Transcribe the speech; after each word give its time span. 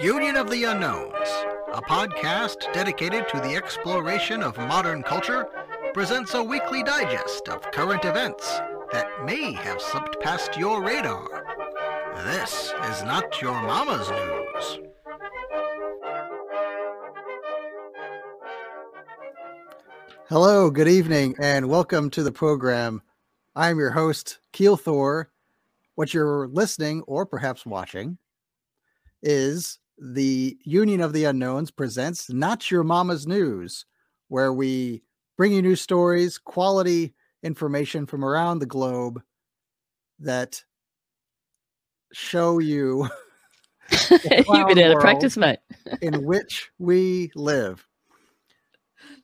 Union 0.00 0.36
of 0.36 0.50
the 0.50 0.64
Unknowns, 0.64 1.28
a 1.72 1.82
podcast 1.82 2.72
dedicated 2.72 3.28
to 3.28 3.40
the 3.40 3.54
exploration 3.56 4.42
of 4.42 4.56
modern 4.56 5.02
culture, 5.02 5.46
presents 5.92 6.34
a 6.34 6.42
weekly 6.42 6.82
digest 6.82 7.48
of 7.48 7.70
current 7.72 8.04
events 8.04 8.46
that 8.92 9.06
may 9.24 9.52
have 9.52 9.80
slipped 9.80 10.20
past 10.20 10.56
your 10.56 10.82
radar. 10.82 11.26
This 12.24 12.72
is 12.90 13.02
not 13.02 13.42
your 13.42 13.52
mama's 13.52 14.08
news. 14.10 14.80
Hello, 20.28 20.70
good 20.70 20.88
evening, 20.88 21.34
and 21.38 21.68
welcome 21.68 22.08
to 22.10 22.22
the 22.22 22.32
program. 22.32 23.02
I'm 23.54 23.78
your 23.78 23.90
host, 23.90 24.38
Keel 24.52 24.76
Thor. 24.76 25.30
What 25.94 26.14
you're 26.14 26.48
listening 26.48 27.02
or 27.02 27.26
perhaps 27.26 27.66
watching 27.66 28.18
is 29.26 29.78
the 29.98 30.56
Union 30.64 31.00
of 31.00 31.12
the 31.12 31.24
Unknowns 31.24 31.70
presents 31.70 32.30
Not 32.30 32.70
Your 32.70 32.84
Mama's 32.84 33.26
News, 33.26 33.84
where 34.28 34.52
we 34.52 35.02
bring 35.36 35.52
you 35.52 35.60
news 35.60 35.80
stories, 35.80 36.38
quality 36.38 37.14
information 37.42 38.06
from 38.06 38.24
around 38.24 38.60
the 38.60 38.66
globe 38.66 39.22
that 40.20 40.62
show 42.12 42.58
you 42.58 43.08
You've 44.10 44.68
been 44.68 44.78
out 44.78 44.92
of 44.92 45.00
practice, 45.00 45.36
mate. 45.36 45.58
in 46.00 46.24
which 46.24 46.70
we 46.78 47.30
live. 47.34 47.86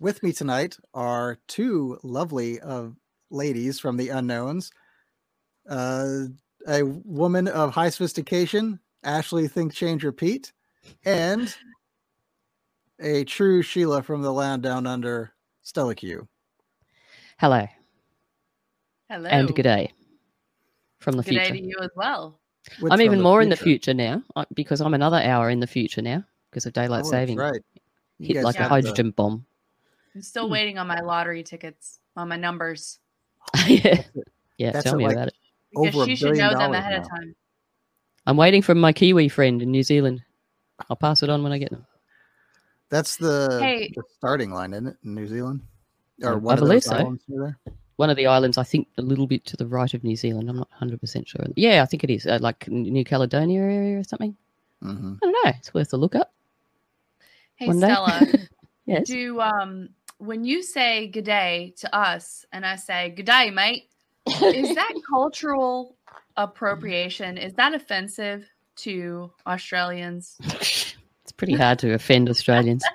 With 0.01 0.23
me 0.23 0.33
tonight 0.33 0.77
are 0.95 1.39
two 1.49 1.99
lovely 2.03 2.61
uh, 2.61 2.89
ladies 3.31 3.81
from 3.81 3.97
the 3.97 4.11
unknowns. 4.11 4.71
Uh, 5.69 6.25
a 6.67 6.83
woman 6.83 7.49
of 7.49 7.73
high 7.73 7.91
sophistication, 7.91 8.79
Ashley 9.05 9.49
Think 9.49 9.73
Changer 9.75 10.13
Pete, 10.13 10.53
and 11.05 11.55
a 13.01 13.25
true 13.25 13.63
Sheila 13.63 14.03
from 14.03 14.23
the 14.23 14.33
land 14.33 14.63
down 14.63 14.87
under, 14.87 15.33
Stella 15.63 15.95
Q. 15.95 16.29
Hello 17.39 17.67
Hello. 19.11 19.29
and 19.29 19.53
good 19.55 19.63
day 19.63 19.91
from 21.01 21.17
the 21.17 21.23
Good 21.25 21.31
day 21.35 21.45
future. 21.51 21.55
to 21.55 21.63
you 21.63 21.77
as 21.83 21.91
well. 21.97 22.39
What's 22.79 22.93
I'm 22.93 23.01
even 23.03 23.21
more 23.21 23.43
in 23.43 23.49
the 23.49 23.57
future? 23.57 23.93
future 23.93 23.95
now 23.95 24.23
uh, 24.37 24.45
because 24.55 24.81
I'm 24.81 24.95
another 24.95 25.17
hour 25.21 25.51
in 25.51 25.59
the 25.59 25.67
future 25.67 26.01
now 26.03 26.23
because 26.51 26.67
of 26.67 26.73
daylight 26.73 27.01
Oh, 27.01 27.03
that's 27.03 27.11
saving. 27.11 27.39
right. 27.39 27.61
You 28.19 28.35
Hit 28.37 28.45
like 28.45 28.55
a 28.55 28.59
got 28.59 28.65
the- 28.65 28.69
hydrogen 28.69 29.11
bomb. 29.11 29.45
I'm 30.15 30.23
still 30.23 30.47
Hmm. 30.47 30.53
waiting 30.53 30.79
on 30.79 30.87
my 30.87 31.01
lottery 31.01 31.43
tickets, 31.43 31.99
on 32.17 32.29
my 32.29 32.37
numbers. 32.37 33.01
yeah, 33.67 34.03
yeah. 34.59 34.71
That's 34.71 34.85
Tell 34.85 34.95
at 34.95 34.99
me 34.99 35.07
like 35.07 35.17
about 35.17 35.29
it. 35.29 35.35
Because 35.75 35.97
Over 35.97 36.05
she 36.07 36.15
should 36.17 36.37
know 36.37 36.51
them 36.51 36.59
dollars 36.71 36.77
ahead 36.79 37.01
of 37.01 37.09
time. 37.09 37.35
I'm 38.27 38.37
waiting 38.37 38.63
for 38.63 38.75
my 38.75 38.93
Kiwi 38.93 39.29
friend 39.29 39.61
in 39.63 39.71
New 39.71 39.83
Zealand. 39.83 40.23
I'll 40.89 40.97
pass 40.97 41.23
it 41.23 41.31
on 41.31 41.43
when 41.43 41.53
I 41.53 41.59
get 41.59 41.71
them. 41.71 41.87
That's 42.89 43.17
the, 43.17 43.59
Hey. 43.61 43.93
the 43.95 44.03
starting 44.17 44.51
line, 44.53 44.73
isn't 44.73 44.87
it? 44.89 44.97
In 45.05 45.15
New 45.15 45.27
Zealand, 45.27 45.61
or 46.23 46.35
I 46.35 46.53
of 46.53 46.59
believe 46.59 46.85
so. 46.85 46.97
islands 46.97 47.25
near 47.29 47.41
there. 47.67 47.75
One 47.97 48.11
of 48.11 48.17
the 48.17 48.27
islands, 48.27 48.59
I 48.59 48.63
think, 48.65 48.89
a 48.99 49.03
little 49.03 49.27
bit 49.27 49.45
to 49.47 49.57
the 49.57 49.67
right 49.67 49.93
of 49.95 50.03
New 50.05 50.17
Zealand. 50.17 50.49
I'm 50.49 50.57
not 50.57 50.71
100 50.71 51.01
percent 51.01 51.29
sure. 51.29 51.45
Yeah, 51.57 51.83
I 51.83 51.87
think 51.87 52.05
it 52.05 52.11
is, 52.11 52.27
uh, 52.27 52.39
like 52.41 52.69
New 52.69 53.05
Caledonia 53.05 53.61
area 53.61 53.99
or 53.99 54.05
something. 54.05 54.37
hmm 54.81 55.15
I 55.23 55.27
don't 55.27 55.33
know. 55.45 55.53
It's 55.59 55.73
worth 55.75 55.93
a 55.93 55.97
look 55.97 56.15
up. 56.15 56.33
Hey, 57.57 57.67
One. 57.67 57.79
Stella, 57.79 58.27
Yes. 58.87 59.07
do 59.07 59.41
um 59.41 59.91
when 60.19 60.45
you 60.45 60.63
say 60.63 61.07
good 61.09 61.25
day 61.25 61.73
to 61.79 61.95
us 61.97 62.45
and 62.53 62.67
I 62.67 62.77
say 62.77 63.11
good 63.11 63.27
day, 63.27 63.51
mate, 63.51 63.89
is 64.27 64.75
that 64.75 64.93
cultural 65.09 65.97
appropriation? 66.37 67.39
Is 67.39 67.55
that 67.55 67.75
offensive 67.75 68.49
to 68.77 69.31
Australians? 69.47 70.37
it's 70.43 71.33
pretty 71.37 71.55
hard 71.55 71.79
to 71.81 71.95
offend 71.95 72.29
Australians. 72.29 72.85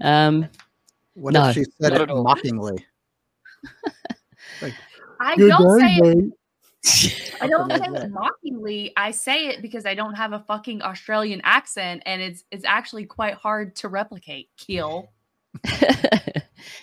Um, 0.00 0.48
What 1.14 1.34
No, 1.34 1.48
if 1.48 1.54
she 1.54 1.64
said 1.80 1.92
it 1.92 2.00
at 2.00 2.10
all. 2.10 2.24
mockingly? 2.24 2.84
I 5.20 5.36
don't 5.36 5.80
day, 5.80 5.98
say 6.00 6.10
it. 6.10 7.32
I 7.40 7.46
don't 7.46 7.70
say 7.70 8.02
it 8.02 8.10
mockingly. 8.10 8.92
I 8.96 9.12
say 9.12 9.46
it 9.46 9.62
because 9.62 9.86
I 9.86 9.94
don't 9.94 10.14
have 10.14 10.32
a 10.32 10.40
fucking 10.40 10.82
Australian 10.82 11.40
accent, 11.44 12.02
and 12.06 12.20
it's 12.20 12.44
it's 12.50 12.64
actually 12.64 13.06
quite 13.06 13.34
hard 13.34 13.76
to 13.76 13.88
replicate. 13.88 14.50
Keel. 14.56 15.12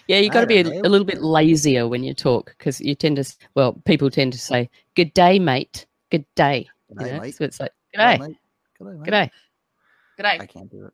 Yeah, 0.07 0.19
you've 0.19 0.33
got 0.33 0.41
to 0.41 0.47
be 0.47 0.59
a, 0.59 0.63
a 0.81 0.89
little 0.89 1.05
bit 1.05 1.21
lazier 1.21 1.87
when 1.87 2.03
you 2.03 2.13
talk 2.13 2.53
because 2.57 2.81
you 2.81 2.95
tend 2.95 3.17
to, 3.17 3.35
well, 3.55 3.73
people 3.85 4.09
tend 4.09 4.33
to 4.33 4.39
say, 4.39 4.69
"Good 4.95 5.13
day, 5.13 5.39
mate. 5.39 5.85
Good 6.09 6.25
day." 6.35 6.67
Good 6.89 6.99
day, 6.99 7.19
mate. 7.19 7.35
So 7.35 7.43
it's 7.45 7.59
like, 7.59 7.71
Good 7.93 7.99
"Good 7.99 8.17
day. 8.19 8.35
Good 8.77 8.85
day, 8.85 8.97
good 9.03 9.11
day." 9.11 9.31
Good 10.17 10.23
day. 10.23 10.37
I 10.39 10.45
can't 10.45 10.69
do 10.69 10.85
it. 10.85 10.93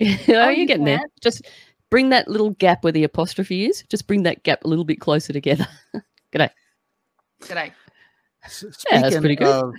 oh, 0.28 0.34
Oh, 0.34 0.48
you're 0.48 0.52
you 0.52 0.66
getting 0.66 0.84
there. 0.84 1.00
Just 1.20 1.46
bring 1.90 2.08
that 2.10 2.28
little 2.28 2.50
gap 2.50 2.84
where 2.84 2.92
the 2.92 3.04
apostrophe 3.04 3.66
is. 3.66 3.84
Just 3.88 4.06
bring 4.06 4.22
that 4.24 4.42
gap 4.42 4.64
a 4.64 4.68
little 4.68 4.84
bit 4.84 5.00
closer 5.00 5.32
together. 5.32 5.66
Good 6.32 6.38
day. 6.38 6.50
Good 7.46 7.72
S- 8.44 8.64
Yeah, 8.90 9.02
that's 9.02 9.18
pretty 9.18 9.36
good. 9.36 9.46
Of, 9.46 9.74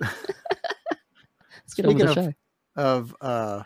Let's 0.00 1.74
get 1.74 1.86
on 1.86 1.94
with 1.94 2.06
the 2.06 2.12
Speaking 2.12 2.32
show. 2.32 2.82
of 2.82 3.16
uh, 3.20 3.62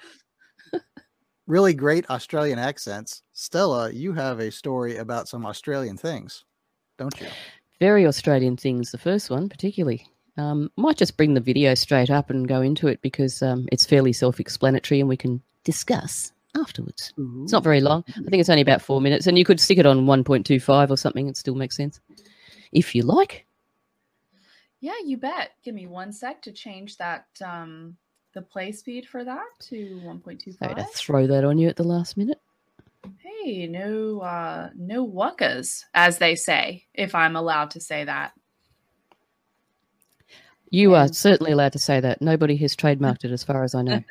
really 1.46 1.74
great 1.74 2.08
Australian 2.10 2.58
accents, 2.58 3.22
Stella, 3.40 3.90
you 3.90 4.12
have 4.12 4.38
a 4.38 4.50
story 4.50 4.98
about 4.98 5.26
some 5.26 5.46
Australian 5.46 5.96
things, 5.96 6.44
don't 6.98 7.18
you? 7.18 7.26
Very 7.80 8.06
Australian 8.06 8.54
things. 8.54 8.90
The 8.90 8.98
first 8.98 9.30
one, 9.30 9.48
particularly. 9.48 10.06
Um, 10.36 10.70
might 10.76 10.98
just 10.98 11.16
bring 11.16 11.32
the 11.32 11.40
video 11.40 11.74
straight 11.74 12.10
up 12.10 12.28
and 12.28 12.46
go 12.46 12.60
into 12.60 12.86
it 12.86 13.00
because 13.00 13.42
um, 13.42 13.66
it's 13.72 13.86
fairly 13.86 14.12
self-explanatory 14.12 15.00
and 15.00 15.08
we 15.08 15.16
can 15.16 15.40
discuss 15.64 16.34
afterwards. 16.54 17.14
It's 17.44 17.52
not 17.52 17.64
very 17.64 17.80
long. 17.80 18.04
I 18.08 18.28
think 18.28 18.40
it's 18.40 18.50
only 18.50 18.60
about 18.60 18.82
four 18.82 19.00
minutes, 19.00 19.26
and 19.26 19.38
you 19.38 19.46
could 19.46 19.58
stick 19.58 19.78
it 19.78 19.86
on 19.86 20.04
1.25 20.04 20.90
or 20.90 20.96
something. 20.98 21.26
It 21.26 21.38
still 21.38 21.54
makes 21.54 21.76
sense. 21.76 21.98
If 22.72 22.94
you 22.94 23.04
like. 23.04 23.46
Yeah, 24.80 24.98
you 25.02 25.16
bet. 25.16 25.52
Give 25.64 25.74
me 25.74 25.86
one 25.86 26.12
sec 26.12 26.42
to 26.42 26.52
change 26.52 26.98
that 26.98 27.24
um 27.42 27.96
the 28.34 28.42
play 28.42 28.70
speed 28.70 29.08
for 29.08 29.24
that 29.24 29.46
to 29.60 29.98
Sorry 30.58 30.74
to 30.74 30.84
throw 30.94 31.26
that 31.26 31.44
on 31.44 31.56
you 31.56 31.68
at 31.68 31.76
the 31.76 31.84
last 31.84 32.18
minute. 32.18 32.38
Hey, 33.18 33.66
no 33.66 34.20
uh 34.20 34.70
no 34.76 35.06
wuckas, 35.06 35.84
as 35.94 36.18
they 36.18 36.34
say, 36.34 36.86
if 36.94 37.14
I'm 37.14 37.36
allowed 37.36 37.70
to 37.72 37.80
say 37.80 38.04
that. 38.04 38.32
You 40.70 40.94
are 40.94 41.08
certainly 41.08 41.52
allowed 41.52 41.72
to 41.72 41.78
say 41.78 42.00
that. 42.00 42.22
Nobody 42.22 42.56
has 42.58 42.76
trademarked 42.76 43.24
it 43.24 43.32
as 43.32 43.42
far 43.42 43.64
as 43.64 43.74
I 43.74 43.82
know. 43.82 44.02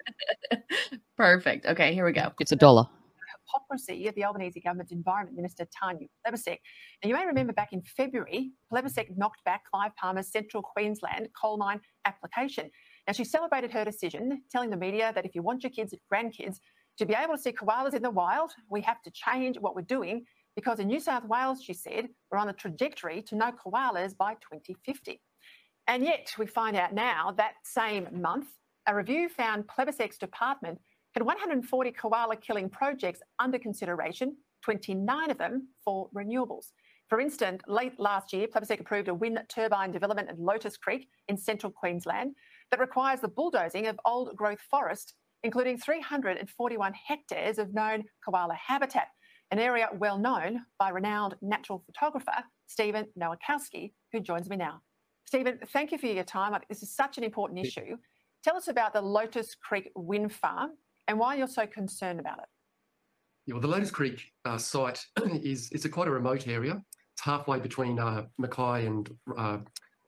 Perfect. 1.18 1.66
Okay, 1.66 1.94
here 1.94 2.06
we 2.06 2.12
go. 2.12 2.32
It's 2.40 2.52
a 2.52 2.56
dollar. 2.56 2.88
hypocrisy 3.46 4.08
of 4.08 4.16
the 4.16 4.24
Albanese 4.26 4.60
government's 4.60 4.92
Environment 4.92 5.36
Minister 5.36 5.66
Tanya 5.78 6.08
Plibersek. 6.26 6.58
Now, 7.04 7.10
you 7.10 7.14
may 7.14 7.26
remember 7.26 7.54
back 7.54 7.72
in 7.72 7.82
February, 7.82 8.52
Plibersek 8.72 9.16
knocked 9.18 9.44
back 9.46 9.64
Clive 9.72 9.96
Palmer's 9.96 10.32
Central 10.32 10.62
Queensland 10.62 11.30
coal 11.40 11.58
mine 11.58 11.80
application. 12.06 12.70
Now, 13.08 13.14
she 13.14 13.24
celebrated 13.24 13.72
her 13.72 13.86
decision, 13.86 14.42
telling 14.52 14.70
the 14.70 14.78
media 14.78 15.12
that 15.16 15.26
if 15.26 15.36
you 15.36 15.42
want 15.42 15.64
your 15.64 15.72
kids 15.72 15.94
and 15.94 16.02
grandkids 16.12 16.58
to 17.00 17.06
be 17.06 17.16
able 17.16 17.36
to 17.36 17.42
see 17.42 17.54
koalas 17.54 17.94
in 17.94 18.02
the 18.02 18.10
wild, 18.10 18.52
we 18.70 18.82
have 18.82 19.02
to 19.04 19.12
change 19.12 19.58
what 19.58 19.74
we're 19.74 19.82
doing 19.82 20.26
because 20.56 20.80
in 20.80 20.88
New 20.88 21.00
South 21.00 21.24
Wales, 21.24 21.64
she 21.64 21.74
said, 21.74 22.10
we're 22.30 22.38
on 22.38 22.50
a 22.50 22.54
trajectory 22.54 23.22
to 23.24 23.36
no 23.36 23.52
koalas 23.52 24.16
by 24.18 24.34
2050. 24.34 25.22
And 25.88 26.04
yet, 26.04 26.34
we 26.38 26.46
find 26.46 26.76
out 26.76 26.94
now 26.94 27.34
that 27.38 27.54
same 27.64 28.08
month, 28.12 28.48
a 28.86 28.94
review 28.94 29.30
found 29.30 29.66
Plibersek's 29.68 30.18
department 30.18 30.80
had 31.14 31.24
140 31.24 31.92
koala 31.94 32.36
killing 32.36 32.70
projects 32.70 33.22
under 33.40 33.58
consideration, 33.58 34.36
29 34.64 35.32
of 35.32 35.38
them 35.38 35.70
for 35.86 36.10
renewables. 36.14 36.68
For 37.08 37.22
instance, 37.22 37.62
late 37.68 37.98
last 37.98 38.34
year, 38.34 38.48
Plibersek 38.48 38.82
approved 38.82 39.08
a 39.08 39.14
wind 39.14 39.40
turbine 39.48 39.92
development 39.92 40.30
at 40.30 40.40
Lotus 40.40 40.76
Creek 40.76 41.08
in 41.30 41.38
central 41.38 41.72
Queensland 41.72 42.36
that 42.72 42.80
requires 42.80 43.22
the 43.22 43.30
bulldozing 43.30 43.88
of 43.88 44.00
old 44.06 44.36
growth 44.36 44.62
forest, 44.70 45.16
including 45.44 45.78
341 45.78 46.94
hectares 46.94 47.58
of 47.58 47.74
known 47.74 48.04
koala 48.24 48.56
habitat, 48.56 49.08
an 49.52 49.60
area 49.60 49.90
well 49.94 50.18
known 50.18 50.66
by 50.78 50.90
renowned 50.90 51.36
natural 51.42 51.84
photographer 51.86 52.44
Stephen 52.68 53.06
Nowakowski, 53.20 53.94
who 54.12 54.20
joins 54.20 54.50
me 54.50 54.56
now. 54.56 54.82
Stephen, 55.26 55.60
thank 55.74 55.92
you 55.92 55.98
for 55.98 56.08
your 56.08 56.24
time. 56.24 56.60
This 56.70 56.84
is 56.84 56.96
such 56.96 57.18
an 57.18 57.24
important 57.24 57.60
issue. 57.60 57.98
Tell 58.44 58.56
us 58.56 58.68
about 58.68 58.94
the 58.94 59.02
Lotus 59.02 59.56
Creek 59.56 59.92
wind 59.96 60.34
farm 60.34 60.72
and 61.08 61.20
why 61.20 61.36
you're 61.36 61.48
so 61.48 61.68
concerned 61.68 62.20
about 62.20 62.40
it. 62.40 62.46
Yeah, 63.46 63.54
well, 63.56 63.62
the 63.62 63.68
Lotus 63.68 63.92
Creek 63.92 64.24
uh, 64.46 64.58
site 64.58 65.04
is 65.44 65.70
it's 65.72 65.86
a 65.86 65.90
quite 65.90 66.08
a 66.08 66.12
remote 66.12 66.48
area. 66.48 66.82
It's 67.14 67.24
halfway 67.24 67.60
between 67.60 68.00
uh, 68.00 68.26
Mackay 68.38 68.86
and 68.86 69.10
uh, 69.38 69.58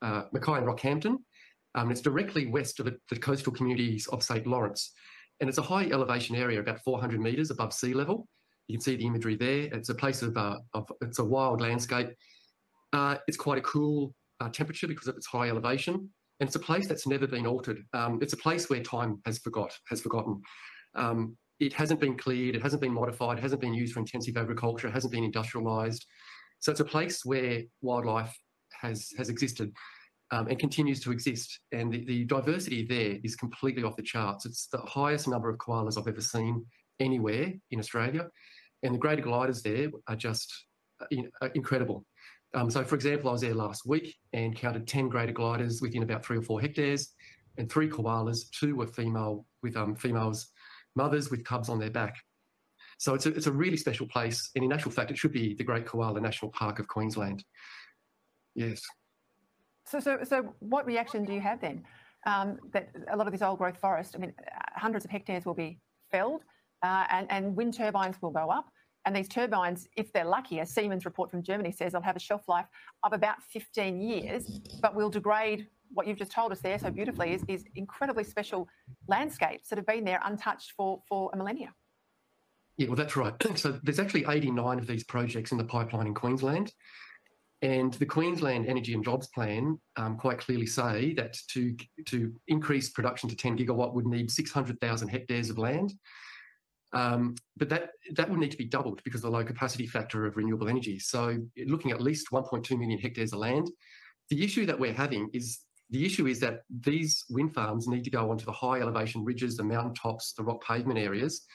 uh, 0.01 0.23
Mackay 0.31 0.53
and 0.53 0.67
Rockhampton. 0.67 1.17
Um, 1.75 1.91
it's 1.91 2.01
directly 2.01 2.47
west 2.47 2.79
of 2.79 2.85
the, 2.85 2.97
the 3.09 3.17
coastal 3.17 3.53
communities 3.53 4.07
of 4.07 4.23
St 4.23 4.45
Lawrence, 4.45 4.91
and 5.41 5.49
it's 5.49 5.57
a 5.57 5.63
high 5.63 5.85
elevation 5.85 6.35
area, 6.35 6.59
about 6.59 6.83
400 6.83 7.19
metres 7.19 7.49
above 7.49 7.73
sea 7.73 7.93
level. 7.93 8.27
You 8.67 8.77
can 8.77 8.81
see 8.81 8.95
the 8.95 9.07
imagery 9.07 9.35
there. 9.35 9.63
It's 9.73 9.89
a 9.89 9.95
place 9.95 10.21
of, 10.21 10.37
uh, 10.37 10.59
of 10.73 10.89
it's 11.01 11.19
a 11.19 11.25
wild 11.25 11.59
landscape. 11.59 12.09
Uh, 12.93 13.17
it's 13.27 13.37
quite 13.37 13.57
a 13.57 13.61
cool 13.61 14.13
uh, 14.39 14.49
temperature 14.49 14.87
because 14.87 15.07
of 15.07 15.17
its 15.17 15.25
high 15.25 15.49
elevation, 15.49 15.95
and 15.95 16.47
it's 16.47 16.55
a 16.55 16.59
place 16.59 16.87
that's 16.87 17.07
never 17.07 17.25
been 17.25 17.47
altered. 17.47 17.83
Um, 17.93 18.19
it's 18.21 18.33
a 18.33 18.37
place 18.37 18.69
where 18.69 18.81
time 18.81 19.19
has 19.25 19.39
forgot 19.39 19.75
has 19.89 19.99
forgotten. 19.99 20.41
Um, 20.95 21.35
it 21.59 21.73
hasn't 21.73 21.99
been 21.99 22.17
cleared, 22.17 22.55
it 22.55 22.61
hasn't 22.61 22.81
been 22.81 22.93
modified, 22.93 23.37
it 23.37 23.41
hasn't 23.41 23.61
been 23.61 23.73
used 23.73 23.93
for 23.93 23.99
intensive 23.99 24.37
agriculture, 24.37 24.87
it 24.87 24.93
hasn't 24.93 25.13
been 25.13 25.29
industrialised. 25.29 26.01
So 26.59 26.71
it's 26.71 26.81
a 26.81 26.85
place 26.85 27.25
where 27.25 27.63
wildlife 27.81 28.35
has 28.81 29.09
has 29.17 29.29
existed 29.29 29.73
um, 30.31 30.47
and 30.47 30.57
continues 30.57 30.99
to 31.01 31.11
exist. 31.11 31.59
And 31.71 31.91
the, 31.91 32.05
the 32.05 32.25
diversity 32.25 32.85
there 32.85 33.17
is 33.23 33.35
completely 33.35 33.83
off 33.83 33.95
the 33.95 34.03
charts. 34.03 34.45
It's 34.45 34.67
the 34.67 34.79
highest 34.79 35.27
number 35.27 35.49
of 35.49 35.57
koalas 35.57 35.97
I've 35.97 36.07
ever 36.07 36.21
seen 36.21 36.65
anywhere 36.99 37.53
in 37.71 37.79
Australia. 37.79 38.27
And 38.83 38.93
the 38.95 38.99
greater 38.99 39.21
gliders 39.21 39.61
there 39.61 39.89
are 40.07 40.15
just 40.15 40.51
uh, 41.01 41.05
in, 41.11 41.29
uh, 41.41 41.49
incredible. 41.55 42.05
Um, 42.53 42.69
so, 42.69 42.83
for 42.83 42.95
example, 42.95 43.29
I 43.29 43.33
was 43.33 43.41
there 43.41 43.53
last 43.53 43.85
week 43.85 44.15
and 44.33 44.55
counted 44.55 44.87
10 44.87 45.09
greater 45.09 45.31
gliders 45.31 45.81
within 45.81 46.03
about 46.03 46.25
three 46.25 46.37
or 46.37 46.41
four 46.41 46.59
hectares 46.59 47.13
and 47.57 47.69
three 47.69 47.89
koalas. 47.89 48.49
Two 48.51 48.75
were 48.75 48.87
female 48.87 49.45
with 49.63 49.77
um, 49.77 49.95
females, 49.95 50.47
mothers 50.95 51.29
with 51.29 51.43
cubs 51.43 51.69
on 51.69 51.79
their 51.79 51.91
back. 51.91 52.15
So 52.97 53.13
it's 53.13 53.25
a, 53.25 53.29
it's 53.29 53.47
a 53.47 53.51
really 53.51 53.77
special 53.77 54.07
place. 54.07 54.51
And 54.55 54.63
in 54.63 54.71
actual 54.71 54.91
fact, 54.91 55.11
it 55.11 55.17
should 55.17 55.31
be 55.31 55.55
the 55.55 55.63
Great 55.63 55.85
Koala 55.85 56.21
National 56.21 56.51
Park 56.51 56.79
of 56.79 56.87
Queensland. 56.87 57.43
Yes. 58.53 58.81
So, 59.91 59.99
so, 59.99 60.19
so 60.23 60.55
what 60.59 60.85
reaction 60.85 61.25
do 61.25 61.33
you 61.33 61.41
have 61.41 61.59
then? 61.59 61.83
Um, 62.25 62.59
that 62.71 62.89
a 63.11 63.17
lot 63.17 63.27
of 63.27 63.33
this 63.33 63.41
old 63.41 63.57
growth 63.57 63.77
forest, 63.77 64.15
I 64.15 64.19
mean, 64.19 64.33
hundreds 64.75 65.03
of 65.03 65.11
hectares 65.11 65.43
will 65.43 65.55
be 65.55 65.79
felled 66.11 66.43
uh, 66.83 67.05
and, 67.09 67.29
and 67.31 67.55
wind 67.55 67.73
turbines 67.73 68.21
will 68.21 68.31
go 68.31 68.49
up. 68.49 68.69
And 69.05 69.15
these 69.15 69.27
turbines, 69.27 69.87
if 69.97 70.13
they're 70.13 70.25
lucky, 70.25 70.59
a 70.59 70.65
Siemens 70.65 71.03
report 71.05 71.31
from 71.31 71.41
Germany 71.41 71.71
says 71.71 71.93
they'll 71.93 72.01
have 72.01 72.15
a 72.15 72.19
shelf 72.19 72.47
life 72.47 72.67
of 73.03 73.13
about 73.13 73.41
15 73.51 73.99
years, 73.99 74.61
but 74.81 74.95
will 74.95 75.09
degrade 75.09 75.67
what 75.93 76.07
you've 76.07 76.19
just 76.19 76.31
told 76.31 76.51
us 76.51 76.59
there 76.61 76.77
so 76.77 76.89
beautifully 76.91 77.33
is, 77.33 77.43
is 77.47 77.65
incredibly 77.75 78.23
special 78.23 78.69
landscapes 79.07 79.69
that 79.69 79.77
have 79.77 79.87
been 79.87 80.05
there 80.05 80.21
untouched 80.23 80.73
for, 80.77 81.01
for 81.09 81.31
a 81.33 81.37
millennia. 81.37 81.73
Yeah, 82.77 82.87
well, 82.87 82.95
that's 82.95 83.15
right. 83.15 83.33
So 83.57 83.79
there's 83.83 83.99
actually 83.99 84.25
89 84.29 84.79
of 84.79 84.87
these 84.87 85.03
projects 85.03 85.51
in 85.51 85.57
the 85.57 85.63
pipeline 85.63 86.07
in 86.07 86.13
Queensland. 86.13 86.71
And 87.61 87.93
the 87.93 88.05
Queensland 88.05 88.65
Energy 88.67 88.95
and 88.95 89.03
Jobs 89.03 89.27
Plan 89.27 89.79
um, 89.95 90.17
quite 90.17 90.39
clearly 90.39 90.65
say 90.65 91.13
that 91.13 91.37
to, 91.49 91.75
to 92.07 92.33
increase 92.47 92.89
production 92.89 93.29
to 93.29 93.35
10 93.35 93.57
gigawatt 93.57 93.93
would 93.93 94.07
need 94.07 94.31
600,000 94.31 95.07
hectares 95.07 95.49
of 95.51 95.59
land. 95.59 95.93
Um, 96.93 97.35
but 97.57 97.69
that, 97.69 97.91
that 98.15 98.29
would 98.29 98.39
need 98.39 98.51
to 98.51 98.57
be 98.57 98.65
doubled 98.65 99.01
because 99.03 99.23
of 99.23 99.31
the 99.31 99.37
low 99.37 99.45
capacity 99.45 99.85
factor 99.85 100.25
of 100.25 100.37
renewable 100.37 100.67
energy. 100.67 100.97
So 100.97 101.37
looking 101.67 101.91
at 101.91 102.01
least 102.01 102.31
1.2 102.31 102.77
million 102.77 102.99
hectares 102.99 103.31
of 103.31 103.39
land. 103.39 103.69
The 104.29 104.43
issue 104.43 104.65
that 104.65 104.79
we're 104.79 104.93
having 104.93 105.29
is 105.33 105.59
the 105.91 106.05
issue 106.05 106.25
is 106.25 106.39
that 106.39 106.61
these 106.69 107.25
wind 107.29 107.53
farms 107.53 107.87
need 107.87 108.05
to 108.05 108.09
go 108.09 108.31
onto 108.31 108.45
the 108.45 108.51
high 108.51 108.79
elevation 108.79 109.23
ridges, 109.23 109.57
the 109.57 109.63
mountain 109.63 109.93
tops, 109.93 110.33
the 110.33 110.43
rock 110.43 110.63
pavement 110.63 110.97
areas, 110.97 111.45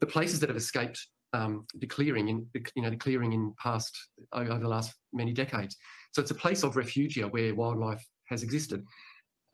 the 0.00 0.06
places 0.06 0.40
that 0.40 0.48
have 0.48 0.56
escaped 0.56 1.06
um, 1.32 1.66
the 1.76 1.86
clearing 1.86 2.28
in 2.28 2.46
you 2.74 2.82
know 2.82 2.90
the 2.90 2.96
clearing 2.96 3.32
in 3.32 3.54
past 3.62 3.96
over 4.32 4.58
the 4.58 4.68
last 4.68 4.94
many 5.12 5.32
decades. 5.32 5.76
So 6.12 6.20
it's 6.20 6.30
a 6.30 6.34
place 6.34 6.62
of 6.62 6.74
refugia 6.74 7.30
where 7.30 7.54
wildlife 7.54 8.04
has 8.26 8.42
existed. 8.42 8.84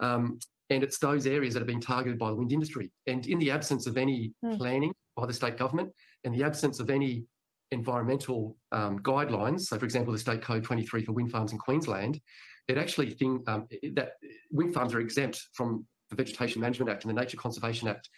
Um, 0.00 0.38
and 0.70 0.82
it's 0.82 0.98
those 0.98 1.26
areas 1.26 1.54
that 1.54 1.60
have 1.60 1.66
been 1.66 1.80
targeted 1.80 2.18
by 2.18 2.28
the 2.28 2.36
wind 2.36 2.52
industry. 2.52 2.90
And 3.06 3.26
in 3.26 3.38
the 3.38 3.50
absence 3.50 3.86
of 3.86 3.96
any 3.96 4.32
mm. 4.44 4.58
planning 4.58 4.92
by 5.16 5.26
the 5.26 5.32
state 5.32 5.56
government, 5.56 5.90
and 6.24 6.34
the 6.34 6.44
absence 6.44 6.80
of 6.80 6.90
any 6.90 7.24
environmental 7.70 8.56
um, 8.72 8.98
guidelines, 9.00 9.62
so 9.62 9.78
for 9.78 9.84
example, 9.84 10.12
the 10.12 10.18
State 10.18 10.42
Code 10.42 10.64
23 10.64 11.04
for 11.04 11.12
wind 11.12 11.30
farms 11.30 11.52
in 11.52 11.58
Queensland, 11.58 12.20
it 12.66 12.76
actually 12.76 13.10
think 13.10 13.48
um, 13.48 13.66
that 13.94 14.12
wind 14.50 14.74
farms 14.74 14.94
are 14.94 15.00
exempt 15.00 15.40
from 15.54 15.86
the 16.10 16.16
Vegetation 16.16 16.60
Management 16.60 16.90
Act 16.90 17.04
and 17.04 17.16
the 17.16 17.20
Nature 17.20 17.36
Conservation 17.36 17.88
Act. 17.88 18.08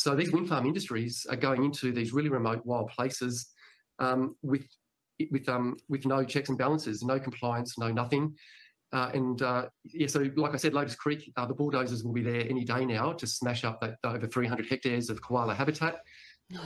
So 0.00 0.14
these 0.14 0.32
wind 0.32 0.48
farm 0.48 0.64
industries 0.64 1.26
are 1.28 1.36
going 1.36 1.62
into 1.62 1.92
these 1.92 2.14
really 2.14 2.30
remote 2.30 2.64
wild 2.64 2.88
places 2.88 3.48
um, 3.98 4.34
with 4.40 4.66
with 5.30 5.46
um, 5.46 5.76
with 5.90 6.06
no 6.06 6.24
checks 6.24 6.48
and 6.48 6.56
balances, 6.56 7.02
no 7.02 7.20
compliance, 7.20 7.76
no 7.76 7.92
nothing. 7.92 8.34
Uh, 8.94 9.10
and 9.12 9.42
uh, 9.42 9.66
yeah, 9.84 10.06
so 10.06 10.30
like 10.36 10.54
I 10.54 10.56
said, 10.56 10.72
Lotus 10.72 10.94
Creek, 10.94 11.30
uh, 11.36 11.44
the 11.44 11.52
bulldozers 11.52 12.02
will 12.02 12.14
be 12.14 12.22
there 12.22 12.48
any 12.48 12.64
day 12.64 12.86
now 12.86 13.12
to 13.12 13.26
smash 13.26 13.62
up 13.62 13.78
that 13.82 13.98
over 14.02 14.26
300 14.26 14.66
hectares 14.70 15.10
of 15.10 15.20
koala 15.20 15.54
habitat 15.54 16.00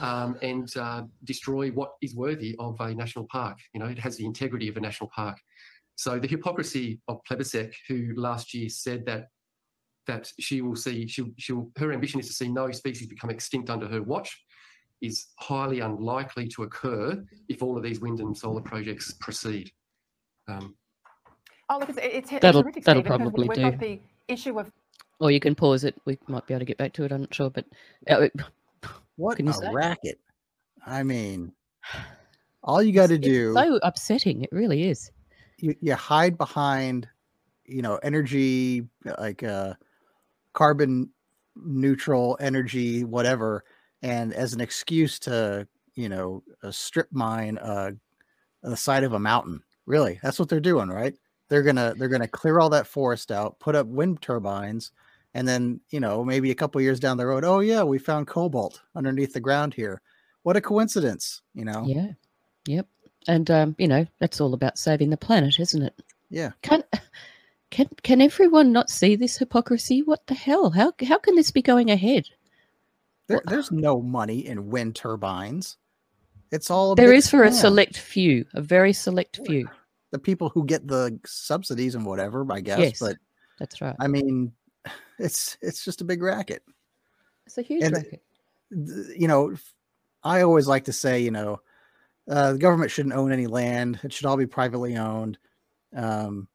um, 0.01 0.37
and 0.41 0.75
uh, 0.77 1.03
destroy 1.25 1.69
what 1.71 1.91
is 2.01 2.15
worthy 2.15 2.55
of 2.57 2.79
a 2.79 2.95
national 2.95 3.27
park. 3.29 3.59
You 3.73 3.81
know, 3.81 3.87
it 3.87 3.99
has 3.99 4.15
the 4.15 4.25
integrity 4.25 4.69
of 4.69 4.77
a 4.77 4.79
national 4.79 5.09
park. 5.13 5.37
So 5.97 6.19
the 6.19 6.27
hypocrisy 6.27 7.01
of 7.09 7.19
Plibersek, 7.29 7.73
who 7.89 8.13
last 8.15 8.53
year 8.53 8.69
said 8.69 9.05
that 9.07 9.27
that 10.07 10.31
she 10.39 10.61
will 10.61 10.75
see, 10.75 11.07
she, 11.07 11.25
she'll, 11.37 11.69
her 11.77 11.91
ambition 11.91 12.19
is 12.19 12.27
to 12.27 12.33
see 12.33 12.47
no 12.47 12.71
species 12.71 13.07
become 13.07 13.29
extinct 13.29 13.69
under 13.69 13.87
her 13.87 14.01
watch, 14.01 14.43
is 15.01 15.27
highly 15.39 15.81
unlikely 15.81 16.47
to 16.47 16.63
occur 16.63 17.23
if 17.49 17.61
all 17.61 17.77
of 17.77 17.83
these 17.83 17.99
wind 17.99 18.19
and 18.19 18.37
solar 18.37 18.61
projects 18.61 19.13
proceed. 19.19 19.71
Um, 20.47 20.75
Oh, 21.69 21.79
look, 21.79 21.89
it's, 21.89 21.97
it's, 22.01 22.31
it's 22.31 22.41
that'll 22.41 22.63
terrific, 22.63 22.83
that'll 22.83 23.03
probably 23.03 23.47
we've 23.47 23.55
do. 23.55 23.71
Got 23.71 23.79
the 23.79 23.99
issue 24.27 24.59
of. 24.59 24.71
Or 25.19 25.31
you 25.31 25.39
can 25.39 25.55
pause 25.55 25.83
it. 25.83 25.95
We 26.05 26.19
might 26.27 26.45
be 26.45 26.53
able 26.53 26.59
to 26.59 26.65
get 26.65 26.77
back 26.77 26.93
to 26.93 27.03
it. 27.03 27.11
I'm 27.11 27.21
not 27.21 27.33
sure, 27.33 27.49
but 27.49 27.65
uh, 28.07 28.27
what 29.15 29.37
can 29.37 29.47
you 29.47 29.51
a 29.51 29.55
say? 29.55 29.73
racket! 29.73 30.19
I 30.85 31.03
mean, 31.03 31.51
all 32.63 32.83
you 32.83 32.93
got 32.93 33.09
to 33.09 33.17
do. 33.17 33.53
so 33.53 33.79
upsetting. 33.81 34.43
It 34.43 34.49
really 34.51 34.89
is. 34.89 35.11
You 35.59 35.75
you 35.81 35.95
hide 35.95 36.37
behind, 36.37 37.07
you 37.65 37.81
know, 37.81 37.95
energy 38.03 38.87
like 39.17 39.41
uh, 39.41 39.73
carbon 40.55 41.11
neutral 41.55 42.37
energy, 42.41 43.03
whatever, 43.03 43.63
and 44.01 44.33
as 44.33 44.53
an 44.53 44.61
excuse 44.61 45.19
to 45.19 45.67
you 45.93 46.09
know 46.09 46.41
a 46.63 46.73
strip 46.73 47.09
mine 47.11 47.59
uh, 47.59 47.91
the 48.63 48.75
side 48.75 49.03
of 49.03 49.13
a 49.13 49.19
mountain. 49.19 49.61
Really, 49.85 50.19
that's 50.23 50.39
what 50.39 50.49
they're 50.49 50.59
doing, 50.59 50.89
right? 50.89 51.13
they're 51.49 51.63
gonna 51.63 51.93
they're 51.97 52.09
gonna 52.09 52.27
clear 52.27 52.59
all 52.59 52.69
that 52.69 52.87
forest 52.87 53.31
out, 53.31 53.59
put 53.59 53.75
up 53.75 53.87
wind 53.87 54.21
turbines, 54.21 54.91
and 55.33 55.47
then 55.47 55.79
you 55.89 55.99
know 55.99 56.23
maybe 56.23 56.51
a 56.51 56.55
couple 56.55 56.81
years 56.81 56.99
down 56.99 57.17
the 57.17 57.25
road, 57.25 57.43
oh 57.43 57.59
yeah, 57.59 57.83
we 57.83 57.99
found 57.99 58.27
cobalt 58.27 58.81
underneath 58.95 59.33
the 59.33 59.39
ground 59.39 59.73
here. 59.73 60.01
What 60.43 60.57
a 60.57 60.61
coincidence, 60.61 61.41
you 61.53 61.65
know? 61.65 61.83
Yeah. 61.87 62.09
Yep. 62.67 62.87
And 63.27 63.49
um, 63.49 63.75
you 63.77 63.87
know 63.87 64.05
that's 64.19 64.41
all 64.41 64.53
about 64.53 64.77
saving 64.77 65.09
the 65.09 65.17
planet, 65.17 65.59
isn't 65.59 65.81
it? 65.81 66.01
Yeah. 66.29 66.51
Can 67.75 67.89
can 68.03 68.21
everyone 68.21 68.71
not 68.71 68.89
see 68.89 69.17
this 69.17 69.37
hypocrisy? 69.37 70.01
What 70.01 70.25
the 70.27 70.33
hell? 70.33 70.69
How 70.69 70.93
how 71.05 71.17
can 71.17 71.35
this 71.35 71.51
be 71.51 71.61
going 71.61 71.91
ahead? 71.91 72.23
There, 73.27 73.41
there's 73.47 73.69
no 73.69 74.01
money 74.01 74.45
in 74.47 74.69
wind 74.69 74.95
turbines. 74.95 75.75
It's 76.53 76.71
all 76.71 76.95
there 76.95 77.11
is 77.11 77.29
for 77.29 77.43
a 77.43 77.51
select 77.51 77.97
few, 77.97 78.45
a 78.53 78.61
very 78.61 78.93
select 78.93 79.41
few 79.45 79.67
the 80.11 80.19
people 80.19 80.47
who 80.47 80.65
get 80.65 80.87
the 80.87 81.19
subsidies 81.25 81.95
and 81.95 82.05
whatever, 82.05 82.45
I 82.49 82.61
guess. 82.61 82.79
Yes, 82.79 82.99
but 82.99 83.17
that's 83.59 83.81
right. 83.81 83.95
I 83.99 84.07
mean, 84.07 84.53
it's 85.19 85.57
it's 85.61 85.83
just 85.83 85.99
a 85.99 86.05
big 86.05 86.21
racket. 86.23 86.63
It's 87.45 87.57
a 87.57 87.61
huge 87.61 87.83
and, 87.83 87.93
racket. 87.93 88.21
You 88.71 89.27
know, 89.27 89.53
I 90.23 90.43
always 90.43 90.65
like 90.65 90.85
to 90.85 90.93
say, 90.93 91.19
you 91.19 91.31
know, 91.31 91.59
uh, 92.29 92.53
the 92.53 92.57
government 92.57 92.91
shouldn't 92.91 93.15
own 93.15 93.33
any 93.33 93.47
land; 93.47 93.99
it 94.01 94.13
should 94.13 94.27
all 94.27 94.37
be 94.37 94.45
privately 94.45 94.95
owned. 94.95 95.37
Um, 95.93 96.47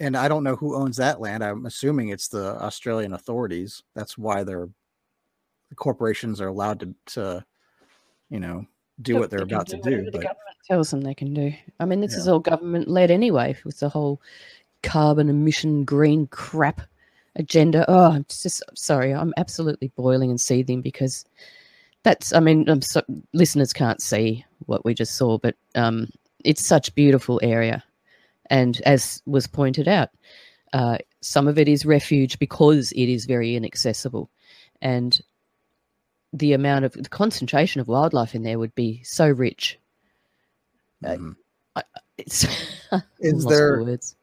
and 0.00 0.16
I 0.16 0.28
don't 0.28 0.44
know 0.44 0.56
who 0.56 0.74
owns 0.74 0.96
that 0.96 1.20
land. 1.20 1.44
I'm 1.44 1.66
assuming 1.66 2.08
it's 2.08 2.28
the 2.28 2.60
Australian 2.62 3.12
authorities. 3.12 3.82
That's 3.94 4.18
why 4.18 4.44
they're 4.44 4.68
the 5.70 5.74
corporations 5.74 6.40
are 6.40 6.48
allowed 6.48 6.80
to, 6.80 6.94
to 7.14 7.44
you 8.30 8.40
know, 8.40 8.66
do 9.02 9.16
what 9.16 9.30
they're 9.30 9.42
about 9.42 9.66
do 9.66 9.76
to 9.76 9.82
do. 9.82 10.04
But 10.04 10.12
the 10.12 10.18
government 10.18 10.56
tells 10.66 10.90
them 10.90 11.00
they 11.00 11.14
can 11.14 11.34
do. 11.34 11.52
I 11.80 11.84
mean, 11.84 12.00
this 12.00 12.12
yeah. 12.12 12.18
is 12.18 12.28
all 12.28 12.38
government 12.38 12.88
led 12.88 13.10
anyway 13.10 13.56
with 13.64 13.80
the 13.80 13.88
whole 13.88 14.20
carbon 14.82 15.28
emission 15.28 15.84
green 15.84 16.26
crap 16.28 16.82
agenda. 17.36 17.84
Oh, 17.88 18.12
I'm 18.12 18.26
just 18.28 18.62
sorry. 18.74 19.12
I'm 19.12 19.34
absolutely 19.36 19.88
boiling 19.96 20.30
and 20.30 20.40
seething 20.40 20.80
because 20.80 21.24
that's. 22.02 22.32
I 22.32 22.40
mean, 22.40 22.68
I'm 22.68 22.82
so, 22.82 23.02
listeners 23.32 23.72
can't 23.72 24.00
see 24.00 24.44
what 24.66 24.84
we 24.84 24.94
just 24.94 25.16
saw, 25.16 25.38
but 25.38 25.56
um, 25.74 26.08
it's 26.44 26.64
such 26.64 26.94
beautiful 26.94 27.40
area, 27.42 27.82
and 28.50 28.80
as 28.82 29.22
was 29.26 29.46
pointed 29.46 29.88
out, 29.88 30.10
uh, 30.72 30.98
some 31.20 31.48
of 31.48 31.58
it 31.58 31.68
is 31.68 31.86
refuge 31.86 32.38
because 32.38 32.92
it 32.92 33.08
is 33.08 33.26
very 33.26 33.56
inaccessible, 33.56 34.30
and 34.82 35.20
the 36.32 36.52
amount 36.52 36.84
of 36.84 36.92
the 36.92 37.08
concentration 37.08 37.80
of 37.80 37.88
wildlife 37.88 38.34
in 38.34 38.42
there 38.42 38.58
would 38.58 38.74
be 38.74 39.02
so 39.04 39.28
rich. 39.28 39.78
Mm. 41.02 41.36
Uh, 41.76 41.82
it's 42.18 42.44
is 43.20 43.44
there 43.44 43.82
words. 43.82 44.16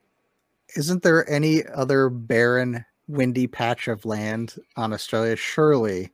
isn't 0.75 1.03
there 1.03 1.29
any 1.29 1.65
other 1.67 2.09
barren, 2.09 2.85
windy 3.07 3.47
patch 3.47 3.87
of 3.87 4.05
land 4.05 4.55
on 4.75 4.93
Australia? 4.93 5.35
Surely 5.35 6.11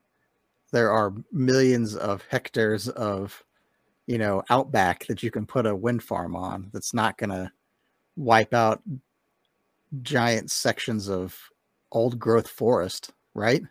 there 0.71 0.91
are 0.91 1.13
millions 1.31 1.95
of 1.95 2.23
hectares 2.29 2.89
of 2.89 3.43
you 4.05 4.17
know 4.17 4.43
outback 4.49 5.07
that 5.07 5.23
you 5.23 5.31
can 5.31 5.45
put 5.45 5.65
a 5.65 5.75
wind 5.75 6.03
farm 6.03 6.35
on 6.35 6.69
that's 6.73 6.93
not 6.93 7.17
going 7.17 7.29
to 7.29 7.51
wipe 8.17 8.53
out 8.53 8.81
giant 10.01 10.51
sections 10.51 11.09
of 11.09 11.39
old 11.91 12.19
growth 12.19 12.47
forest, 12.49 13.11
right? 13.33 13.61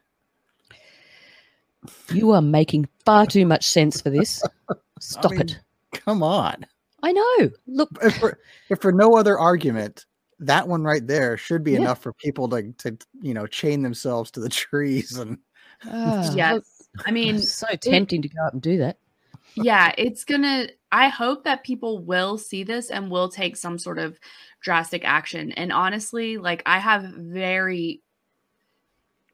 You 2.11 2.31
are 2.31 2.43
making 2.43 2.89
far 3.05 3.27
too 3.27 3.45
much 3.45 3.67
sense 3.67 4.01
for 4.01 4.11
this. 4.11 4.43
Stop 5.01 5.33
mean, 5.33 5.41
it. 5.43 5.61
Come 5.93 6.23
on. 6.23 6.67
I 7.03 7.13
know. 7.13 7.51
Look, 7.67 7.91
If 8.03 8.17
for, 8.17 8.39
if 8.71 8.81
for 8.81 8.93
no 8.93 9.17
other 9.17 9.39
argument, 9.39 10.07
that 10.39 10.67
one 10.67 10.83
right 10.83 11.07
there 11.07 11.37
should 11.37 11.63
be 11.63 11.73
Yeah. 11.73 11.81
enough 11.81 12.03
for 12.03 12.13
people 12.15 12.49
to, 12.49 12.73
to 12.79 12.97
you 13.21 13.35
know 13.35 13.47
chain 13.47 13.83
themselves 13.83 14.31
to 14.33 14.41
the 14.41 14.49
trees 14.49 15.17
and 15.17 15.39
ah, 15.85 16.35
Yes. 16.35 16.89
I 17.05 17.11
mean, 17.11 17.39
so 17.39 17.67
tempting 17.81 18.23
to 18.23 18.29
go 18.29 18.43
up 18.47 18.55
and 18.55 18.63
do 18.63 18.79
that. 18.79 18.99
Yeah, 19.55 19.93
it's 19.97 20.25
gonna. 20.25 20.69
I 20.93 21.09
hope 21.09 21.45
that 21.45 21.65
people 21.65 21.99
will 22.05 22.39
see 22.39 22.63
this 22.65 22.91
and 22.91 23.11
will 23.11 23.29
take 23.29 23.57
some 23.57 23.79
sort 23.79 23.99
of 23.99 24.19
drastic 24.61 25.05
action. 25.05 25.53
And 25.53 25.73
honestly, 25.73 26.39
like 26.39 26.63
I 26.67 26.79
have 26.79 27.03
very, 27.05 28.03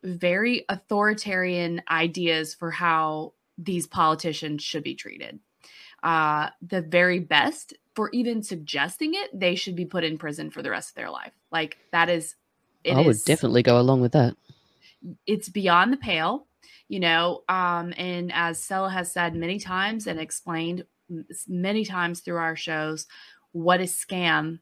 very 0.02 0.64
authoritarian 0.68 1.82
ideas 1.90 2.54
for 2.54 2.70
how 2.70 3.34
these 3.58 3.86
politicians 3.86 4.62
should 4.62 4.82
be 4.82 4.94
treated. 4.94 5.38
Uh, 6.02 6.48
the 6.62 6.82
very 6.82 7.20
best 7.20 7.74
for 7.94 8.10
even 8.10 8.42
suggesting 8.42 9.12
it, 9.14 9.30
they 9.38 9.54
should 9.54 9.76
be 9.76 9.84
put 9.84 10.02
in 10.02 10.18
prison 10.18 10.50
for 10.50 10.62
the 10.62 10.70
rest 10.70 10.90
of 10.90 10.94
their 10.96 11.10
life. 11.10 11.32
Like 11.52 11.76
that 11.92 12.08
is, 12.08 12.34
it 12.82 12.94
I 12.94 13.00
would 13.02 13.10
is- 13.10 13.22
definitely 13.24 13.62
go 13.62 13.78
along 13.78 14.00
with 14.00 14.12
that. 14.12 14.34
it's 15.26 15.48
beyond 15.48 15.92
the 15.92 15.96
pale 15.98 16.46
you 16.92 17.00
know 17.00 17.42
um 17.48 17.94
and 17.96 18.30
as 18.34 18.62
Stella 18.62 18.90
has 18.90 19.10
said 19.10 19.34
many 19.34 19.58
times 19.58 20.06
and 20.06 20.20
explained 20.20 20.84
many 21.48 21.86
times 21.86 22.20
through 22.20 22.36
our 22.36 22.54
shows 22.54 23.06
what 23.52 23.80
a 23.80 23.84
scam 23.84 24.58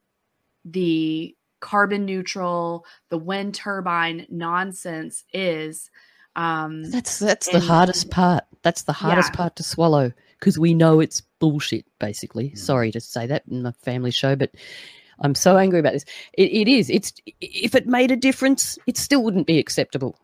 the 0.64 1.37
carbon 1.58 2.06
neutral 2.06 2.87
the 3.08 3.18
wind 3.18 3.54
turbine 3.56 4.26
nonsense 4.30 5.25
is 5.32 5.90
um 6.37 6.84
That's 6.84 7.18
that's 7.18 7.49
the 7.49 7.58
hardest 7.58 8.10
part. 8.10 8.44
That's 8.62 8.82
the 8.82 8.92
hardest 8.92 9.32
Yeah. 9.32 9.37
part 9.37 9.56
to 9.56 9.64
swallow 9.64 10.12
because 10.38 10.56
we 10.56 10.72
know 10.72 11.00
it's 11.00 11.22
bullshit. 11.40 11.84
Basically, 11.99 12.50
Mm. 12.50 12.58
sorry 12.58 12.92
to 12.92 13.00
say 13.00 13.26
that 13.26 13.42
in 13.50 13.66
a 13.66 13.72
family 13.72 14.12
show, 14.12 14.37
but 14.37 14.52
I'm 15.18 15.34
so 15.34 15.58
angry 15.58 15.80
about 15.80 15.94
this. 15.94 16.04
It, 16.34 16.52
it 16.52 16.68
is. 16.68 16.88
It's 16.90 17.12
if 17.40 17.75
it 17.75 17.87
made 17.88 18.12
a 18.12 18.16
difference, 18.16 18.78
it 18.87 18.96
still 18.96 19.25
wouldn't 19.25 19.49
be 19.49 19.58
acceptable. 19.58 20.16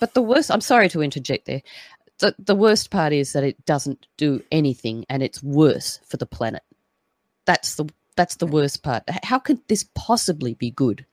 But 0.00 0.14
the 0.14 0.22
worst. 0.22 0.50
I'm 0.50 0.60
sorry 0.60 0.88
to 0.88 1.02
interject 1.02 1.46
there. 1.46 1.62
The, 2.18 2.34
the 2.38 2.56
worst 2.56 2.90
part 2.90 3.12
is 3.12 3.32
that 3.32 3.44
it 3.44 3.64
doesn't 3.64 4.06
do 4.16 4.42
anything, 4.50 5.06
and 5.08 5.22
it's 5.22 5.42
worse 5.42 6.00
for 6.04 6.16
the 6.16 6.26
planet. 6.26 6.62
That's 7.44 7.76
the 7.76 7.88
that's 8.16 8.36
the 8.36 8.46
worst 8.46 8.82
part. 8.82 9.04
How 9.22 9.38
could 9.38 9.60
this 9.68 9.84
possibly 9.94 10.54
be 10.54 10.70
good? 10.70 11.06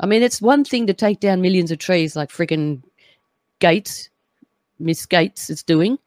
I 0.00 0.06
mean, 0.06 0.22
it's 0.22 0.42
one 0.42 0.64
thing 0.64 0.86
to 0.88 0.94
take 0.94 1.20
down 1.20 1.40
millions 1.40 1.70
of 1.70 1.78
trees 1.78 2.16
like 2.16 2.30
friggin' 2.30 2.82
Gates, 3.60 4.10
Miss 4.78 5.06
Gates 5.06 5.50
is 5.50 5.62
doing. 5.62 5.98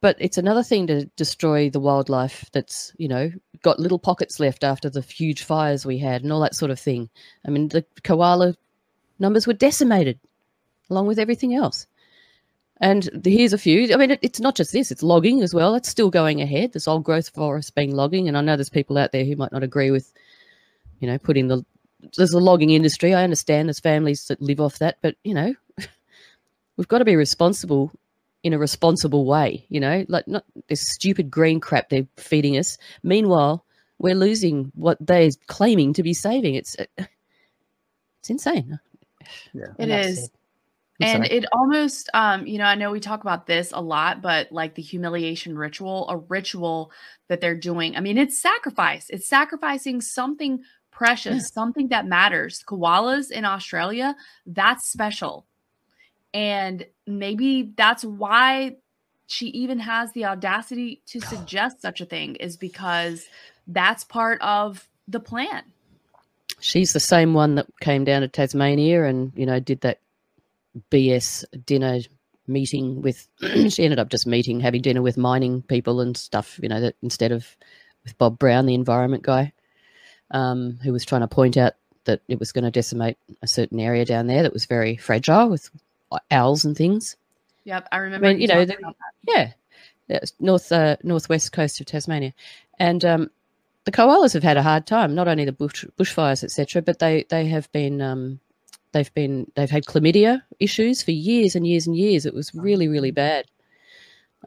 But 0.00 0.16
it's 0.18 0.38
another 0.38 0.62
thing 0.62 0.86
to 0.88 1.06
destroy 1.16 1.70
the 1.70 1.80
wildlife 1.80 2.48
that's, 2.52 2.92
you 2.98 3.08
know, 3.08 3.32
got 3.62 3.80
little 3.80 3.98
pockets 3.98 4.38
left 4.38 4.62
after 4.62 4.90
the 4.90 5.00
huge 5.00 5.42
fires 5.42 5.86
we 5.86 5.98
had 5.98 6.22
and 6.22 6.32
all 6.32 6.40
that 6.40 6.54
sort 6.54 6.70
of 6.70 6.78
thing. 6.78 7.08
I 7.46 7.50
mean, 7.50 7.68
the 7.68 7.84
koala 8.02 8.54
numbers 9.18 9.46
were 9.46 9.54
decimated 9.54 10.20
along 10.90 11.06
with 11.06 11.18
everything 11.18 11.54
else. 11.54 11.86
And 12.80 13.08
here's 13.24 13.52
a 13.52 13.58
few. 13.58 13.92
I 13.94 13.96
mean, 13.96 14.10
it, 14.10 14.18
it's 14.22 14.40
not 14.40 14.56
just 14.56 14.72
this, 14.72 14.90
it's 14.90 15.02
logging 15.02 15.42
as 15.42 15.54
well. 15.54 15.74
It's 15.74 15.88
still 15.88 16.10
going 16.10 16.40
ahead. 16.40 16.72
There's 16.72 16.88
old 16.88 17.04
growth 17.04 17.28
forest 17.28 17.74
being 17.74 17.94
logging. 17.94 18.28
And 18.28 18.36
I 18.36 18.40
know 18.40 18.56
there's 18.56 18.68
people 18.68 18.98
out 18.98 19.12
there 19.12 19.24
who 19.24 19.36
might 19.36 19.52
not 19.52 19.62
agree 19.62 19.90
with, 19.90 20.12
you 20.98 21.06
know, 21.06 21.18
putting 21.18 21.48
the, 21.48 21.64
there's 22.16 22.32
a 22.32 22.40
logging 22.40 22.70
industry. 22.70 23.14
I 23.14 23.22
understand 23.22 23.68
there's 23.68 23.80
families 23.80 24.26
that 24.26 24.42
live 24.42 24.60
off 24.60 24.78
that, 24.80 24.98
but, 25.02 25.14
you 25.22 25.34
know, 25.34 25.54
we've 26.76 26.88
got 26.88 26.98
to 26.98 27.04
be 27.04 27.16
responsible 27.16 27.92
in 28.42 28.52
a 28.52 28.58
responsible 28.58 29.24
way, 29.24 29.64
you 29.70 29.80
know, 29.80 30.04
like 30.08 30.28
not 30.28 30.44
this 30.68 30.86
stupid 30.86 31.30
green 31.30 31.60
crap 31.60 31.88
they're 31.88 32.06
feeding 32.18 32.58
us. 32.58 32.76
Meanwhile, 33.02 33.64
we're 33.98 34.14
losing 34.14 34.70
what 34.74 34.98
they're 35.00 35.30
claiming 35.46 35.94
to 35.94 36.02
be 36.02 36.12
saving. 36.12 36.54
It's 36.56 36.76
uh, 36.78 36.84
it's 38.20 38.30
insane. 38.30 38.78
Yeah. 39.54 39.64
It 39.78 39.84
Enough 39.84 40.04
is. 40.06 40.20
said. 40.20 40.30
And 41.00 41.24
it 41.24 41.44
almost 41.52 42.08
um 42.14 42.46
you 42.46 42.58
know 42.58 42.64
i 42.64 42.74
know 42.74 42.90
we 42.92 43.00
talk 43.00 43.20
about 43.22 43.46
this 43.46 43.72
a 43.72 43.80
lot 43.80 44.22
but 44.22 44.52
like 44.52 44.74
the 44.74 44.82
humiliation 44.82 45.56
ritual 45.58 46.08
a 46.08 46.16
ritual 46.16 46.92
that 47.28 47.40
they're 47.40 47.56
doing 47.56 47.96
i 47.96 48.00
mean 48.00 48.18
it's 48.18 48.40
sacrifice. 48.40 49.10
It's 49.10 49.28
sacrificing 49.28 50.00
something 50.00 50.62
precious 50.92 51.34
Yeah. 51.34 51.40
something 51.52 51.88
that 51.88 52.06
matters. 52.06 52.62
Koalas 52.66 53.30
in 53.30 53.44
australia 53.44 54.14
that's 54.46 54.88
special. 54.90 55.46
And 56.32 56.84
maybe 57.06 57.72
that's 57.76 58.04
why 58.04 58.76
she 59.26 59.46
even 59.48 59.78
has 59.78 60.12
the 60.12 60.26
audacity 60.26 61.02
to 61.06 61.20
suggest 61.20 61.80
such 61.80 62.00
a 62.00 62.06
thing 62.06 62.36
is 62.36 62.56
because 62.56 63.26
that's 63.66 64.04
part 64.04 64.40
of 64.42 64.86
the 65.08 65.20
plan. 65.20 65.62
She's 66.60 66.92
the 66.92 67.00
same 67.00 67.34
one 67.34 67.54
that 67.56 67.66
came 67.80 68.04
down 68.04 68.22
to 68.22 68.28
Tasmania 68.28 69.04
and 69.04 69.32
you 69.36 69.46
know 69.46 69.60
did 69.60 69.80
that 69.82 70.00
BS 70.90 71.44
dinner 71.64 72.00
meeting 72.46 73.02
with. 73.02 73.26
she 73.70 73.84
ended 73.84 73.98
up 73.98 74.08
just 74.10 74.26
meeting, 74.26 74.60
having 74.60 74.82
dinner 74.82 75.02
with 75.02 75.16
mining 75.16 75.62
people 75.62 76.00
and 76.00 76.16
stuff. 76.16 76.58
You 76.62 76.68
know 76.68 76.80
that 76.80 76.96
instead 77.02 77.32
of 77.32 77.56
with 78.04 78.16
Bob 78.18 78.38
Brown, 78.38 78.66
the 78.66 78.74
environment 78.74 79.22
guy, 79.22 79.52
um, 80.30 80.78
who 80.82 80.92
was 80.92 81.04
trying 81.04 81.22
to 81.22 81.28
point 81.28 81.56
out 81.56 81.74
that 82.04 82.20
it 82.28 82.38
was 82.38 82.52
going 82.52 82.64
to 82.64 82.70
decimate 82.70 83.16
a 83.42 83.46
certain 83.46 83.80
area 83.80 84.04
down 84.04 84.26
there 84.26 84.42
that 84.42 84.52
was 84.52 84.66
very 84.66 84.96
fragile 84.96 85.48
with 85.48 85.70
owls 86.30 86.64
and 86.64 86.76
things. 86.76 87.16
yep 87.64 87.88
i 87.90 87.96
remember 87.96 88.30
you 88.30 88.46
know, 88.46 88.64
the- 88.64 88.94
Yeah, 89.26 89.52
north 90.38 90.70
uh, 90.70 90.96
northwest 91.02 91.52
coast 91.52 91.80
of 91.80 91.86
Tasmania, 91.86 92.34
and 92.78 93.04
um, 93.04 93.30
the 93.84 93.92
koalas 93.92 94.34
have 94.34 94.42
had 94.42 94.56
a 94.56 94.62
hard 94.62 94.86
time. 94.86 95.14
Not 95.14 95.28
only 95.28 95.44
the 95.44 95.52
bush 95.52 95.84
bushfires, 95.98 96.44
etc., 96.44 96.82
but 96.82 96.98
they 96.98 97.24
they 97.30 97.46
have 97.46 97.70
been 97.72 98.02
um, 98.02 98.40
they've 98.94 99.12
been 99.12 99.50
they've 99.56 99.70
had 99.70 99.84
chlamydia 99.84 100.40
issues 100.58 101.02
for 101.02 101.10
years 101.10 101.54
and 101.54 101.66
years 101.66 101.86
and 101.86 101.94
years. 101.96 102.24
It 102.24 102.32
was 102.32 102.54
really 102.54 102.88
really 102.88 103.10
bad. 103.10 103.44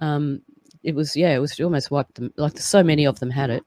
Um, 0.01 0.42
it 0.84 0.96
was 0.96 1.16
yeah, 1.16 1.36
it 1.36 1.39
was 1.39 1.60
almost 1.60 1.92
wiped 1.92 2.16
them. 2.16 2.34
Like 2.38 2.58
so 2.58 2.82
many 2.84 3.06
of 3.06 3.20
them 3.20 3.30
had 3.30 3.51
it. 3.51 3.63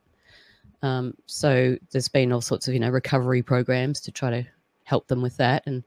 Um, 0.83 1.15
so 1.27 1.77
there's 1.93 2.09
been 2.09 2.33
all 2.33 2.41
sorts 2.41 2.67
of 2.67 2.75
you 2.75 2.81
know 2.81 2.91
recovery 2.91 3.43
programs 3.43 4.01
to 4.03 4.11
try 4.13 4.31
to 4.31 4.45
help 4.85 5.07
them 5.09 5.23
with 5.23 5.37
that, 5.37 5.63
and 5.67 5.85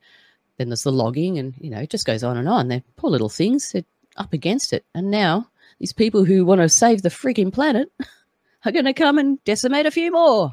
then 0.57 0.69
there's 0.69 0.83
the 0.83 0.91
logging, 0.91 1.38
and 1.39 1.53
you 1.59 1.69
know 1.69 1.79
it 1.79 1.89
just 1.89 2.05
goes 2.05 2.23
on 2.23 2.38
and 2.38 2.47
on. 2.47 2.67
They're 2.67 2.83
poor 2.95 3.09
little 3.09 3.29
things. 3.29 3.71
They're 3.71 3.83
up 4.17 4.33
against 4.33 4.71
it, 4.73 4.85
and 4.93 5.09
now 5.09 5.50
these 5.79 5.93
people 5.93 6.23
who 6.23 6.45
want 6.45 6.62
to 6.62 6.69
save 6.69 7.01
the 7.01 7.09
freaking 7.09 7.51
planet 7.51 7.91
are 8.65 8.71
going 8.71 8.85
to 8.85 8.93
come 8.93 9.17
and 9.17 9.43
decimate 9.43 9.88
a 9.88 9.91
few 9.91 10.12
more, 10.12 10.51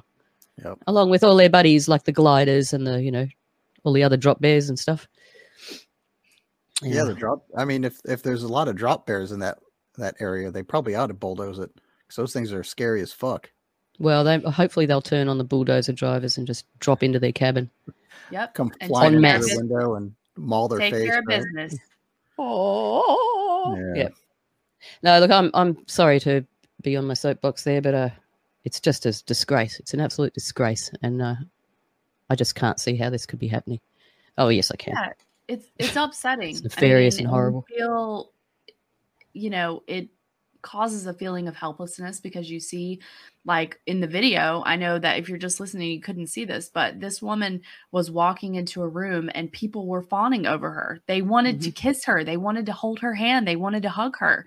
Yep. 0.64 0.78
along 0.87 1.11
with 1.11 1.23
all 1.23 1.37
their 1.37 1.50
buddies 1.50 1.87
like 1.88 2.04
the 2.04 2.12
gliders 2.12 2.73
and 2.73 2.87
the 2.87 3.02
you 3.02 3.11
know 3.12 3.26
all 3.84 3.92
the 3.92 4.02
other 4.02 4.16
drop 4.16 4.40
bears 4.40 4.68
and 4.68 4.78
stuff. 4.78 5.08
Yeah, 6.82 7.04
the 7.04 7.14
drop. 7.14 7.44
I 7.56 7.64
mean, 7.64 7.84
if 7.84 8.00
if 8.06 8.22
there's 8.22 8.42
a 8.42 8.49
lot 8.49 8.68
of 8.68 8.76
drop 8.76 9.06
bears 9.06 9.32
in 9.32 9.40
that 9.40 9.58
that 9.99 10.16
area, 10.20 10.50
they 10.50 10.62
probably 10.62 10.94
ought 10.94 11.08
to 11.08 11.14
bulldoze 11.14 11.58
it 11.58 11.70
because 11.75 12.16
those 12.16 12.32
things 12.32 12.52
are 12.52 12.64
scary 12.64 13.02
as 13.02 13.12
fuck. 13.12 13.50
Well, 13.99 14.25
they 14.25 14.38
hopefully 14.38 14.87
they'll 14.87 15.02
turn 15.02 15.28
on 15.28 15.37
the 15.37 15.44
bulldozer 15.44 15.92
drivers 15.92 16.38
and 16.38 16.46
just 16.46 16.64
drop 16.78 17.02
into 17.02 17.18
their 17.18 17.32
cabin. 17.32 17.68
yep 18.30 18.54
Come 18.54 18.72
And 18.80 18.88
flying 18.88 19.12
take 19.12 19.16
in 19.18 19.22
care 19.25 19.38
through 19.38 19.44
of 19.46 19.50
the 19.50 19.56
window 19.58 19.94
and 19.96 20.14
maul 20.37 20.68
their 20.68 20.78
take 20.78 20.94
face. 20.94 21.08
care 21.10 21.18
of 21.18 21.26
right? 21.26 21.42
business 21.42 21.78
Oh, 22.38 23.76
Yeah. 23.94 24.02
yeah. 24.04 24.08
No, 25.02 25.18
look, 25.20 25.30
I'm 25.30 25.50
I'm 25.52 25.76
sorry 25.87 26.18
to 26.20 26.44
be 26.82 26.96
on 26.96 27.06
my 27.06 27.12
soapbox 27.12 27.64
there, 27.64 27.82
but 27.82 27.92
uh, 27.92 28.08
it's 28.64 28.80
just 28.80 29.04
a 29.04 29.12
disgrace. 29.25 29.78
It's 29.78 29.92
an 29.92 30.00
absolute 30.00 30.32
disgrace, 30.32 30.90
and 31.02 31.20
uh, 31.20 31.34
I 32.30 32.37
just 32.37 32.54
can't 32.54 32.80
see 32.80 32.96
how 32.96 33.10
this 33.10 33.26
could 33.26 33.38
be 33.38 33.49
happening. 33.49 33.80
Oh 34.38 34.49
yes, 34.49 34.70
I 34.70 34.76
can. 34.76 34.94
Yeah, 34.94 35.12
it's 35.49 35.66
it's 35.78 35.96
upsetting. 35.96 36.50
It's 36.50 36.62
nefarious 36.62 37.16
and 37.18 37.25
you 37.25 37.28
horrible. 37.28 37.66
Feel, 37.68 38.30
you 39.34 39.50
know, 39.50 39.82
it 39.87 40.08
causes 40.62 41.06
a 41.06 41.14
feeling 41.14 41.49
of 41.49 41.56
helplessness 41.56 42.20
because 42.20 42.50
you 42.50 42.60
see, 42.60 43.00
like 43.46 43.80
in 43.87 44.00
the 44.00 44.06
video. 44.06 44.62
I 44.66 44.76
know 44.76 44.99
that 44.99 45.18
if 45.18 45.28
you're 45.28 45.38
just 45.38 45.58
listening, 45.58 45.90
you 45.90 46.00
couldn't 46.00 46.26
see 46.28 46.44
this, 46.44 46.70
but 46.72 47.00
this 47.00 47.22
woman 47.22 47.62
was 47.92 48.10
walking 48.10 48.56
into 48.56 48.82
a 48.82 48.88
room 48.88 49.30
and 49.34 49.50
people 49.50 49.87
were 49.87 50.02
fawning 50.02 50.46
over 50.46 50.70
her. 50.70 51.00
They 51.06 51.22
wanted 51.22 51.56
Mm-hmm. 51.56 51.64
to 51.64 51.70
kiss 51.72 52.04
her. 52.04 52.25
They 52.25 52.37
wanted 52.37 52.66
to 52.66 52.72
hold 52.72 53.00
her 53.00 53.14
hand. 53.14 53.49
They 53.49 53.56
wanted 53.56 53.82
to 53.84 53.88
hug 53.88 54.18
her. 54.18 54.44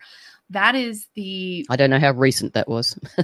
That 0.51 0.75
is 0.75 1.07
the 1.15 1.65
I 1.69 1.75
don't 1.75 1.89
know 1.89 1.99
how 1.99 2.11
recent 2.11 2.53
that 2.53 2.67
was. 2.69 2.97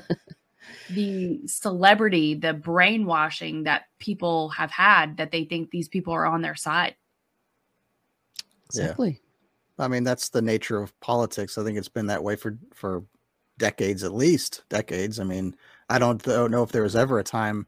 the 0.90 1.42
celebrity, 1.46 2.36
the 2.36 2.54
brainwashing 2.54 3.64
that 3.64 3.84
people 4.00 4.50
have 4.50 4.72
had 4.72 5.18
that 5.18 5.32
they 5.32 5.46
think 5.46 5.70
these 5.70 5.88
people 5.88 6.14
are 6.14 6.26
on 6.26 6.42
their 6.42 6.56
side. 6.56 6.96
Yeah. 8.74 8.84
exactly. 8.84 9.20
I 9.78 9.88
mean, 9.88 10.04
that's 10.04 10.30
the 10.30 10.42
nature 10.42 10.82
of 10.82 10.98
politics. 11.00 11.58
I 11.58 11.64
think 11.64 11.78
it's 11.78 11.88
been 11.88 12.08
that 12.08 12.24
way 12.24 12.36
for 12.36 12.58
for 12.74 13.04
decades, 13.58 14.04
at 14.04 14.14
least 14.14 14.64
decades. 14.70 15.20
I 15.20 15.24
mean, 15.24 15.56
I 15.90 16.00
don't 16.00 16.24
th- 16.24 16.50
know 16.50 16.64
if 16.64 16.72
there 16.72 16.84
was 16.84 16.96
ever 16.96 17.20
a 17.20 17.24
time 17.24 17.68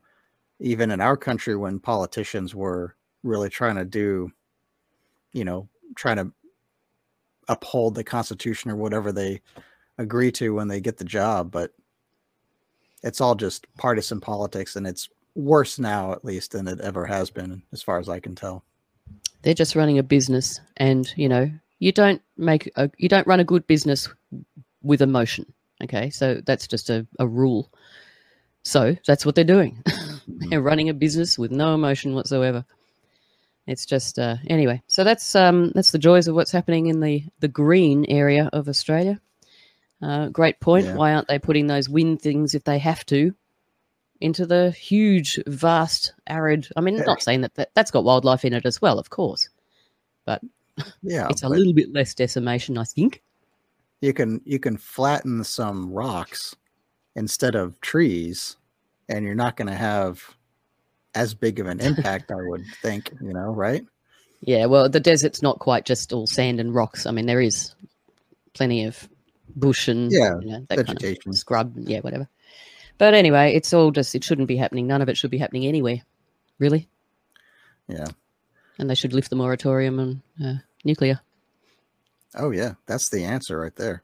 even 0.60 0.91
in 0.91 1.01
our 1.01 1.17
country 1.17 1.55
when 1.55 1.79
politicians 1.79 2.53
were 2.53 2.96
really 3.24 3.50
trying 3.50 3.75
to 3.75 3.86
do, 3.86 4.31
you 5.34 5.43
know, 5.43 5.67
trying 5.96 6.17
to 6.17 6.31
uphold 7.48 7.96
the 7.96 8.03
Constitution 8.03 8.72
or 8.72 8.75
whatever 8.75 9.12
they 9.12 9.41
agree 9.98 10.31
to 10.31 10.53
when 10.53 10.67
they 10.67 10.79
get 10.79 10.98
the 10.98 11.03
job. 11.03 11.51
But 11.51 11.72
it's 13.03 13.22
all 13.22 13.36
just 13.36 13.65
partisan 13.77 14.22
politics, 14.22 14.75
and 14.75 14.86
it's 14.86 15.10
worse 15.36 15.79
now, 15.79 16.12
at 16.12 16.25
least, 16.25 16.51
than 16.51 16.67
it 16.67 16.81
ever 16.81 17.05
has 17.05 17.29
been, 17.29 17.63
as 17.72 17.81
far 17.81 18.00
as 18.00 18.10
I 18.10 18.20
can 18.20 18.36
tell. 18.36 18.63
They're 19.41 19.53
just 19.53 19.75
running 19.75 19.98
a 19.98 20.03
business, 20.03 20.60
and 20.77 21.12
you 21.15 21.27
know, 21.27 21.50
you 21.79 21.91
don't 21.91 22.22
make 22.38 22.72
a, 22.75 22.89
you 22.98 23.10
don't 23.10 23.27
run 23.27 23.39
a 23.39 23.46
good 23.46 23.65
business 23.67 24.08
with 24.84 25.01
emotion. 25.01 25.51
Okay, 25.84 26.10
so 26.10 26.41
that's 26.46 26.67
just 26.67 26.89
a, 26.89 27.08
a 27.20 27.27
rule. 27.27 27.72
So 28.63 28.96
that's 29.08 29.25
what 29.25 29.34
they're 29.34 29.43
doing. 29.43 29.84
they're 30.27 30.62
running 30.62 30.89
a 30.89 30.93
business 30.93 31.39
with 31.39 31.51
no 31.51 31.74
emotion 31.74 32.13
whatsoever. 32.13 32.63
It's 33.67 33.86
just 33.86 34.20
uh, 34.20 34.36
anyway. 34.48 34.81
So 34.88 35.03
that's 35.03 35.36
um, 35.36 35.72
that's 35.74 35.91
the 35.91 36.00
joys 36.00 36.27
of 36.27 36.36
what's 36.36 36.51
happening 36.51 36.88
in 36.88 37.00
the 37.00 37.24
the 37.39 37.48
green 37.48 38.05
area 38.10 38.50
of 38.53 38.67
Australia. 38.67 39.20
Uh, 40.01 40.29
great 40.29 40.60
point. 40.60 40.86
Yeah. 40.86 40.96
Why 40.96 41.13
aren't 41.13 41.27
they 41.27 41.39
putting 41.39 41.67
those 41.67 41.88
wind 41.89 42.22
things 42.22 42.55
if 42.55 42.63
they 42.63 42.79
have 42.79 43.05
to 43.08 43.34
into 44.20 44.46
the 44.46 44.72
huge, 44.72 45.39
vast, 45.48 46.13
arid? 46.27 46.67
I 46.75 46.81
mean, 46.81 46.96
Yeah. 46.98 47.03
not 47.03 47.22
saying 47.22 47.41
that, 47.41 47.53
that 47.55 47.70
that's 47.74 47.91
got 47.91 48.03
wildlife 48.03 48.43
in 48.46 48.53
it 48.53 48.65
as 48.65 48.81
well, 48.81 48.98
of 49.00 49.10
course. 49.10 49.50
But 50.25 50.41
yeah, 51.03 51.27
it's 51.29 51.43
a 51.43 51.50
but 51.50 51.58
little 51.58 51.74
bit 51.74 51.93
less 51.93 52.13
decimation, 52.15 52.77
I 52.77 52.84
think. 52.84 53.22
you 54.01 54.13
can 54.13 54.41
you 54.46 54.58
can 54.60 54.77
flatten 54.77 55.43
some 55.43 55.91
rocks 55.91 56.55
instead 57.15 57.55
of 57.55 57.79
trees, 57.81 58.55
and 59.10 59.24
you're 59.25 59.36
not 59.36 59.55
going 59.58 59.67
to 59.67 59.75
have 59.75 60.24
as 61.13 61.34
big 61.36 61.60
of 61.60 61.67
an 61.67 61.79
impact. 61.89 62.31
I 62.31 62.36
would 62.38 62.63
think, 62.81 63.12
you 63.22 63.34
know, 63.34 63.51
right? 63.53 63.86
Yeah, 64.41 64.65
well, 64.65 64.89
the 64.89 65.00
desert's 65.00 65.43
not 65.43 65.60
quite 65.60 65.86
just 65.86 66.12
all 66.13 66.25
sand 66.25 66.60
and 66.60 66.74
rocks. 66.74 67.05
I 67.05 67.12
mean, 67.12 67.27
there 67.27 67.41
is 67.41 67.75
plenty 68.53 68.86
of 68.86 69.08
bush 69.55 69.88
and 69.88 70.12
Yeah, 70.12 70.36
you 70.41 70.51
know, 70.51 70.65
that 70.70 70.75
kind 70.77 70.88
vegetation. 70.88 71.29
of 71.31 71.38
scrub, 71.38 71.74
yeah, 71.77 72.00
whatever. 72.00 72.27
But 72.98 73.13
anyway, 73.13 73.53
it's 73.55 73.74
all 73.74 73.91
just 73.91 74.13
it 74.15 74.24
shouldn't 74.24 74.48
be 74.48 74.58
happening. 74.58 74.88
None 74.88 75.01
of 75.01 75.10
it 75.10 75.17
should 75.17 75.31
be 75.31 75.38
happening 75.38 75.65
anywhere, 75.65 76.01
really. 76.60 76.88
Yeah. 77.88 78.05
And 78.79 78.89
they 78.89 78.96
should 78.96 79.13
lift 79.13 79.29
the 79.29 79.36
moratorium 79.36 80.00
on 80.00 80.22
uh, 80.43 80.53
nuclear. 80.86 81.20
Oh 82.36 82.51
yeah, 82.51 82.74
that's 82.86 83.10
the 83.10 83.24
answer 83.24 83.60
right 83.60 83.75
there. 83.75 84.03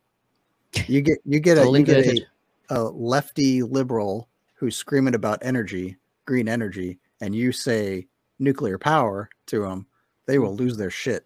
You 0.88 1.01
get 1.01 1.20
you 1.25 1.39
get 1.39 1.58
a 1.58 1.66
you 1.66 1.84
get 1.84 2.06
a, 2.06 2.25
a 2.70 2.84
lefty 2.84 3.63
liberal 3.63 4.27
who's 4.56 4.75
screaming 4.75 5.16
about 5.16 5.39
energy, 5.42 5.96
green 6.25 6.50
energy, 6.50 7.00
and 7.22 7.34
you 7.34 7.51
say 7.51 8.08
nuclear 8.39 8.77
power 8.77 9.30
to 9.48 9.62
them, 9.62 9.86
they 10.25 10.39
will 10.39 10.56
lose 10.56 10.77
their 10.77 10.89
shit 10.89 11.25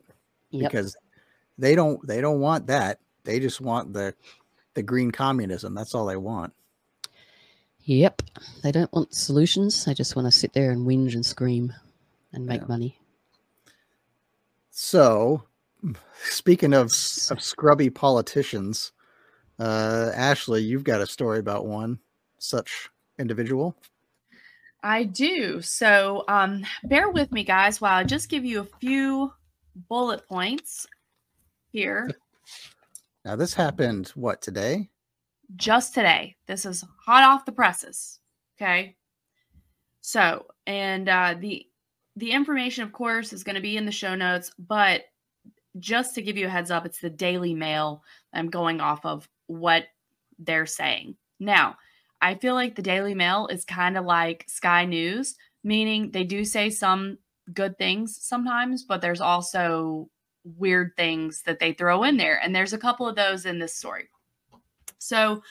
Yep. 0.52 0.70
because 0.72 0.96
they 1.58 1.76
don't 1.76 2.06
they 2.08 2.22
don't 2.22 2.40
want 2.40 2.68
that. 2.68 3.00
They 3.24 3.40
just 3.40 3.62
want 3.62 3.94
the 3.94 4.14
the 4.74 4.84
green 4.84 5.12
communism. 5.12 5.76
That's 5.76 5.94
all 5.94 6.06
they 6.06 6.18
want. 6.18 6.54
Yep. 7.84 8.22
They 8.64 8.72
don't 8.72 8.92
want 8.94 9.14
solutions. 9.14 9.84
They 9.86 9.94
just 9.94 10.16
want 10.16 10.28
to 10.28 10.32
sit 10.32 10.54
there 10.54 10.72
and 10.72 10.86
whinge 10.88 11.14
and 11.16 11.26
scream 11.26 11.74
and 12.32 12.46
make 12.46 12.62
Yeah. 12.62 12.68
money. 12.68 12.98
So, 14.70 15.44
speaking 16.24 16.74
of 16.74 16.86
of 16.86 17.42
scrubby 17.42 17.90
politicians, 17.90 18.92
uh, 19.60 20.12
Ashley, 20.16 20.62
you've 20.62 20.84
got 20.84 21.02
a 21.02 21.08
story 21.08 21.40
about 21.40 21.66
one 21.66 22.00
such 22.38 22.90
individual. 23.20 23.76
I 24.84 25.04
do. 25.04 25.62
So 25.62 26.24
um, 26.28 26.66
bear 26.84 27.10
with 27.10 27.32
me, 27.32 27.44
guys, 27.44 27.80
while 27.80 27.94
I 27.94 28.04
just 28.04 28.30
give 28.30 28.46
you 28.46 28.62
a 28.62 28.68
few 28.80 29.32
bullet 29.90 30.28
points 30.28 30.88
here. 31.72 32.10
Now, 33.24 33.36
this 33.36 33.54
happened 33.54 34.10
what 34.10 34.42
today? 34.42 34.90
just 35.56 35.94
today. 35.94 36.36
This 36.48 36.66
is 36.66 36.84
hot 37.06 37.24
off 37.24 37.46
the 37.46 37.52
presses. 37.52 38.20
Okay. 38.58 38.96
So, 40.02 40.48
and 40.66 41.08
uh, 41.08 41.36
the 41.40 41.66
the 42.16 42.32
information, 42.32 42.84
of 42.84 42.92
course, 42.92 43.34
is 43.34 43.44
going 43.44 43.56
to 43.56 43.62
be 43.62 43.78
in 43.78 43.86
the 43.86 43.92
show 43.92 44.16
notes. 44.16 44.52
But 44.60 45.04
just 45.80 46.16
to 46.16 46.22
give 46.22 46.38
you 46.38 46.48
a 46.48 46.50
heads 46.50 46.72
up, 46.72 46.86
it's 46.86 47.00
the 47.00 47.10
Daily 47.10 47.54
Mail. 47.54 48.04
I'm 48.34 48.50
going 48.50 48.82
off 48.82 49.06
of 49.06 49.28
what 49.48 49.86
they're 50.40 50.66
saying 50.66 51.16
now. 51.40 51.76
I 52.22 52.36
feel 52.36 52.54
like 52.54 52.76
the 52.76 52.82
Daily 52.82 53.16
Mail 53.16 53.48
is 53.48 53.66
kind 53.66 53.98
of 53.98 54.06
like 54.06 54.46
Sky 54.48 54.86
News, 54.86 55.36
meaning 55.64 56.12
they 56.12 56.24
do 56.24 56.46
say 56.46 56.70
some 56.70 57.18
good 57.54 57.78
things 57.78 58.18
sometimes, 58.22 58.84
but 58.84 59.02
there's 59.02 59.22
also 59.22 60.10
weird 60.44 60.92
things 60.98 61.44
that 61.44 61.60
they 61.60 61.74
throw 61.74 62.04
in 62.04 62.18
there. 62.18 62.40
And 62.42 62.56
there's 62.56 62.74
a 62.74 62.78
couple 62.78 63.08
of 63.08 63.16
those 63.16 63.46
in 63.46 63.60
this 63.60 63.76
story. 63.76 64.10
So 64.98 65.42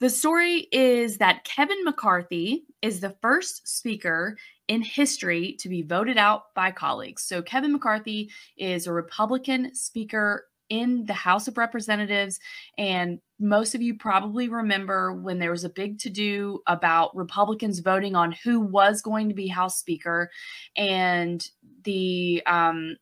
the 0.00 0.10
story 0.10 0.68
is 0.70 1.18
that 1.18 1.44
Kevin 1.44 1.84
McCarthy 1.84 2.64
is 2.82 3.00
the 3.00 3.16
first 3.20 3.66
speaker 3.66 4.36
in 4.68 4.82
history 4.82 5.56
to 5.60 5.68
be 5.68 5.82
voted 5.82 6.18
out 6.18 6.54
by 6.54 6.70
colleagues. 6.70 7.22
So 7.22 7.42
Kevin 7.42 7.72
McCarthy 7.72 8.30
is 8.56 8.86
a 8.86 8.92
Republican 8.92 9.74
speaker 9.74 10.46
in 10.68 11.06
the 11.06 11.14
House 11.14 11.48
of 11.48 11.56
Representatives. 11.56 12.38
And 12.76 13.20
most 13.40 13.74
of 13.74 13.82
you 13.82 13.96
probably 13.96 14.48
remember 14.48 15.12
when 15.14 15.38
there 15.38 15.50
was 15.50 15.64
a 15.64 15.70
big 15.70 15.98
to 16.00 16.10
do 16.10 16.60
about 16.66 17.16
Republicans 17.16 17.80
voting 17.80 18.14
on 18.14 18.32
who 18.44 18.60
was 18.60 19.00
going 19.00 19.28
to 19.28 19.34
be 19.34 19.48
House 19.48 19.78
Speaker. 19.78 20.30
And 20.76 21.46
the, 21.84 22.42
um, 22.46 22.96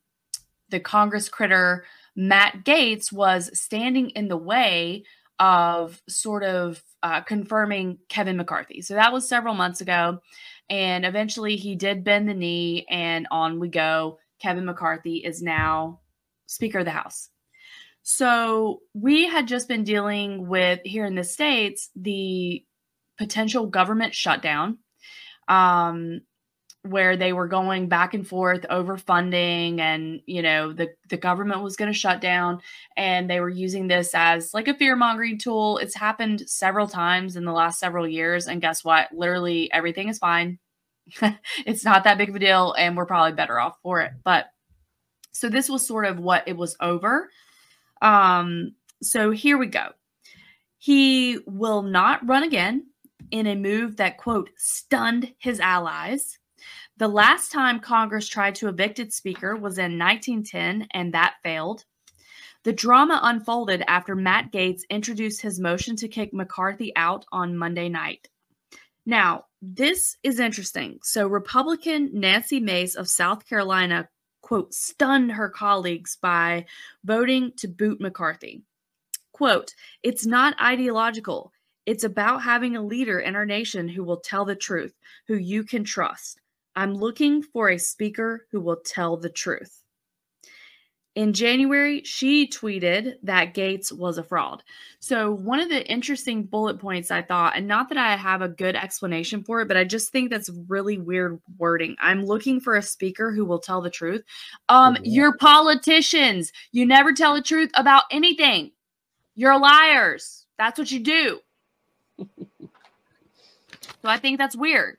the 0.69 0.79
Congress 0.79 1.29
critter 1.29 1.85
Matt 2.15 2.65
Gaetz 2.65 3.11
was 3.11 3.49
standing 3.57 4.09
in 4.11 4.27
the 4.27 4.37
way 4.37 5.03
of 5.39 6.01
sort 6.09 6.43
of 6.43 6.83
uh, 7.03 7.21
confirming 7.21 7.99
Kevin 8.09 8.37
McCarthy. 8.37 8.81
So 8.81 8.95
that 8.95 9.13
was 9.13 9.29
several 9.29 9.53
months 9.53 9.81
ago. 9.81 10.19
And 10.69 11.05
eventually 11.05 11.55
he 11.55 11.75
did 11.75 12.03
bend 12.03 12.27
the 12.27 12.33
knee, 12.33 12.85
and 12.89 13.27
on 13.31 13.59
we 13.59 13.69
go. 13.69 14.19
Kevin 14.41 14.65
McCarthy 14.65 15.17
is 15.17 15.41
now 15.41 16.01
Speaker 16.47 16.79
of 16.79 16.85
the 16.85 16.91
House. 16.91 17.29
So 18.03 18.81
we 18.93 19.27
had 19.27 19.47
just 19.47 19.67
been 19.67 19.83
dealing 19.83 20.47
with 20.47 20.79
here 20.83 21.05
in 21.05 21.15
the 21.15 21.23
States 21.23 21.89
the 21.95 22.63
potential 23.17 23.67
government 23.67 24.13
shutdown. 24.15 24.79
Um, 25.47 26.21
where 26.89 27.17
they 27.17 27.33
were 27.33 27.47
going 27.47 27.87
back 27.87 28.13
and 28.13 28.27
forth 28.27 28.65
over 28.69 28.97
funding 28.97 29.81
and 29.81 30.21
you 30.25 30.41
know 30.41 30.73
the 30.73 30.89
the 31.09 31.17
government 31.17 31.61
was 31.61 31.75
going 31.75 31.91
to 31.91 31.97
shut 31.97 32.21
down. 32.21 32.61
And 32.95 33.29
they 33.29 33.39
were 33.39 33.49
using 33.49 33.87
this 33.87 34.13
as 34.13 34.53
like 34.53 34.67
a 34.67 34.73
fear 34.73 34.95
mongering 34.95 35.37
tool. 35.37 35.77
It's 35.77 35.95
happened 35.95 36.49
several 36.49 36.87
times 36.87 37.35
in 37.35 37.45
the 37.45 37.51
last 37.51 37.79
several 37.79 38.07
years 38.07 38.47
and 38.47 38.61
guess 38.61 38.83
what? 38.83 39.11
Literally 39.11 39.71
everything 39.71 40.09
is 40.09 40.19
fine. 40.19 40.59
It's 41.65 41.85
not 41.85 42.03
that 42.03 42.17
big 42.17 42.29
of 42.29 42.35
a 42.35 42.39
deal 42.39 42.73
and 42.73 42.97
we're 42.97 43.05
probably 43.05 43.33
better 43.33 43.59
off 43.59 43.77
for 43.81 44.01
it. 44.01 44.11
But 44.23 44.47
so 45.31 45.49
this 45.49 45.69
was 45.69 45.85
sort 45.85 46.05
of 46.05 46.19
what 46.19 46.47
it 46.47 46.57
was 46.57 46.75
over. 46.79 47.29
Um 48.01 48.73
so 49.01 49.31
here 49.31 49.57
we 49.57 49.67
go. 49.67 49.89
He 50.79 51.39
will 51.45 51.81
not 51.81 52.27
run 52.27 52.43
again 52.43 52.87
in 53.31 53.47
a 53.47 53.55
move 53.55 53.97
that 53.97 54.17
quote 54.17 54.49
stunned 54.57 55.33
his 55.37 55.59
allies 55.59 56.39
the 56.97 57.07
last 57.07 57.51
time 57.51 57.79
Congress 57.79 58.27
tried 58.27 58.55
to 58.55 58.67
evict 58.67 58.99
its 58.99 59.15
speaker 59.15 59.55
was 59.55 59.77
in 59.77 59.99
1910, 59.99 60.87
and 60.91 61.13
that 61.13 61.35
failed. 61.43 61.85
The 62.63 62.73
drama 62.73 63.19
unfolded 63.23 63.83
after 63.87 64.15
Matt 64.15 64.51
Gaetz 64.51 64.81
introduced 64.89 65.41
his 65.41 65.59
motion 65.59 65.95
to 65.97 66.07
kick 66.07 66.33
McCarthy 66.33 66.91
out 66.95 67.23
on 67.31 67.55
Monday 67.55 67.87
night. 67.87 68.27
Now, 69.05 69.45
this 69.61 70.17
is 70.23 70.39
interesting. 70.39 70.99
So, 71.03 71.27
Republican 71.27 72.09
Nancy 72.13 72.59
Mace 72.59 72.95
of 72.95 73.07
South 73.07 73.47
Carolina, 73.47 74.09
quote, 74.41 74.73
stunned 74.73 75.31
her 75.31 75.49
colleagues 75.49 76.17
by 76.19 76.65
voting 77.05 77.53
to 77.57 77.67
boot 77.67 78.01
McCarthy. 78.01 78.63
Quote, 79.31 79.73
it's 80.01 80.25
not 80.25 80.59
ideological. 80.59 81.53
It's 81.85 82.03
about 82.03 82.43
having 82.43 82.75
a 82.75 82.81
leader 82.81 83.19
in 83.19 83.35
our 83.35 83.45
nation 83.45 83.87
who 83.87 84.03
will 84.03 84.19
tell 84.19 84.45
the 84.45 84.55
truth, 84.55 84.93
who 85.27 85.35
you 85.35 85.63
can 85.63 85.83
trust. 85.83 86.41
I'm 86.77 86.93
looking 86.93 87.41
for 87.41 87.69
a 87.69 87.79
speaker 87.79 88.45
who 88.51 88.61
will 88.61 88.77
tell 88.85 89.17
the 89.17 89.29
truth. 89.29 89.81
In 91.15 91.33
January, 91.33 92.03
she 92.03 92.47
tweeted 92.47 93.15
that 93.23 93.55
Gaetz 93.55 93.91
was 93.91 94.19
a 94.19 94.23
fraud. 94.23 94.61
So, 94.99 95.31
one 95.31 95.59
of 95.59 95.69
the 95.69 95.83
interesting 95.87 96.43
bullet 96.43 96.77
points 96.77 97.09
I 97.09 97.23
thought, 97.23 97.57
and 97.57 97.67
not 97.67 97.89
that 97.89 97.97
I 97.97 98.15
have 98.15 98.43
a 98.43 98.47
good 98.47 98.75
explanation 98.75 99.43
for 99.43 99.61
it, 99.61 99.67
but 99.67 99.75
I 99.75 99.83
just 99.83 100.11
think 100.11 100.29
that's 100.29 100.51
really 100.67 100.99
weird 100.99 101.41
wording. 101.57 101.95
I'm 101.99 102.23
looking 102.23 102.59
for 102.59 102.75
a 102.75 102.83
speaker 102.83 103.31
who 103.31 103.43
will 103.43 103.57
tell 103.57 103.81
the 103.81 103.89
truth. 103.89 104.23
Um, 104.69 104.93
Yeah. 104.97 105.01
you're 105.05 105.37
politicians. 105.37 106.53
You 106.71 106.85
never 106.85 107.11
tell 107.11 107.33
the 107.33 107.41
truth 107.41 107.71
about 107.73 108.03
anything. 108.11 108.71
You're 109.33 109.57
liars. 109.59 110.45
That's 110.59 110.77
what 110.77 110.91
you 110.91 110.99
do. 110.99 111.39
so, 112.19 112.27
I 114.03 114.19
think 114.19 114.37
that's 114.37 114.55
weird. 114.55 114.97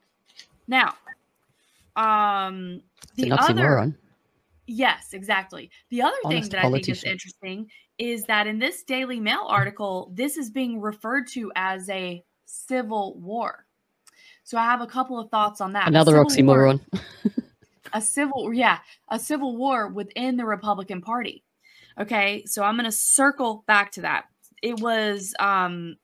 Now, 0.67 0.95
um, 1.99 2.83
the 3.17 3.33
other. 3.33 3.95
Yes, 4.67 5.15
exactly. 5.15 5.71
The 5.89 6.03
other 6.03 6.17
thing 6.27 6.39
Honest 6.39 6.51
that 6.53 6.65
I 6.65 6.71
think 6.71 6.89
is 6.89 7.03
interesting 7.03 7.71
is 7.99 8.25
that 8.25 8.47
in 8.47 8.59
this 8.59 8.83
Daily 8.83 9.19
Mail 9.19 9.47
article, 9.49 10.13
this 10.15 10.37
is 10.37 10.51
being 10.51 10.81
referred 10.81 11.27
to 11.29 11.51
as 11.57 11.89
a 11.89 12.23
civil 12.45 13.19
war. 13.19 13.65
So 14.45 14.59
I 14.59 14.65
have 14.65 14.81
a 14.81 14.87
couple 14.87 15.19
of 15.19 15.31
thoughts 15.31 15.61
on 15.61 15.73
that. 15.73 15.89
Another 15.89 16.23
Civil 16.29 16.47
war- 16.47 16.67
oxymoron. 16.67 16.81
a 17.93 18.01
civil 18.01 18.53
yeah 18.53 18.79
a 19.09 19.19
civil 19.19 19.57
war 19.57 19.89
within 19.89 20.37
the 20.37 20.45
republican 20.45 21.01
party 21.01 21.43
okay 21.99 22.43
so 22.47 22.63
i'm 22.63 22.75
going 22.75 22.85
to 22.85 22.93
circle 22.93 23.65
back 23.67 23.93
to 23.93 24.03
that 24.03 24.25
it 24.63 24.79
was 24.81 25.35
um 25.39 25.97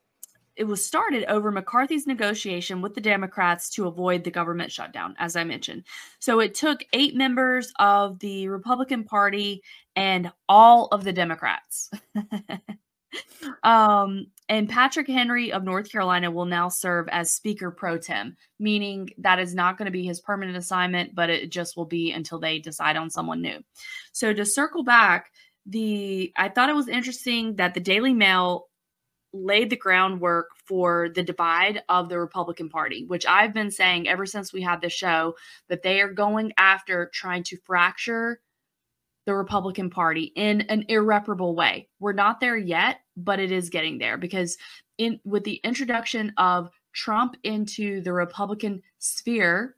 it 0.55 0.63
was 0.63 0.85
started 0.85 1.25
over 1.25 1.51
mccarthy's 1.51 2.07
negotiation 2.07 2.81
with 2.81 2.93
the 2.93 3.01
democrats 3.01 3.69
to 3.69 3.87
avoid 3.87 4.23
the 4.23 4.31
government 4.31 4.71
shutdown 4.71 5.15
as 5.17 5.35
i 5.35 5.43
mentioned 5.43 5.83
so 6.19 6.39
it 6.39 6.53
took 6.53 6.83
eight 6.93 7.15
members 7.15 7.71
of 7.79 8.19
the 8.19 8.47
republican 8.47 9.03
party 9.03 9.61
and 9.95 10.31
all 10.49 10.87
of 10.87 11.03
the 11.03 11.13
democrats 11.13 11.89
um 13.63 14.27
and 14.49 14.69
patrick 14.69 15.07
mchenry 15.07 15.51
of 15.51 15.63
north 15.63 15.91
carolina 15.91 16.29
will 16.29 16.45
now 16.45 16.67
serve 16.67 17.07
as 17.09 17.31
speaker 17.31 17.71
pro 17.71 17.97
tem 17.97 18.35
meaning 18.59 19.09
that 19.17 19.39
is 19.39 19.53
not 19.53 19.77
going 19.77 19.85
to 19.85 19.91
be 19.91 20.05
his 20.05 20.21
permanent 20.21 20.57
assignment, 20.57 21.13
but 21.13 21.29
it 21.29 21.51
just 21.51 21.75
will 21.75 21.85
be 21.85 22.11
until 22.11 22.39
they 22.39 22.59
decide 22.59 22.95
on 22.95 23.09
someone 23.09 23.41
new. 23.41 23.59
So 24.11 24.33
to 24.33 24.45
circle 24.45 24.83
back, 24.83 25.31
the 25.65 26.31
I 26.37 26.49
thought 26.49 26.69
it 26.69 26.75
was 26.75 26.87
interesting 26.87 27.55
that 27.55 27.73
the 27.73 27.79
Daily 27.79 28.13
Mail 28.13 28.67
laid 29.35 29.69
the 29.69 29.75
groundwork 29.75 30.49
for 30.65 31.09
the 31.09 31.23
divide 31.23 31.83
of 31.89 32.09
the 32.09 32.19
Republican 32.19 32.69
Party, 32.69 33.05
which 33.05 33.25
I've 33.25 33.53
been 33.53 33.71
saying 33.71 34.07
ever 34.07 34.25
since 34.25 34.53
we 34.53 34.61
had 34.61 34.81
the 34.81 34.89
show 34.89 35.35
that 35.67 35.83
they 35.83 36.01
are 36.01 36.11
going 36.11 36.53
after 36.57 37.09
trying 37.13 37.43
to 37.43 37.57
fracture 37.65 38.39
the 39.25 39.35
Republican 39.35 39.89
Party 39.89 40.31
in 40.35 40.61
an 40.61 40.85
irreparable 40.87 41.55
way. 41.55 41.89
We're 41.99 42.13
not 42.13 42.39
there 42.39 42.57
yet, 42.57 42.99
but 43.17 43.39
it 43.39 43.51
is 43.51 43.69
getting 43.69 43.97
there 43.97 44.17
because 44.17 44.57
in 44.97 45.19
with 45.25 45.43
the 45.43 45.59
introduction 45.63 46.33
of 46.37 46.69
Trump 46.93 47.35
into 47.43 48.01
the 48.01 48.13
Republican 48.13 48.81
sphere, 48.99 49.75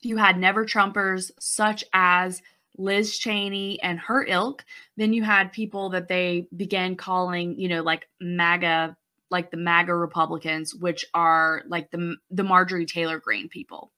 you 0.00 0.16
had 0.16 0.38
never 0.38 0.64
Trumpers 0.64 1.30
such 1.40 1.82
as 1.92 2.40
Liz 2.78 3.18
Cheney 3.18 3.80
and 3.82 3.98
her 4.00 4.24
ilk. 4.24 4.64
Then 4.96 5.12
you 5.12 5.22
had 5.22 5.52
people 5.52 5.90
that 5.90 6.08
they 6.08 6.46
began 6.56 6.96
calling, 6.96 7.58
you 7.58 7.68
know, 7.68 7.82
like 7.82 8.08
MAGA, 8.20 8.96
like 9.30 9.50
the 9.50 9.56
MAGA 9.56 9.94
Republicans, 9.94 10.74
which 10.74 11.04
are 11.12 11.62
like 11.68 11.90
the 11.90 12.16
the 12.30 12.44
Marjorie 12.44 12.86
Taylor 12.86 13.18
Greene 13.18 13.48
people. 13.48 13.92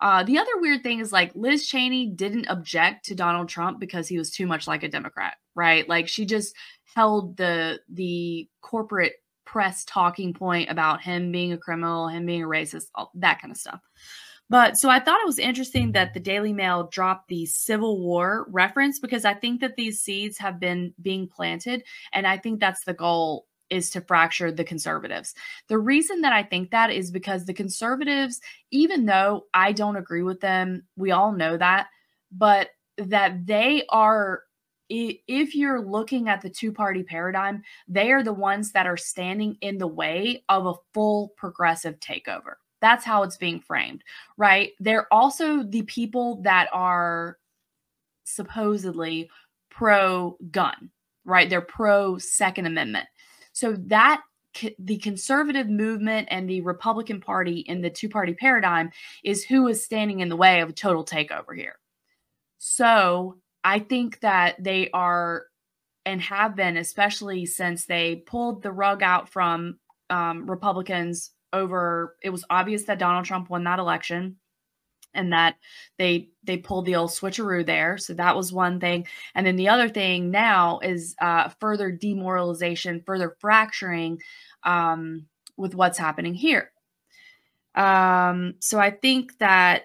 Uh, 0.00 0.22
the 0.22 0.38
other 0.38 0.52
weird 0.56 0.82
thing 0.82 1.00
is 1.00 1.12
like 1.12 1.30
Liz 1.34 1.66
Cheney 1.66 2.06
didn't 2.06 2.46
object 2.48 3.06
to 3.06 3.14
Donald 3.14 3.48
Trump 3.48 3.78
because 3.78 4.08
he 4.08 4.16
was 4.16 4.30
too 4.30 4.46
much 4.46 4.66
like 4.66 4.82
a 4.82 4.88
Democrat, 4.88 5.34
right? 5.54 5.86
Like 5.88 6.08
she 6.08 6.24
just 6.24 6.54
held 6.94 7.36
the 7.36 7.80
the 7.92 8.48
corporate 8.62 9.14
press 9.44 9.84
talking 9.84 10.32
point 10.32 10.70
about 10.70 11.02
him 11.02 11.32
being 11.32 11.52
a 11.52 11.58
criminal, 11.58 12.08
him 12.08 12.24
being 12.24 12.44
a 12.44 12.46
racist, 12.46 12.84
all 12.94 13.10
that 13.16 13.40
kind 13.40 13.50
of 13.50 13.58
stuff. 13.58 13.80
But 14.50 14.76
so 14.76 14.90
I 14.90 14.98
thought 14.98 15.20
it 15.20 15.26
was 15.26 15.38
interesting 15.38 15.92
that 15.92 16.12
the 16.12 16.20
Daily 16.20 16.52
Mail 16.52 16.88
dropped 16.92 17.28
the 17.28 17.46
Civil 17.46 18.00
War 18.00 18.46
reference 18.50 18.98
because 18.98 19.24
I 19.24 19.32
think 19.32 19.60
that 19.60 19.76
these 19.76 20.00
seeds 20.00 20.38
have 20.38 20.58
been 20.58 20.92
being 21.00 21.28
planted. 21.28 21.84
And 22.12 22.26
I 22.26 22.36
think 22.36 22.58
that's 22.58 22.84
the 22.84 22.92
goal 22.92 23.46
is 23.70 23.90
to 23.90 24.00
fracture 24.00 24.50
the 24.50 24.64
conservatives. 24.64 25.34
The 25.68 25.78
reason 25.78 26.22
that 26.22 26.32
I 26.32 26.42
think 26.42 26.72
that 26.72 26.90
is 26.90 27.12
because 27.12 27.44
the 27.44 27.54
conservatives, 27.54 28.40
even 28.72 29.06
though 29.06 29.46
I 29.54 29.70
don't 29.70 29.94
agree 29.94 30.24
with 30.24 30.40
them, 30.40 30.82
we 30.96 31.12
all 31.12 31.30
know 31.30 31.56
that, 31.56 31.86
but 32.32 32.70
that 32.98 33.46
they 33.46 33.84
are 33.88 34.42
if 34.92 35.54
you're 35.54 35.80
looking 35.80 36.28
at 36.28 36.40
the 36.40 36.50
two 36.50 36.72
party 36.72 37.04
paradigm, 37.04 37.62
they 37.86 38.10
are 38.10 38.24
the 38.24 38.32
ones 38.32 38.72
that 38.72 38.88
are 38.88 38.96
standing 38.96 39.56
in 39.60 39.78
the 39.78 39.86
way 39.86 40.42
of 40.48 40.66
a 40.66 40.74
full 40.92 41.28
progressive 41.36 42.00
takeover. 42.00 42.54
That's 42.80 43.04
how 43.04 43.22
it's 43.22 43.36
being 43.36 43.60
framed, 43.60 44.02
right? 44.36 44.72
They're 44.80 45.12
also 45.12 45.62
the 45.62 45.82
people 45.82 46.40
that 46.42 46.68
are 46.72 47.38
supposedly 48.24 49.30
pro 49.70 50.36
gun, 50.50 50.90
right? 51.24 51.48
They're 51.48 51.60
pro 51.60 52.18
Second 52.18 52.66
Amendment. 52.66 53.06
So 53.52 53.72
that 53.86 54.22
the 54.78 54.98
conservative 54.98 55.68
movement 55.68 56.28
and 56.30 56.48
the 56.48 56.60
Republican 56.62 57.20
Party 57.20 57.60
in 57.60 57.80
the 57.80 57.90
two 57.90 58.08
party 58.08 58.34
paradigm 58.34 58.90
is 59.22 59.44
who 59.44 59.68
is 59.68 59.84
standing 59.84 60.20
in 60.20 60.28
the 60.28 60.36
way 60.36 60.60
of 60.60 60.70
a 60.70 60.72
total 60.72 61.04
takeover 61.04 61.54
here. 61.54 61.78
So 62.58 63.38
I 63.62 63.78
think 63.78 64.20
that 64.20 64.62
they 64.62 64.90
are 64.90 65.44
and 66.06 66.20
have 66.22 66.56
been, 66.56 66.76
especially 66.76 67.46
since 67.46 67.84
they 67.84 68.16
pulled 68.26 68.62
the 68.62 68.72
rug 68.72 69.02
out 69.02 69.28
from 69.28 69.78
um, 70.08 70.48
Republicans 70.48 71.30
over. 71.52 72.16
It 72.22 72.30
was 72.30 72.44
obvious 72.50 72.84
that 72.84 72.98
Donald 72.98 73.24
Trump 73.24 73.50
won 73.50 73.64
that 73.64 73.78
election, 73.78 74.36
and 75.14 75.32
that 75.32 75.56
they 75.98 76.30
they 76.44 76.56
pulled 76.56 76.86
the 76.86 76.96
old 76.96 77.10
switcheroo 77.10 77.64
there. 77.64 77.98
So 77.98 78.14
that 78.14 78.36
was 78.36 78.52
one 78.52 78.80
thing. 78.80 79.06
And 79.34 79.46
then 79.46 79.56
the 79.56 79.68
other 79.68 79.88
thing 79.88 80.30
now 80.30 80.78
is 80.80 81.14
uh, 81.20 81.48
further 81.60 81.90
demoralization, 81.90 83.02
further 83.04 83.36
fracturing 83.40 84.20
um, 84.62 85.26
with 85.56 85.74
what's 85.74 85.98
happening 85.98 86.34
here. 86.34 86.70
Um, 87.74 88.54
so 88.60 88.78
I 88.78 88.90
think 88.90 89.38
that 89.38 89.84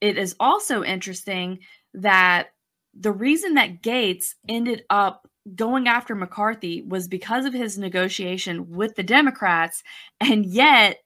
it 0.00 0.16
is 0.16 0.36
also 0.38 0.84
interesting 0.84 1.60
that 1.94 2.48
the 2.94 3.12
reason 3.12 3.54
that 3.54 3.82
Gaetz 3.82 4.34
ended 4.48 4.84
up 4.90 5.28
going 5.54 5.88
after 5.88 6.14
McCarthy 6.14 6.82
was 6.82 7.08
because 7.08 7.44
of 7.44 7.52
his 7.52 7.78
negotiation 7.78 8.70
with 8.70 8.94
the 8.94 9.02
Democrats, 9.02 9.82
and 10.20 10.46
yet 10.46 10.98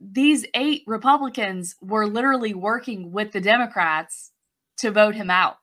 these 0.00 0.44
eight 0.54 0.82
Republicans 0.86 1.76
were 1.80 2.06
literally 2.06 2.54
working 2.54 3.12
with 3.12 3.32
the 3.32 3.40
Democrats 3.40 4.32
to 4.78 4.90
vote 4.90 5.14
him 5.14 5.30
out. 5.30 5.56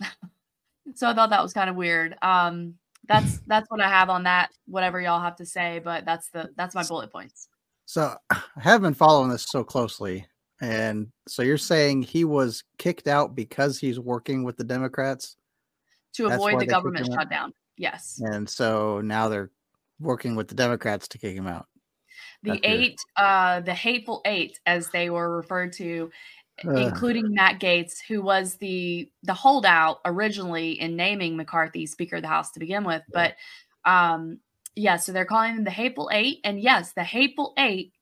so 0.94 1.08
I 1.08 1.14
thought 1.14 1.30
that 1.30 1.42
was 1.42 1.52
kind 1.52 1.70
of 1.70 1.76
weird. 1.76 2.16
Um, 2.22 2.74
that's 3.06 3.38
that's 3.46 3.70
what 3.70 3.80
I 3.80 3.88
have 3.88 4.10
on 4.10 4.24
that. 4.24 4.50
Whatever 4.66 5.00
y'all 5.00 5.20
have 5.20 5.36
to 5.36 5.46
say, 5.46 5.80
but 5.82 6.04
that's 6.04 6.30
the 6.30 6.50
that's 6.56 6.74
my 6.74 6.84
bullet 6.84 7.10
points. 7.10 7.48
So 7.86 8.14
I 8.30 8.42
have 8.58 8.82
been 8.82 8.94
following 8.94 9.30
this 9.30 9.46
so 9.48 9.64
closely. 9.64 10.26
And 10.60 11.08
so 11.26 11.42
you're 11.42 11.56
saying 11.56 12.02
he 12.02 12.24
was 12.24 12.64
kicked 12.76 13.08
out 13.08 13.34
because 13.34 13.78
he's 13.78 13.98
working 13.98 14.42
with 14.42 14.58
the 14.58 14.64
Democrats? 14.64 15.37
To 16.18 16.26
avoid 16.26 16.60
the 16.60 16.66
government 16.66 17.08
him 17.08 17.14
shutdown. 17.14 17.54
Yes. 17.76 18.20
And 18.22 18.48
so 18.48 19.00
now 19.00 19.28
they're 19.28 19.50
working 19.98 20.36
with 20.36 20.48
the 20.48 20.54
Democrats 20.54 21.08
to 21.08 21.18
kick 21.18 21.34
him 21.34 21.46
out. 21.46 21.66
the 22.42 22.50
That's 22.50 22.60
eight 22.64 23.00
uh 23.16 23.60
the 23.60 23.74
hateful 23.74 24.20
eight 24.24 24.60
as 24.66 24.90
they 24.90 25.10
were 25.10 25.36
referred 25.36 25.72
to 25.74 26.10
including 26.64 27.32
matt 27.34 27.60
gaetz 27.60 28.00
who 28.06 28.20
was 28.22 28.56
the 28.56 29.10
the 29.22 29.34
holdout 29.34 30.00
originally 30.04 30.72
in 30.80 30.96
naming 30.96 31.36
mccarthy 31.36 31.86
speaker 31.86 32.16
of 32.16 32.22
the 32.22 32.28
house 32.28 32.50
to 32.52 32.60
begin 32.60 32.84
with 32.84 33.02
but 33.12 33.34
um 33.84 34.38
yeah 34.74 34.96
so 34.96 35.12
they're 35.12 35.24
calling 35.24 35.54
them 35.54 35.64
the 35.64 35.70
hateful 35.70 36.10
eight 36.12 36.40
and 36.44 36.60
yes 36.60 36.92
the 36.92 37.04
hateful 37.04 37.54
eight 37.58 37.92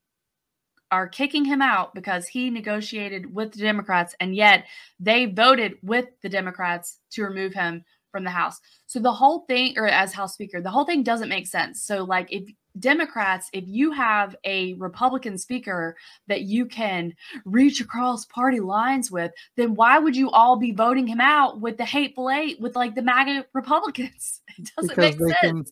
are 0.91 1.09
kicking 1.09 1.45
him 1.45 1.61
out 1.61 1.95
because 1.95 2.27
he 2.27 2.49
negotiated 2.49 3.35
with 3.35 3.53
the 3.53 3.61
democrats 3.61 4.15
and 4.21 4.35
yet 4.35 4.65
they 5.01 5.27
voted 5.27 5.75
with 5.83 6.07
the 6.23 6.29
democrats 6.29 6.99
to 7.11 7.23
remove 7.23 7.53
him 7.53 7.85
from 8.17 8.25
the 8.25 8.31
house 8.31 8.59
so 8.87 8.99
the 8.99 9.13
whole 9.13 9.41
thing 9.41 9.75
or 9.77 9.87
as 9.87 10.15
house 10.15 10.33
speaker 10.33 10.63
the 10.63 10.71
whole 10.71 10.87
thing 10.87 11.03
doesn't 11.03 11.29
make 11.29 11.47
sense 11.47 11.83
so 11.83 12.03
like 12.03 12.33
if 12.33 12.45
Democrats, 12.79 13.49
if 13.53 13.65
you 13.67 13.93
have 13.93 14.37
a 14.45 14.75
Republican 14.75 15.39
speaker 15.39 15.97
that 16.29 16.43
you 16.43 16.67
can 16.67 17.15
reach 17.45 17.81
across 17.81 18.25
party 18.27 18.61
lines 18.61 19.11
with, 19.11 19.33
then 19.57 19.75
why 19.75 19.99
would 19.99 20.17
you 20.17 20.31
all 20.31 20.57
be 20.57 20.73
voting 20.73 21.07
him 21.07 21.21
out 21.21 21.61
with 21.61 21.77
the 21.77 21.85
hateful 21.85 22.31
eight 22.31 22.61
with 22.61 22.77
like 22.77 22.95
the 22.95 23.03
MAGA 23.03 23.47
Republicans? 23.53 24.41
It 24.59 24.71
doesn't 24.75 24.97
make 24.97 25.19
sense. 25.19 25.35
can. 25.43 25.65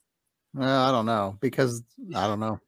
Well, 0.52 0.88
I 0.88 0.90
don't 0.90 1.07
know 1.07 1.38
because 1.40 1.83
I 2.14 2.26
don't 2.26 2.40
know. 2.40 2.61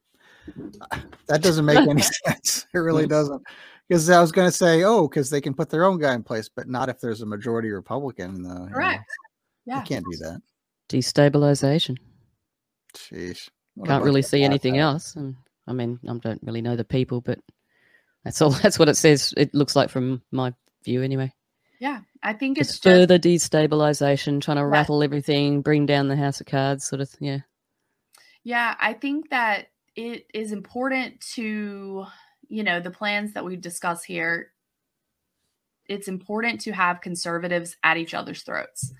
That 1.27 1.41
doesn't 1.41 1.65
make 1.65 1.77
any 1.77 2.01
sense. 2.25 2.65
It 2.73 2.77
really 2.77 3.05
doesn't. 3.05 3.43
Because 3.87 4.09
I 4.09 4.21
was 4.21 4.31
going 4.31 4.47
to 4.47 4.51
say, 4.51 4.83
oh, 4.83 5.07
because 5.07 5.29
they 5.29 5.41
can 5.41 5.53
put 5.53 5.69
their 5.69 5.83
own 5.83 5.99
guy 5.99 6.13
in 6.13 6.23
place, 6.23 6.49
but 6.49 6.69
not 6.69 6.87
if 6.87 7.01
there's 7.01 7.21
a 7.21 7.25
majority 7.25 7.69
Republican. 7.69 8.45
Uh, 8.45 8.67
you 8.69 8.69
know. 8.69 8.97
Correct. 9.67 9.89
You 9.89 9.95
Yeah. 9.95 10.01
can't 10.01 10.05
do 10.11 10.17
that. 10.19 10.41
Destabilization. 10.89 11.97
Sheesh. 12.95 13.49
What 13.75 13.87
Can't 13.89 14.03
really 14.03 14.21
see 14.21 14.43
anything 14.43 14.73
bad 14.75 14.81
else. 14.81 15.15
And 15.15 15.35
I 15.67 15.73
mean, 15.73 15.99
I 16.07 16.17
don't 16.17 16.41
really 16.43 16.61
know 16.61 16.75
the 16.75 16.83
people, 16.85 17.21
but 17.21 17.39
that's 18.23 18.41
all. 18.41 18.49
That's 18.63 18.79
what 18.79 18.89
it 18.89 18.95
says. 18.97 19.33
It 19.37 19.53
looks 19.53 19.75
like 19.75 19.89
from 19.89 20.21
my 20.31 20.53
view, 20.83 21.01
anyway. 21.03 21.31
Yeah. 21.79 22.01
I 22.23 22.33
think 22.33 22.57
it's, 22.57 22.69
It's 22.69 22.79
just 22.79 22.83
further 22.83 23.19
destabilization, 23.19 24.41
trying 24.41 24.57
to 24.57 24.65
Right. 24.65 24.79
rattle 24.79 25.03
everything, 25.03 25.61
bring 25.61 25.85
down 25.85 26.07
the 26.07 26.15
house 26.15 26.41
of 26.41 26.47
cards, 26.47 26.85
sort 26.87 27.01
of. 27.01 27.09
Yeah. 27.19 27.39
Yeah, 28.43 28.75
I 28.79 28.93
think 28.93 29.29
that 29.29 29.67
it 29.95 30.25
is 30.33 30.51
important 30.51 31.21
to, 31.35 32.05
you 32.47 32.63
know, 32.63 32.79
the 32.79 32.91
plans 32.91 33.33
that 33.33 33.45
we 33.45 33.55
discuss 33.57 34.03
here 34.03 34.51
it's 35.89 36.09
important 36.09 36.59
to 36.59 36.73
have 36.73 36.99
conservatives 36.99 37.77
at 37.81 37.95
each 37.95 38.13
other's 38.13 38.43
throats. 38.43 38.91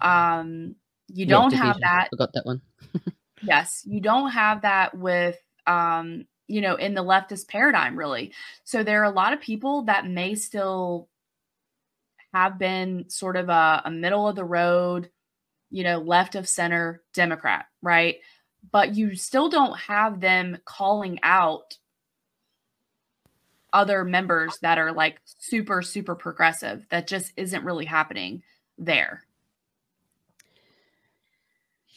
Um, 0.00 0.76
you 1.08 1.26
don't 1.26 1.52
have 1.52 1.76
division. 1.76 1.80
that 1.82 2.08
Forgot 2.10 2.32
that 2.34 2.46
one. 2.46 2.60
Yes, 3.42 3.82
you 3.86 4.00
don't 4.00 4.30
have 4.30 4.62
that 4.62 4.96
with 4.96 5.36
um, 5.66 6.26
you 6.48 6.60
know, 6.60 6.76
in 6.76 6.94
the 6.94 7.04
leftist 7.04 7.48
paradigm 7.48 7.96
really. 7.96 8.32
So 8.64 8.82
there 8.82 9.00
are 9.02 9.04
a 9.04 9.10
lot 9.10 9.32
of 9.32 9.40
people 9.40 9.82
that 9.82 10.06
may 10.06 10.34
still 10.34 11.08
have 12.32 12.58
been 12.58 13.08
sort 13.08 13.36
of 13.36 13.48
a, 13.48 13.82
a 13.84 13.90
middle 13.90 14.28
of 14.28 14.36
the 14.36 14.44
road, 14.44 15.10
you 15.70 15.84
know, 15.84 15.98
left 15.98 16.34
of 16.34 16.48
center 16.48 17.02
Democrat, 17.14 17.66
right? 17.82 18.16
But 18.70 18.94
you 18.94 19.16
still 19.16 19.48
don't 19.48 19.78
have 19.78 20.20
them 20.20 20.58
calling 20.64 21.18
out 21.22 21.78
other 23.72 24.04
members 24.04 24.58
that 24.62 24.78
are 24.78 24.92
like 24.92 25.20
super 25.38 25.82
super 25.82 26.14
progressive. 26.14 26.86
That 26.90 27.06
just 27.06 27.32
isn't 27.36 27.64
really 27.64 27.84
happening 27.84 28.42
there. 28.78 29.22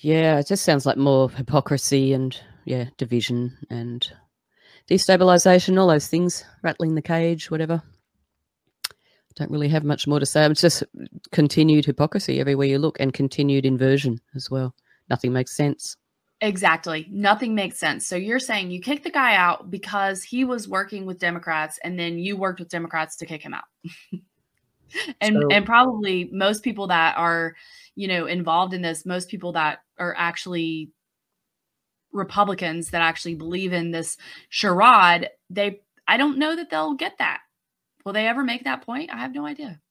Yeah, 0.01 0.39
it 0.39 0.47
just 0.47 0.63
sounds 0.63 0.85
like 0.85 0.97
more 0.97 1.29
hypocrisy 1.29 2.13
and 2.13 2.39
yeah, 2.65 2.85
division 2.97 3.57
and 3.69 4.09
destabilization, 4.89 5.79
all 5.79 5.87
those 5.87 6.07
things, 6.07 6.45
rattling 6.63 6.95
the 6.95 7.01
cage, 7.01 7.51
whatever. 7.51 7.81
Don't 9.35 9.51
really 9.51 9.69
have 9.69 9.83
much 9.83 10.07
more 10.07 10.19
to 10.19 10.25
say. 10.25 10.45
It's 10.45 10.61
just 10.61 10.83
continued 11.31 11.85
hypocrisy 11.85 12.39
everywhere 12.39 12.67
you 12.67 12.79
look 12.79 12.99
and 12.99 13.13
continued 13.13 13.65
inversion 13.65 14.19
as 14.35 14.49
well. 14.49 14.73
Nothing 15.09 15.33
makes 15.33 15.55
sense. 15.55 15.95
Exactly. 16.41 17.05
Nothing 17.11 17.53
makes 17.53 17.77
sense. 17.77 18.05
So 18.07 18.15
you're 18.15 18.39
saying 18.39 18.71
you 18.71 18.81
kicked 18.81 19.03
the 19.03 19.11
guy 19.11 19.35
out 19.35 19.69
because 19.69 20.23
he 20.23 20.45
was 20.45 20.67
working 20.69 21.05
with 21.05 21.19
Democrats 21.19 21.79
and 21.83 21.99
then 21.99 22.17
you 22.17 22.37
worked 22.37 22.59
with 22.59 22.69
Democrats 22.69 23.17
to 23.17 23.25
kick 23.25 23.41
him 23.41 23.53
out. 23.53 23.65
and 25.21 25.35
So- 25.41 25.47
and 25.51 25.65
probably 25.65 26.29
most 26.31 26.63
people 26.63 26.87
that 26.87 27.17
are, 27.17 27.55
you 27.99 28.07
know, 28.07 28.27
involved 28.27 28.73
in 28.73 28.81
this, 28.81 29.05
most 29.05 29.27
people 29.27 29.51
that 29.51 29.79
are 29.97 30.15
actually 30.17 30.89
Republicans 32.13 32.91
that 32.91 33.01
actually 33.01 33.35
believe 33.35 33.73
in 33.73 33.91
this 33.91 34.15
charade, 34.47 35.29
they 35.49 35.81
I 36.07 36.15
don't 36.15 36.37
know 36.37 36.55
that 36.55 36.69
they'll 36.69 36.93
get 36.93 37.17
that. 37.17 37.41
Will 38.05 38.13
they 38.13 38.25
ever 38.25 38.41
make 38.41 38.63
that 38.63 38.85
point? 38.85 39.11
I 39.13 39.17
have 39.17 39.33
no 39.33 39.45
idea. 39.45 39.81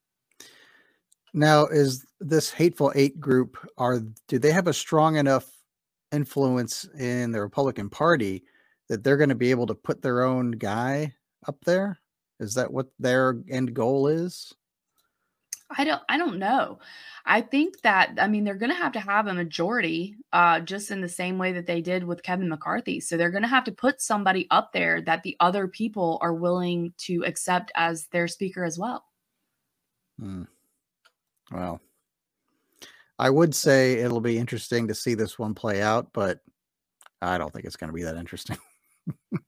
Now, 1.34 1.66
is 1.66 2.06
this 2.18 2.50
hateful 2.50 2.92
eight 2.94 3.20
group 3.20 3.58
are 3.76 4.00
do 4.26 4.38
they 4.38 4.52
have 4.52 4.68
a 4.68 4.72
strong 4.72 5.16
enough 5.16 5.44
influence 6.10 6.88
in 6.98 7.30
the 7.30 7.42
Republican 7.42 7.90
Party 7.90 8.42
that 8.88 9.04
they're 9.04 9.18
going 9.18 9.28
to 9.28 9.34
be 9.34 9.50
able 9.50 9.66
to 9.66 9.74
put 9.74 10.00
their 10.00 10.22
own 10.22 10.52
guy 10.52 11.12
up 11.46 11.62
there? 11.66 11.98
Is 12.40 12.54
that 12.54 12.72
what 12.72 12.86
their 12.98 13.36
end 13.50 13.74
goal 13.74 14.06
is? 14.08 14.54
I 15.70 15.84
don't 15.84 16.02
I 16.08 16.16
don't 16.16 16.38
know. 16.38 16.78
I 17.26 17.42
think 17.42 17.80
that 17.82 18.14
I 18.18 18.26
mean 18.26 18.44
they're 18.44 18.54
going 18.54 18.72
to 18.72 18.76
have 18.76 18.92
to 18.92 19.00
have 19.00 19.26
a 19.26 19.34
majority 19.34 20.16
uh 20.32 20.60
just 20.60 20.90
in 20.90 21.00
the 21.00 21.08
same 21.08 21.36
way 21.36 21.52
that 21.52 21.66
they 21.66 21.82
did 21.82 22.04
with 22.04 22.22
Kevin 22.22 22.48
McCarthy. 22.48 23.00
So 23.00 23.16
they're 23.16 23.30
going 23.30 23.42
to 23.42 23.48
have 23.48 23.64
to 23.64 23.72
put 23.72 24.00
somebody 24.00 24.46
up 24.50 24.72
there 24.72 25.02
that 25.02 25.22
the 25.22 25.36
other 25.40 25.68
people 25.68 26.18
are 26.22 26.34
willing 26.34 26.94
to 26.98 27.24
accept 27.26 27.70
as 27.74 28.06
their 28.06 28.28
speaker 28.28 28.64
as 28.64 28.78
well. 28.78 29.04
Hmm. 30.18 30.44
Well, 31.52 31.80
I 33.18 33.30
would 33.30 33.54
say 33.54 33.94
it'll 33.94 34.20
be 34.20 34.38
interesting 34.38 34.88
to 34.88 34.94
see 34.94 35.14
this 35.14 35.38
one 35.38 35.54
play 35.54 35.82
out, 35.82 36.08
but 36.12 36.40
I 37.20 37.36
don't 37.38 37.52
think 37.52 37.64
it's 37.64 37.76
going 37.76 37.88
to 37.88 37.94
be 37.94 38.04
that 38.04 38.16
interesting. 38.16 38.58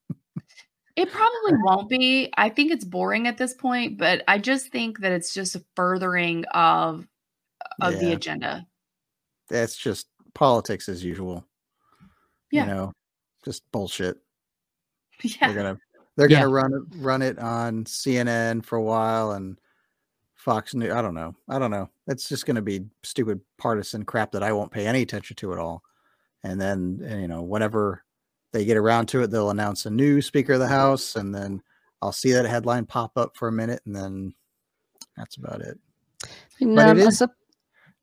It 1.00 1.10
probably 1.10 1.52
won't 1.62 1.88
be. 1.88 2.30
I 2.36 2.48
think 2.48 2.70
it's 2.70 2.84
boring 2.84 3.26
at 3.26 3.38
this 3.38 3.54
point, 3.54 3.96
but 3.98 4.22
I 4.28 4.38
just 4.38 4.68
think 4.68 5.00
that 5.00 5.12
it's 5.12 5.32
just 5.32 5.56
a 5.56 5.64
furthering 5.74 6.44
of 6.52 7.06
of 7.80 7.98
the 7.98 8.12
agenda. 8.12 8.66
That's 9.48 9.76
just 9.76 10.08
politics 10.34 10.88
as 10.88 11.02
usual. 11.02 11.46
Yeah. 12.50 12.66
You 12.66 12.70
know, 12.70 12.92
just 13.44 13.62
bullshit. 13.72 14.16
Yeah. 15.22 15.48
They're 15.52 15.54
gonna 15.54 15.78
they're 16.16 16.30
Yeah. 16.30 16.40
gonna 16.40 16.52
run 16.52 16.72
it 16.72 16.82
run 16.96 17.20
it 17.22 17.38
on 17.38 17.84
CNN 17.84 18.64
for 18.64 18.76
a 18.76 18.82
while 18.82 19.32
and 19.32 19.58
Fox 20.34 20.74
News. 20.74 20.92
I 20.92 21.02
don't 21.02 21.14
know. 21.14 21.34
I 21.46 21.58
don't 21.58 21.70
know. 21.70 21.90
It's 22.06 22.26
just 22.26 22.46
gonna 22.46 22.62
be 22.62 22.86
stupid 23.02 23.40
partisan 23.58 24.04
crap 24.04 24.32
that 24.32 24.42
I 24.42 24.52
won't 24.52 24.72
pay 24.72 24.86
any 24.86 25.02
attention 25.02 25.36
to 25.36 25.52
at 25.52 25.58
all. 25.58 25.82
And 26.42 26.58
then 26.58 27.06
uh, 27.06 27.16
you 27.16 27.28
know, 27.28 27.42
whenever 27.42 28.02
they 28.52 28.64
get 28.64 28.76
around 28.76 29.06
to 29.08 29.22
it, 29.22 29.30
they'll 29.30 29.50
announce 29.50 29.86
a 29.86 29.90
new 29.90 30.20
Speaker 30.20 30.54
of 30.54 30.60
the 30.60 30.68
House, 30.68 31.16
and 31.16 31.34
then 31.34 31.62
I'll 32.02 32.12
see 32.12 32.32
that 32.32 32.46
headline 32.46 32.86
pop 32.86 33.16
up 33.16 33.36
for 33.36 33.48
a 33.48 33.52
minute, 33.52 33.80
and 33.86 33.94
then 33.94 34.34
that's 35.16 35.36
about 35.36 35.60
it. 35.60 35.78
And, 36.60 36.74
But 36.74 36.98
it 36.98 37.06
um, 37.06 37.08
I 37.08 37.10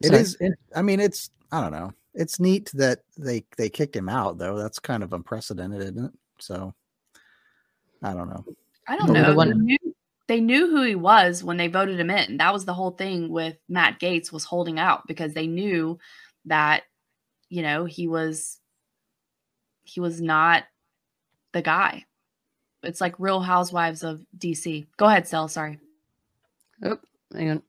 It 0.01 0.07
Sorry. 0.07 0.21
is. 0.21 0.37
It, 0.39 0.53
I 0.75 0.81
mean, 0.81 0.99
it's. 0.99 1.29
I 1.51 1.61
don't 1.61 1.71
know. 1.71 1.93
It's 2.13 2.39
neat 2.39 2.71
that 2.73 2.99
they 3.17 3.45
they 3.57 3.69
kicked 3.69 3.95
him 3.95 4.09
out, 4.09 4.37
though. 4.37 4.57
That's 4.57 4.79
kind 4.79 5.03
of 5.03 5.13
unprecedented, 5.13 5.81
isn't 5.81 6.05
it? 6.05 6.11
So, 6.39 6.73
I 8.03 8.13
don't 8.13 8.29
know. 8.29 8.45
I 8.87 8.95
don't 8.95 9.07
But 9.07 9.21
know. 9.21 9.45
They 9.45 9.53
knew, 9.53 9.77
they 10.27 10.39
knew 10.41 10.69
who 10.69 10.83
he 10.83 10.95
was 10.95 11.43
when 11.43 11.57
they 11.57 11.67
voted 11.67 11.99
him 11.99 12.09
in. 12.09 12.37
That 12.37 12.53
was 12.53 12.65
the 12.65 12.73
whole 12.73 12.91
thing 12.91 13.29
with 13.29 13.57
Matt 13.69 13.99
Gaetz 13.99 14.31
was 14.31 14.43
holding 14.43 14.79
out 14.79 15.07
because 15.07 15.33
they 15.33 15.47
knew 15.47 15.97
that 16.45 16.83
you 17.49 17.61
know 17.61 17.85
he 17.85 18.07
was 18.07 18.59
he 19.87 19.99
was 19.99 20.21
not 20.21 20.63
the 21.53 21.61
guy. 21.61 22.05
It's 22.83 23.01
like 23.01 23.19
Real 23.19 23.41
Housewives 23.41 24.03
of 24.03 24.25
DC. 24.37 24.87
Go 24.97 25.05
ahead, 25.05 25.27
Sel. 25.27 25.47
Sorry. 25.47 25.79
Oh, 26.83 26.97
hang 27.33 27.49
on. 27.49 27.63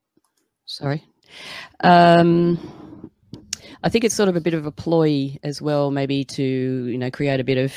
Sorry. 0.67 1.03
Um, 1.81 2.59
I 3.83 3.89
think 3.89 4.05
it's 4.05 4.15
sort 4.15 4.29
of 4.29 4.37
a 4.37 4.41
bit 4.41 4.55
of 4.55 4.67
a 4.67 4.73
ploy 4.73 5.37
as 5.43 5.63
well, 5.63 5.91
maybe 5.91 6.25
to 6.25 6.43
you 6.43 6.99
know 6.99 7.11
create 7.11 7.41
a 7.41 7.45
bit 7.45 7.59
of 7.59 7.73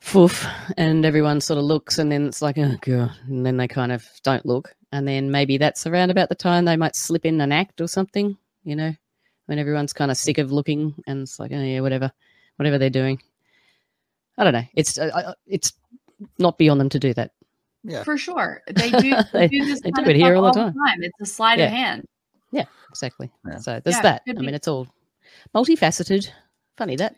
foof, 0.00 0.50
and 0.76 1.04
everyone 1.04 1.40
sort 1.40 1.58
of 1.58 1.64
looks, 1.64 1.98
and 1.98 2.10
then 2.10 2.26
it's 2.26 2.42
like, 2.42 2.58
oh 2.58 2.76
god, 2.80 3.12
and 3.26 3.44
then 3.44 3.56
they 3.56 3.68
kind 3.68 3.92
of 3.92 4.08
don't 4.22 4.46
look, 4.46 4.74
and 4.92 5.06
then 5.06 5.30
maybe 5.30 5.58
that's 5.58 5.86
around 5.86 6.10
about 6.10 6.28
the 6.28 6.34
time 6.34 6.64
they 6.64 6.76
might 6.76 6.96
slip 6.96 7.26
in 7.26 7.40
an 7.40 7.52
act 7.52 7.80
or 7.80 7.86
something, 7.86 8.36
you 8.64 8.74
know, 8.74 8.92
when 9.46 9.58
everyone's 9.58 9.92
kind 9.92 10.10
of 10.10 10.16
sick 10.16 10.38
of 10.38 10.50
looking, 10.50 10.94
and 11.06 11.22
it's 11.22 11.38
like, 11.38 11.52
oh 11.52 11.62
yeah, 11.62 11.80
whatever, 11.80 12.10
whatever 12.60 12.76
they're 12.76 12.90
doing. 12.90 13.18
I 14.36 14.44
don't 14.44 14.52
know. 14.52 14.64
It's 14.74 14.98
uh, 14.98 15.10
uh, 15.14 15.34
it's 15.46 15.72
not 16.38 16.58
beyond 16.58 16.78
them 16.78 16.90
to 16.90 16.98
do 16.98 17.14
that. 17.14 17.32
Yeah. 17.84 18.04
For 18.04 18.18
sure. 18.18 18.62
They 18.74 18.90
do, 18.90 19.16
They- 19.32 19.48
they 19.48 19.48
do 19.48 19.64
this 19.64 19.80
they 19.80 19.90
kind 19.90 20.04
do 20.04 20.10
of 20.10 20.16
it 20.16 20.16
here 20.16 20.34
stuff 20.34 20.44
all 20.44 20.52
the 20.52 20.60
all 20.60 20.72
time. 20.72 21.02
It's 21.02 21.20
a 21.22 21.24
sleight 21.26 21.58
Yeah. 21.58 21.64
of 21.66 21.70
hand. 21.72 22.06
Yeah, 22.52 22.66
exactly. 22.90 23.30
Yeah. 23.48 23.56
So 23.58 23.80
there's 23.82 23.96
Yeah, 23.96 24.02
that. 24.02 24.22
I 24.28 24.32
mean, 24.34 24.54
it's 24.54 24.68
all 24.68 24.86
multifaceted. 25.54 26.28
Funny 26.76 26.96
that. 26.96 27.16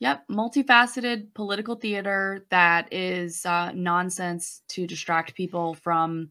Yep, 0.00 0.28
multifaceted 0.28 1.32
political 1.32 1.74
theater 1.76 2.44
that 2.50 2.92
is 2.92 3.46
uh, 3.46 3.72
nonsense 3.72 4.60
to 4.68 4.86
distract 4.86 5.34
people 5.34 5.72
from, 5.72 6.28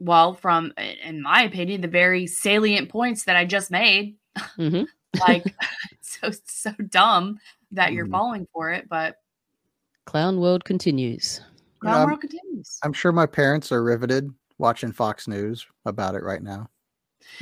well, 0.00 0.34
from, 0.34 0.72
in 1.04 1.22
my 1.22 1.42
opinion, 1.42 1.82
the 1.82 1.86
very 1.88 2.26
salient 2.26 2.88
points 2.88 3.24
that 3.24 3.36
I 3.36 3.44
just 3.44 3.70
made. 3.70 4.16
hmm 4.56 4.82
Like, 5.20 5.54
so 6.00 6.30
so 6.44 6.70
dumb 6.88 7.38
that 7.72 7.92
you're 7.92 8.06
Mhm. 8.06 8.10
falling 8.12 8.48
for 8.52 8.70
it, 8.70 8.88
but 8.88 9.16
Clown 10.06 10.38
world 10.40 10.64
continues. 10.64 11.40
You 11.40 11.44
know, 11.44 11.80
ground 11.80 11.98
I'm- 11.98 12.08
world 12.08 12.20
continues. 12.20 12.78
I'm 12.82 12.92
sure 12.92 13.12
my 13.12 13.26
parents 13.26 13.72
are 13.72 13.82
riveted 13.82 14.30
watching 14.58 14.92
Fox 14.92 15.26
News 15.28 15.66
about 15.86 16.14
it 16.14 16.22
right 16.22 16.42
now. 16.42 16.68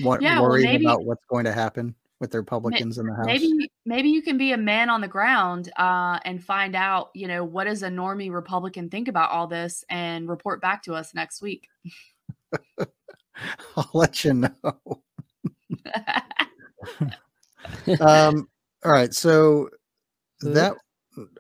What, 0.01 0.23
Yeah, 0.23 0.41
well, 0.41 0.51
worried 0.51 0.65
maybe- 0.65 0.85
about 0.87 1.05
what's 1.05 1.25
going 1.27 1.45
to 1.45 1.53
happen 1.53 1.95
with 2.21 2.31
the 2.31 2.39
Republicans 2.39 2.99
in 2.99 3.07
the 3.07 3.15
House. 3.15 3.27
Maybe 3.27 3.69
maybe 3.85 4.09
you 4.09 4.23
can 4.23 4.39
be 4.39 4.53
a 4.53 4.57
man 4.57 4.89
on 4.89 5.01
the 5.01 5.09
ground 5.09 5.73
uh, 5.77 6.21
and 6.25 6.43
find 6.43 6.77
out, 6.77 7.11
you 7.15 7.27
know, 7.27 7.43
what 7.45 7.65
does 7.65 7.83
a 7.83 7.89
normie 7.89 8.31
Republican 8.33 8.89
think 8.91 9.09
about 9.09 9.31
all 9.33 9.49
this, 9.49 9.85
and 9.91 10.29
report 10.29 10.61
back 10.63 10.85
to 10.85 10.95
us 10.95 11.15
next 11.15 11.43
week. 11.43 11.69
I'll 13.77 13.91
let 13.93 14.25
you 14.25 14.35
know. 14.35 15.03
um 18.01 18.49
all 18.85 18.93
right 18.93 19.15
so 19.15 19.69
that 20.41 20.75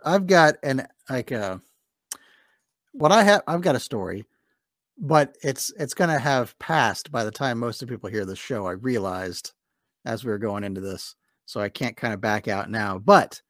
i've 0.04 0.26
got 0.26 0.54
an 0.62 0.86
like 1.08 1.32
uh 1.32 1.56
what 2.92 3.12
i 3.12 3.22
have 3.22 3.42
i've 3.46 3.60
got 3.60 3.76
a 3.76 3.80
story 3.80 4.24
but 4.98 5.36
it's 5.42 5.72
it's 5.78 5.94
gonna 5.94 6.18
have 6.18 6.58
passed 6.58 7.10
by 7.10 7.24
the 7.24 7.30
time 7.30 7.58
most 7.58 7.82
of 7.82 7.88
the 7.88 7.94
people 7.94 8.08
hear 8.10 8.24
the 8.24 8.36
show 8.36 8.66
i 8.66 8.72
realized 8.72 9.52
as 10.04 10.24
we 10.24 10.30
were 10.30 10.38
going 10.38 10.64
into 10.64 10.80
this 10.80 11.16
so 11.46 11.60
i 11.60 11.68
can't 11.68 11.96
kind 11.96 12.14
of 12.14 12.20
back 12.20 12.48
out 12.48 12.70
now 12.70 12.98
but 12.98 13.40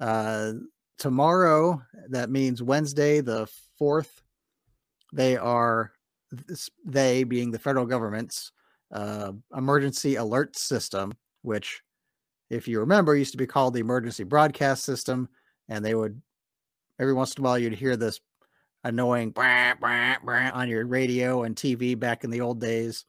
uh 0.00 0.52
tomorrow 0.98 1.80
that 2.10 2.30
means 2.30 2.62
wednesday 2.62 3.20
the 3.20 3.48
4th 3.80 4.20
they 5.12 5.36
are 5.36 5.92
they 6.84 7.24
being 7.24 7.50
the 7.50 7.58
federal 7.58 7.86
government's 7.86 8.52
uh, 8.92 9.32
emergency 9.56 10.16
alert 10.16 10.56
system, 10.56 11.12
which, 11.42 11.82
if 12.50 12.68
you 12.68 12.80
remember, 12.80 13.14
used 13.14 13.32
to 13.32 13.38
be 13.38 13.46
called 13.46 13.74
the 13.74 13.80
emergency 13.80 14.24
broadcast 14.24 14.84
system. 14.84 15.28
And 15.68 15.84
they 15.84 15.94
would, 15.94 16.20
every 16.98 17.12
once 17.14 17.34
in 17.34 17.42
a 17.42 17.44
while, 17.44 17.58
you'd 17.58 17.74
hear 17.74 17.96
this 17.96 18.20
annoying 18.84 19.32
brah, 19.32 19.78
brah, 19.78 20.16
brah 20.24 20.54
on 20.54 20.68
your 20.68 20.86
radio 20.86 21.42
and 21.42 21.54
TV 21.54 21.98
back 21.98 22.24
in 22.24 22.30
the 22.30 22.40
old 22.40 22.60
days. 22.60 23.04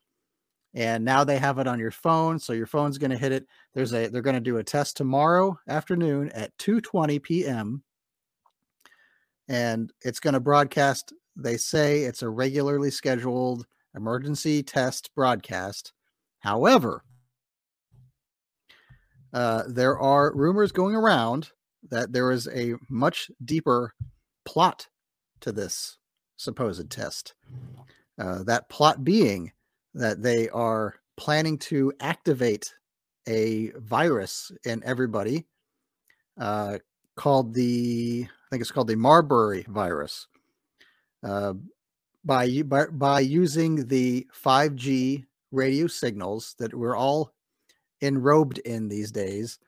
And 0.73 1.04
now 1.04 1.23
they 1.23 1.39
have 1.39 1.58
it 1.58 1.67
on 1.67 1.80
your 1.80 1.91
phone, 1.91 2.38
so 2.38 2.54
your 2.54 2.67
phone's 2.67 2.99
going 2.99 3.12
to 3.12 3.17
hit 3.17 3.32
it. 3.32 3.47
There's 3.73 3.91
a 3.91 4.08
they're 4.08 4.21
going 4.21 4.36
to 4.36 4.39
do 4.39 4.58
a 4.58 4.63
test 4.63 4.97
tomorrow 4.97 5.60
afternoon 5.67 6.30
at 6.30 6.56
2:20 6.60 7.23
p.m. 7.23 7.84
and 9.47 9.91
it's 10.02 10.19
going 10.19 10.36
to 10.36 10.39
broadcast. 10.39 11.12
They 11.36 11.58
say 11.58 12.02
it's 12.02 12.21
a 12.21 12.30
regularly 12.30 12.91
scheduled 12.91 13.65
emergency 13.95 14.62
test 14.62 15.10
broadcast. 15.15 15.91
However, 16.41 17.04
uh, 19.34 19.63
there 19.68 20.00
are 20.00 20.34
rumors 20.36 20.72
going 20.72 20.96
around 20.96 21.50
that 21.89 22.12
there 22.12 22.32
is 22.32 22.48
a 22.48 22.76
much 22.89 23.32
deeper 23.44 23.94
plot 24.46 24.88
to 25.42 25.52
this 25.52 25.98
supposed 26.38 26.89
test. 26.89 27.34
Uh, 28.20 28.44
that 28.44 28.70
plot 28.70 29.04
being 29.04 29.52
that 29.94 30.22
they 30.22 30.50
are 30.50 30.96
planning 31.18 31.58
to 31.58 31.94
activate 32.00 32.74
a 33.28 33.72
virus 33.78 34.52
in 34.65 34.82
everybody 34.84 35.46
uh, 36.39 36.78
called 37.15 37.54
the, 37.54 38.26
I 38.28 38.46
think 38.50 38.62
it's 38.62 38.72
called 38.72 38.88
the 38.88 38.96
Marbury 38.96 39.65
virus. 39.70 40.28
Uh, 41.24 41.54
by, 42.26 42.62
by 42.63 42.86
by 42.88 43.20
using 43.22 43.88
the 43.88 44.28
5G 44.44 45.26
radio 45.52 45.88
signals 45.88 46.56
that 46.60 46.74
we're 46.74 46.96
all 46.96 47.34
enrobed 48.02 48.60
in 48.60 48.88
these 48.88 49.12
days, 49.12 49.60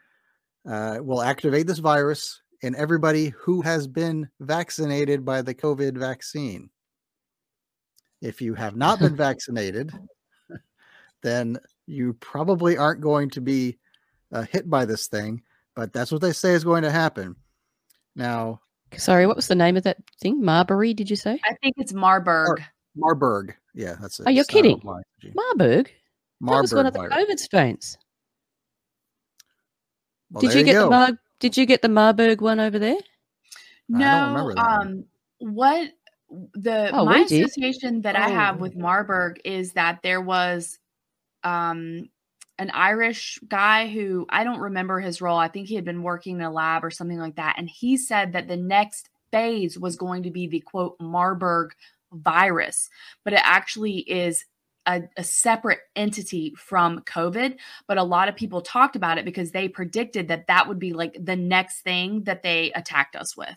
uh, 0.70 0.98
will 1.02 1.22
activate 1.22 1.68
this 1.68 1.80
virus 1.80 2.42
in 2.62 2.76
everybody 2.76 3.30
who 3.30 3.62
has 3.62 3.88
been 3.88 4.30
vaccinated 4.40 5.26
by 5.26 5.42
the 5.42 5.56
COVID 5.56 5.98
vaccine. 5.98 6.70
If 8.22 8.42
you 8.42 8.54
have 8.54 8.76
not 8.76 9.00
been 9.00 9.16
vaccinated, 9.28 9.92
then 11.24 11.58
you 11.88 12.14
probably 12.14 12.78
aren't 12.78 13.02
going 13.02 13.30
to 13.32 13.42
be 13.42 13.78
uh, 14.32 14.44
hit 14.44 14.70
by 14.70 14.86
this 14.86 15.08
thing, 15.08 15.42
but 15.76 15.92
that's 15.92 16.12
what 16.12 16.22
they 16.22 16.32
say 16.32 16.54
is 16.54 16.64
going 16.64 16.84
to 16.84 16.92
happen. 16.92 17.36
Now, 18.16 18.62
Sorry, 18.98 19.26
what 19.26 19.38
was 19.38 19.48
the 19.48 19.56
name 19.56 19.78
of 19.78 19.84
that 19.84 19.98
thing? 20.20 20.44
Marbury, 20.44 20.94
did 20.94 21.10
you 21.10 21.16
say? 21.16 21.40
I 21.46 21.54
think 21.62 21.76
it's 21.78 21.94
Marburg. 21.94 22.62
Marburg. 22.96 23.56
Yeah, 23.74 23.96
that's 24.02 24.20
it. 24.20 24.26
Oh, 24.28 24.30
you're 24.30 24.42
It's 24.42 24.50
not 24.50 24.58
kidding. 24.58 24.82
Marburg? 24.84 25.34
Marburg? 25.34 25.92
that 26.42 26.62
was 26.62 26.74
one 26.74 26.86
of 26.86 26.94
the 26.94 27.00
virus. 27.00 27.16
COVID 27.16 27.40
strains. 27.40 27.98
Well, 30.32 30.42
did 30.42 30.54
you 30.54 30.64
get 30.64 30.74
go. 30.74 30.84
the 30.86 30.90
Mar- 30.90 31.20
Did 31.40 31.58
you 31.58 31.66
get 31.66 31.82
the 31.82 31.90
Marburg 31.90 32.42
one 32.42 32.60
over 32.60 32.80
there? 32.80 32.98
No, 33.90 34.28
remember 34.28 34.54
that 34.56 34.68
one. 34.80 34.88
um, 34.88 35.06
what 35.40 35.92
the 36.54 36.90
Oh, 36.94 37.04
my 37.06 37.20
we 37.20 37.26
did. 37.28 37.44
association 37.46 38.02
that 38.04 38.16
I 38.16 38.30
have 38.30 38.56
Oh. 38.56 38.60
with 38.60 38.76
Marburg 38.76 39.42
is 39.44 39.74
that 39.74 40.00
there 40.04 40.22
was 40.22 40.80
um 41.44 42.10
an 42.60 42.70
Irish 42.74 43.40
guy 43.48 43.88
who 43.88 44.26
I 44.30 44.44
don't 44.44 44.60
remember 44.60 45.00
his 45.00 45.20
role. 45.22 45.38
I 45.38 45.48
think 45.48 45.68
he 45.68 45.76
had 45.76 45.84
been 45.84 46.04
working 46.04 46.36
in 46.38 46.42
a 46.44 46.52
lab 46.52 46.86
or 46.86 46.92
something 46.92 47.18
like 47.20 47.36
that. 47.36 47.56
And 47.58 47.68
he 47.70 47.98
said 47.98 48.34
that 48.34 48.48
the 48.48 48.56
next 48.58 49.10
phase 49.32 49.80
was 49.80 49.96
going 49.96 50.24
to 50.24 50.32
be 50.32 50.48
the 50.48 50.60
quote 50.60 50.96
Marburg 51.02 51.74
virus, 52.14 52.90
but 53.24 53.34
it 53.34 53.42
actually 53.44 54.00
is 54.00 54.46
a, 54.86 55.04
a 55.18 55.24
separate 55.24 55.80
entity 55.96 56.54
from 56.58 57.00
COVID. 57.02 57.58
But 57.88 57.98
a 57.98 58.04
lot 58.04 58.30
of 58.30 58.36
people 58.36 58.62
talked 58.62 58.96
about 58.96 59.18
it 59.18 59.26
because 59.26 59.52
they 59.52 59.68
predicted 59.68 60.30
that 60.30 60.48
that 60.48 60.68
would 60.68 60.80
be 60.80 60.94
like 60.94 61.18
the 61.24 61.36
next 61.36 61.82
thing 61.82 62.24
that 62.24 62.44
they 62.44 62.72
attacked 62.74 63.16
us 63.16 63.36
with. 63.38 63.56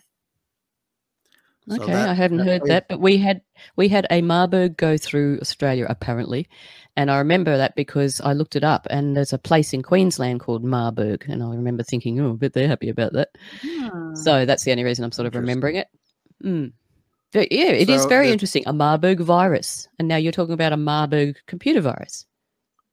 So 1.67 1.81
Okay, 1.81 1.93
that- 1.93 2.09
I 2.09 2.13
hadn't 2.13 2.37
that 2.37 2.45
heard 2.45 2.61
is- 2.63 2.67
that, 2.69 2.87
but 2.87 2.99
we 2.99 3.17
had 3.17 3.41
we 3.75 3.87
had 3.87 4.05
a 4.11 4.21
Marburg 4.21 4.77
go 4.77 4.97
through 4.97 5.39
Australia 5.41 5.87
apparently, 5.89 6.47
and 6.95 7.09
I 7.09 7.17
remember 7.17 7.57
that 7.57 7.75
because 7.75 8.21
I 8.21 8.33
looked 8.33 8.55
it 8.55 8.63
up, 8.63 8.85
and 8.91 9.17
there's 9.17 9.33
a 9.33 9.39
place 9.39 9.73
in 9.73 9.81
Queensland 9.81 10.41
called 10.41 10.63
Marburg, 10.63 11.25
and 11.27 11.41
I 11.41 11.49
remember 11.49 11.81
thinking, 11.81 12.19
oh, 12.19 12.33
I 12.33 12.35
bet 12.35 12.53
they're 12.53 12.67
happy 12.67 12.89
about 12.89 13.13
that. 13.13 13.29
Hmm. 13.63 14.13
So 14.13 14.45
that's 14.45 14.63
the 14.63 14.71
only 14.71 14.83
reason 14.83 15.03
I'm 15.03 15.11
sort 15.11 15.25
of 15.25 15.33
remembering 15.35 15.77
it. 15.77 15.87
Mm. 16.43 16.73
But 17.35 17.51
yeah, 17.51 17.65
it 17.65 17.89
is 17.89 18.03
So 18.03 18.07
very 18.09 18.27
the- 18.27 18.31
interesting. 18.33 18.63
A 18.65 18.71
Marburg 18.71 19.19
virus, 19.19 19.89
and 19.99 20.07
now 20.07 20.15
you're 20.15 20.31
talking 20.31 20.53
about 20.53 20.71
a 20.71 20.77
Marburg 20.77 21.35
computer 21.47 21.81
virus. 21.81 22.25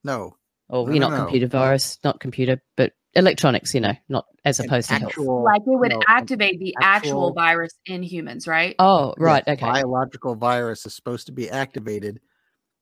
No, 0.02 0.34
Or 0.68 0.86
No, 0.88 0.92
you're 0.92 1.00
no, 1.00 1.08
not 1.10 1.16
no. 1.16 1.22
computer 1.24 1.46
virus, 1.46 1.98
not 2.02 2.18
computer, 2.18 2.60
but 2.76 2.92
electronics. 3.14 3.72
You 3.72 3.82
know, 3.82 3.94
not 4.08 4.24
as 4.44 4.58
an 4.58 4.66
opposed 4.66 4.88
to 4.88 4.94
health. 4.94 5.10
actual 5.10 5.44
like 5.44 5.60
it 5.64 5.78
would 5.78 5.92
no, 5.92 6.00
activate 6.08 6.58
the 6.58 6.74
actual, 6.82 7.28
actual- 7.28 7.32
virus 7.34 7.72
in 7.86 8.02
humans, 8.02 8.48
right? 8.48 8.74
Oh, 8.80 9.14
right. 9.16 9.44
yes, 9.46 9.58
Okay. 9.58 9.64
biological 9.70 10.34
virus 10.34 10.84
is 10.86 10.94
supposed 10.94 11.26
to 11.26 11.32
be 11.32 11.48
activated 11.48 12.18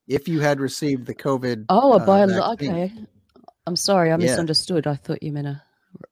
if 0.08 0.28
you 0.28 0.40
had 0.40 0.60
received 0.60 1.04
the 1.06 1.14
COVID. 1.14 1.66
Oh, 1.68 1.92
a 1.92 1.96
uh, 1.96 2.06
bio. 2.06 2.26
vaccine. 2.26 2.70
Okay. 2.74 2.92
I'm 3.66 3.76
sorry, 3.76 4.08
I 4.10 4.12
Yeah. 4.12 4.16
misunderstood. 4.28 4.86
I 4.86 4.94
thought 4.94 5.22
you 5.22 5.30
meant 5.32 5.46
a, 5.48 5.62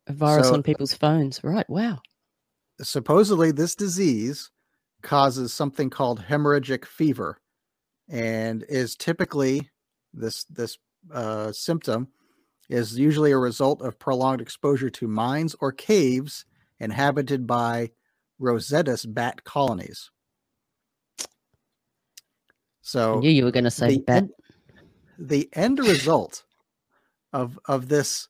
a 0.08 0.12
virus 0.12 0.48
So- 0.48 0.54
on 0.54 0.62
people's 0.62 0.92
phones. 0.92 1.42
Right. 1.42 1.68
Wow. 1.70 2.00
supposedly 2.82 3.50
this 3.50 3.74
disease 3.74 4.50
causes 5.02 5.52
something 5.52 5.90
called 5.90 6.20
hemorrhagic 6.20 6.84
fever 6.84 7.40
and 8.08 8.64
is 8.68 8.96
typically 8.96 9.70
this 10.12 10.44
this 10.44 10.78
uh, 11.12 11.52
symptom 11.52 12.08
is 12.68 12.98
usually 12.98 13.30
a 13.30 13.38
result 13.38 13.80
of 13.80 13.98
prolonged 13.98 14.40
exposure 14.40 14.90
to 14.90 15.08
mines 15.08 15.54
or 15.61 15.72
caves 15.72 16.44
inhabited 16.80 17.46
by 17.46 17.90
Rousettus 18.38 19.06
bat 19.06 19.44
colonies 19.44 20.11
I 21.20 21.24
so 22.82 23.20
knew 23.20 23.30
you 23.30 23.44
were 23.44 23.50
going 23.50 23.64
to 23.64 23.70
say 23.70 23.96
the 23.96 23.98
bat. 24.00 24.24
the 25.18 25.48
end 25.52 25.78
result 25.78 26.44
of 27.32 27.58
of 27.66 27.88
this 27.88 28.28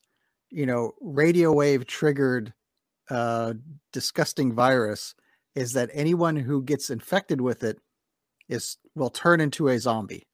you 0.50 0.66
know 0.66 0.92
radio 1.00 1.52
wave 1.52 1.86
triggered 1.86 2.52
uh 3.10 3.54
disgusting 3.92 4.52
virus 4.52 5.14
is 5.58 5.72
that 5.72 5.90
anyone 5.92 6.36
who 6.36 6.62
gets 6.62 6.88
infected 6.88 7.40
with 7.40 7.64
it 7.64 7.80
is 8.48 8.76
will 8.94 9.10
turn 9.10 9.40
into 9.40 9.66
a 9.66 9.78
zombie. 9.78 10.28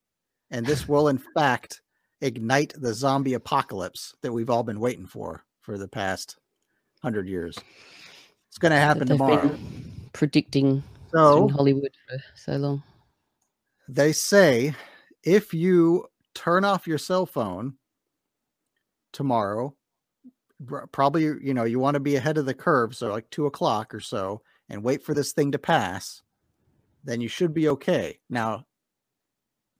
And 0.50 0.66
this 0.66 0.86
will 0.86 1.08
in 1.08 1.18
fact 1.34 1.80
ignite 2.20 2.74
the 2.76 2.92
zombie 2.92 3.32
apocalypse 3.32 4.14
that 4.20 4.32
we've 4.32 4.50
all 4.50 4.62
been 4.62 4.80
waiting 4.80 5.06
for 5.06 5.42
for 5.62 5.78
the 5.78 5.88
past 5.88 6.36
100 7.00 7.26
years. 7.26 7.56
It's 8.48 8.58
going 8.58 8.72
to 8.72 8.78
happen 8.78 9.08
tomorrow. 9.08 9.56
predicting 10.12 10.82
so 11.10 11.48
in 11.48 11.54
Hollywood 11.54 11.90
for 12.06 12.18
so 12.34 12.56
long. 12.56 12.82
they 13.88 14.12
say 14.12 14.74
if 15.22 15.54
you 15.54 16.04
turn 16.34 16.66
off 16.66 16.86
your 16.86 16.98
cell 16.98 17.24
phone 17.24 17.74
tomorrow 19.12 19.74
probably 20.92 21.22
you 21.22 21.54
know 21.54 21.64
you 21.64 21.78
want 21.78 21.94
to 21.94 22.00
be 22.00 22.16
ahead 22.16 22.38
of 22.38 22.46
the 22.46 22.54
curve 22.54 22.94
so 22.94 23.10
like 23.10 23.28
two 23.30 23.46
o'clock 23.46 23.94
or 23.94 24.00
so 24.00 24.40
and 24.68 24.82
wait 24.82 25.02
for 25.02 25.14
this 25.14 25.32
thing 25.32 25.52
to 25.52 25.58
pass 25.58 26.22
then 27.04 27.20
you 27.20 27.28
should 27.28 27.52
be 27.52 27.68
okay 27.68 28.18
now 28.30 28.64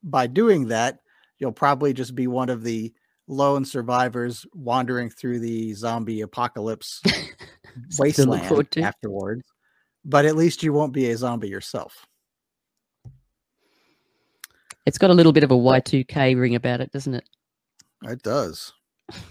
by 0.03 0.27
doing 0.27 0.69
that 0.69 1.01
you'll 1.39 1.53
probably 1.53 1.93
just 1.93 2.15
be 2.15 2.27
one 2.27 2.49
of 2.49 2.63
the 2.63 2.93
lone 3.27 3.65
survivors 3.65 4.45
wandering 4.53 5.09
through 5.09 5.39
the 5.39 5.73
zombie 5.75 6.21
apocalypse 6.21 7.01
Something 7.89 8.13
to 8.13 8.31
look 8.31 8.41
wasteland 8.41 8.79
afterwards 8.79 9.43
but 10.05 10.27
at 10.27 10.37
least 10.37 10.63
you 10.63 10.73
won't 10.73 10.93
be 10.93 11.11
a 11.11 11.17
zombie 11.17 11.49
yourself 11.49 12.07
It's 14.87 14.99
got 14.99 15.11
a 15.11 15.15
little 15.15 15.33
bit 15.33 15.45
of 15.45 15.51
a 15.51 15.57
Y2K 15.57 16.39
ring 16.39 16.55
about 16.55 16.81
it, 16.81 16.93
doesn't 16.93 17.15
it? 17.15 17.29
It 18.03 18.23
does. 18.23 18.73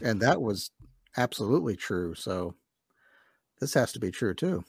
And 0.04 0.22
that 0.22 0.40
was 0.40 0.70
absolutely 1.18 1.76
true. 1.76 2.14
So 2.14 2.54
this 3.60 3.74
has 3.74 3.92
to 3.94 4.00
be 4.00 4.12
true 4.12 4.36
too. 4.36 4.64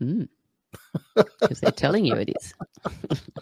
Because 0.00 1.60
they're 1.60 1.70
telling 1.72 2.04
you 2.04 2.14
it 2.14 2.30
is. 2.30 2.54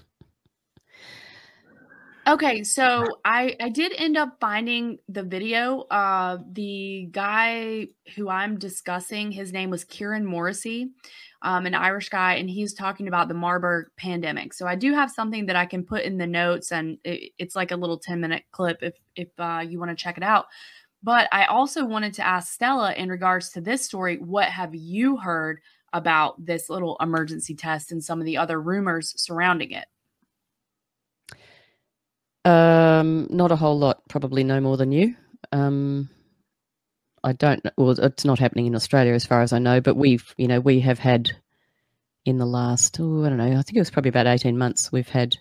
Okay, 2.29 2.65
so 2.65 3.07
I 3.25 3.55
I 3.61 3.69
did 3.69 3.93
end 3.97 4.17
up 4.17 4.39
finding 4.41 4.99
the 5.09 5.23
video. 5.23 5.83
Uh, 5.83 6.39
the 6.51 7.07
guy 7.13 7.87
who 8.17 8.29
I'm 8.29 8.59
discussing, 8.59 9.31
his 9.31 9.53
name 9.53 9.71
was 9.71 9.85
Kieran 9.85 10.27
Morrissey, 10.27 10.91
um, 11.43 11.67
an 11.67 11.75
Irish 11.75 12.09
guy, 12.09 12.35
and 12.35 12.51
he's 12.51 12.75
talking 12.75 13.07
about 13.07 13.29
the 13.29 13.35
Marburg 13.35 13.87
pandemic. 13.97 14.55
So 14.55 14.67
I 14.67 14.75
do 14.75 14.93
have 14.93 15.13
something 15.13 15.47
that 15.47 15.55
I 15.55 15.67
can 15.67 15.85
put 15.85 16.03
in 16.03 16.19
the 16.19 16.27
notes, 16.27 16.73
and 16.73 16.99
it, 17.05 17.31
it's 17.39 17.55
like 17.55 17.71
a 17.71 17.77
little 17.77 17.99
10 17.99 18.21
minute 18.21 18.43
clip 18.51 18.83
if 18.83 18.95
if 19.15 19.29
uh, 19.39 19.63
you 19.65 19.79
want 19.79 19.91
to 19.91 20.03
check 20.03 20.17
it 20.17 20.25
out. 20.25 20.47
But 21.05 21.29
I 21.31 21.45
also 21.45 21.85
wanted 21.85 22.15
to 22.15 22.27
ask 22.27 22.53
Stella 22.53 22.93
in 22.95 23.09
regards 23.09 23.51
to 23.51 23.61
this 23.61 23.85
story, 23.85 24.17
what 24.17 24.47
have 24.47 24.75
you 24.75 25.17
heard 25.17 25.61
about 25.93 26.45
this 26.45 26.69
little 26.69 26.97
emergency 27.01 27.55
test 27.55 27.93
and 27.93 28.03
some 28.03 28.21
of 28.21 28.27
the 28.27 28.37
other 28.37 28.61
rumors 28.61 29.15
surrounding 29.17 29.73
it? 29.73 29.87
Um, 32.45 33.27
not 33.31 33.51
a 33.51 33.57
whole 33.57 33.79
lot. 33.79 34.09
Probably 34.09 34.45
no 34.45 34.61
more 34.61 34.77
than 34.77 34.93
you. 34.93 35.17
Um, 35.51 36.09
I 37.25 37.33
don't. 37.33 37.67
Well, 37.77 37.91
it's 37.91 38.25
not 38.25 38.39
happening 38.39 38.67
in 38.67 38.77
Australia 38.77 39.15
as 39.15 39.25
far 39.25 39.43
as 39.43 39.53
I 39.53 39.59
know. 39.59 39.81
But 39.81 39.97
we've, 39.97 40.33
you 40.37 40.47
know, 40.47 40.61
we 40.61 40.79
have 40.81 41.01
had, 41.01 41.33
in 42.25 42.39
the 42.39 42.47
last, 42.47 42.99
oh, 43.01 43.25
I 43.25 43.29
don't 43.31 43.39
know, 43.39 43.45
I 43.45 43.63
think 43.63 43.75
it 43.75 43.81
was 43.81 43.91
probably 43.91 44.11
about 44.11 44.29
18 44.29 44.57
months. 44.57 44.93
We've 44.93 45.09
had, 45.09 45.37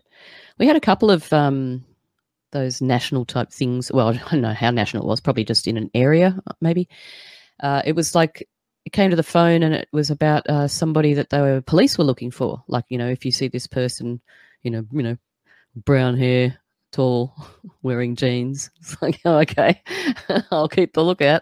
we 0.57 0.65
had 0.65 0.75
a 0.75 0.81
couple 0.81 1.11
of 1.11 1.31
um, 1.31 1.85
those 2.51 2.81
national 2.81 3.25
type 3.25 3.51
things. 3.51 3.91
Well, 3.91 4.07
I 4.25 4.31
don't 4.31 4.41
know 4.41 4.53
how 4.53 4.71
national 4.71 5.03
it 5.03 5.07
was, 5.07 5.21
probably 5.21 5.45
just 5.45 5.67
in 5.67 5.77
an 5.77 5.91
area, 5.93 6.39
maybe. 6.59 6.89
Uh, 7.59 7.83
it 7.85 7.95
was 7.95 8.15
like, 8.15 8.47
it 8.85 8.91
came 8.91 9.09
to 9.09 9.15
the 9.15 9.23
phone 9.23 9.63
and 9.63 9.73
it 9.73 9.89
was 9.91 10.11
about 10.11 10.47
uh, 10.47 10.67
somebody 10.67 11.13
that 11.15 11.31
they 11.31 11.41
were 11.41 11.61
police 11.61 11.97
were 11.97 12.03
looking 12.03 12.31
for. 12.31 12.63
Like, 12.67 12.85
you 12.89 12.97
know, 12.97 13.09
if 13.09 13.25
you 13.25 13.31
see 13.31 13.47
this 13.47 13.67
person, 13.67 14.21
you 14.61 14.71
know, 14.71 14.85
you 14.91 15.01
know, 15.01 15.17
brown 15.75 16.15
hair, 16.15 16.57
tall, 16.91 17.35
wearing 17.81 18.15
jeans, 18.15 18.69
it's 18.79 19.01
like, 19.01 19.19
oh, 19.25 19.39
okay, 19.39 19.81
I'll 20.51 20.69
keep 20.69 20.93
the 20.93 21.03
lookout. 21.03 21.41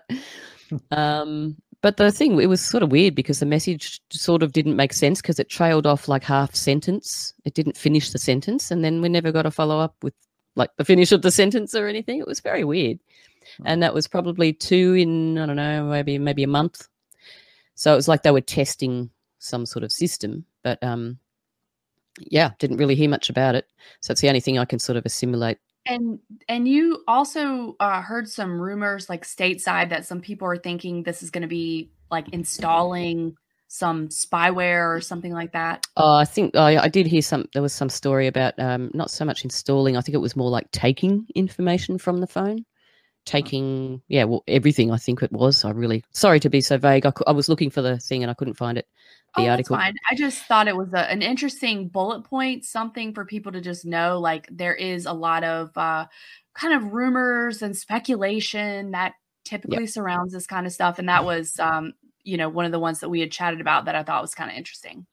Um, 0.89 1.57
but 1.81 1.97
the 1.97 2.13
thing, 2.13 2.39
it 2.39 2.45
was 2.45 2.61
sort 2.61 2.81
of 2.81 2.93
weird 2.93 3.13
because 3.13 3.39
the 3.39 3.45
message 3.45 3.99
sort 4.09 4.41
of 4.41 4.53
didn't 4.53 4.77
make 4.77 4.93
sense 4.93 5.21
because 5.21 5.37
it 5.37 5.49
trailed 5.49 5.85
off 5.85 6.07
like 6.07 6.23
half 6.23 6.55
sentence. 6.55 7.33
It 7.43 7.55
didn't 7.55 7.75
finish 7.75 8.11
the 8.11 8.19
sentence, 8.19 8.71
and 8.71 8.85
then 8.85 9.01
we 9.01 9.09
never 9.09 9.33
got 9.33 9.45
a 9.45 9.51
follow 9.51 9.79
up 9.79 9.95
with 10.01 10.13
like 10.55 10.69
the 10.77 10.85
finish 10.85 11.11
of 11.11 11.23
the 11.23 11.31
sentence 11.31 11.75
or 11.75 11.87
anything. 11.87 12.19
It 12.19 12.27
was 12.27 12.39
very 12.39 12.63
weird, 12.63 12.99
and 13.65 13.83
that 13.83 13.93
was 13.93 14.07
probably 14.07 14.53
two 14.53 14.93
in 14.93 15.37
I 15.37 15.45
don't 15.45 15.57
know 15.57 15.83
maybe 15.87 16.17
maybe 16.17 16.43
a 16.43 16.47
month. 16.47 16.87
So 17.75 17.93
it 17.93 17.95
was 17.95 18.07
like 18.07 18.23
they 18.23 18.31
were 18.31 18.41
testing 18.41 19.09
some 19.39 19.65
sort 19.65 19.83
of 19.83 19.91
system, 19.91 20.45
but 20.63 20.81
um, 20.83 21.19
yeah, 22.19 22.51
didn't 22.59 22.77
really 22.77 22.95
hear 22.95 23.09
much 23.09 23.29
about 23.29 23.55
it. 23.55 23.65
So 24.01 24.11
it's 24.11 24.21
the 24.21 24.27
only 24.29 24.39
thing 24.39 24.57
I 24.57 24.65
can 24.65 24.79
sort 24.79 24.97
of 24.97 25.05
assimilate 25.05 25.57
And 25.85 26.19
and 26.47 26.67
you 26.67 27.03
also 27.07 27.75
uh, 27.79 28.01
heard 28.01 28.29
some 28.29 28.59
rumors 28.59 29.09
like 29.09 29.25
stateside 29.25 29.89
that 29.89 30.05
some 30.05 30.21
people 30.21 30.47
are 30.47 30.57
thinking 30.57 31.03
this 31.03 31.23
is 31.23 31.31
going 31.31 31.41
to 31.41 31.47
be 31.47 31.91
like 32.11 32.29
installing 32.29 33.35
some 33.67 34.07
spyware 34.09 34.95
or 34.95 35.01
something 35.01 35.33
like 35.33 35.53
that. 35.53 35.83
Oh, 35.97 36.13
I 36.13 36.25
think 36.25 36.55
I, 36.55 36.77
I 36.83 36.87
did 36.89 37.07
hear 37.07 37.23
some. 37.23 37.49
There 37.53 37.61
was 37.63 37.73
some 37.73 37.89
story 37.89 38.27
about 38.27 38.53
um, 38.59 38.91
not 38.93 39.09
so 39.09 39.25
much 39.25 39.43
installing. 39.43 39.97
I 39.97 40.01
think 40.01 40.13
it 40.13 40.19
was 40.19 40.35
more 40.35 40.51
like 40.51 40.69
taking 40.71 41.25
information 41.33 41.97
from 41.97 42.19
the 42.19 42.27
phone, 42.27 42.65
taking 43.25 44.01
yeah, 44.07 44.25
well, 44.25 44.43
everything. 44.47 44.91
I 44.91 44.97
think 44.97 45.21
it 45.21 45.31
was. 45.31 45.63
I 45.63 45.71
really 45.71 46.03
sorry 46.11 46.39
to 46.41 46.49
be 46.49 46.61
so 46.61 46.77
vague. 46.77 47.05
I, 47.05 47.13
I 47.27 47.31
was 47.31 47.49
looking 47.49 47.69
for 47.69 47.81
the 47.81 47.97
thing 47.97 48.23
and 48.23 48.29
I 48.29 48.33
couldn't 48.33 48.55
find 48.55 48.77
it. 48.77 48.87
The 49.35 49.47
oh, 49.47 49.49
article. 49.49 49.77
fine. 49.77 49.95
I 50.11 50.15
just 50.15 50.43
thought 50.43 50.67
it 50.67 50.77
was 50.77 50.93
a, 50.93 51.09
an 51.09 51.23
interesting 51.23 51.87
bullet 51.87 52.23
point, 52.23 52.65
something 52.65 53.13
for 53.13 53.25
people 53.25 53.51
to 53.53 53.61
just 53.61 53.83
know. 53.83 54.19
Like 54.19 54.47
there 54.51 54.75
is 54.75 55.07
a 55.07 55.13
lot 55.13 55.43
of 55.43 55.75
uh, 55.75 56.05
kind 56.53 56.73
of 56.75 56.93
rumors 56.93 57.61
and 57.63 57.75
speculation 57.75 58.91
that 58.91 59.13
typically 59.43 59.87
surrounds 59.87 60.33
this 60.33 60.45
kind 60.45 60.67
of 60.67 60.73
stuff, 60.73 60.99
and 60.99 61.09
that 61.09 61.25
was, 61.25 61.57
um, 61.59 61.93
you 62.23 62.37
know, 62.37 62.47
one 62.47 62.65
of 62.65 62.71
the 62.71 62.79
ones 62.79 62.99
that 62.99 63.09
we 63.09 63.19
had 63.19 63.31
chatted 63.31 63.59
about 63.59 63.85
that 63.85 63.95
I 63.95 64.03
thought 64.03 64.21
was 64.21 64.35
kind 64.35 64.51
of 64.51 64.57
interesting. 64.57 65.05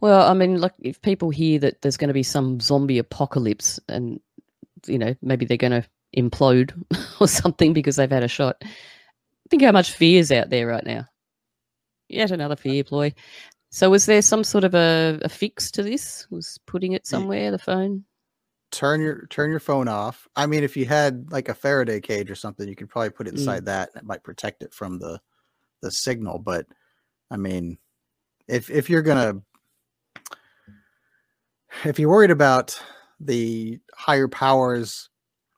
Well, 0.00 0.28
I 0.28 0.34
mean, 0.34 0.58
look, 0.58 0.74
if 0.82 1.00
people 1.00 1.30
hear 1.30 1.58
that 1.60 1.80
there's 1.80 1.96
going 1.96 2.08
to 2.08 2.14
be 2.14 2.22
some 2.22 2.60
zombie 2.60 2.98
apocalypse 2.98 3.80
and, 3.88 4.20
you 4.86 4.98
know, 4.98 5.14
maybe 5.22 5.46
they're 5.46 5.56
going 5.56 5.72
to 5.72 5.84
implode 6.16 6.72
or 7.20 7.28
something 7.28 7.72
because 7.72 7.96
they've 7.96 8.10
had 8.10 8.22
a 8.22 8.28
shot, 8.28 8.62
think 9.50 9.62
how 9.62 9.72
much 9.72 9.92
fear 9.92 10.20
is 10.20 10.32
out 10.32 10.50
there 10.50 10.66
right 10.66 10.84
now. 10.84 11.06
Yet 12.08 12.30
another 12.30 12.56
fear 12.56 12.84
ploy. 12.84 13.14
So, 13.70 13.90
was 13.90 14.06
there 14.06 14.22
some 14.22 14.44
sort 14.44 14.64
of 14.64 14.74
a, 14.74 15.18
a 15.22 15.28
fix 15.28 15.70
to 15.72 15.82
this? 15.82 16.26
Was 16.30 16.58
putting 16.66 16.92
it 16.92 17.06
somewhere, 17.06 17.50
the 17.50 17.58
phone? 17.58 18.04
Turn 18.70 19.00
your 19.00 19.26
turn 19.26 19.50
your 19.50 19.60
phone 19.60 19.88
off. 19.88 20.28
I 20.36 20.46
mean, 20.46 20.62
if 20.64 20.76
you 20.76 20.84
had 20.84 21.30
like 21.32 21.48
a 21.48 21.54
Faraday 21.54 22.00
cage 22.00 22.30
or 22.30 22.34
something, 22.34 22.68
you 22.68 22.76
could 22.76 22.88
probably 22.88 23.10
put 23.10 23.26
it 23.26 23.34
Mm. 23.34 23.38
inside 23.38 23.64
that, 23.66 23.90
and 23.94 24.02
it 24.02 24.06
might 24.06 24.22
protect 24.22 24.62
it 24.62 24.72
from 24.72 24.98
the 24.98 25.20
the 25.80 25.90
signal. 25.90 26.38
But 26.38 26.66
I 27.30 27.36
mean, 27.36 27.78
if 28.46 28.70
if 28.70 28.88
you're 28.90 29.02
gonna 29.02 29.40
if 31.84 31.98
you're 31.98 32.10
worried 32.10 32.30
about 32.30 32.80
the 33.20 33.80
higher 33.94 34.28
powers 34.28 35.08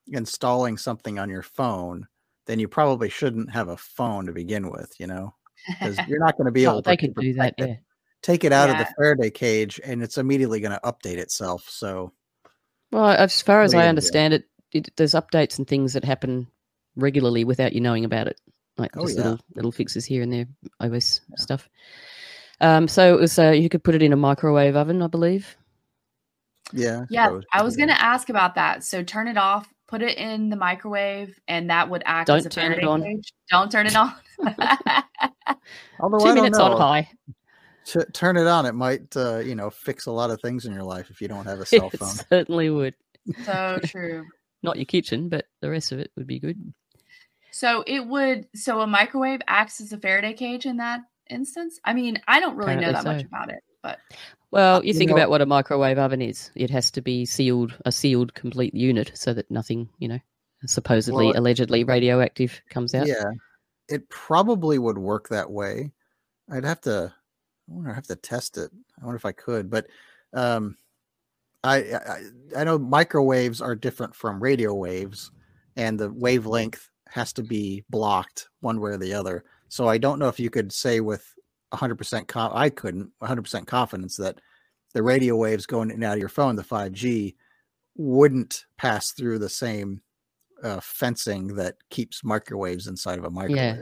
installing 0.08 0.76
something 0.78 1.18
on 1.18 1.28
your 1.30 1.42
phone, 1.42 2.06
then 2.46 2.58
you 2.58 2.68
probably 2.68 3.08
shouldn't 3.08 3.50
have 3.50 3.68
a 3.68 3.76
phone 3.76 4.26
to 4.26 4.32
begin 4.32 4.70
with. 4.70 4.92
You 4.98 5.06
know, 5.06 5.34
because 5.66 5.98
you're 6.08 6.20
not 6.20 6.36
going 6.36 6.46
to 6.46 6.52
be 6.52 6.64
able 6.64 6.82
they 6.82 6.96
to 6.96 7.06
could 7.08 7.14
do 7.16 7.32
that, 7.34 7.54
protect 7.54 7.60
it. 7.60 7.68
yeah. 7.70 7.76
Take 8.22 8.44
it 8.44 8.52
out 8.52 8.70
of 8.70 8.78
the 8.78 8.86
Faraday 8.96 9.30
cage, 9.30 9.80
and 9.84 10.02
it's 10.02 10.18
immediately 10.18 10.60
going 10.60 10.72
to 10.72 10.80
update 10.80 11.18
itself. 11.18 11.68
So 11.68 12.12
Well, 12.90 13.10
as 13.10 13.40
far 13.42 13.62
as 13.62 13.72
What 13.72 13.78
are 13.78 13.82
you 13.82 13.86
I 13.86 13.88
understand 13.88 14.34
it, 14.34 14.44
it, 14.72 14.88
there's 14.96 15.12
updates 15.14 15.58
and 15.58 15.66
things 15.66 15.92
that 15.92 16.04
happen 16.04 16.46
regularly 16.96 17.44
without 17.44 17.72
you 17.72 17.80
knowing 17.80 18.04
about 18.04 18.26
it, 18.26 18.40
like 18.78 18.96
Oh, 18.96 19.02
just 19.02 19.16
yeah. 19.16 19.24
little 19.24 19.40
little 19.54 19.72
fixes 19.72 20.04
here 20.04 20.22
and 20.22 20.32
there, 20.32 20.46
iOS 20.82 21.20
stuff. 21.36 21.68
Um, 22.60 22.88
so 22.88 23.14
it 23.14 23.20
was 23.20 23.38
uh, 23.38 23.50
you 23.50 23.68
could 23.68 23.84
put 23.84 23.94
it 23.94 24.02
in 24.02 24.12
a 24.12 24.16
microwave 24.16 24.76
oven, 24.76 25.02
I 25.02 25.06
believe. 25.08 25.56
yeah, 26.72 27.04
Yeah, 27.10 27.26
suppose 27.26 27.44
I 27.52 27.58
you 27.58 27.64
was 27.64 27.76
going 27.76 27.90
to 27.90 28.02
ask 28.02 28.28
about 28.28 28.54
that. 28.56 28.82
So 28.82 29.02
turn 29.02 29.28
it 29.28 29.36
off, 29.36 29.68
put 29.88 30.02
it 30.02 30.18
in 30.18 30.50
the 30.50 30.56
microwave, 30.56 31.38
and 31.48 31.70
that 31.70 31.88
would 31.88 32.02
act 32.06 32.28
as 32.30 32.44
Don't 32.44 32.46
a 32.46 32.60
turn 32.60 32.72
it 32.72 32.84
on. 32.84 33.02
cage. 33.02 33.32
Don't 33.50 33.70
turn 33.70 33.86
it 33.86 33.96
on. 33.96 34.12
Although 36.00 36.18
Two 36.18 36.24
I 36.26 36.34
don't 36.34 36.36
minutes 36.36 36.58
on 36.58 36.76
high. 36.76 37.08
T- 37.84 38.00
turn 38.12 38.36
it 38.36 38.46
on. 38.46 38.66
It 38.66 38.74
might, 38.74 39.16
uh, 39.16 39.38
you 39.38 39.54
know, 39.54 39.70
fix 39.70 40.06
a 40.06 40.10
lot 40.12 40.30
of 40.30 40.40
things 40.40 40.64
in 40.66 40.72
your 40.72 40.82
life 40.82 41.08
if 41.10 41.20
you 41.20 41.28
don't 41.28 41.46
have 41.46 41.60
a 41.60 41.66
cell 41.66 41.88
It 41.92 41.98
phone. 41.98 42.08
certainly 42.28 42.68
would. 42.70 42.94
so 43.44 43.78
true. 43.84 44.26
Not 44.62 44.76
your 44.76 44.86
kitchen, 44.86 45.28
but 45.28 45.46
the 45.60 45.70
rest 45.70 45.92
of 45.92 46.00
it 46.00 46.10
would 46.16 46.26
be 46.26 46.40
good. 46.40 46.72
So 47.52 47.84
it 47.86 48.04
would. 48.06 48.46
So 48.54 48.80
a 48.80 48.86
microwave 48.86 49.40
acts 49.46 49.80
as 49.80 49.92
a 49.92 49.98
Faraday 49.98 50.32
cage 50.34 50.66
in 50.66 50.78
that 50.78 51.00
instance. 51.30 51.78
I 51.84 51.94
mean, 51.94 52.20
I 52.26 52.40
don't 52.40 52.56
really 52.56 52.74
know 52.76 52.92
that 52.92 53.00
Apparently 53.00 53.24
much 53.24 53.24
about 53.26 53.50
it, 53.50 53.62
but 53.82 53.98
Well, 54.56 54.76
Uh, 54.76 54.80
you 54.80 54.88
you 54.88 54.94
think 54.94 55.10
know- 55.10 55.16
about 55.16 55.28
what 55.28 55.42
a 55.42 55.46
microwave 55.46 55.98
oven 55.98 56.22
is. 56.22 56.50
It 56.54 56.70
has 56.70 56.90
to 56.92 57.02
be 57.02 57.26
sealed, 57.26 57.76
a 57.84 57.92
sealed 57.92 58.32
complete 58.32 58.74
unit, 58.74 59.12
so 59.14 59.34
that 59.34 59.50
nothing, 59.50 59.90
you 59.98 60.08
know, 60.08 60.18
supposedly, 60.64 61.26
Well, 61.26 61.38
allegedly 61.38 61.84
radioactive 61.84 62.58
comes 62.70 62.94
out. 62.94 63.06
Yeah, 63.06 63.24
it 63.88 64.08
probably 64.08 64.78
would 64.78 64.96
work 64.96 65.28
that 65.28 65.50
way. 65.50 65.92
I'd 66.50 66.64
have 66.64 66.80
to. 66.82 67.12
I 67.68 67.72
wonder. 67.72 67.90
I 67.90 67.94
have 67.94 68.06
to 68.06 68.16
test 68.16 68.56
it. 68.56 68.70
I 68.98 69.04
wonder 69.04 69.16
if 69.16 69.26
I 69.26 69.32
could, 69.32 69.68
but 69.68 69.88
um, 70.32 70.78
I, 71.62 71.76
I 71.76 72.22
I 72.56 72.64
know 72.64 72.78
microwaves 72.78 73.60
are 73.60 73.74
different 73.74 74.14
from 74.14 74.42
radio 74.42 74.72
waves, 74.72 75.32
and 75.76 76.00
the 76.00 76.10
wavelength 76.10 76.88
has 77.08 77.34
to 77.34 77.42
be 77.42 77.84
blocked 77.90 78.48
one 78.60 78.80
way 78.80 78.92
or 78.92 78.96
the 78.96 79.12
other. 79.12 79.44
So 79.68 79.86
I 79.86 79.98
don't 79.98 80.18
know 80.18 80.28
if 80.28 80.40
you 80.40 80.48
could 80.48 80.72
say 80.72 81.00
with 81.00 81.26
100% 81.74 82.26
con- 82.26 82.52
I 82.54 82.70
couldn't 82.70 83.10
100% 83.20 83.66
confidence 83.66 84.16
that 84.16 84.40
the 84.96 85.02
radio 85.02 85.36
waves 85.36 85.66
going 85.66 85.90
in 85.90 85.96
and 85.96 86.04
out 86.04 86.14
of 86.14 86.18
your 86.20 86.30
phone, 86.30 86.56
the 86.56 86.62
5G, 86.64 87.34
wouldn't 87.96 88.64
pass 88.78 89.04
through 89.12 89.38
the 89.38 89.48
same 89.50 90.00
uh, 90.62 90.80
fencing 90.82 91.48
that 91.56 91.74
keeps 91.90 92.24
microwaves 92.24 92.86
inside 92.86 93.18
of 93.18 93.26
a 93.26 93.30
microwave. 93.30 93.58
Yeah. 93.58 93.80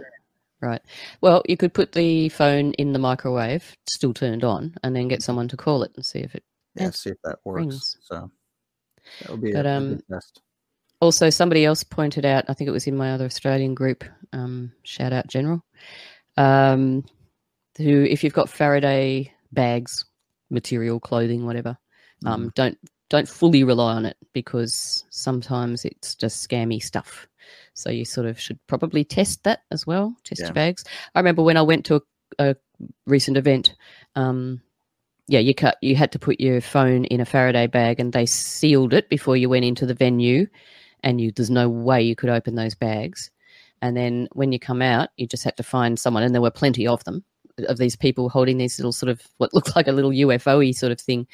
Right. 0.60 0.82
Well, 1.20 1.42
you 1.48 1.56
could 1.56 1.72
put 1.72 1.92
the 1.92 2.30
phone 2.30 2.72
in 2.72 2.92
the 2.92 2.98
microwave, 2.98 3.76
still 3.88 4.12
turned 4.12 4.42
on, 4.42 4.74
and 4.82 4.96
then 4.96 5.06
get 5.06 5.22
someone 5.22 5.46
to 5.48 5.56
call 5.56 5.84
it 5.84 5.92
and 5.94 6.04
see 6.04 6.18
if 6.18 6.34
it. 6.34 6.42
Yeah, 6.74 6.86
Yeah, 6.86 6.90
see 6.90 7.10
if 7.10 7.18
that 7.22 7.38
works. 7.44 7.58
rings. 7.60 7.96
So 8.02 8.30
that 9.20 9.30
would 9.30 9.40
be 9.40 9.52
But, 9.52 9.66
a, 9.66 9.70
um, 9.70 9.88
good 9.90 10.02
test. 10.10 10.42
Also, 11.00 11.30
somebody 11.30 11.64
else 11.64 11.84
pointed 11.84 12.24
out, 12.24 12.44
I 12.48 12.54
think 12.54 12.66
it 12.66 12.72
was 12.72 12.88
in 12.88 12.96
my 12.96 13.12
other 13.12 13.26
Australian 13.26 13.74
group, 13.76 14.02
um, 14.32 14.72
shout 14.82 15.12
out 15.12 15.28
General, 15.28 15.62
um, 16.36 17.04
who, 17.76 18.02
if 18.02 18.24
you've 18.24 18.32
got 18.32 18.48
Faraday 18.48 19.32
bags, 19.52 20.04
material, 20.54 20.98
clothing, 21.00 21.44
whatever, 21.44 21.76
um, 22.24 22.52
don't 22.54 22.78
don't 23.10 23.28
fully 23.28 23.64
rely 23.64 23.94
on 23.94 24.06
it 24.06 24.16
because 24.32 25.04
sometimes 25.10 25.84
it's 25.84 26.14
just 26.14 26.48
scammy 26.48 26.82
stuff. 26.82 27.28
So 27.74 27.90
you 27.90 28.04
sort 28.04 28.26
of 28.26 28.40
should 28.40 28.58
probably 28.66 29.04
test 29.04 29.44
that 29.44 29.60
as 29.70 29.86
well. 29.86 30.16
Test 30.24 30.40
Yeah. 30.40 30.46
your 30.46 30.54
bags. 30.54 30.84
I 31.14 31.20
remember 31.20 31.42
when 31.42 31.58
I 31.58 31.62
went 31.62 31.84
to 31.86 31.96
a, 31.96 32.00
a 32.38 32.56
recent 33.06 33.36
event. 33.36 33.74
Um, 34.16 34.62
yeah, 35.28 35.40
you 35.40 35.54
cut. 35.54 35.76
You 35.82 35.96
had 35.96 36.12
to 36.12 36.18
put 36.18 36.40
your 36.40 36.60
phone 36.60 37.04
in 37.06 37.20
a 37.20 37.24
Faraday 37.26 37.66
bag, 37.66 38.00
and 38.00 38.12
they 38.12 38.26
sealed 38.26 38.94
it 38.94 39.08
before 39.08 39.36
you 39.36 39.48
went 39.48 39.64
into 39.64 39.86
the 39.86 39.94
venue. 39.94 40.46
And 41.02 41.20
you, 41.20 41.30
there's 41.32 41.50
no 41.50 41.68
way 41.68 42.02
you 42.02 42.16
could 42.16 42.30
open 42.30 42.54
those 42.54 42.74
bags. 42.74 43.30
And 43.82 43.94
then 43.96 44.28
when 44.32 44.52
you 44.52 44.58
come 44.58 44.80
out, 44.80 45.10
you 45.18 45.26
just 45.26 45.44
had 45.44 45.56
to 45.58 45.62
find 45.62 45.98
someone, 45.98 46.22
and 46.22 46.34
there 46.34 46.42
were 46.42 46.50
plenty 46.50 46.86
of 46.86 47.04
them, 47.04 47.22
of 47.68 47.78
these 47.78 47.96
people 47.96 48.28
holding 48.28 48.58
these 48.58 48.78
little 48.78 48.92
sort 48.92 49.10
of 49.10 49.20
what 49.38 49.54
looked 49.54 49.76
like 49.76 49.88
a 49.88 49.92
little 49.92 50.10
UFO-y 50.10 50.72
sort 50.72 50.92
of 50.92 51.00
thing, 51.00 51.26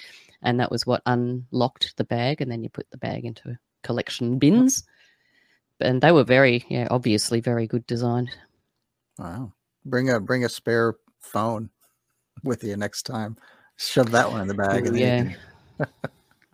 and 0.43 0.61
that 0.61 0.71
was 0.71 0.87
what 0.87 1.03
unlocked 1.07 1.97
the 1.97 2.05
bag. 2.05 2.41
And 2.41 2.51
then 2.51 2.63
you 2.63 2.69
put 2.69 2.91
the 2.91 2.99
bag 2.99 3.25
into 3.25 3.59
collection 3.83 4.39
bins. 4.39 4.85
And 5.81 6.03
they 6.03 6.13
were 6.13 6.25
very, 6.25 6.65
yeah, 6.69 6.89
obviously 6.91 7.41
very 7.41 7.67
good 7.67 7.87
design. 7.87 8.31
Wow. 9.19 9.53
Bring 9.87 10.11
a 10.11 10.21
bring 10.21 10.45
a 10.45 10.49
spare 10.49 10.97
phone 11.21 11.71
with 12.45 12.63
you 12.63 12.77
next 12.77 13.05
time. 13.05 13.37
Shove 13.77 14.11
that 14.11 14.31
one 14.31 14.43
in 14.43 14.49
the 14.49 14.55
bag. 14.55 14.87
and 14.87 14.99
yeah. 14.99 15.33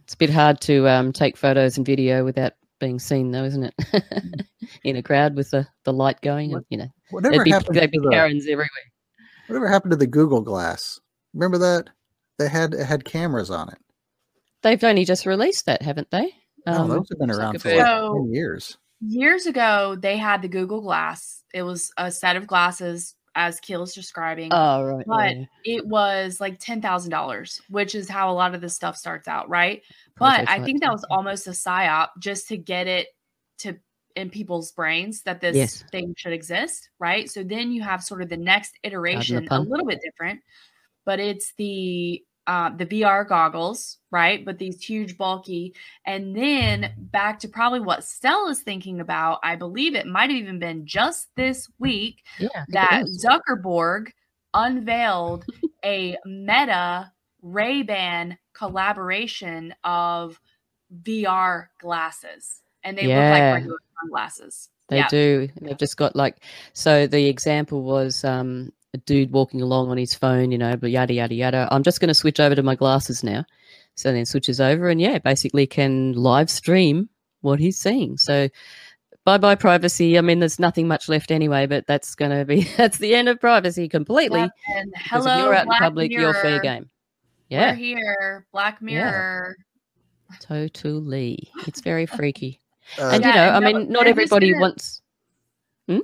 It's 0.07 0.15
a 0.15 0.19
bit 0.19 0.31
hard 0.31 0.61
to 0.61 0.89
um, 0.89 1.13
take 1.13 1.37
photos 1.37 1.77
and 1.77 1.85
video 1.85 2.25
without 2.25 2.53
being 2.79 3.01
seen, 3.01 3.33
though, 3.33 3.43
isn't 3.43 3.65
it? 3.65 4.47
In 4.85 4.95
a 4.95 5.03
crowd 5.03 5.35
with 5.35 5.51
the, 5.51 5.67
the 5.83 5.93
light 5.93 6.21
going, 6.21 6.55
and 6.55 6.65
you 6.69 6.79
know, 6.79 6.87
Whatever 7.11 7.35
there'd 7.35 7.45
be, 7.45 7.51
happened 7.51 7.77
there'd 7.77 7.93
to 7.93 7.99
be 7.99 8.05
the 8.05 8.11
Karens 8.11 8.45
everywhere. 8.45 8.69
Whatever 9.47 9.69
happened 9.69 9.91
to 9.93 9.97
the 9.97 10.07
Google 10.07 10.41
Glass? 10.43 11.01
Remember 11.35 11.59
that? 11.59 11.91
They 12.39 12.49
had 12.49 12.75
it 12.75 12.85
had 12.85 13.05
cameras 13.05 13.51
on 13.51 13.69
it. 13.71 13.79
They've 14.63 14.83
only 14.85 15.05
just 15.05 15.27
released 15.27 15.67
that, 15.67 15.83
haven't 15.83 16.11
they? 16.11 16.33
No, 16.67 16.73
Um, 16.73 16.89
those 16.89 17.09
have 17.11 17.19
been 17.19 17.31
around 17.31 17.61
for 17.63 17.71
like 17.71 17.87
So- 17.87 18.15
10 18.25 18.35
years. 18.35 18.77
Years 19.01 19.45
ago, 19.47 19.95
they 20.01 20.17
had 20.17 20.41
the 20.43 20.49
Google 20.49 20.81
Glass. 20.81 21.43
It 21.53 21.63
was 21.63 21.93
a 21.99 22.11
set 22.11 22.35
of 22.37 22.47
glasses, 22.47 23.15
as 23.35 23.61
Keel's 23.61 23.95
describing. 23.95 24.49
oh, 24.53 24.83
right. 24.83 25.05
But 25.07 25.37
yeah. 25.37 25.45
it 25.65 25.87
was 25.87 26.41
like 26.41 26.59
ten 26.59 26.81
thousand 26.81 27.11
dollars, 27.11 27.61
which 27.69 27.95
is 27.95 28.09
how 28.09 28.31
a 28.31 28.33
lot 28.33 28.55
of 28.55 28.63
this 28.63 28.75
stuff 28.75 28.97
starts 28.97 29.29
out, 29.29 29.51
right? 29.51 29.83
But 30.19 30.49
I 30.49 30.65
think 30.65 30.81
that 30.81 30.91
was 30.93 31.05
almost 31.11 31.47
a 31.47 31.51
psyop 31.51 32.09
just 32.19 32.49
to 32.49 32.57
get 32.57 32.87
it 32.87 33.09
to 33.59 33.77
in 34.17 34.31
people's 34.31 34.73
brains 34.73 35.23
that 35.23 35.41
this 35.41 35.57
Yes. 35.57 35.85
thing 35.93 36.15
should 36.17 36.33
exist, 36.33 36.89
right? 36.99 37.31
So 37.31 37.43
then 37.45 37.71
you 37.71 37.83
have 37.83 38.03
sort 38.03 38.23
of 38.23 38.29
the 38.29 38.37
next 38.37 38.79
iteration, 38.83 39.47
a 39.51 39.61
little 39.61 39.87
bit 39.87 40.01
different, 40.03 40.41
but 41.05 41.21
it's 41.21 41.53
the 41.57 42.25
uh, 42.47 42.71
the 42.77 42.87
VR 42.87 43.29
goggles, 43.29 43.99
right? 44.13 44.45
But 44.45 44.59
these 44.59 44.81
huge, 44.81 45.19
bulky, 45.19 45.75
and 46.05 46.35
then 46.35 46.93
back 46.97 47.41
to 47.41 47.49
probably 47.49 47.81
what 47.81 48.05
Stella's 48.05 48.63
thinking 48.63 49.01
about. 49.01 49.41
I 49.43 49.57
believe 49.57 49.95
it 49.97 50.07
might 50.07 50.31
have 50.31 50.39
even 50.39 50.61
been 50.61 50.87
just 50.87 51.29
this 51.37 51.69
week 51.79 52.23
yeah, 52.39 52.49
I 52.55 52.55
think 52.55 52.69
it 52.69 52.73
that. 52.73 53.05
Zuckerberg 53.49 54.11
unveiled 54.55 55.45
a 55.85 56.17
Meta 56.25 57.13
Ray 57.43 57.83
Ban 57.83 58.39
collaboration 58.55 59.75
of 59.83 60.41
VR 61.03 61.67
glasses, 61.81 62.63
and 62.85 62.97
they 62.97 63.07
look 63.09 63.17
like 63.17 63.53
regular 63.55 63.79
sunglasses. 64.01 64.69
They 64.89 64.99
yeah. 64.99 65.09
do. 65.09 65.49
They've 65.61 65.77
just 65.79 65.97
got 65.97 66.15
like 66.15 66.37
so 66.73 67.07
the 67.07 67.27
example 67.29 67.83
was 67.83 68.25
um 68.25 68.73
a 68.95 68.99
dude 68.99 69.33
walking 69.33 69.61
along 69.61 69.91
on 69.91 69.97
his 69.99 70.15
phone, 70.15 70.53
you 70.53 70.59
know, 70.59 70.77
but 70.77 70.91
yada 70.91 71.13
yada 71.15 71.35
yada. 71.35 71.69
I'm 71.71 71.83
just 71.83 72.01
gonna 72.01 72.15
switch 72.15 72.39
over 72.41 72.55
to 72.55 72.63
my 72.63 72.75
glasses 72.77 73.25
now. 73.25 73.45
So 73.97 74.13
then 74.13 74.27
switches 74.27 74.61
over 74.61 74.89
and 74.89 75.01
yeah, 75.01 75.19
basically 75.19 75.67
can 75.67 76.13
live 76.13 76.51
stream 76.51 77.09
what 77.41 77.59
he's 77.59 77.79
seeing. 77.79 78.17
So 78.17 78.49
bye 79.25 79.39
bye 79.39 79.55
privacy. 79.57 80.19
I 80.19 80.21
mean 80.21 80.39
there's 80.39 80.61
nothing 80.61 80.87
much 80.87 81.09
left 81.09 81.31
anyway, 81.33 81.67
but 81.67 81.87
that's 81.89 82.15
gonna 82.15 82.45
be 82.45 82.63
that's 82.77 82.99
the 82.99 83.15
end 83.15 83.29
of 83.29 83.41
privacy 83.41 83.89
completely. 83.89 84.41
Yep, 84.41 84.51
And 84.77 84.95
hello, 84.97 85.37
you're 85.45 85.55
out 85.55 85.67
Black 85.67 85.81
in 85.81 85.85
public, 85.85 86.11
Mirror. 86.11 86.23
you're 86.23 86.35
fair 86.35 86.61
game. 86.61 86.91
We're 87.51 87.57
Yeah, 87.59 87.75
here, 87.75 88.47
Black 88.53 88.81
Mirror. 88.81 89.57
totally. 90.41 91.51
It's 91.67 91.81
very 91.81 92.07
freaky. 92.19 92.61
And 93.01 93.25
you 93.25 93.33
know, 93.33 93.37
I 93.39 93.57
and 93.57 93.65
no- 93.65 93.73
mean, 93.73 93.89
not 93.91 94.03
I'm 94.03 94.09
everybody 94.09 94.51
gonna- 94.53 94.61
wants 94.61 95.03
hmm? 95.89 95.99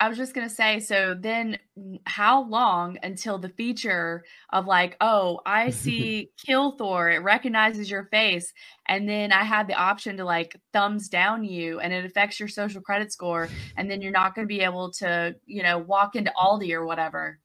I 0.00 0.08
was 0.08 0.18
just 0.18 0.34
gonna 0.34 0.48
say, 0.50 0.80
so 0.80 1.14
then 1.18 1.58
how 2.06 2.42
long 2.48 2.98
until 3.04 3.38
the 3.38 3.50
feature 3.50 4.24
of 4.50 4.66
like, 4.66 4.96
oh, 5.00 5.40
I 5.46 5.70
see 5.82 6.30
Kill 6.44 6.72
Thor, 6.72 7.10
it 7.10 7.18
recognizes 7.22 7.88
your 7.88 8.06
face, 8.06 8.52
and 8.86 9.08
then 9.08 9.30
I 9.32 9.44
have 9.44 9.68
the 9.68 9.74
option 9.74 10.16
to 10.16 10.24
like 10.24 10.56
thumbs 10.72 11.08
down 11.08 11.44
you 11.44 11.78
and 11.78 11.92
it 11.92 12.04
affects 12.04 12.40
your 12.40 12.48
social 12.48 12.80
credit 12.80 13.12
score, 13.12 13.48
and 13.76 13.88
then 13.90 14.02
you're 14.02 14.10
not 14.10 14.34
gonna 14.34 14.48
be 14.48 14.60
able 14.60 14.90
to, 14.94 15.36
you 15.46 15.62
know, 15.62 15.78
walk 15.78 16.16
into 16.16 16.32
Aldi 16.36 16.72
or 16.72 16.84
whatever. 16.84 17.38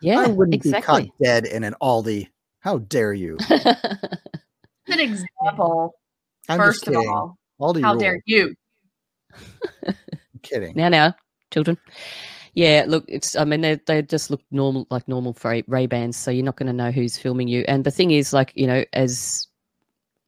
yeah, 0.00 0.20
I 0.20 0.28
wouldn't 0.28 0.54
exactly. 0.54 1.02
be 1.02 1.08
caught 1.08 1.18
dead 1.22 1.44
in 1.46 1.64
an 1.64 1.74
Aldi. 1.82 2.28
How 2.60 2.78
dare 2.78 3.12
you? 3.12 3.36
An 4.88 5.00
example, 5.00 5.94
I'm 6.48 6.58
first 6.58 6.84
just 6.84 6.96
of 6.96 7.06
all. 7.08 7.38
Aldi 7.60 7.82
How 7.82 7.92
rule. 7.92 8.00
dare 8.00 8.20
you? 8.26 8.54
I'm 9.86 9.94
kidding. 10.42 10.74
now 10.76 10.88
now 10.88 11.14
children 11.52 11.78
yeah 12.54 12.84
look 12.86 13.04
it's 13.08 13.34
i 13.36 13.44
mean 13.44 13.60
they, 13.60 13.80
they 13.86 14.02
just 14.02 14.30
look 14.30 14.40
normal 14.50 14.86
like 14.90 15.06
normal 15.08 15.32
for 15.32 15.60
ray 15.66 15.86
bans 15.86 16.16
so 16.16 16.30
you're 16.30 16.44
not 16.44 16.56
going 16.56 16.66
to 16.66 16.72
know 16.72 16.90
who's 16.90 17.18
filming 17.18 17.48
you 17.48 17.64
and 17.66 17.84
the 17.84 17.90
thing 17.90 18.10
is 18.10 18.32
like 18.32 18.52
you 18.54 18.66
know 18.66 18.84
as 18.92 19.46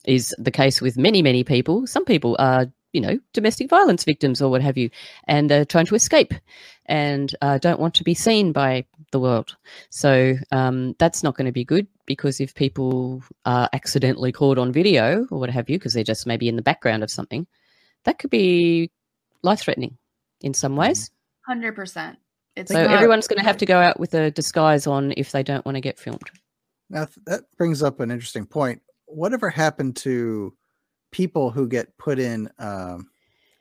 is 0.05 0.35
the 0.39 0.51
case 0.51 0.81
with 0.81 0.97
many 0.97 1.23
many 1.23 1.45
people 1.45 1.87
some 1.87 2.05
people 2.05 2.37
are 2.39 2.67
you 2.97 3.01
know 3.03 3.19
domestic 3.35 3.69
violence 3.69 4.05
victims 4.05 4.41
or 4.41 4.51
what 4.51 4.63
have 4.63 4.79
you 4.79 4.89
and 5.25 5.51
they're 5.51 5.65
trying 5.67 5.87
to 5.87 5.95
escape 5.95 6.33
and 6.87 7.37
uh, 7.43 7.59
don't 7.59 7.81
want 7.81 7.95
to 7.95 8.05
be 8.05 8.15
seen 8.15 8.53
by 8.53 8.85
the 9.13 9.21
world 9.21 9.57
so 9.91 10.35
um, 10.51 10.95
that's 10.99 11.23
not 11.23 11.37
going 11.37 11.47
to 11.47 11.53
be 11.53 11.65
good 11.65 11.87
because 12.07 12.41
if 12.41 12.55
people 12.55 13.23
are 13.45 13.69
accidentally 13.73 14.33
caught 14.33 14.59
on 14.59 14.73
video 14.73 15.27
or 15.31 15.39
what 15.39 15.51
have 15.51 15.69
you 15.69 15.79
because 15.79 15.93
they're 15.93 16.03
just 16.03 16.27
maybe 16.27 16.49
in 16.49 16.57
the 16.57 16.63
background 16.63 17.03
of 17.03 17.11
something 17.11 17.47
that 18.05 18.19
could 18.19 18.31
be 18.31 18.91
life 19.43 19.61
threatening 19.61 19.97
in 20.41 20.55
some 20.55 20.75
ways 20.75 21.11
Hundred 21.47 21.77
percent. 21.77 22.19
It's 22.57 22.73
so 22.73 22.83
not- 22.83 22.91
everyone's 22.91 23.29
going 23.29 23.39
to 23.39 23.45
have 23.45 23.59
to 23.59 23.67
go 23.67 23.79
out 23.79 24.01
with 24.01 24.15
a 24.15 24.31
disguise 24.33 24.87
on 24.87 25.15
if 25.17 25.31
they 25.31 25.45
don't 25.45 25.65
want 25.65 25.77
to 25.77 25.81
get 25.81 25.99
filmed. 25.99 26.29
Now 26.91 27.07
that 27.27 27.45
brings 27.57 27.83
up 27.83 28.01
an 28.01 28.11
interesting 28.11 28.47
point. 28.47 28.83
Whatever 29.07 29.49
happened 29.49 29.95
to 29.99 30.55
people 31.17 31.51
who 31.51 31.67
get 31.67 31.97
put 31.97 32.19
in 32.19 32.47
um, 32.59 33.09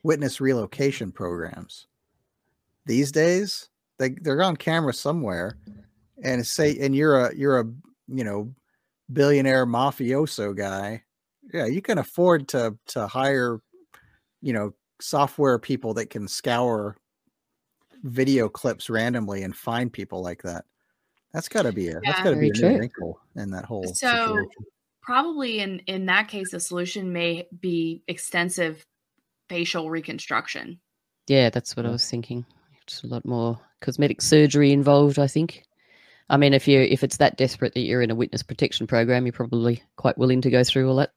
witness 0.04 0.42
relocation 0.42 1.10
programs? 1.10 1.88
These 2.86 3.14
days, 3.14 3.70
they 3.98 4.10
they're 4.10 4.44
on 4.44 4.58
camera 4.58 4.94
somewhere, 4.94 5.58
and 6.22 6.46
say, 6.46 6.78
and 6.82 6.94
you're 6.94 7.28
a 7.28 7.34
you're 7.34 7.62
a 7.62 7.66
you 8.10 8.26
know 8.26 8.54
billionaire 9.14 9.66
mafioso 9.66 10.54
guy. 10.54 11.04
Yeah, 11.54 11.66
you 11.66 11.82
can 11.82 11.98
afford 11.98 12.50
to 12.50 12.78
to 12.88 13.08
hire, 13.08 13.62
you 14.42 14.52
know, 14.52 14.74
software 15.00 15.58
people 15.58 15.94
that 15.94 16.10
can 16.10 16.28
scour 16.28 16.98
video 18.04 18.50
clips 18.50 18.90
randomly 18.90 19.44
and 19.44 19.56
find 19.56 19.94
people 19.94 20.22
like 20.22 20.44
that. 20.44 20.66
That's 21.34 21.48
got 21.48 21.62
to 21.62 21.72
be 21.72 21.88
a—that's 21.88 22.22
got 22.22 22.32
to 22.32 22.36
be 22.36 22.50
a 22.50 22.54
new 22.54 22.80
wrinkle 22.80 23.22
in 23.38 23.50
that 23.52 23.64
whole 23.64 23.86
So 23.94 24.10
situation. 24.10 24.66
Probably 25.06 25.60
in 25.60 25.80
in 25.88 26.08
that 26.08 26.28
case, 26.28 26.52
the 26.52 26.60
solution 26.60 27.14
may 27.14 27.48
be 27.60 28.02
extensive 28.08 28.86
facial 29.48 29.90
reconstruction. 29.90 30.80
Yeah, 31.28 31.50
that's 31.50 31.78
what 31.78 31.86
I 31.86 31.90
was 31.90 32.10
thinking. 32.10 32.46
Just 32.88 33.04
a 33.04 33.08
lot 33.08 33.26
more 33.26 33.60
cosmetic 33.82 34.22
surgery 34.22 34.72
involved, 34.72 35.20
I 35.20 35.28
think. 35.28 35.64
I 36.30 36.38
mean, 36.38 36.54
if 36.54 36.68
you 36.68 36.82
if 36.82 37.04
it's 37.04 37.18
that 37.18 37.38
desperate 37.38 37.74
that 37.76 37.82
you're 37.82 38.02
in 38.02 38.12
a 38.12 38.16
witness 38.16 38.44
protection 38.44 38.88
program, 38.88 39.26
you're 39.26 39.34
probably 39.34 39.82
quite 39.96 40.18
willing 40.18 40.42
to 40.42 40.50
go 40.50 40.64
through 40.64 40.90
all 40.90 40.96
that. 40.98 41.12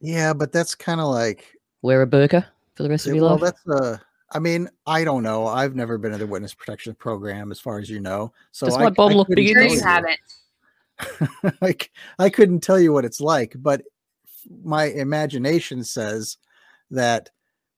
Yeah, 0.00 0.32
but 0.32 0.52
that's 0.52 0.74
kind 0.74 1.00
of 1.00 1.06
like 1.08 1.46
Wear 1.82 2.02
a 2.02 2.06
burqa 2.06 2.44
for 2.74 2.82
the 2.82 2.88
rest 2.88 3.06
of 3.06 3.14
Yeah, 3.14 3.20
your 3.20 3.24
well, 3.24 3.38
life. 3.38 3.54
Well 3.66 3.78
that's 3.78 3.82
uh 3.84 3.98
I 4.34 4.38
mean, 4.38 4.68
I 4.86 5.04
don't 5.04 5.22
know. 5.22 5.46
I've 5.46 5.74
never 5.74 5.98
been 5.98 6.14
in 6.14 6.18
the 6.18 6.26
witness 6.26 6.54
protection 6.54 6.94
program, 6.94 7.50
as 7.50 7.60
far 7.60 7.78
as 7.78 7.90
you 7.90 8.00
know. 8.00 8.32
So 8.50 8.64
Does 8.64 8.76
I, 8.76 8.84
my 8.84 8.90
bomb 8.90 9.12
I 9.12 9.14
look 9.14 9.26
couldn't 9.26 9.44
big 9.44 9.54
Sure 9.54 9.62
you 9.64 9.80
haven't. 9.82 10.18
like 11.60 11.90
I 12.18 12.30
couldn't 12.30 12.60
tell 12.60 12.78
you 12.80 12.92
what 12.92 13.04
it's 13.04 13.20
like, 13.20 13.54
but 13.56 13.82
my 14.64 14.86
imagination 14.86 15.84
says 15.84 16.36
that 16.90 17.30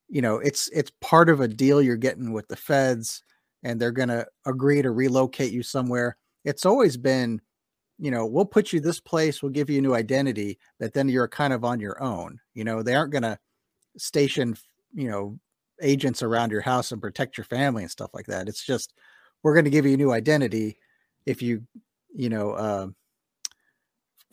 you 0.08 0.22
know 0.22 0.38
it's 0.38 0.68
it's 0.68 0.92
part 1.00 1.28
of 1.28 1.40
a 1.40 1.48
deal 1.48 1.82
you're 1.82 1.96
getting 1.96 2.32
with 2.32 2.48
the 2.48 2.56
feds, 2.56 3.22
and 3.62 3.80
they're 3.80 3.92
gonna 3.92 4.26
agree 4.46 4.82
to 4.82 4.90
relocate 4.90 5.52
you 5.52 5.62
somewhere. 5.62 6.16
It's 6.44 6.66
always 6.66 6.96
been, 6.96 7.40
you 7.98 8.10
know, 8.10 8.26
we'll 8.26 8.44
put 8.44 8.72
you 8.72 8.80
this 8.80 9.00
place, 9.00 9.42
we'll 9.42 9.52
give 9.52 9.70
you 9.70 9.78
a 9.78 9.82
new 9.82 9.94
identity, 9.94 10.58
but 10.78 10.92
then 10.92 11.08
you're 11.08 11.28
kind 11.28 11.52
of 11.52 11.64
on 11.64 11.80
your 11.80 12.02
own. 12.02 12.38
You 12.54 12.64
know, 12.64 12.82
they 12.82 12.94
aren't 12.94 13.12
gonna 13.12 13.38
station, 13.96 14.56
you 14.94 15.08
know, 15.08 15.38
agents 15.82 16.22
around 16.22 16.50
your 16.50 16.60
house 16.60 16.92
and 16.92 17.00
protect 17.00 17.36
your 17.38 17.44
family 17.44 17.82
and 17.82 17.90
stuff 17.90 18.10
like 18.14 18.26
that. 18.26 18.48
It's 18.48 18.64
just 18.64 18.92
we're 19.42 19.54
going 19.54 19.64
to 19.64 19.70
give 19.70 19.86
you 19.86 19.94
a 19.94 19.98
new 19.98 20.12
identity 20.12 20.78
if 21.26 21.42
you, 21.42 21.62
you 22.14 22.28
know, 22.28 22.52
uh, 22.52 22.86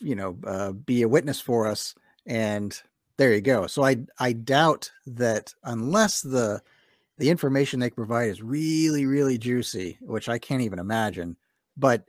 you 0.01 0.15
know, 0.15 0.37
uh, 0.45 0.71
be 0.71 1.03
a 1.03 1.07
witness 1.07 1.39
for 1.39 1.67
us, 1.67 1.95
and 2.25 2.79
there 3.17 3.33
you 3.33 3.41
go. 3.41 3.67
So 3.67 3.83
I 3.83 3.97
I 4.19 4.33
doubt 4.33 4.91
that 5.07 5.53
unless 5.63 6.21
the 6.21 6.61
the 7.17 7.29
information 7.29 7.79
they 7.79 7.89
provide 7.89 8.29
is 8.29 8.41
really 8.41 9.05
really 9.05 9.37
juicy, 9.37 9.97
which 10.01 10.27
I 10.29 10.39
can't 10.39 10.61
even 10.61 10.79
imagine, 10.79 11.37
but 11.77 12.03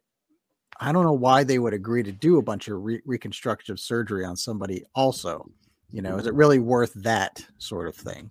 I 0.81 0.91
don't 0.91 1.05
know 1.05 1.13
why 1.13 1.45
they 1.45 1.59
would 1.59 1.75
agree 1.75 2.03
to 2.03 2.13
do 2.13 2.39
a 2.39 2.43
bunch 2.43 2.69
of 2.69 2.83
re- 2.83 3.03
reconstructive 3.05 3.79
surgery 3.79 4.25
on 4.25 4.37
somebody. 4.37 4.85
Also, 4.95 5.49
you 5.91 6.03
know, 6.03 6.17
is 6.17 6.27
it 6.27 6.35
really 6.35 6.59
worth 6.59 6.93
that 6.95 7.45
sort 7.59 7.87
of 7.87 7.95
thing? 7.95 8.31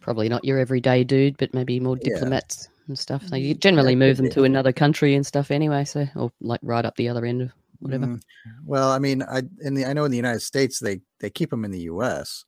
Probably 0.00 0.28
not 0.28 0.44
your 0.44 0.58
everyday 0.58 1.04
dude, 1.04 1.36
but 1.38 1.54
maybe 1.54 1.78
more 1.80 1.96
Yeah. 1.96 2.10
diplomats 2.10 2.68
and 2.88 2.98
stuff. 2.98 3.22
They 3.30 3.54
generally 3.54 3.94
move 3.94 4.16
them 4.16 4.28
to 4.30 4.44
another 4.44 4.72
country 4.72 5.14
and 5.14 5.24
stuff 5.24 5.50
anyway, 5.50 5.84
so 5.84 6.06
or 6.16 6.32
like 6.40 6.60
right 6.62 6.84
up 6.84 6.96
the 6.96 7.08
other 7.08 7.24
end 7.24 7.42
of 7.42 7.52
whatever. 7.80 8.06
Mm, 8.06 8.20
well, 8.64 8.90
I 8.90 8.98
mean, 8.98 9.22
I 9.22 9.42
in 9.60 9.74
the 9.74 9.84
I 9.86 9.92
know 9.92 10.04
in 10.04 10.10
the 10.10 10.16
United 10.16 10.40
States 10.40 10.78
they 10.78 11.00
they 11.20 11.30
keep 11.30 11.50
them 11.50 11.64
in 11.64 11.70
the 11.70 11.82
U.S. 11.82 12.44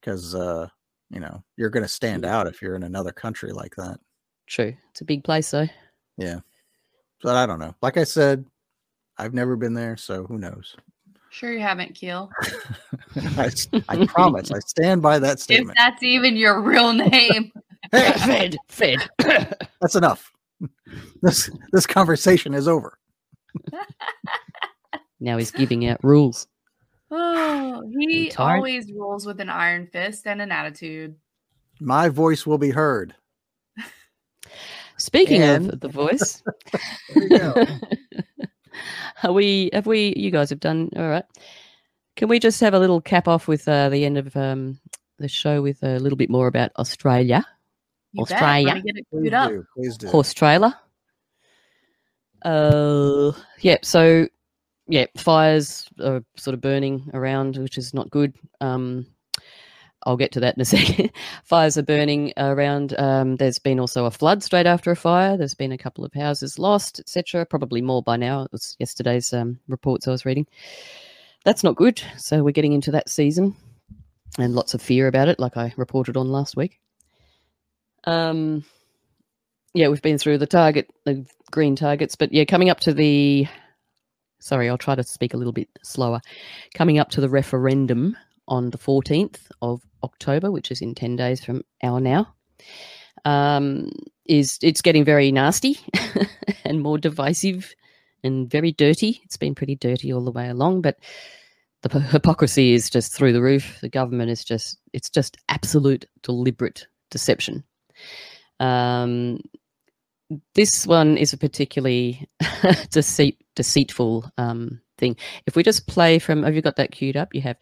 because 0.00 0.34
uh, 0.34 0.68
you 1.10 1.20
know 1.20 1.42
you're 1.56 1.70
going 1.70 1.84
to 1.84 1.88
stand 1.88 2.24
out 2.24 2.46
if 2.46 2.62
you're 2.62 2.76
in 2.76 2.82
another 2.82 3.12
country 3.12 3.52
like 3.52 3.74
that. 3.76 3.98
True. 4.46 4.74
It's 4.90 5.00
a 5.00 5.04
big 5.04 5.24
place 5.24 5.50
though. 5.50 5.68
Yeah, 6.16 6.40
but 7.22 7.36
I 7.36 7.46
don't 7.46 7.58
know. 7.58 7.74
Like 7.82 7.96
I 7.96 8.04
said, 8.04 8.44
I've 9.18 9.34
never 9.34 9.56
been 9.56 9.74
there, 9.74 9.96
so 9.96 10.24
who 10.24 10.38
knows? 10.38 10.76
Sure 11.30 11.52
you 11.52 11.60
haven't, 11.60 11.94
Keel. 11.94 12.30
I 13.88 14.06
promise. 14.06 14.50
I 14.50 14.58
stand 14.60 15.02
by 15.02 15.18
that 15.18 15.40
statement. 15.40 15.76
If 15.78 15.84
that's 15.84 16.02
even 16.02 16.36
your 16.36 16.60
real 16.60 16.92
name. 16.92 17.52
Hey, 17.92 18.12
Fed, 18.68 18.98
fed. 19.18 19.56
that's 19.80 19.94
enough. 19.94 20.30
This 21.22 21.48
this 21.72 21.86
conversation 21.86 22.52
is 22.52 22.68
over. 22.68 22.98
Now 25.20 25.36
he's 25.38 25.50
giving 25.50 25.86
out 25.86 26.02
rules. 26.02 26.46
Oh, 27.10 27.82
he 27.98 28.30
always 28.36 28.92
rules 28.92 29.24
with 29.24 29.40
an 29.40 29.48
iron 29.48 29.86
fist 29.86 30.26
and 30.26 30.42
an 30.42 30.52
attitude. 30.52 31.16
My 31.80 32.10
voice 32.10 32.44
will 32.46 32.58
be 32.58 32.68
heard. 32.68 33.14
Speaking 34.98 35.40
And- 35.42 35.72
of 35.72 35.80
the 35.80 35.88
voice, 35.88 36.42
There 37.14 37.22
you 37.22 37.28
go. 37.30 37.66
are 39.22 39.32
we? 39.32 39.70
Have 39.72 39.86
we? 39.86 40.12
You 40.18 40.30
guys 40.30 40.50
have 40.50 40.60
done 40.60 40.90
all 40.96 41.08
right. 41.08 41.24
Can 42.16 42.28
we 42.28 42.38
just 42.38 42.60
have 42.60 42.74
a 42.74 42.78
little 42.78 43.00
cap 43.00 43.26
off 43.26 43.48
with 43.48 43.66
uh, 43.68 43.88
the 43.88 44.04
end 44.04 44.18
of 44.18 44.36
um, 44.36 44.78
the 45.18 45.28
show 45.28 45.62
with 45.62 45.82
a 45.82 45.98
little 46.00 46.16
bit 46.18 46.28
more 46.28 46.46
about 46.48 46.72
Australia, 46.76 47.46
You. 48.12 48.22
Australia. 48.24 48.74
Get 48.84 48.96
it 48.98 49.06
Please 49.10 49.32
up. 49.32 49.48
do. 49.50 49.64
Please 49.74 49.96
do. 49.96 50.08
horse 50.08 50.34
trailer? 50.34 50.74
Uh, 52.44 53.32
yeah. 53.60 53.78
So, 53.82 54.28
yeah, 54.88 55.06
fires 55.16 55.88
are 56.00 56.24
sort 56.36 56.54
of 56.54 56.60
burning 56.60 57.10
around, 57.14 57.56
which 57.56 57.78
is 57.78 57.94
not 57.94 58.10
good. 58.10 58.34
Um, 58.60 59.06
I'll 60.04 60.16
get 60.16 60.32
to 60.32 60.40
that 60.40 60.56
in 60.56 60.62
a 60.62 60.64
second. 60.64 61.10
Fires 61.44 61.76
are 61.76 61.82
burning 61.82 62.32
around. 62.36 62.98
Um, 62.98 63.36
there's 63.36 63.58
been 63.58 63.80
also 63.80 64.06
a 64.06 64.10
flood 64.10 64.42
straight 64.42 64.66
after 64.66 64.90
a 64.90 64.96
fire. 64.96 65.36
There's 65.36 65.54
been 65.54 65.72
a 65.72 65.78
couple 65.78 66.04
of 66.04 66.12
houses 66.14 66.58
lost, 66.58 67.00
etc. 67.00 67.44
Probably 67.44 67.82
more 67.82 68.02
by 68.02 68.16
now. 68.16 68.42
It 68.42 68.52
was 68.52 68.76
yesterday's 68.78 69.32
um, 69.32 69.60
reports 69.68 70.08
I 70.08 70.12
was 70.12 70.24
reading. 70.24 70.46
That's 71.44 71.64
not 71.64 71.76
good. 71.76 72.02
So 72.16 72.42
we're 72.42 72.52
getting 72.52 72.72
into 72.72 72.90
that 72.92 73.08
season, 73.08 73.56
and 74.38 74.54
lots 74.54 74.74
of 74.74 74.82
fear 74.82 75.08
about 75.08 75.28
it, 75.28 75.38
like 75.38 75.56
I 75.56 75.72
reported 75.76 76.16
on 76.16 76.28
last 76.28 76.56
week. 76.56 76.80
Um, 78.04 78.64
yeah, 79.74 79.88
we've 79.88 80.02
been 80.02 80.18
through 80.18 80.38
the 80.38 80.46
target, 80.46 80.90
the 81.04 81.26
green 81.50 81.76
targets, 81.76 82.16
but 82.16 82.32
yeah, 82.32 82.44
coming 82.44 82.70
up 82.70 82.80
to 82.80 82.94
the. 82.94 83.46
Sorry, 84.40 84.68
I'll 84.68 84.78
try 84.78 84.94
to 84.94 85.02
speak 85.02 85.34
a 85.34 85.36
little 85.36 85.52
bit 85.52 85.68
slower. 85.82 86.20
Coming 86.74 86.98
up 86.98 87.10
to 87.10 87.20
the 87.20 87.28
referendum 87.28 88.16
on 88.46 88.70
the 88.70 88.78
14th 88.78 89.38
of 89.62 89.82
October, 90.02 90.50
which 90.50 90.70
is 90.70 90.80
in 90.80 90.94
10 90.94 91.16
days 91.16 91.44
from 91.44 91.62
our 91.82 92.00
now, 92.00 92.34
um, 93.24 93.90
is 94.26 94.58
it's 94.62 94.82
getting 94.82 95.04
very 95.04 95.32
nasty 95.32 95.78
and 96.64 96.80
more 96.82 96.98
divisive 96.98 97.74
and 98.24 98.50
very 98.50 98.72
dirty. 98.72 99.20
It's 99.24 99.36
been 99.36 99.54
pretty 99.54 99.76
dirty 99.76 100.12
all 100.12 100.24
the 100.24 100.32
way 100.32 100.48
along, 100.48 100.82
but 100.82 100.98
the 101.82 102.00
hypocrisy 102.00 102.72
is 102.72 102.90
just 102.90 103.12
through 103.12 103.32
the 103.32 103.42
roof. 103.42 103.78
The 103.80 103.88
government 103.88 104.30
is 104.30 104.44
just, 104.44 104.78
it's 104.92 105.10
just 105.10 105.36
absolute 105.48 106.06
deliberate 106.22 106.86
deception. 107.10 107.64
Um, 108.60 109.40
this 110.54 110.86
one 110.86 111.16
is 111.16 111.32
a 111.32 111.38
particularly 111.38 112.28
deceit, 112.90 113.38
deceitful 113.56 114.30
um, 114.38 114.80
thing. 114.98 115.16
If 115.46 115.56
we 115.56 115.62
just 115.62 115.86
play 115.86 116.18
from, 116.18 116.42
have 116.42 116.54
you 116.54 116.62
got 116.62 116.76
that 116.76 116.92
queued 116.92 117.16
up? 117.16 117.34
You 117.34 117.42
have. 117.42 117.56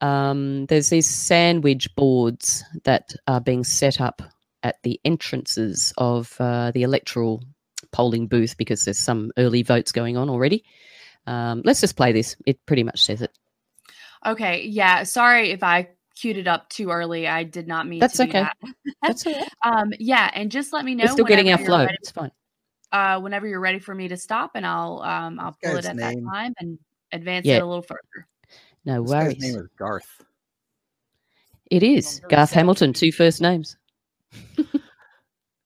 Um, 0.00 0.66
there's 0.66 0.90
these 0.90 1.08
sandwich 1.08 1.94
boards 1.94 2.64
that 2.84 3.14
are 3.28 3.40
being 3.40 3.62
set 3.62 4.00
up 4.00 4.20
at 4.62 4.82
the 4.82 5.00
entrances 5.04 5.92
of 5.96 6.36
uh, 6.40 6.72
the 6.72 6.82
electoral 6.82 7.42
polling 7.92 8.26
booth 8.26 8.56
because 8.56 8.84
there's 8.84 8.98
some 8.98 9.30
early 9.36 9.62
votes 9.62 9.92
going 9.92 10.16
on 10.16 10.28
already. 10.28 10.64
Um, 11.26 11.62
let's 11.64 11.80
just 11.80 11.96
play 11.96 12.12
this. 12.12 12.36
It 12.46 12.64
pretty 12.66 12.82
much 12.82 13.04
says 13.04 13.22
it. 13.22 13.30
Okay. 14.26 14.62
Yeah. 14.64 15.04
Sorry 15.04 15.50
if 15.50 15.62
I 15.62 15.88
queued 16.22 16.36
it 16.38 16.46
up 16.46 16.68
too 16.68 16.90
early. 16.90 17.26
I 17.26 17.42
did 17.42 17.66
not 17.66 17.86
mean 17.88 17.98
That's 17.98 18.16
to 18.18 18.24
do 18.24 18.30
okay. 18.30 18.42
that. 18.42 18.56
That's 19.02 19.26
all 19.26 19.32
right. 19.32 19.48
Um, 19.64 19.92
yeah, 19.98 20.30
and 20.34 20.50
just 20.50 20.72
let 20.72 20.84
me 20.84 20.94
know. 20.94 21.04
We're 21.04 21.10
still 21.12 21.24
getting 21.24 21.50
our 21.50 21.56
whenever 21.56 21.62
you're 21.62 21.68
flow. 21.68 21.84
ready- 21.86 21.98
It's 22.00 22.10
fine. 22.12 22.30
uh, 22.92 23.20
whenever 23.20 23.46
you're 23.48 23.60
ready 23.60 23.78
for 23.80 23.94
me 23.94 24.06
to 24.08 24.16
stop, 24.16 24.52
and 24.54 24.64
I'll 24.66 25.00
um, 25.02 25.40
I'll 25.40 25.56
pull 25.62 25.76
it 25.76 25.84
at 25.84 25.96
name- 25.96 26.24
that 26.24 26.30
time 26.32 26.54
and 26.58 26.78
advance 27.12 27.44
Yeah. 27.46 27.56
it 27.56 27.62
a 27.62 27.66
little 27.66 27.82
further. 27.82 28.26
No 28.84 29.02
This 29.02 29.10
guy's 29.12 29.24
worries. 29.24 29.38
name 29.40 29.56
is 29.60 29.68
Garth. 29.78 30.24
It 31.70 31.82
is 31.82 32.18
very 32.20 32.30
Garth 32.30 32.50
sad. 32.50 32.56
Hamilton, 32.56 32.92
two 32.92 33.12
first 33.12 33.40
names. 33.40 33.76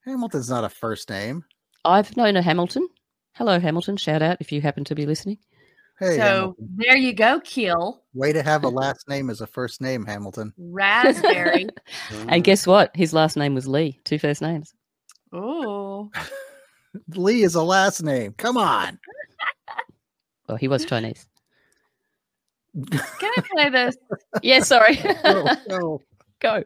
Hamilton's 0.05 0.49
not 0.51 0.65
a 0.65 0.69
first 0.69 1.11
name. 1.11 1.45
I've 1.85 2.17
known 2.17 2.37
a 2.37 2.43
Hamilton. 2.43 2.89
Hello, 3.33 3.59
Hamilton. 3.61 3.97
Shout 3.97 4.23
out 4.23 4.37
if 4.41 4.53
you 4.53 4.61
happen 4.61 4.85
to 4.85 4.95
be 4.95 5.05
listening. 5.07 5.39
Hey, 5.99 6.17
so 6.17 6.23
Hamilton. 6.23 6.69
there 6.77 6.97
you 6.97 7.13
go, 7.15 7.41
Keel 7.41 8.03
way 8.17 8.33
to 8.33 8.43
have 8.43 8.65
a 8.65 8.69
last 8.83 9.09
name 9.09 9.31
as 9.31 9.41
a 9.41 9.47
first 9.47 9.81
name, 9.81 10.05
Hamilton. 10.05 10.53
Raspberry. 10.59 11.69
And 12.29 12.43
guess 12.43 12.67
what? 12.67 12.91
His 12.97 13.13
last 13.13 13.37
name 13.37 13.55
was 13.55 13.69
Lee. 13.69 14.01
Two 14.05 14.19
first 14.19 14.43
names. 14.43 14.75
oh, 15.33 16.11
Lee 17.15 17.43
is 17.43 17.55
a 17.55 17.63
last 17.63 18.03
name. 18.03 18.33
Come 18.39 18.57
on. 18.57 18.99
Well, 20.49 20.57
he 20.57 20.69
was 20.69 20.85
Chinese. 20.85 21.29
can 22.91 23.33
I 23.37 23.43
play 23.53 23.71
this? 23.71 23.97
yeah, 24.43 24.61
sorry. 24.61 24.99
No, 25.25 25.47
no. 25.69 26.03
Go. 26.41 26.65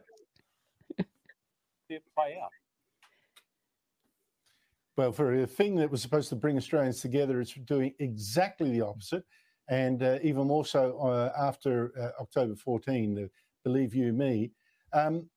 Well, 5.01 5.11
for 5.11 5.33
a 5.33 5.47
thing 5.47 5.77
that 5.77 5.89
was 5.89 5.99
supposed 5.99 6.29
to 6.29 6.35
bring 6.35 6.57
Australians 6.57 7.01
together, 7.01 7.41
it's 7.41 7.53
doing 7.53 7.95
exactly 7.97 8.69
the 8.69 8.81
opposite. 8.81 9.23
And 9.67 10.03
uh, 10.03 10.19
even 10.21 10.45
more 10.45 10.63
so 10.63 10.95
uh, 10.99 11.31
after 11.35 11.91
uh, 11.99 12.21
October 12.21 12.53
14, 12.53 13.17
uh, 13.17 13.27
believe 13.63 13.95
you 13.95 14.13
me. 14.13 14.51
Um, 14.93 15.27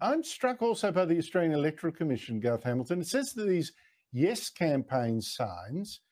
I'm 0.00 0.22
struck 0.22 0.62
also 0.62 0.92
by 0.92 1.06
the 1.06 1.18
Australian 1.18 1.54
Electoral 1.54 1.92
Commission, 1.92 2.38
Garth 2.38 2.62
Hamilton. 2.62 3.00
It 3.00 3.08
says 3.08 3.32
that 3.32 3.48
these 3.48 3.72
Yes 4.12 4.48
campaign 4.48 5.20
signs, 5.20 6.02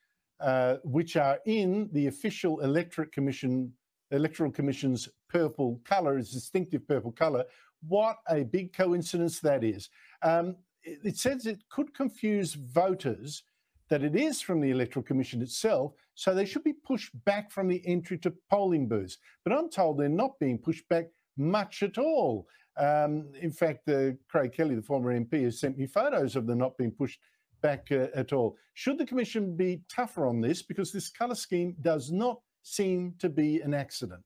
uh, 0.41 0.79
which 0.83 1.17
are 1.17 1.39
in 1.47 1.89
the 1.93 2.09
official 2.09 2.59
Electorate 2.63 3.13
Commission, 3.13 3.73
Electoral 4.11 4.51
Commission's 4.51 5.09
purple 5.29 5.81
colour, 5.85 6.19
its 6.19 6.33
distinctive 6.33 6.89
purple 6.89 7.13
colour, 7.13 7.45
what 7.87 8.17
a 8.29 8.43
big 8.43 8.73
coincidence 8.73 9.39
that 9.39 9.63
is. 9.63 9.89
Um, 10.23 10.57
it, 11.05 11.17
says 11.17 11.47
it 11.47 11.63
could 11.71 11.95
confuse 11.95 12.55
voters 12.55 13.43
that 13.91 14.03
it 14.03 14.17
is 14.17 14.41
from 14.41 14.61
the 14.61 14.71
Electoral 14.71 15.03
Commission 15.03 15.43
itself, 15.43 15.93
so 16.15 16.35
they 16.35 16.45
should 16.45 16.65
be 16.65 16.75
pushed 16.75 17.13
back 17.25 17.51
from 17.51 17.69
the 17.69 17.83
entry 17.87 18.19
to 18.19 18.35
polling 18.51 18.87
booths. 18.87 19.19
But 19.45 19.53
I'm 19.53 19.71
told 19.71 19.99
they're 19.99 20.09
not 20.09 20.39
being 20.39 20.59
pushed 20.59 20.89
back 20.89 21.07
much 21.37 21.83
at 21.83 21.97
all. 21.97 22.47
Um, 22.77 23.29
in 23.41 23.51
fact, 23.51 23.89
uh, 23.89 24.13
Craig 24.29 24.53
Kelly, 24.53 24.75
the 24.75 24.83
former 24.83 25.19
MP, 25.19 25.43
has 25.45 25.61
sent 25.61 25.79
me 25.79 25.87
photos 25.87 26.37
of 26.37 26.47
them 26.47 26.59
not 26.59 26.77
being 26.77 26.93
pushed 26.93 27.19
back 27.61 27.89
uh, 27.91 28.07
at 28.15 28.33
all. 28.33 28.57
Should 28.75 28.99
the 28.99 29.07
Commission 29.07 29.57
be 29.57 29.83
tougher 29.89 30.27
on 30.27 30.41
this? 30.41 30.63
Because 30.63 30.93
this 30.93 31.09
colour 31.09 31.35
scheme 31.35 31.75
does 31.81 32.13
not 32.13 32.41
seem 32.63 33.15
to 33.19 33.29
be 33.29 33.61
an 33.61 33.75
accident. 33.75 34.23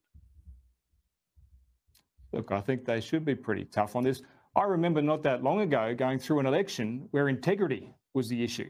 Look, 2.32 2.50
I 2.50 2.60
think 2.60 2.84
they 2.84 3.00
should 3.00 3.24
be 3.24 3.34
pretty 3.34 3.64
tough 3.64 3.94
on 3.94 4.04
this. 4.04 4.22
I 4.54 4.64
remember 4.64 5.00
not 5.00 5.22
that 5.22 5.42
long 5.42 5.60
ago 5.60 5.94
going 5.94 6.18
through 6.18 6.40
an 6.40 6.46
election 6.46 7.08
where 7.10 7.28
integrity 7.28 7.94
was 8.14 8.28
the 8.28 8.42
issue. 8.42 8.68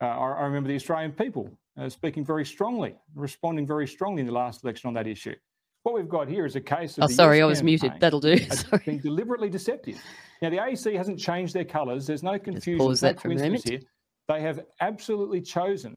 Uh, 0.00 0.06
I, 0.06 0.32
I 0.32 0.42
remember 0.44 0.68
the 0.68 0.74
Australian 0.74 1.12
people 1.12 1.48
uh, 1.78 1.88
speaking 1.88 2.24
very 2.24 2.44
strongly, 2.44 2.96
responding 3.14 3.66
very 3.66 3.86
strongly 3.86 4.20
in 4.20 4.26
the 4.26 4.32
last 4.32 4.64
election 4.64 4.88
on 4.88 4.94
that 4.94 5.06
issue. 5.06 5.34
What 5.84 5.94
we've 5.94 6.08
got 6.08 6.28
here 6.28 6.44
is 6.44 6.56
a 6.56 6.60
case 6.60 6.98
of 6.98 7.04
Oh, 7.04 7.06
the 7.06 7.14
sorry, 7.14 7.38
Yes 7.38 7.44
I 7.44 7.46
was 7.46 7.62
muted. 7.62 7.92
That'll 7.98 8.20
do. 8.20 8.36
Sorry. 8.50 8.82
been 8.86 9.00
deliberately 9.00 9.50
deceptive. 9.50 10.00
Now, 10.40 10.50
the 10.50 10.58
AEC 10.58 10.96
hasn't 10.96 11.18
changed 11.18 11.54
their 11.54 11.64
colours. 11.64 12.06
There's 12.06 12.22
no 12.22 12.38
confusion. 12.38 12.78
pause 12.78 13.00
there's 13.00 13.14
no 13.14 13.14
that 13.14 13.20
for 13.20 13.32
a 13.32 13.34
moment. 13.34 13.68
here. 13.68 13.80
They 14.28 14.40
have 14.42 14.60
absolutely 14.80 15.40
chosen 15.40 15.94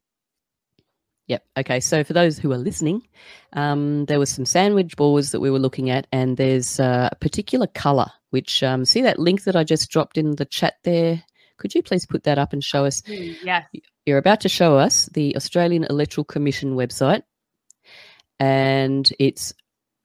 Yep. 1.28 1.44
Okay. 1.58 1.80
So 1.80 2.04
for 2.04 2.12
those 2.12 2.38
who 2.38 2.52
are 2.52 2.58
listening, 2.58 3.02
um, 3.52 4.04
there 4.06 4.18
was 4.18 4.30
some 4.30 4.46
sandwich 4.46 4.96
boards 4.96 5.32
that 5.32 5.40
we 5.40 5.50
were 5.50 5.58
looking 5.58 5.90
at, 5.90 6.06
and 6.12 6.36
there's 6.36 6.78
uh, 6.78 7.08
a 7.10 7.16
particular 7.16 7.66
color. 7.66 8.06
Which 8.36 8.62
um, 8.62 8.84
see 8.84 9.00
that 9.00 9.18
link 9.18 9.44
that 9.44 9.56
I 9.56 9.64
just 9.64 9.90
dropped 9.90 10.18
in 10.18 10.36
the 10.36 10.44
chat 10.44 10.74
there. 10.84 11.22
Could 11.56 11.74
you 11.74 11.82
please 11.82 12.04
put 12.04 12.24
that 12.24 12.36
up 12.36 12.52
and 12.52 12.62
show 12.62 12.84
us? 12.84 13.02
yes. 13.08 13.64
You're 14.04 14.18
about 14.18 14.42
to 14.42 14.50
show 14.50 14.76
us 14.76 15.06
the 15.14 15.34
Australian 15.36 15.84
Electoral 15.84 16.26
Commission 16.26 16.76
website, 16.76 17.22
and 18.38 19.10
it's 19.18 19.54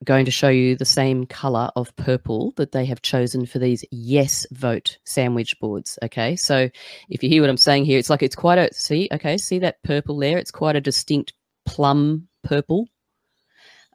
going 0.06 0.24
to 0.24 0.32
show 0.32 0.48
you 0.48 0.78
the 0.78 0.86
same 0.86 1.26
color 1.26 1.72
of 1.76 1.94
purple 1.98 2.54
that 2.56 2.72
they 2.72 2.86
have 2.86 3.02
chosen 3.02 3.46
for 3.46 3.60
these 3.60 3.84
yes 3.92 4.48
vote 4.52 4.98
sandwich 5.04 5.60
boards. 5.60 6.00
Okay, 6.02 6.38
so 6.38 6.70
if 7.10 7.22
you 7.22 7.28
hear 7.28 7.42
what 7.42 7.50
I'm 7.50 7.58
saying 7.58 7.84
here, 7.84 8.00
it's 8.00 8.10
like 8.10 8.24
it's 8.24 8.34
quite 8.34 8.60
a 8.60 8.74
see. 8.74 9.10
Okay, 9.12 9.38
see 9.38 9.60
that 9.60 9.84
purple 9.84 10.18
there? 10.20 10.38
It's 10.38 10.52
quite 10.52 10.78
a 10.78 10.82
distinct 10.82 11.34
plum 11.66 12.30
purple. 12.46 12.88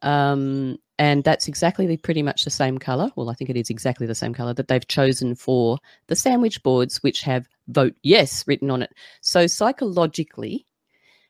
Um, 0.03 0.76
and 0.99 1.25
that's 1.25 1.49
exactly 1.49 1.87
the, 1.87 1.97
pretty 1.99 2.23
much 2.23 2.45
the 2.45 2.51
same 2.51 2.79
color. 2.79 3.11
Well, 3.17 3.29
I 3.31 3.35
think 3.35 3.51
it 3.51 3.57
is 3.57 3.71
exactly 3.71 4.07
the 4.07 4.15
same 4.15 4.33
color 4.35 4.55
that 4.55 4.69
they've 4.69 4.87
chosen 4.87 5.35
for 5.35 5.79
the 6.07 6.17
sandwich 6.17 6.63
boards, 6.63 7.03
which 7.03 7.23
have 7.23 7.49
vote 7.69 7.95
yes 8.03 8.45
written 8.47 8.71
on 8.71 8.83
it. 8.83 8.93
So 9.21 9.47
psychologically, 9.47 10.67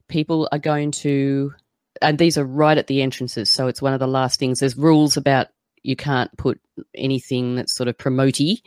people 0.08 0.48
are 0.52 0.58
going 0.58 0.92
to, 0.92 1.52
and 2.00 2.18
these 2.18 2.38
are 2.38 2.44
right 2.44 2.78
at 2.78 2.86
the 2.86 3.02
entrances. 3.02 3.50
So 3.50 3.66
it's 3.66 3.82
one 3.82 3.92
of 3.92 4.00
the 4.00 4.06
last 4.06 4.38
things. 4.38 4.60
There's 4.60 4.76
rules 4.76 5.16
about 5.16 5.48
you 5.82 5.96
can't 5.96 6.36
put 6.36 6.60
anything 6.94 7.56
that's 7.56 7.74
sort 7.74 7.88
of 7.88 7.98
promotey 7.98 8.60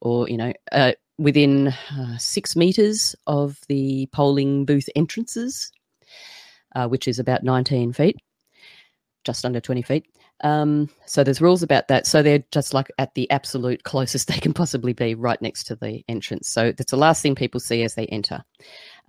or, 0.00 0.28
you 0.28 0.36
know, 0.36 0.52
uh, 0.72 0.92
within 1.18 1.68
uh, 1.68 2.16
six 2.18 2.56
meters 2.56 3.14
of 3.26 3.58
the 3.68 4.06
polling 4.12 4.64
booth 4.64 4.88
entrances, 4.96 5.70
uh, 6.74 6.88
which 6.88 7.06
is 7.06 7.18
about 7.18 7.44
19 7.44 7.92
feet. 7.92 8.16
just 9.24 9.44
under 9.44 9.60
20 9.60 9.82
feet. 9.82 10.06
Um, 10.42 10.88
so 11.06 11.22
there's 11.22 11.40
rules 11.40 11.62
about 11.62 11.88
that. 11.88 12.06
So 12.06 12.22
they're 12.22 12.44
just 12.50 12.72
like 12.72 12.90
at 12.98 13.14
the 13.14 13.30
absolute 13.30 13.84
closest 13.84 14.28
they 14.28 14.38
can 14.38 14.52
possibly 14.52 14.92
be, 14.92 15.14
right 15.14 15.40
next 15.42 15.64
to 15.64 15.76
the 15.76 16.02
entrance. 16.08 16.48
So 16.48 16.72
that's 16.72 16.90
the 16.90 16.96
last 16.96 17.22
thing 17.22 17.34
people 17.34 17.60
see 17.60 17.82
as 17.82 17.94
they 17.94 18.06
enter. 18.06 18.42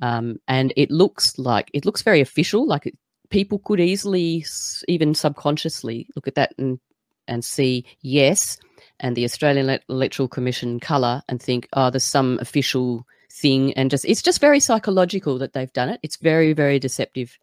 Um, 0.01 0.39
and 0.47 0.73
it 0.75 0.91
looks 0.91 1.37
like 1.37 1.69
it 1.73 1.85
looks 1.85 2.01
very 2.01 2.21
official. 2.21 2.65
Like 2.65 2.87
it, 2.87 2.97
people 3.29 3.59
could 3.59 3.79
easily, 3.79 4.45
even 4.87 5.13
subconsciously, 5.13 6.07
look 6.15 6.27
at 6.27 6.35
that 6.35 6.53
and 6.57 6.79
and 7.27 7.45
see 7.45 7.85
yes, 8.01 8.57
and 8.99 9.15
the 9.15 9.23
Australian 9.23 9.79
Electoral 9.89 10.27
Commission 10.27 10.79
colour 10.79 11.21
and 11.29 11.41
think, 11.41 11.67
oh, 11.73 11.89
there's 11.89 12.03
some 12.03 12.39
official 12.41 13.05
thing, 13.31 13.73
and 13.73 13.91
just 13.91 14.05
it's 14.05 14.21
just 14.21 14.41
very 14.41 14.59
psychological 14.59 15.37
that 15.37 15.53
they've 15.53 15.71
done 15.73 15.89
it. 15.89 15.99
It's 16.03 16.17
very 16.17 16.53
very 16.53 16.79
deceptive. 16.79 17.37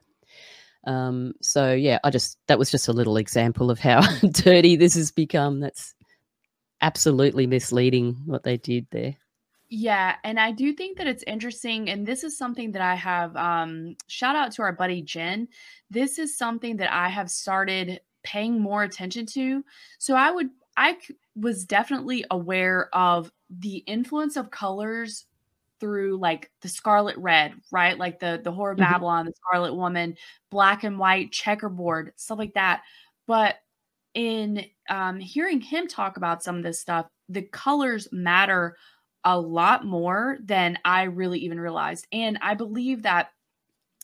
Um, 0.86 1.34
so 1.42 1.72
yeah, 1.72 1.98
I 2.04 2.10
just 2.10 2.38
that 2.46 2.58
was 2.58 2.70
just 2.70 2.88
a 2.88 2.92
little 2.92 3.16
example 3.16 3.70
of 3.70 3.78
how 3.78 4.00
dirty 4.32 4.76
this 4.76 4.94
has 4.94 5.10
become. 5.10 5.60
That's 5.60 5.94
absolutely 6.80 7.46
misleading 7.46 8.22
what 8.24 8.44
they 8.44 8.56
did 8.56 8.86
there. 8.90 9.16
Yeah, 9.70 10.16
and 10.24 10.40
I 10.40 10.52
do 10.52 10.72
think 10.72 10.96
that 10.96 11.06
it's 11.06 11.24
interesting, 11.26 11.90
and 11.90 12.06
this 12.06 12.24
is 12.24 12.38
something 12.38 12.72
that 12.72 12.80
I 12.80 12.94
have. 12.94 13.36
Um, 13.36 13.96
shout 14.06 14.34
out 14.34 14.52
to 14.52 14.62
our 14.62 14.72
buddy 14.72 15.02
Jen. 15.02 15.48
This 15.90 16.18
is 16.18 16.38
something 16.38 16.78
that 16.78 16.92
I 16.92 17.08
have 17.10 17.30
started 17.30 18.00
paying 18.22 18.60
more 18.60 18.82
attention 18.82 19.26
to. 19.26 19.62
So 19.98 20.14
I 20.14 20.30
would, 20.30 20.48
I 20.76 20.96
was 21.36 21.64
definitely 21.64 22.24
aware 22.30 22.88
of 22.94 23.30
the 23.50 23.78
influence 23.86 24.36
of 24.36 24.50
colors 24.50 25.26
through 25.80 26.18
like 26.18 26.50
the 26.62 26.68
scarlet 26.68 27.16
red 27.18 27.52
right? 27.70 27.98
Like 27.98 28.20
the 28.20 28.40
the 28.42 28.52
horror 28.52 28.72
of 28.72 28.78
mm-hmm. 28.78 28.92
babylon 28.92 29.26
the 29.26 29.32
scarlet 29.32 29.74
woman 29.74 30.16
black 30.50 30.84
and 30.84 30.98
white 30.98 31.32
checkerboard 31.32 32.12
stuff 32.16 32.38
like 32.38 32.54
that. 32.54 32.82
But 33.26 33.56
in 34.14 34.64
um, 34.88 35.20
hearing 35.20 35.60
him 35.60 35.86
talk 35.86 36.16
about 36.16 36.42
some 36.42 36.56
of 36.56 36.62
this 36.62 36.80
stuff 36.80 37.06
the 37.28 37.42
colors 37.42 38.08
matter 38.10 38.76
a 39.24 39.38
lot 39.38 39.84
more 39.84 40.38
than 40.42 40.78
i 40.84 41.02
really 41.04 41.40
even 41.40 41.60
realized. 41.60 42.06
And 42.12 42.38
i 42.42 42.54
believe 42.54 43.02
that 43.02 43.30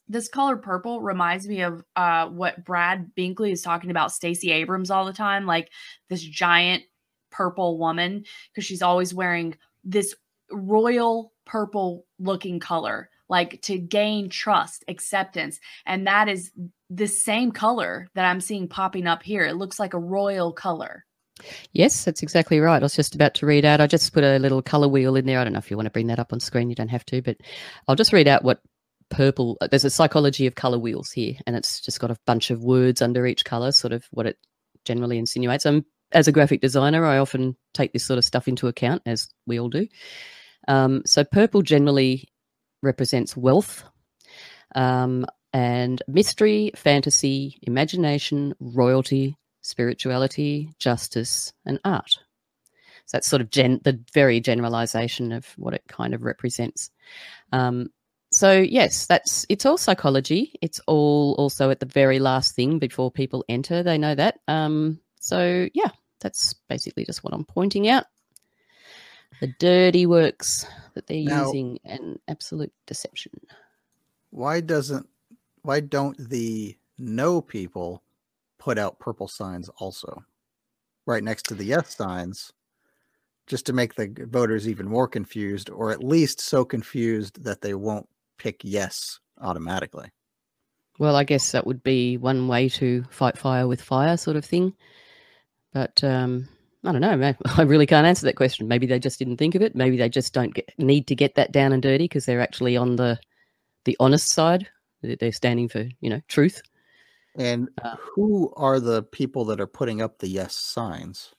this 0.07 0.29
color 0.29 0.57
purple 0.57 1.01
reminds 1.01 1.49
me 1.49 1.63
of 1.63 1.83
uh, 1.97 2.29
what 2.29 2.65
brad 2.65 3.11
binkley 3.17 3.53
is 3.53 3.63
talking 3.63 3.91
about 3.91 4.13
stacey 4.13 4.51
abrams 4.53 4.91
all 4.91 5.07
the 5.07 5.13
time 5.13 5.47
like 5.47 5.71
this 6.11 6.23
giant 6.23 6.83
purple 7.31 7.79
woman 7.79 8.25
because 8.53 8.65
she's 8.65 8.83
always 8.83 9.13
wearing 9.13 9.57
this 9.83 10.15
royal 10.51 11.33
purple 11.47 12.07
looking 12.19 12.61
color 12.61 13.11
like 13.29 13.61
to 13.63 13.79
gain 13.79 14.29
trust 14.29 14.85
acceptance 14.89 15.59
and 15.87 16.07
that 16.07 16.29
is 16.29 16.51
the 16.91 17.07
same 17.07 17.53
color 17.53 18.07
that 18.15 18.27
i'm 18.27 18.41
seeing 18.41 18.69
popping 18.69 19.07
up 19.07 19.23
here. 19.23 19.45
It 19.45 19.57
looks 19.57 19.79
like 19.79 19.95
a 19.95 19.99
royal 19.99 20.53
color. 20.53 21.05
Yes 21.73 22.05
that's 22.05 22.23
exactly 22.23 22.61
right. 22.61 22.83
I 22.83 22.85
was 22.85 22.97
just 22.97 23.15
about 23.15 23.35
to 23.37 23.47
read 23.47 23.65
out 23.65 23.81
i 23.81 23.87
just 23.87 24.13
put 24.13 24.25
a 24.25 24.39
little 24.39 24.63
color 24.63 24.89
wheel 24.89 25.17
in 25.17 25.27
there. 25.27 25.41
I 25.41 25.45
don't 25.45 25.53
know 25.53 25.59
if 25.59 25.71
you 25.71 25.77
want 25.77 25.87
to 25.87 25.93
bring 25.93 26.09
that 26.09 26.19
up 26.19 26.33
on 26.33 26.41
screen 26.41 26.69
you 26.69 26.77
don't 26.77 26.89
have 26.89 27.07
to 27.07 27.23
but 27.23 27.37
i'll 27.89 27.97
just 27.97 28.13
read 28.13 28.29
out 28.29 28.45
what 28.45 28.61
purple 29.11 29.57
uh, 29.61 29.67
there's 29.67 29.85
a 29.85 29.91
psychology 29.91 30.47
of 30.47 30.55
color 30.55 30.79
wheels 30.79 31.11
here 31.11 31.35
and 31.47 31.57
it's 31.57 31.81
just 31.81 32.01
got 32.01 32.11
a 32.11 32.17
bunch 32.27 32.51
of 32.51 32.63
words 32.63 33.03
under 33.03 33.27
each 33.27 33.45
color 33.45 33.73
sort 33.73 33.93
of 33.93 34.05
what 34.11 34.27
it 34.27 34.39
generally 34.85 35.19
insinuates. 35.19 35.67
Um, 35.67 35.85
as 36.13 36.29
a 36.29 36.33
graphic 36.33 36.61
designer 36.61 37.05
i 37.05 37.19
often 37.19 37.57
take 37.73 37.93
this 37.93 38.05
sort 38.05 38.19
of 38.19 38.25
stuff 38.25 38.47
into 38.47 38.69
account 38.69 39.03
as 39.07 39.29
we 39.47 39.59
all 39.59 39.69
do 39.69 39.87
um, 40.69 41.03
so 41.05 41.25
purple 41.25 41.63
generally 41.63 42.29
represents 42.83 43.37
wealth 43.37 43.85
um, 44.75 45.27
and 45.53 46.03
mystery, 46.09 46.71
fantasy, 46.75 47.59
imagination, 47.63 48.55
royalty, 48.61 49.37
spirituality, 49.63 50.71
justice, 50.79 51.53
and 51.65 51.81
art. 51.85 52.11
So 53.07 53.17
that's 53.17 53.29
sort 53.29 53.43
of 53.43 53.51
gen- 53.51 53.81
the 53.85 54.01
very 54.13 54.41
generalization 54.41 55.33
of 55.33 55.47
what 55.57 55.75
it 55.75 55.83
kind 55.89 56.15
of 56.15 56.23
represents. 56.23 56.91
Um, 57.53 57.91
so 58.31 58.53
yes, 58.53 59.07
that's 59.07 59.47
it's 59.49 59.65
all 59.65 59.79
psychology. 59.79 60.55
It's 60.61 60.81
all 60.87 61.35
also 61.39 61.71
at 61.71 61.81
the 61.81 61.87
very 61.87 62.19
last 62.19 62.57
thing 62.57 62.79
before 62.79 63.11
people 63.11 63.45
enter. 63.49 63.83
They 63.83 63.99
know 63.99 64.15
that. 64.15 64.41
Um, 64.49 65.01
so 65.21 65.69
yeah, 65.73 65.91
that's 66.21 66.55
basically 66.69 67.05
just 67.05 67.23
what 67.23 67.33
I'm 67.33 67.45
pointing 67.45 67.89
out 67.89 68.07
the 69.41 69.55
dirty 69.59 70.07
works 70.07 70.67
that 70.95 71.07
they're 71.07 71.25
now, 71.25 71.47
using 71.47 71.79
and 71.85 72.19
absolute 72.29 72.73
deception. 72.87 73.33
Why 74.31 74.61
doesn't 74.61 75.09
why 75.63 75.81
don't 75.81 76.17
the 76.29 76.77
no 76.99 77.41
people 77.41 78.03
put 78.59 78.79
out 78.79 78.99
purple 78.99 79.29
signs 79.29 79.69
also 79.79 80.25
right 81.07 81.25
next 81.25 81.45
to 81.45 81.55
the 81.55 81.65
yes 81.65 81.97
signs 81.97 82.53
just 83.47 83.67
to 83.67 83.73
make 83.73 83.95
the 83.95 84.27
voters 84.31 84.69
even 84.69 84.89
more 84.89 85.09
confused 85.09 85.69
or 85.71 85.91
at 85.91 86.03
least 86.03 86.41
so 86.41 86.65
confused 86.65 87.45
that 87.45 87.61
they 87.61 87.75
won't 87.75 88.09
pick 88.39 88.61
yes 88.65 89.21
automatically? 89.41 90.11
Well, 90.99 91.17
I 91.17 91.25
guess 91.25 91.53
that 91.53 91.67
would 91.67 91.83
be 91.83 92.17
one 92.17 92.49
way 92.49 92.69
to 92.71 93.05
fight 93.11 93.37
fire 93.37 93.67
with 93.67 93.83
fire 93.83 94.17
sort 94.17 94.37
of 94.37 94.45
thing. 94.45 94.75
But 95.73 96.03
um, 96.05 96.49
I 96.85 96.93
don't 96.93 97.01
know. 97.01 97.17
Man. 97.17 97.37
I 97.57 97.63
really 97.63 97.87
can't 97.87 98.07
answer 98.07 98.27
that 98.27 98.37
question. 98.37 98.69
Maybe 98.69 98.87
they 98.87 98.99
just 98.99 99.19
didn't 99.19 99.39
think 99.39 99.55
of 99.55 99.63
it. 99.63 99.75
Maybe 99.75 99.97
they 99.97 100.09
just 100.09 100.33
don't 100.35 100.55
get, 100.55 100.71
need 100.79 101.07
to 101.09 101.15
get 101.15 101.35
that 101.37 101.53
down 101.53 101.73
and 101.73 101.83
dirty 101.83 102.05
because 102.05 102.27
they're 102.27 102.41
actually 102.41 102.77
on 102.77 102.97
the 102.97 103.19
the 103.85 103.97
honest 104.01 104.31
side. 104.31 104.69
They're 105.03 105.33
standing 105.33 105.69
for 105.69 105.87
you 106.01 106.11
know 106.11 106.21
truth. 106.29 106.63
And 107.37 107.69
uh, 107.83 107.97
who 107.99 108.53
are 108.57 108.79
the 108.79 109.03
people 109.03 109.45
that 109.47 109.61
are 109.61 109.67
putting 109.67 110.01
up 110.01 110.19
the 110.19 110.29
yes 110.29 110.57
signs? 110.57 111.35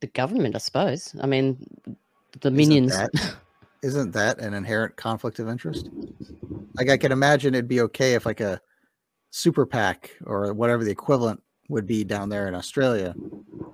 The 0.00 0.06
government, 0.08 0.54
I 0.54 0.58
suppose. 0.58 1.14
I 1.20 1.26
mean, 1.26 1.66
the 2.40 2.50
minions. 2.50 2.92
Isn't 2.92 3.12
that, 3.14 3.36
isn't 3.82 4.10
that 4.12 4.38
an 4.40 4.52
inherent 4.52 4.96
conflict 4.96 5.38
of 5.38 5.48
interest? 5.48 5.88
Like 6.74 6.90
I 6.90 6.98
can 6.98 7.10
imagine 7.10 7.54
it'd 7.54 7.68
be 7.68 7.80
okay 7.82 8.14
if 8.14 8.26
like 8.26 8.40
a 8.40 8.60
super 9.30 9.64
PAC 9.64 10.10
or 10.24 10.52
whatever 10.52 10.84
the 10.84 10.90
equivalent 10.90 11.42
would 11.68 11.86
be 11.86 12.04
down 12.04 12.28
there 12.28 12.48
in 12.48 12.54
Australia. 12.54 13.14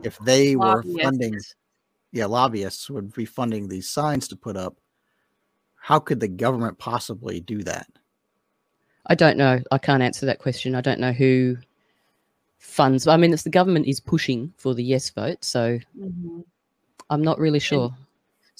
If 0.03 0.18
they 0.18 0.55
lobbyists. 0.55 0.97
were 0.97 1.03
funding 1.03 1.38
yeah 2.12 2.26
lobbyists 2.26 2.91
would 2.91 3.12
be 3.12 3.24
funding 3.24 3.68
these 3.68 3.88
signs 3.88 4.28
to 4.28 4.36
put 4.36 4.57
up. 4.57 4.76
How 5.76 5.99
could 5.99 6.20
the 6.20 6.28
government 6.28 6.78
possibly 6.78 7.41
do 7.41 7.62
that? 7.62 7.86
I 9.07 9.14
don't 9.14 9.36
know. 9.36 9.61
I 9.70 9.78
can't 9.78 10.03
answer 10.03 10.26
that 10.26 10.38
question. 10.38 10.74
I 10.74 10.82
don't 10.82 11.01
know 11.01 11.12
who 11.12 11.57
funds 12.61 13.07
i 13.07 13.16
mean 13.16 13.32
it's 13.32 13.43
the 13.43 13.51
government 13.51 13.86
is 13.86 14.01
pushing 14.01 14.53
for 14.59 14.74
the 14.74 14.84
yes 14.84 15.09
vote 15.09 15.43
so 15.43 15.78
mm-hmm. 15.99 16.41
i'm 17.09 17.22
not 17.22 17.38
really 17.38 17.59
sure. 17.59 17.86
and 17.86 17.95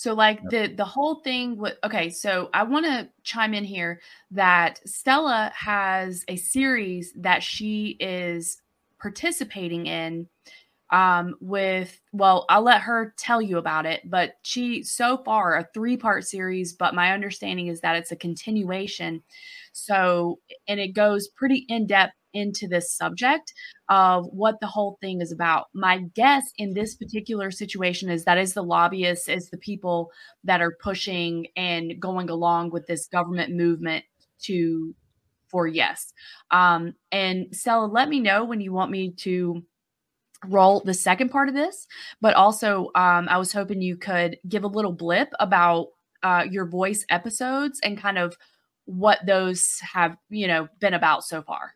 so 0.01 0.15
like 0.15 0.41
the 0.49 0.69
the 0.69 0.85
whole 0.85 1.17
thing 1.17 1.59
with 1.59 1.75
okay, 1.85 2.09
so 2.09 2.49
I 2.55 2.63
want 2.63 2.87
to 2.87 3.07
chime 3.23 3.53
in 3.53 3.65
here 3.65 4.01
that 4.31 4.81
Stella 4.89 5.53
has 5.55 6.25
a 6.27 6.37
series 6.37 7.13
that 7.17 7.43
she 7.43 7.99
is 8.01 8.63
participating 9.01 9.87
in 9.87 10.27
um, 10.93 11.37
with 11.41 12.01
well 12.13 12.47
i'll 12.49 12.63
let 12.63 12.81
her 12.81 13.15
tell 13.17 13.41
you 13.41 13.59
about 13.59 13.87
it 13.87 14.03
but 14.11 14.33
she 14.43 14.83
so 14.83 15.19
far 15.25 15.57
a 15.57 15.69
three 15.73 15.97
part 15.97 16.25
series 16.25 16.73
but 16.73 16.95
my 16.95 17.13
understanding 17.13 17.69
is 17.69 17.81
that 17.81 17.97
it's 17.97 18.13
a 18.13 18.17
continuation. 18.17 19.23
So 19.73 20.39
and 20.69 20.81
it 20.81 20.95
goes 20.95 21.29
pretty 21.29 21.67
in 21.69 21.87
depth 21.87 22.15
into 22.33 22.69
this 22.69 22.95
subject 22.97 23.53
of 23.89 24.27
what 24.27 24.61
the 24.61 24.67
whole 24.67 24.99
thing 25.01 25.21
is 25.21 25.33
about. 25.33 25.67
My 25.75 25.99
guess 26.15 26.45
in 26.59 26.75
this 26.75 26.95
particular 26.95 27.51
situation 27.51 28.09
is 28.09 28.25
that 28.25 28.39
is 28.39 28.55
the 28.55 28.63
lobbyists 28.63 29.29
is 29.29 29.51
the 29.51 29.59
people 29.59 30.11
that 30.45 30.61
are 30.61 30.77
pushing 30.81 31.49
and 31.57 32.01
going 32.01 32.31
along 32.31 32.71
with 32.71 32.87
this 32.87 33.09
government 33.09 33.55
movement 33.55 34.05
to 34.43 34.95
for 35.51 35.67
yes. 35.67 36.13
Um, 36.51 36.95
and 37.13 37.55
Stella, 37.55 37.87
let 37.87 38.09
me 38.09 38.21
know 38.21 38.45
when 38.45 38.61
you 38.61 38.73
want 38.73 38.91
me 38.91 39.13
to 39.19 39.63
roll 40.47 40.81
the 40.81 40.95
second 40.95 41.31
part 41.31 41.49
of 41.49 41.55
this. 41.55 41.87
But 42.21 42.35
also, 42.35 42.91
um, 42.95 43.29
I 43.29 43.39
was 43.39 43.53
hoping 43.53 43.83
you 43.83 43.97
could 43.97 44.39
give 44.49 44.65
a 44.65 44.69
little 44.69 44.93
blip 44.93 45.31
about 45.39 45.89
uh, 46.23 46.45
your 46.51 46.67
voice 46.67 47.05
episodes 47.09 47.81
and 47.83 47.99
kind 47.99 48.19
of 48.19 48.37
what 48.85 49.25
those 49.27 49.79
have, 49.81 50.17
you 50.29 50.47
know, 50.47 50.69
been 50.79 50.95
about 50.95 51.25
so 51.25 51.43
far. 51.43 51.75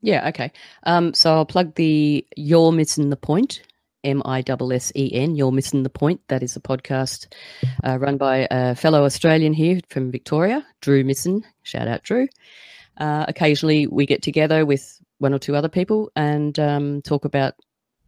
Yeah, 0.00 0.28
okay. 0.28 0.50
Um, 0.84 1.14
so 1.14 1.32
I'll 1.32 1.46
plug 1.46 1.74
the 1.76 2.26
You're 2.36 2.72
Missing 2.72 3.10
the 3.10 3.16
Point, 3.16 3.62
M 4.02 4.20
I 4.24 4.40
S 4.40 4.58
S 4.60 4.92
E 4.96 5.12
N, 5.14 5.36
You're 5.36 5.52
Missing 5.52 5.84
the 5.84 5.90
Point. 5.90 6.20
That 6.28 6.42
is 6.42 6.56
a 6.56 6.60
podcast 6.60 7.32
uh, 7.84 7.98
run 7.98 8.16
by 8.16 8.48
a 8.50 8.74
fellow 8.74 9.04
Australian 9.04 9.52
here 9.52 9.80
from 9.88 10.10
Victoria, 10.10 10.66
Drew 10.80 11.04
Misson. 11.04 11.44
Shout 11.62 11.86
out, 11.86 12.02
Drew. 12.02 12.26
Uh, 12.98 13.24
occasionally, 13.28 13.86
we 13.86 14.06
get 14.06 14.22
together 14.22 14.64
with 14.66 15.00
one 15.18 15.32
or 15.34 15.38
two 15.38 15.56
other 15.56 15.68
people 15.68 16.10
and 16.14 16.58
um, 16.58 17.02
talk 17.02 17.24
about, 17.24 17.54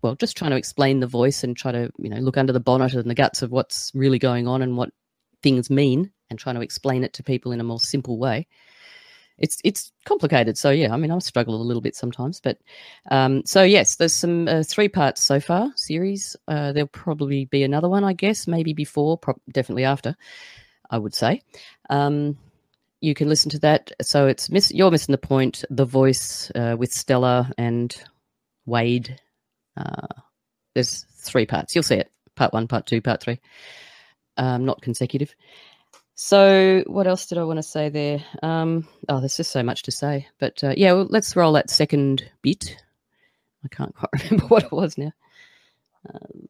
well, 0.03 0.15
just 0.17 0.37
trying 0.37 0.51
to 0.51 0.57
explain 0.57 1.01
the 1.01 1.07
voice 1.07 1.45
and 1.45 1.57
try 1.57 1.73
to, 1.73 1.91
you 1.99 2.11
know, 2.11 2.19
look 2.19 2.37
under 2.37 2.53
the 2.53 2.61
bonnet 2.61 2.95
and 2.95 3.09
the 3.09 3.15
guts 3.15 3.43
of 3.43 3.51
what's 3.51 3.91
really 3.95 4.19
going 4.19 4.47
on 4.47 4.63
and 4.63 4.77
what 4.77 4.91
things 5.43 5.71
mean 5.71 6.11
and 6.31 6.39
trying 6.39 6.55
to 6.57 6.61
explain 6.61 7.05
it 7.05 7.13
to 7.15 7.23
people 7.23 7.53
in 7.53 7.61
a 7.61 7.65
more 7.65 7.81
simple 7.81 8.19
way. 8.19 8.47
it's 9.39 9.59
it's 9.65 9.93
complicated. 10.05 10.57
So 10.57 10.71
yeah, 10.71 10.93
I 10.93 10.97
mean, 10.97 11.11
I 11.11 11.19
struggle 11.19 11.61
a 11.61 11.63
little 11.63 11.83
bit 11.83 11.97
sometimes, 11.97 12.41
but 12.41 12.59
um, 13.11 13.43
so 13.45 13.63
yes, 13.63 13.97
there's 13.97 14.15
some 14.15 14.47
uh, 14.49 14.63
three 14.63 14.89
parts 14.89 15.23
so 15.23 15.41
far 15.41 15.73
series. 15.77 16.37
Uh, 16.47 16.73
there'll 16.73 16.89
probably 16.89 17.47
be 17.47 17.63
another 17.63 17.89
one, 17.89 18.05
I 18.05 18.13
guess, 18.13 18.47
maybe 18.47 18.73
before, 18.73 19.19
pro- 19.19 19.41
definitely 19.51 19.85
after. 19.85 20.17
I 20.91 20.99
would 20.99 21.15
say. 21.15 21.41
Um, 21.91 22.37
you 23.05 23.15
can 23.15 23.29
listen 23.29 23.51
to 23.51 23.59
that. 23.61 23.93
So 24.01 24.27
it's 24.27 24.51
miss, 24.51 24.73
you're 24.73 24.91
missing 24.91 25.13
the 25.13 25.19
point. 25.19 25.65
The 25.71 25.85
voice 25.85 26.51
uh, 26.55 26.77
with 26.79 26.93
Stella 26.93 27.53
and 27.59 27.95
Wade. 28.67 29.21
Uh, 29.77 30.07
there's 30.75 31.05
three 31.19 31.47
parts. 31.47 31.75
You'll 31.75 31.83
see 31.85 31.97
it. 31.97 32.11
Part 32.35 32.53
one, 32.53 32.67
part 32.67 32.87
two, 32.87 33.01
part 33.01 33.21
three. 33.21 33.41
Um, 34.37 34.65
not 34.65 34.81
consecutive. 34.81 35.35
So, 36.17 36.83
what 36.87 37.07
else 37.07 37.27
did 37.27 37.39
I 37.39 37.45
want 37.45 37.59
to 37.59 37.63
say 37.63 37.89
there? 37.89 38.25
Um, 38.43 38.89
oh, 39.09 39.21
there's 39.21 39.37
just 39.37 39.53
so 39.53 39.63
much 39.63 39.83
to 39.83 39.91
say. 39.91 40.27
But 40.39 40.63
uh, 40.65 40.75
yeah, 40.77 40.93
well, 40.93 41.07
let's 41.11 41.37
roll 41.37 41.53
that 41.53 41.71
second 41.71 42.29
bit. 42.43 42.77
I 43.65 43.69
can't 43.69 43.95
quite 43.95 44.11
remember 44.25 44.47
what 44.47 44.65
it 44.65 44.73
was 44.73 44.97
now. 44.97 45.13
Um, 46.13 46.49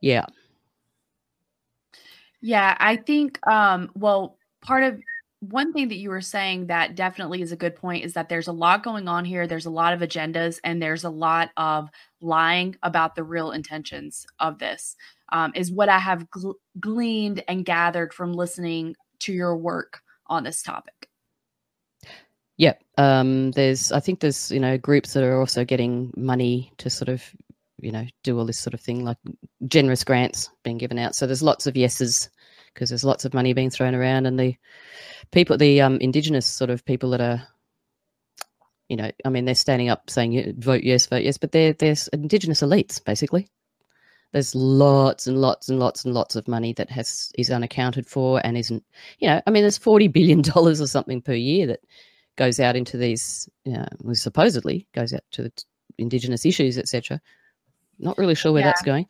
yeah. 0.00 0.26
Yeah, 2.46 2.76
I 2.78 2.96
think, 2.96 3.44
um, 3.46 3.90
well, 3.94 4.36
part 4.60 4.84
of 4.84 5.00
one 5.40 5.72
thing 5.72 5.88
that 5.88 5.96
you 5.96 6.10
were 6.10 6.20
saying 6.20 6.66
that 6.66 6.94
definitely 6.94 7.40
is 7.40 7.52
a 7.52 7.56
good 7.56 7.74
point 7.74 8.04
is 8.04 8.12
that 8.12 8.28
there's 8.28 8.48
a 8.48 8.52
lot 8.52 8.82
going 8.82 9.08
on 9.08 9.24
here. 9.24 9.46
There's 9.46 9.64
a 9.64 9.70
lot 9.70 9.94
of 9.94 10.00
agendas 10.00 10.60
and 10.62 10.82
there's 10.82 11.04
a 11.04 11.10
lot 11.10 11.52
of 11.56 11.88
lying 12.20 12.76
about 12.82 13.14
the 13.14 13.24
real 13.24 13.52
intentions 13.52 14.26
of 14.38 14.58
this 14.58 14.94
um, 15.32 15.52
is 15.54 15.72
what 15.72 15.88
I 15.88 15.98
have 15.98 16.28
gl- 16.30 16.56
gleaned 16.78 17.42
and 17.48 17.64
gathered 17.64 18.12
from 18.12 18.34
listening 18.34 18.94
to 19.20 19.32
your 19.32 19.56
work 19.56 20.02
on 20.26 20.44
this 20.44 20.62
topic. 20.62 21.08
Yeah, 22.58 22.74
um, 22.98 23.52
there's 23.52 23.90
I 23.90 24.00
think 24.00 24.20
there's 24.20 24.52
you 24.52 24.60
know 24.60 24.76
groups 24.76 25.14
that 25.14 25.24
are 25.24 25.40
also 25.40 25.64
getting 25.64 26.12
money 26.14 26.72
to 26.76 26.90
sort 26.90 27.08
of 27.08 27.24
you 27.80 27.90
know 27.90 28.06
do 28.22 28.38
all 28.38 28.44
this 28.44 28.58
sort 28.58 28.74
of 28.74 28.80
thing 28.80 29.04
like 29.04 29.18
generous 29.66 30.04
grants 30.04 30.50
being 30.62 30.78
given 30.78 30.98
out. 30.98 31.14
So 31.14 31.26
there's 31.26 31.42
lots 31.42 31.66
of 31.66 31.76
yeses 31.76 32.30
because 32.74 32.90
there's 32.90 33.04
lots 33.04 33.24
of 33.24 33.32
money 33.34 33.52
being 33.52 33.70
thrown 33.70 33.94
around, 33.94 34.26
and 34.26 34.38
the 34.38 34.56
people, 35.30 35.56
the 35.56 35.80
um, 35.80 35.98
indigenous 36.00 36.46
sort 36.46 36.70
of 36.70 36.84
people 36.84 37.10
that 37.10 37.20
are 37.20 37.46
you 38.88 38.96
know, 38.96 39.10
I 39.24 39.30
mean, 39.30 39.44
they're 39.44 39.54
standing 39.54 39.88
up 39.88 40.10
saying 40.10 40.54
vote 40.58 40.82
yes, 40.82 41.06
vote 41.06 41.22
yes, 41.22 41.38
but 41.38 41.52
they're 41.52 41.72
there's 41.72 42.08
indigenous 42.08 42.60
elites 42.60 43.02
basically. 43.02 43.48
There's 44.32 44.54
lots 44.54 45.28
and 45.28 45.40
lots 45.40 45.68
and 45.68 45.78
lots 45.78 46.04
and 46.04 46.12
lots 46.12 46.34
of 46.34 46.48
money 46.48 46.72
that 46.72 46.90
has 46.90 47.30
is 47.38 47.50
unaccounted 47.50 48.04
for 48.06 48.44
and 48.44 48.58
isn't 48.58 48.82
you 49.20 49.28
know 49.28 49.40
i 49.46 49.50
mean 49.52 49.62
there's 49.62 49.78
40 49.78 50.08
billion 50.08 50.42
dollars 50.42 50.80
or 50.80 50.88
something 50.88 51.22
per 51.22 51.34
year 51.34 51.68
that 51.68 51.80
goes 52.34 52.58
out 52.58 52.74
into 52.74 52.96
these 52.96 53.48
you 53.64 53.74
know, 53.74 53.86
supposedly 54.12 54.88
goes 54.92 55.12
out 55.12 55.22
to 55.30 55.44
the 55.44 55.52
indigenous 55.98 56.44
issues 56.44 56.76
etc 56.78 57.20
not 58.00 58.18
really 58.18 58.34
sure 58.34 58.50
where 58.50 58.62
yeah. 58.62 58.66
that's 58.66 58.82
going 58.82 59.06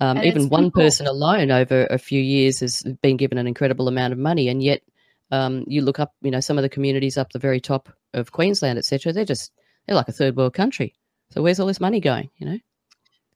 um, 0.00 0.18
even 0.18 0.48
one 0.48 0.66
people. 0.66 0.82
person 0.82 1.06
alone 1.06 1.50
over 1.50 1.86
a 1.90 1.98
few 1.98 2.20
years 2.20 2.60
has 2.60 2.82
been 3.02 3.16
given 3.16 3.38
an 3.38 3.46
incredible 3.46 3.88
amount 3.88 4.12
of 4.12 4.18
money 4.18 4.48
and 4.48 4.62
yet 4.62 4.82
um, 5.30 5.64
you 5.66 5.82
look 5.82 5.98
up 5.98 6.14
you 6.22 6.30
know 6.30 6.40
some 6.40 6.58
of 6.58 6.62
the 6.62 6.68
communities 6.68 7.18
up 7.18 7.32
the 7.32 7.38
very 7.38 7.60
top 7.60 7.88
of 8.14 8.32
queensland 8.32 8.78
etc 8.78 9.12
they're 9.12 9.24
just 9.24 9.52
they're 9.86 9.96
like 9.96 10.08
a 10.08 10.12
third 10.12 10.36
world 10.36 10.54
country 10.54 10.94
so 11.30 11.42
where's 11.42 11.60
all 11.60 11.66
this 11.66 11.80
money 11.80 12.00
going 12.00 12.30
you 12.36 12.46
know 12.46 12.58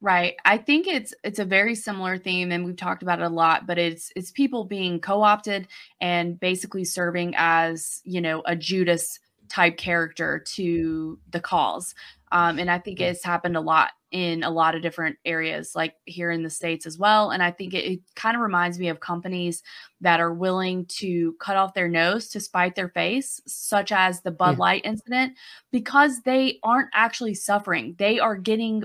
Right. 0.03 0.35
I 0.45 0.59
think 0.59 0.89
it's 0.89 1.15
it's 1.23 1.39
a 1.39 1.45
very 1.45 1.77
similar 1.77 2.19
theme 2.19 2.51
and 2.51 2.65
we've 2.65 2.77
talked 2.77 3.05
about 3.05 3.21
it 3.21 3.25
a 3.25 3.29
lot, 3.29 3.69
but 3.69 3.79
it's 3.79 4.11
it's 4.17 4.33
people 4.33 4.65
being 4.65 4.99
co-opted 4.99 5.69
and 6.01 6.41
basically 6.41 6.85
serving 6.85 7.35
as, 7.37 8.03
you 8.03 8.21
know, 8.21 8.43
a 8.45 8.57
Judas 8.57 9.21
type 9.49 9.77
character 9.77 10.43
to 10.55 11.21
the 11.31 11.39
cause. 11.39 11.95
Um, 12.33 12.59
and 12.59 12.69
I 12.69 12.81
think 12.81 13.01
it's 13.01 13.23
happened 13.23 13.57
a 13.57 13.61
lot 13.61 13.93
in 14.13 14.43
a 14.43 14.51
lot 14.51 14.75
of 14.75 14.83
different 14.83 15.17
areas, 15.25 15.75
like 15.75 15.95
here 16.05 16.31
in 16.31 16.43
the 16.43 16.51
States 16.51 16.87
as 16.87 16.99
well. 16.99 17.31
And 17.31 17.43
I 17.43 17.51
think 17.51 17.75
it, 17.75 17.85
it 17.85 18.01
kind 18.15 18.37
of 18.37 18.43
reminds 18.43 18.79
me 18.79 18.89
of 18.89 19.01
companies 19.01 19.63
that 20.01 20.21
are 20.21 20.33
willing 20.33 20.87
to 20.87 21.35
cut 21.41 21.57
off 21.57 21.75
their 21.75 21.89
nose 21.89 22.29
to 22.29 22.41
spite 22.41 22.75
their 22.75 22.91
face, 22.91 23.41
such 23.47 23.91
as 23.91 24.21
the 24.21 24.31
Bud 24.31 24.53
yeah. 24.53 24.59
Light 24.59 24.83
incident, 24.85 25.35
because 25.71 26.21
they 26.21 26.59
aren't 26.63 26.91
actually 26.93 27.35
suffering. 27.35 27.95
They 27.99 28.21
are 28.21 28.37
getting 28.37 28.85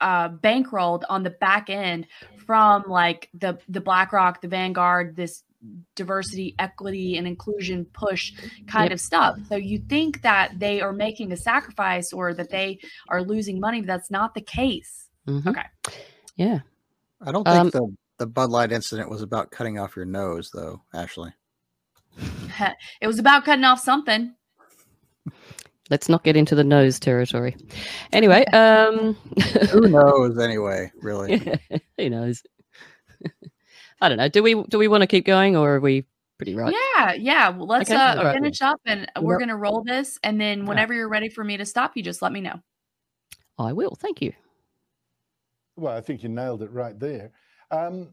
uh, 0.00 0.30
bankrolled 0.30 1.04
on 1.08 1.22
the 1.22 1.30
back 1.30 1.70
end 1.70 2.06
from 2.44 2.82
like 2.88 3.28
the 3.34 3.58
the 3.68 3.80
BlackRock, 3.80 4.40
the 4.40 4.48
Vanguard, 4.48 5.14
this 5.14 5.44
diversity, 5.94 6.54
equity, 6.58 7.16
and 7.16 7.26
inclusion 7.26 7.84
push 7.92 8.32
kind 8.66 8.90
yep. 8.90 8.92
of 8.92 9.00
stuff. 9.00 9.38
So 9.48 9.56
you 9.56 9.78
think 9.78 10.22
that 10.22 10.58
they 10.58 10.80
are 10.80 10.92
making 10.92 11.32
a 11.32 11.36
sacrifice 11.36 12.12
or 12.12 12.34
that 12.34 12.50
they 12.50 12.78
are 13.08 13.22
losing 13.22 13.60
money, 13.60 13.80
but 13.80 13.86
that's 13.86 14.10
not 14.10 14.34
the 14.34 14.40
case. 14.40 15.08
Mm-hmm. 15.26 15.48
Okay. 15.48 15.64
Yeah. 16.36 16.60
I 17.20 17.32
don't 17.32 17.44
think 17.44 17.56
um, 17.56 17.70
the 17.70 17.96
the 18.18 18.26
Bud 18.26 18.50
Light 18.50 18.72
incident 18.72 19.10
was 19.10 19.22
about 19.22 19.50
cutting 19.50 19.78
off 19.78 19.96
your 19.96 20.04
nose, 20.04 20.50
though. 20.52 20.82
Ashley, 20.94 21.32
it 23.00 23.06
was 23.06 23.18
about 23.18 23.44
cutting 23.44 23.64
off 23.64 23.80
something 23.80 24.34
let's 25.92 26.08
not 26.08 26.24
get 26.24 26.36
into 26.36 26.54
the 26.54 26.64
nose 26.64 26.98
territory. 26.98 27.54
Anyway, 28.12 28.44
um 28.52 29.14
who 29.70 29.80
knows 29.88 30.38
anyway, 30.38 30.90
really. 31.00 31.60
who 31.98 32.10
knows? 32.10 32.42
I 34.02 34.08
don't 34.08 34.18
know. 34.18 34.28
Do 34.28 34.42
we 34.42 34.62
do 34.64 34.78
we 34.78 34.88
want 34.88 35.02
to 35.02 35.06
keep 35.06 35.24
going 35.24 35.56
or 35.56 35.76
are 35.76 35.80
we 35.80 36.04
pretty 36.36 36.54
right? 36.54 36.74
Yeah, 36.96 37.12
yeah. 37.14 37.48
Well, 37.48 37.66
let's 37.66 37.90
okay. 37.90 37.98
uh, 37.98 38.22
right. 38.22 38.34
finish 38.34 38.60
up 38.60 38.80
and 38.84 39.10
we're 39.20 39.38
going 39.38 39.48
to 39.48 39.56
roll 39.56 39.82
this 39.82 40.18
and 40.22 40.40
then 40.40 40.66
whenever 40.66 40.92
right. 40.92 40.98
you're 40.98 41.08
ready 41.08 41.28
for 41.28 41.44
me 41.44 41.56
to 41.56 41.64
stop, 41.64 41.96
you 41.96 42.02
just 42.02 42.20
let 42.20 42.32
me 42.32 42.40
know. 42.40 42.60
I 43.58 43.72
will. 43.72 43.96
Thank 43.98 44.20
you. 44.20 44.32
Well, 45.76 45.96
I 45.96 46.00
think 46.00 46.22
you 46.22 46.28
nailed 46.28 46.62
it 46.62 46.70
right 46.70 46.98
there. 46.98 47.30
Um, 47.70 48.10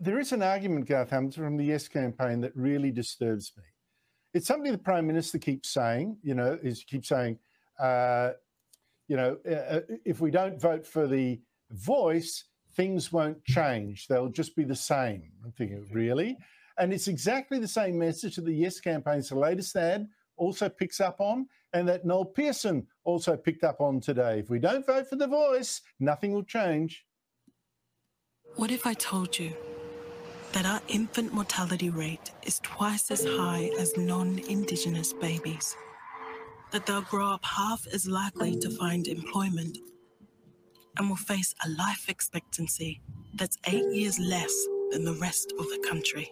there 0.00 0.18
is 0.18 0.32
an 0.32 0.42
argument, 0.42 0.86
Garth 0.88 1.10
Hamilton, 1.10 1.44
from 1.44 1.56
the 1.56 1.64
Yes 1.64 1.86
campaign 1.86 2.40
that 2.40 2.56
really 2.56 2.90
disturbs 2.90 3.52
me 3.56 3.62
it's 4.34 4.48
something 4.48 4.72
the 4.72 4.76
prime 4.76 5.06
minister 5.06 5.38
keeps 5.38 5.70
saying. 5.70 6.18
You 6.22 6.34
know, 6.34 6.58
is 6.62 6.84
keeps 6.84 7.08
saying, 7.08 7.38
uh, 7.78 8.32
you 9.08 9.16
know, 9.16 9.38
uh, 9.48 9.54
uh, 9.54 9.80
if 10.04 10.20
we 10.20 10.30
don't 10.30 10.60
vote 10.60 10.86
for 10.86 11.06
the 11.06 11.40
voice, 11.70 12.44
things 12.74 13.12
won't 13.12 13.42
change. 13.44 14.06
They'll 14.06 14.28
just 14.28 14.56
be 14.56 14.64
the 14.64 14.76
same. 14.76 15.30
I'm 15.44 15.52
thinking, 15.52 15.86
really? 15.92 16.36
And 16.78 16.92
it's 16.92 17.08
exactly 17.08 17.58
the 17.58 17.68
same 17.68 17.98
message 17.98 18.36
that 18.36 18.44
the 18.44 18.54
Yes 18.54 18.80
campaign's 18.80 19.30
latest 19.30 19.76
ad 19.76 20.08
also 20.36 20.68
picks 20.68 21.00
up 21.00 21.20
on, 21.20 21.46
and 21.72 21.88
that 21.88 22.04
Noel 22.04 22.24
Pearson 22.24 22.86
also 23.04 23.36
picked 23.36 23.64
up 23.64 23.80
on 23.80 24.00
today. 24.00 24.40
If 24.40 24.50
we 24.50 24.58
don't 24.58 24.86
vote 24.86 25.08
for 25.08 25.16
the 25.16 25.26
voice, 25.26 25.80
nothing 26.00 26.32
will 26.32 26.42
change. 26.42 27.04
What 28.56 28.70
if 28.70 28.86
I 28.86 28.94
told 28.94 29.38
you 29.38 29.56
that 30.52 30.66
our 30.66 30.80
infant 30.86 31.32
mortality 31.32 31.90
rate 31.90 32.30
is 32.44 32.60
twice 32.60 33.10
as 33.10 33.24
high 33.24 33.70
as 33.78 33.96
non 33.96 34.38
Indigenous 34.48 35.12
babies, 35.12 35.76
that 36.70 36.86
they'll 36.86 37.02
grow 37.02 37.30
up 37.30 37.44
half 37.44 37.86
as 37.92 38.06
likely 38.06 38.56
to 38.60 38.70
find 38.70 39.08
employment, 39.08 39.78
and 40.98 41.08
will 41.08 41.16
face 41.16 41.54
a 41.64 41.68
life 41.70 42.08
expectancy 42.08 43.00
that's 43.34 43.58
eight 43.66 43.86
years 43.92 44.18
less 44.18 44.52
than 44.90 45.04
the 45.04 45.14
rest 45.14 45.52
of 45.58 45.66
the 45.66 45.84
country. 45.88 46.30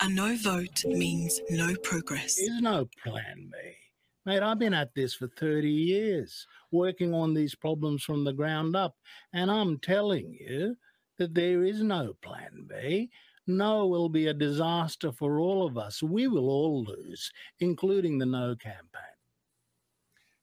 A 0.00 0.08
no 0.08 0.36
vote 0.36 0.84
means 0.84 1.40
no 1.50 1.74
progress. 1.82 2.36
There's 2.36 2.60
no 2.60 2.88
plan 3.02 3.50
B. 3.50 3.58
Mate, 4.26 4.42
I've 4.42 4.58
been 4.58 4.74
at 4.74 4.94
this 4.94 5.14
for 5.14 5.28
30 5.28 5.68
years, 5.68 6.46
working 6.70 7.14
on 7.14 7.34
these 7.34 7.54
problems 7.54 8.02
from 8.02 8.24
the 8.24 8.32
ground 8.32 8.74
up, 8.74 8.96
and 9.32 9.50
I'm 9.50 9.78
telling 9.78 10.36
you 10.40 10.76
that 11.18 11.34
there 11.34 11.62
is 11.62 11.82
no 11.82 12.14
plan 12.22 12.66
B. 12.68 13.10
No 13.46 13.86
will 13.86 14.08
be 14.08 14.26
a 14.28 14.34
disaster 14.34 15.12
for 15.12 15.38
all 15.38 15.66
of 15.66 15.76
us. 15.76 16.02
We 16.02 16.26
will 16.26 16.48
all 16.48 16.84
lose, 16.84 17.30
including 17.60 18.18
the 18.18 18.26
No 18.26 18.56
campaign. 18.56 19.13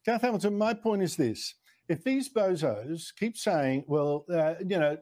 Garth 0.05 0.23
Hamilton, 0.23 0.57
my 0.57 0.73
point 0.73 1.03
is 1.03 1.15
this. 1.15 1.55
If 1.87 2.03
these 2.03 2.29
bozos 2.29 3.13
keep 3.17 3.37
saying, 3.37 3.83
well, 3.87 4.25
uh, 4.33 4.55
you 4.59 4.79
know, 4.79 4.97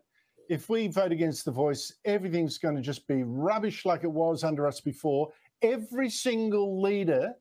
if 0.50 0.68
we 0.68 0.88
vote 0.88 1.12
against 1.12 1.45
the 1.45 1.52
voice, 1.52 1.93
everything's 2.06 2.58
going 2.58 2.76
to 2.76 2.82
just 2.82 3.08
be 3.08 3.24
rubbish 3.24 3.86
like 3.86 4.04
it 4.04 4.12
was 4.12 4.43
under 4.43 4.68
us 4.68 4.82
before, 4.82 5.32
every 5.62 6.10
single 6.10 6.82
leader 6.82 7.34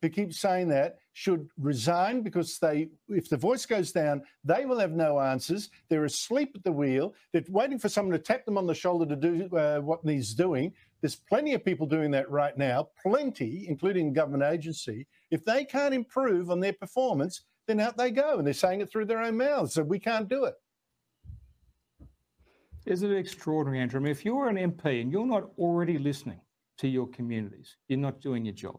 who 0.00 0.08
keeps 0.08 0.40
saying 0.40 0.68
that 0.68 0.98
should 1.12 1.48
resign 1.58 2.22
because 2.22 2.58
they, 2.58 2.88
if 3.08 3.28
the 3.28 3.36
voice 3.36 3.64
goes 3.64 3.92
down, 3.92 4.22
they 4.42 4.66
will 4.66 4.78
have 4.78 4.92
no 4.92 5.20
answers. 5.20 5.70
They're 5.88 6.04
asleep 6.04 6.52
at 6.54 6.64
the 6.64 6.72
wheel. 6.72 7.14
They're 7.32 7.44
waiting 7.48 7.78
for 7.78 7.88
someone 7.88 8.12
to 8.12 8.18
tap 8.18 8.44
them 8.44 8.58
on 8.58 8.66
the 8.66 8.74
shoulder 8.74 9.06
to 9.06 9.16
do 9.16 9.56
uh, 9.56 9.78
what 9.78 10.00
he's 10.04 10.34
doing. 10.34 10.72
There's 11.00 11.16
plenty 11.16 11.54
of 11.54 11.64
people 11.64 11.86
doing 11.86 12.10
that 12.12 12.30
right 12.30 12.56
now, 12.56 12.88
plenty, 13.00 13.66
including 13.68 14.12
government 14.12 14.42
agency. 14.42 15.06
If 15.30 15.44
they 15.44 15.64
can't 15.64 15.94
improve 15.94 16.50
on 16.50 16.60
their 16.60 16.72
performance, 16.72 17.44
then 17.66 17.80
out 17.80 17.96
they 17.96 18.10
go, 18.10 18.38
and 18.38 18.46
they're 18.46 18.54
saying 18.54 18.80
it 18.80 18.90
through 18.90 19.06
their 19.06 19.20
own 19.20 19.36
mouths. 19.36 19.74
So 19.74 19.82
we 19.82 19.98
can't 19.98 20.28
do 20.28 20.44
it. 20.44 20.54
Isn't 22.86 23.10
it 23.10 23.16
extraordinary, 23.16 23.80
Andrew? 23.80 24.00
I 24.00 24.02
mean, 24.02 24.10
if 24.10 24.24
you're 24.24 24.48
an 24.48 24.56
MP 24.56 25.00
and 25.00 25.10
you're 25.10 25.26
not 25.26 25.50
already 25.58 25.98
listening 25.98 26.40
to 26.78 26.88
your 26.88 27.06
communities, 27.08 27.76
you're 27.88 27.98
not 27.98 28.20
doing 28.20 28.44
your 28.44 28.54
job. 28.54 28.78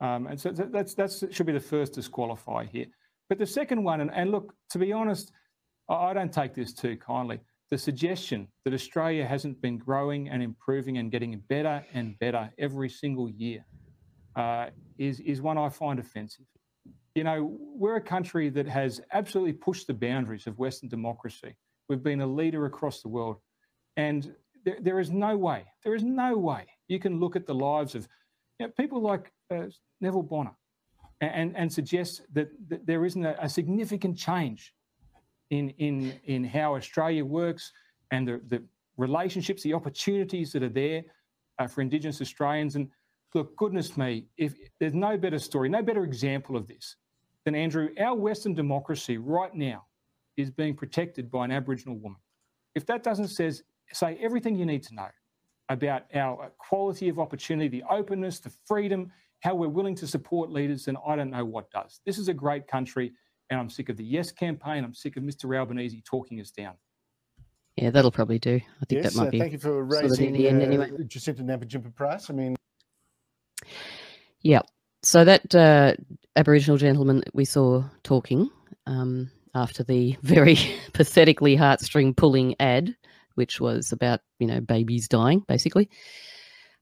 Um, 0.00 0.28
and 0.28 0.40
so 0.40 0.50
that's 0.52 0.94
that's 0.94 1.24
should 1.30 1.46
be 1.46 1.52
the 1.52 1.60
first 1.60 1.94
disqualifier 1.94 2.68
here. 2.68 2.86
But 3.28 3.38
the 3.38 3.46
second 3.46 3.82
one, 3.82 4.00
and, 4.00 4.10
and 4.14 4.30
look, 4.30 4.54
to 4.70 4.78
be 4.78 4.92
honest, 4.92 5.32
I 5.88 6.12
don't 6.12 6.32
take 6.32 6.54
this 6.54 6.72
too 6.72 6.96
kindly. 6.96 7.40
The 7.70 7.78
suggestion 7.78 8.48
that 8.64 8.74
Australia 8.74 9.26
hasn't 9.26 9.60
been 9.60 9.78
growing 9.78 10.28
and 10.28 10.42
improving 10.42 10.98
and 10.98 11.10
getting 11.10 11.42
better 11.48 11.84
and 11.92 12.18
better 12.18 12.50
every 12.58 12.88
single 12.88 13.28
year 13.28 13.64
uh, 14.36 14.66
is 14.98 15.20
is 15.20 15.40
one 15.40 15.58
I 15.58 15.68
find 15.68 15.98
offensive. 15.98 16.46
You 17.14 17.24
know, 17.24 17.58
we're 17.60 17.96
a 17.96 18.00
country 18.00 18.50
that 18.50 18.66
has 18.68 19.00
absolutely 19.12 19.52
pushed 19.54 19.86
the 19.86 19.94
boundaries 19.94 20.46
of 20.46 20.58
Western 20.58 20.88
democracy. 20.88 21.56
We've 21.88 22.02
been 22.02 22.20
a 22.20 22.26
leader 22.26 22.66
across 22.66 23.02
the 23.02 23.08
world, 23.08 23.36
and 23.96 24.32
there, 24.64 24.78
there 24.80 25.00
is 25.00 25.10
no 25.10 25.36
way, 25.36 25.64
there 25.84 25.94
is 25.94 26.04
no 26.04 26.36
way 26.36 26.66
you 26.88 26.98
can 26.98 27.20
look 27.20 27.36
at 27.36 27.46
the 27.46 27.54
lives 27.54 27.94
of 27.94 28.08
you 28.58 28.66
know, 28.66 28.72
people 28.76 29.00
like 29.00 29.32
uh, 29.50 29.62
Neville 30.00 30.24
Bonner 30.24 30.54
and, 31.20 31.56
and 31.56 31.72
suggest 31.72 32.22
that, 32.32 32.48
that 32.68 32.86
there 32.86 33.04
isn't 33.04 33.24
a, 33.24 33.36
a, 33.44 33.48
significant 33.48 34.16
change 34.16 34.74
in, 35.50 35.70
in, 35.78 36.18
in 36.24 36.44
how 36.44 36.74
Australia 36.74 37.24
works 37.24 37.72
and 38.10 38.26
the, 38.26 38.40
the 38.48 38.62
relationships, 38.96 39.62
the 39.62 39.74
opportunities 39.74 40.52
that 40.52 40.62
are 40.62 40.68
there 40.68 41.02
uh, 41.58 41.66
for 41.66 41.80
Indigenous 41.80 42.20
Australians. 42.20 42.74
And 42.76 42.88
look, 43.34 43.56
goodness 43.56 43.96
me, 43.96 44.26
if 44.36 44.54
there's 44.78 44.94
no 44.94 45.16
better 45.16 45.38
story, 45.38 45.68
no 45.68 45.82
better 45.82 46.04
example 46.04 46.56
of 46.56 46.66
this 46.66 46.96
than 47.44 47.54
Andrew, 47.54 47.90
our 47.98 48.14
Western 48.14 48.54
democracy 48.54 49.18
right 49.18 49.54
now 49.54 49.84
is 50.36 50.50
being 50.50 50.74
protected 50.74 51.30
by 51.30 51.44
an 51.44 51.50
Aboriginal 51.50 51.96
woman. 51.98 52.20
If 52.74 52.86
that 52.86 53.02
doesn't 53.02 53.28
says, 53.28 53.62
say 53.92 54.18
everything 54.20 54.56
you 54.56 54.66
need 54.66 54.82
to 54.84 54.94
know 54.94 55.08
about 55.68 56.02
our 56.14 56.50
quality 56.58 57.08
of 57.08 57.18
opportunity, 57.18 57.68
the 57.68 57.84
openness, 57.90 58.40
the 58.40 58.50
freedom, 58.66 59.10
how 59.40 59.54
we're 59.54 59.68
willing 59.68 59.94
to 59.96 60.06
support 60.06 60.50
leaders, 60.50 60.84
then 60.84 60.96
I 61.06 61.16
don't 61.16 61.30
know 61.30 61.44
what 61.44 61.70
does. 61.70 62.00
This 62.04 62.18
is 62.18 62.28
a 62.28 62.34
great 62.34 62.66
country, 62.66 63.12
and 63.48 63.58
I'm 63.58 63.70
sick 63.70 63.88
of 63.88 63.96
the 63.96 64.04
Yes 64.04 64.32
campaign. 64.32 64.84
I'm 64.84 64.94
sick 64.94 65.16
of 65.16 65.22
Mr. 65.22 65.56
Albanese 65.56 66.02
talking 66.04 66.40
us 66.40 66.50
down. 66.50 66.74
Yeah, 67.76 67.90
that'll 67.90 68.10
probably 68.10 68.38
do. 68.38 68.56
I 68.56 68.84
think 68.84 69.04
yes, 69.04 69.14
that 69.14 69.18
might 69.18 69.28
uh, 69.28 69.30
be. 69.30 69.38
Thank 69.38 69.52
you 69.52 69.58
for 69.58 69.82
raising 69.84 70.08
sort 70.08 70.28
of 70.28 70.34
the 70.34 70.48
end, 70.48 70.60
uh, 70.60 70.64
anyway. 70.64 70.90
Jacinta 71.06 71.42
Nampijinpa 71.42 71.94
Price. 71.94 72.28
I 72.28 72.34
mean, 72.34 72.56
yeah. 74.42 74.62
So 75.02 75.24
that 75.24 75.54
uh, 75.54 75.94
Aboriginal 76.36 76.76
gentleman 76.76 77.18
that 77.18 77.34
we 77.34 77.44
saw 77.44 77.84
talking 78.02 78.50
um, 78.86 79.30
after 79.54 79.82
the 79.82 80.16
very 80.22 80.56
pathetically 80.92 81.56
heartstring 81.56 82.16
pulling 82.16 82.54
ad, 82.60 82.94
which 83.34 83.60
was 83.60 83.92
about 83.92 84.20
you 84.38 84.46
know 84.46 84.60
babies 84.60 85.08
dying, 85.08 85.44
basically. 85.48 85.88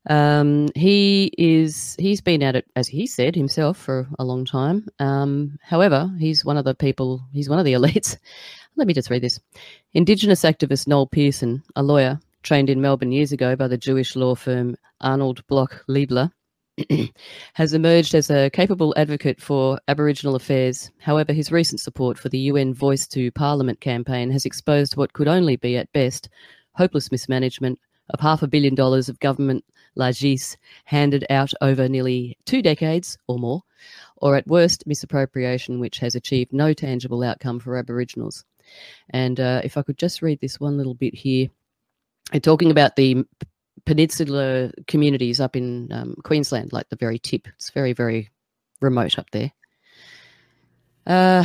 Um, 0.08 0.68
he 0.74 1.32
is 1.36 1.94
he's 1.98 2.20
been 2.20 2.42
at 2.42 2.56
it 2.56 2.66
as 2.76 2.88
he 2.88 3.06
said 3.06 3.34
himself 3.34 3.76
for 3.76 4.08
a 4.18 4.24
long 4.24 4.44
time. 4.44 4.88
Um, 4.98 5.58
however, 5.62 6.10
he's 6.18 6.44
one 6.44 6.56
of 6.56 6.64
the 6.64 6.74
people. 6.74 7.22
He's 7.32 7.48
one 7.48 7.58
of 7.58 7.64
the 7.64 7.72
elites. 7.74 8.16
Let 8.76 8.86
me 8.86 8.94
just 8.94 9.10
read 9.10 9.22
this. 9.22 9.40
Indigenous 9.92 10.44
activist 10.44 10.86
Noel 10.86 11.06
Pearson, 11.06 11.62
a 11.74 11.82
lawyer 11.82 12.20
trained 12.42 12.70
in 12.70 12.80
Melbourne 12.80 13.12
years 13.12 13.32
ago 13.32 13.56
by 13.56 13.66
the 13.66 13.76
Jewish 13.76 14.14
law 14.14 14.34
firm 14.34 14.76
Arnold 15.00 15.44
Bloch 15.48 15.84
Leibler, 15.88 16.30
has 17.54 17.74
emerged 17.74 18.14
as 18.14 18.30
a 18.30 18.50
capable 18.50 18.94
advocate 18.96 19.40
for 19.40 19.78
Aboriginal 19.88 20.34
affairs. 20.34 20.90
However, 20.98 21.32
his 21.32 21.52
recent 21.52 21.80
support 21.80 22.18
for 22.18 22.28
the 22.28 22.38
UN 22.38 22.74
Voice 22.74 23.06
to 23.08 23.30
Parliament 23.32 23.80
campaign 23.80 24.30
has 24.30 24.44
exposed 24.44 24.96
what 24.96 25.12
could 25.12 25.28
only 25.28 25.56
be, 25.56 25.76
at 25.76 25.92
best, 25.92 26.28
hopeless 26.72 27.10
mismanagement 27.10 27.78
of 28.10 28.20
half 28.20 28.42
a 28.42 28.48
billion 28.48 28.74
dollars 28.74 29.08
of 29.08 29.18
government 29.20 29.64
largesse 29.94 30.56
handed 30.84 31.26
out 31.30 31.52
over 31.60 31.88
nearly 31.88 32.38
two 32.46 32.62
decades 32.62 33.18
or 33.26 33.38
more, 33.38 33.62
or 34.16 34.36
at 34.36 34.46
worst, 34.46 34.86
misappropriation 34.86 35.80
which 35.80 35.98
has 35.98 36.14
achieved 36.14 36.52
no 36.52 36.72
tangible 36.72 37.22
outcome 37.22 37.58
for 37.58 37.76
Aboriginals. 37.76 38.44
And 39.10 39.40
uh, 39.40 39.60
if 39.64 39.76
I 39.76 39.82
could 39.82 39.98
just 39.98 40.22
read 40.22 40.40
this 40.40 40.60
one 40.60 40.76
little 40.76 40.94
bit 40.94 41.14
here, 41.14 41.48
they're 42.30 42.40
talking 42.40 42.70
about 42.70 42.96
the 42.96 43.24
peninsula 43.84 44.70
communities 44.86 45.40
up 45.40 45.56
in 45.56 45.92
um, 45.92 46.14
Queensland, 46.24 46.72
like 46.72 46.88
the 46.88 46.96
very 46.96 47.18
tip. 47.18 47.48
It's 47.56 47.70
very, 47.70 47.92
very 47.92 48.30
remote 48.80 49.18
up 49.18 49.30
there. 49.30 49.52
Uh, 51.06 51.44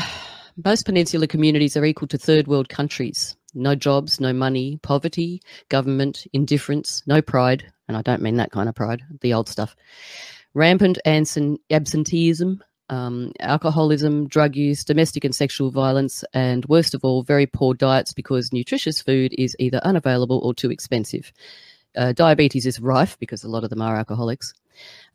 most 0.63 0.85
peninsula 0.85 1.27
communities 1.27 1.75
are 1.77 1.85
equal 1.85 2.07
to 2.09 2.17
third 2.17 2.47
world 2.47 2.69
countries. 2.69 3.35
No 3.55 3.75
jobs, 3.75 4.19
no 4.19 4.33
money, 4.33 4.79
poverty, 4.81 5.41
government, 5.69 6.25
indifference, 6.33 7.03
no 7.05 7.21
pride. 7.21 7.71
And 7.87 7.95
I 7.97 8.01
don't 8.01 8.21
mean 8.21 8.37
that 8.37 8.51
kind 8.51 8.67
of 8.67 8.75
pride, 8.75 9.03
the 9.21 9.33
old 9.33 9.47
stuff. 9.49 9.75
Rampant 10.53 10.99
absent- 11.05 11.61
absenteeism, 11.69 12.63
um, 12.89 13.31
alcoholism, 13.39 14.27
drug 14.27 14.55
use, 14.55 14.83
domestic 14.83 15.23
and 15.23 15.33
sexual 15.33 15.71
violence, 15.71 16.23
and 16.33 16.65
worst 16.65 16.93
of 16.93 17.03
all, 17.03 17.23
very 17.23 17.45
poor 17.45 17.73
diets 17.73 18.13
because 18.13 18.53
nutritious 18.53 19.01
food 19.01 19.33
is 19.37 19.55
either 19.59 19.79
unavailable 19.83 20.39
or 20.43 20.53
too 20.53 20.71
expensive. 20.71 21.31
Uh, 21.95 22.13
diabetes 22.13 22.65
is 22.65 22.79
rife 22.79 23.17
because 23.19 23.43
a 23.43 23.49
lot 23.49 23.63
of 23.63 23.69
them 23.69 23.81
are 23.81 23.95
alcoholics. 23.95 24.53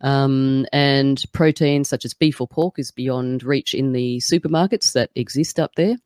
Um, 0.00 0.66
and 0.72 1.22
protein 1.32 1.84
such 1.84 2.04
as 2.04 2.14
beef 2.14 2.40
or 2.40 2.46
pork 2.46 2.78
is 2.78 2.90
beyond 2.90 3.42
reach 3.42 3.74
in 3.74 3.92
the 3.92 4.18
supermarkets 4.18 4.92
that 4.92 5.10
exist 5.14 5.58
up 5.58 5.74
there. 5.74 5.96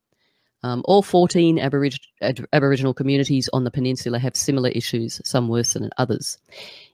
Um, 0.64 0.82
all 0.84 1.02
14 1.02 1.58
Aborig- 1.58 2.46
Aboriginal 2.52 2.94
communities 2.94 3.48
on 3.52 3.64
the 3.64 3.70
peninsula 3.70 4.18
have 4.18 4.36
similar 4.36 4.70
issues, 4.70 5.20
some 5.24 5.48
worse 5.48 5.72
than 5.72 5.90
others. 5.98 6.38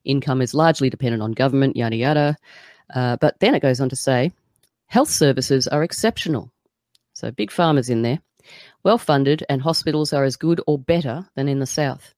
Income 0.04 0.40
is 0.40 0.54
largely 0.54 0.88
dependent 0.88 1.22
on 1.22 1.32
government, 1.32 1.76
yada 1.76 1.96
yada. 1.96 2.36
Uh, 2.94 3.16
but 3.18 3.38
then 3.40 3.54
it 3.54 3.60
goes 3.60 3.80
on 3.80 3.90
to 3.90 3.96
say 3.96 4.32
health 4.86 5.10
services 5.10 5.68
are 5.68 5.82
exceptional. 5.82 6.50
So 7.12 7.30
big 7.30 7.50
farmers 7.50 7.90
in 7.90 8.02
there, 8.02 8.20
well 8.84 8.96
funded, 8.96 9.44
and 9.50 9.60
hospitals 9.60 10.14
are 10.14 10.24
as 10.24 10.36
good 10.36 10.62
or 10.66 10.78
better 10.78 11.28
than 11.34 11.48
in 11.48 11.58
the 11.58 11.66
south. 11.66 12.14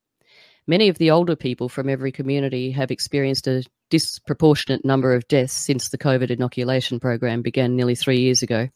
Many 0.70 0.86
of 0.88 0.98
the 0.98 1.10
older 1.10 1.34
people 1.34 1.68
from 1.68 1.88
every 1.88 2.12
community 2.12 2.70
have 2.70 2.92
experienced 2.92 3.48
a 3.48 3.64
disproportionate 3.90 4.84
number 4.84 5.12
of 5.12 5.26
deaths 5.26 5.52
since 5.52 5.88
the 5.88 5.98
COVID 5.98 6.30
inoculation 6.30 7.00
program 7.00 7.42
began 7.42 7.74
nearly 7.74 7.96
three 7.96 8.20
years 8.20 8.40
ago. 8.40 8.68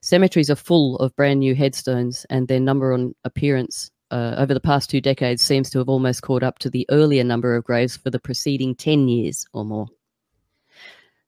Cemeteries 0.00 0.48
are 0.48 0.56
full 0.56 0.96
of 0.96 1.14
brand 1.16 1.40
new 1.40 1.54
headstones, 1.54 2.24
and 2.30 2.48
their 2.48 2.60
number 2.60 2.94
on 2.94 3.14
appearance 3.24 3.90
uh, 4.10 4.36
over 4.38 4.54
the 4.54 4.58
past 4.58 4.88
two 4.88 5.02
decades 5.02 5.42
seems 5.42 5.68
to 5.68 5.76
have 5.76 5.90
almost 5.90 6.22
caught 6.22 6.42
up 6.42 6.60
to 6.60 6.70
the 6.70 6.86
earlier 6.90 7.24
number 7.24 7.54
of 7.54 7.64
graves 7.64 7.94
for 7.94 8.08
the 8.08 8.18
preceding 8.18 8.74
10 8.74 9.06
years 9.08 9.44
or 9.52 9.66
more. 9.66 9.86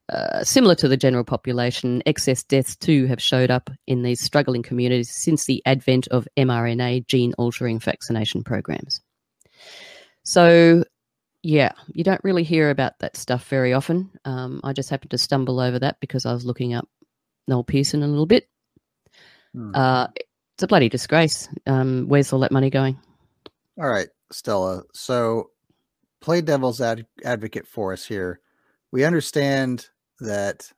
Uh, 0.09 0.43
similar 0.43 0.75
to 0.77 0.89
the 0.89 0.97
general 0.97 1.25
population, 1.25 2.03
excess 2.07 2.43
deaths 2.43 2.75
too 2.75 3.05
have 3.05 3.21
showed 3.21 3.51
up 3.51 3.69
in 3.87 4.01
these 4.01 4.23
struggling 4.23 4.63
communities 4.63 5.11
since 5.11 5.45
the 5.45 5.63
advent 5.67 6.09
of 6.09 6.27
mRNA 6.39 7.07
gene 7.07 7.35
altering 7.37 7.79
vaccination 7.79 8.43
programs. 8.43 9.03
So, 10.25 10.85
yeah, 11.43 11.73
you 11.89 12.05
don't 12.05 12.23
really 12.25 12.43
hear 12.43 12.71
about 12.71 12.99
that 13.01 13.17
stuff 13.17 13.47
very 13.49 13.73
often. 13.73 14.11
Um, 14.25 14.61
I 14.63 14.73
just 14.73 14.91
happened 14.91 15.13
to 15.13 15.19
stumble 15.19 15.61
over 15.61 15.79
that 15.79 15.99
because 16.01 16.27
I 16.27 16.33
was 16.33 16.45
looking 16.45 16.75
up 16.75 16.89
Noel 17.49 17.65
Pearson 17.65 18.03
a 18.03 18.09
little 18.09 18.27
bit. 18.27 18.49
Hmm. 19.55 19.75
Uh, 19.75 20.07
it's 20.15 20.63
a 20.63 20.67
bloody 20.67 20.89
disgrace. 20.89 21.49
Um, 21.67 22.07
where's 22.09 22.33
all 22.33 22.41
that 22.41 22.53
money 22.53 22.71
going? 22.71 22.99
All 23.79 23.89
right, 23.89 24.09
Stella. 24.31 24.83
So, 24.93 25.51
play 26.21 26.43
devil's 26.43 26.81
ad- 26.81 27.07
advocate 27.25 27.67
for 27.67 27.93
us 27.93 28.05
here. 28.05 28.41
We 28.93 29.05
understand 29.05 29.89
that 30.21 30.71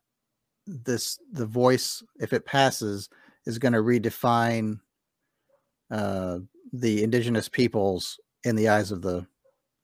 this 0.67 1.19
the 1.33 1.47
voice, 1.47 2.03
if 2.21 2.33
it 2.33 2.47
passes, 2.47 3.09
is 3.45 3.59
going 3.59 3.73
to 3.73 3.81
redefine 3.81 4.79
uh, 5.91 6.39
the 6.73 7.03
indigenous 7.03 7.49
peoples 7.49 8.21
in 8.45 8.57
the 8.57 8.69
eyes 8.69 8.93
of 8.93 9.03
the 9.03 9.27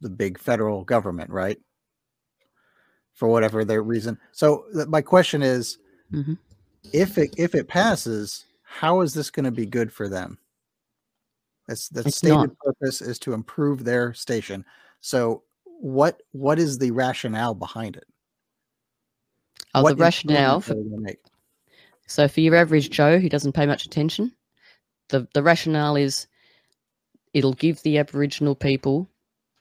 the 0.01 0.11
big 0.11 0.39
federal 0.39 0.85
government, 0.85 1.31
right? 1.31 1.59
For 3.15 3.29
whatever 3.29 3.65
their 3.65 3.83
reason. 3.83 4.19
So 4.33 4.65
my 4.87 5.03
question 5.03 5.43
is, 5.43 5.79
mm-hmm. 6.13 6.35
if 6.93 7.19
it 7.19 7.35
if 7.37 7.55
it 7.55 7.69
passes, 7.69 8.45
how 8.63 9.01
is 9.01 9.15
this 9.15 9.31
going 9.31 9.45
to 9.45 9.51
be 9.51 9.67
good 9.67 9.93
for 9.93 10.09
them? 10.09 10.39
That's 11.67 11.89
the 11.89 12.11
stated 12.11 12.35
not. 12.35 12.59
purpose 12.59 13.03
is 13.03 13.19
to 13.21 13.35
improve 13.35 13.85
their 13.85 14.15
station. 14.15 14.65
So 15.01 15.43
what 15.65 16.23
what 16.33 16.59
is 16.59 16.79
the 16.79 16.91
rationale 16.93 17.55
behind 17.55 17.97
it? 17.97 18.07
Oh, 19.75 19.83
what 19.83 19.97
the 19.97 20.03
rationale 20.03 20.61
for, 20.61 20.75
so 22.07 22.27
for 22.27 22.41
your 22.41 22.57
average 22.57 22.91
Joe 22.91 23.19
who 23.19 23.29
doesn't 23.29 23.53
pay 23.53 23.67
much 23.67 23.85
attention, 23.85 24.33
the 25.09 25.29
the 25.35 25.43
rationale 25.43 25.97
is 25.97 26.27
it'll 27.35 27.53
give 27.53 27.83
the 27.83 27.99
Aboriginal 27.99 28.55
people 28.55 29.09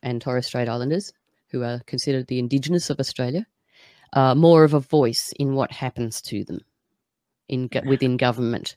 and 0.01 0.21
Torres 0.21 0.45
Strait 0.45 0.69
Islanders, 0.69 1.13
who 1.49 1.63
are 1.63 1.81
considered 1.85 2.27
the 2.27 2.39
indigenous 2.39 2.89
of 2.89 2.99
Australia, 2.99 3.45
uh, 4.13 4.35
more 4.35 4.63
of 4.63 4.73
a 4.73 4.79
voice 4.79 5.33
in 5.37 5.53
what 5.53 5.71
happens 5.71 6.21
to 6.23 6.43
them 6.43 6.61
in 7.49 7.69
within 7.85 8.17
government. 8.17 8.75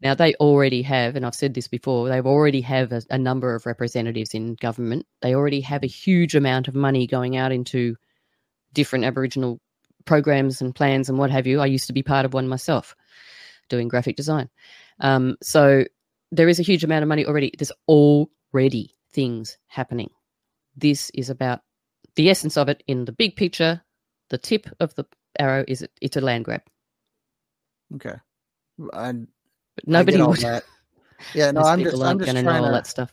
Now 0.00 0.14
they 0.14 0.34
already 0.34 0.82
have, 0.82 1.16
and 1.16 1.24
I've 1.24 1.34
said 1.34 1.54
this 1.54 1.68
before, 1.68 2.08
they 2.08 2.20
already 2.20 2.60
have 2.62 2.92
a, 2.92 3.02
a, 3.10 3.18
number 3.18 3.54
of 3.54 3.64
representatives 3.64 4.34
in 4.34 4.54
government. 4.56 5.06
They 5.22 5.34
already 5.34 5.60
have 5.62 5.82
a 5.82 5.88
huge 5.88 6.34
amount 6.34 6.68
of 6.68 6.74
money 6.74 7.06
going 7.06 7.36
out 7.36 7.52
into 7.52 7.96
different 8.72 9.04
Aboriginal 9.04 9.60
programs 10.04 10.60
and 10.60 10.74
plans 10.74 11.08
and 11.08 11.18
what 11.18 11.30
have 11.30 11.46
you. 11.46 11.60
I 11.60 11.66
used 11.66 11.86
to 11.86 11.92
be 11.92 12.02
part 12.02 12.26
of 12.26 12.34
one 12.34 12.48
myself, 12.48 12.94
doing 13.68 13.88
graphic 13.88 14.16
design. 14.16 14.50
Um, 15.00 15.36
so 15.42 15.84
there 16.32 16.48
is 16.48 16.58
a 16.58 16.64
huge 16.64 16.84
amount 16.84 17.02
of 17.02 17.08
money 17.08 17.24
already. 17.24 17.52
There's 17.56 17.72
already 17.88 18.94
things 19.12 19.56
happening. 19.68 20.10
This 20.76 21.10
is 21.14 21.30
about 21.30 21.60
the 22.16 22.30
essence 22.30 22.56
of 22.56 22.68
it 22.68 22.82
in 22.86 23.04
the 23.04 23.12
big 23.12 23.36
picture. 23.36 23.82
The 24.30 24.38
tip 24.38 24.66
of 24.80 24.94
the 24.94 25.06
arrow 25.38 25.64
is 25.66 25.82
it, 25.82 25.90
it's 26.00 26.16
a 26.16 26.20
land 26.20 26.44
grab. 26.44 26.62
Okay. 27.96 28.16
I, 28.92 29.12
but 29.76 29.86
nobody 29.86 30.20
I 30.20 30.26
would. 30.26 30.38
That. 30.40 30.64
Yeah, 31.32 31.52
no, 31.52 31.62
I'm 31.62 31.82
just, 31.82 32.02
I'm 32.02 32.18
just 32.18 32.30
trying 32.32 32.44
to, 32.44 32.66
all 32.66 32.72
that 32.72 32.86
stuff. 32.86 33.10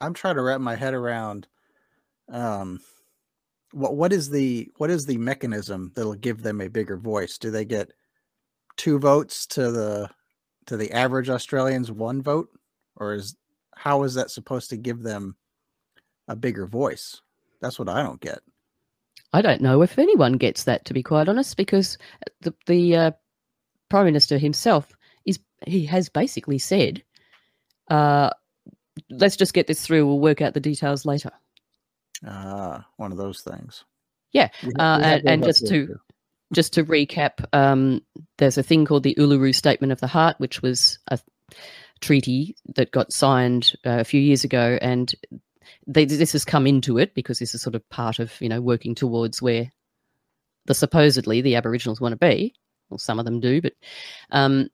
I'm 0.00 0.14
trying 0.14 0.36
to 0.36 0.42
wrap 0.42 0.60
my 0.60 0.76
head 0.76 0.94
around 0.94 1.46
um 2.32 2.80
what 3.72 3.96
what 3.96 4.12
is 4.12 4.30
the 4.30 4.70
what 4.76 4.90
is 4.90 5.04
the 5.04 5.18
mechanism 5.18 5.92
that'll 5.94 6.14
give 6.14 6.42
them 6.42 6.60
a 6.60 6.68
bigger 6.68 6.96
voice? 6.96 7.38
Do 7.38 7.50
they 7.50 7.64
get 7.64 7.92
two 8.76 8.98
votes 8.98 9.46
to 9.48 9.70
the 9.70 10.10
to 10.66 10.76
the 10.76 10.92
average 10.92 11.28
Australians 11.28 11.90
one 11.90 12.22
vote? 12.22 12.48
Or 12.96 13.14
is 13.14 13.36
how 13.74 14.02
is 14.04 14.14
that 14.14 14.30
supposed 14.30 14.70
to 14.70 14.76
give 14.76 15.02
them 15.02 15.36
a 16.30 16.36
bigger 16.36 16.66
voice? 16.66 17.20
That's 17.60 17.78
what 17.78 17.88
I 17.88 18.02
don't 18.02 18.20
get. 18.20 18.38
I 19.32 19.42
don't 19.42 19.60
know 19.60 19.82
if 19.82 19.98
anyone 19.98 20.34
gets 20.34 20.64
that, 20.64 20.84
to 20.86 20.94
be 20.94 21.02
quite 21.02 21.28
honest, 21.28 21.56
because 21.56 21.98
the 22.40 22.54
the 22.66 22.96
uh, 22.96 23.10
prime 23.88 24.06
minister 24.06 24.38
himself 24.38 24.90
is 25.24 25.38
he 25.66 25.86
has 25.86 26.08
basically 26.08 26.58
said, 26.58 27.02
uh, 27.90 28.30
"Let's 29.10 29.36
just 29.36 29.54
get 29.54 29.66
this 29.66 29.84
through. 29.84 30.06
We'll 30.06 30.20
work 30.20 30.40
out 30.40 30.54
the 30.54 30.60
details 30.60 31.04
later." 31.04 31.30
Ah, 32.26 32.86
one 32.96 33.12
of 33.12 33.18
those 33.18 33.42
things. 33.42 33.84
Yeah, 34.32 34.48
uh, 34.78 35.00
and, 35.02 35.28
and 35.28 35.44
just 35.44 35.66
to 35.68 35.98
just 36.52 36.72
to 36.74 36.84
recap, 36.84 37.44
um, 37.52 38.02
there's 38.38 38.58
a 38.58 38.62
thing 38.62 38.84
called 38.84 39.02
the 39.02 39.16
Uluru 39.16 39.54
Statement 39.54 39.92
of 39.92 40.00
the 40.00 40.06
Heart, 40.06 40.36
which 40.38 40.62
was 40.62 40.98
a 41.08 41.18
treaty 42.00 42.56
that 42.74 42.90
got 42.90 43.12
signed 43.12 43.74
uh, 43.86 43.98
a 44.00 44.04
few 44.04 44.20
years 44.20 44.44
ago, 44.44 44.78
and 44.80 45.14
they, 45.86 46.04
this 46.04 46.32
has 46.32 46.44
come 46.44 46.66
into 46.66 46.98
it 46.98 47.14
because 47.14 47.38
this 47.38 47.54
is 47.54 47.62
sort 47.62 47.74
of 47.74 47.88
part 47.90 48.18
of 48.18 48.32
you 48.40 48.48
know 48.48 48.60
working 48.60 48.94
towards 48.94 49.42
where 49.42 49.70
the 50.66 50.74
supposedly 50.74 51.40
the 51.40 51.56
Aboriginals 51.56 52.00
want 52.00 52.12
to 52.12 52.16
be. 52.16 52.54
Well, 52.88 52.98
some 52.98 53.18
of 53.18 53.24
them 53.24 53.40
do, 53.40 53.62
but 53.62 53.74
um, 54.30 54.68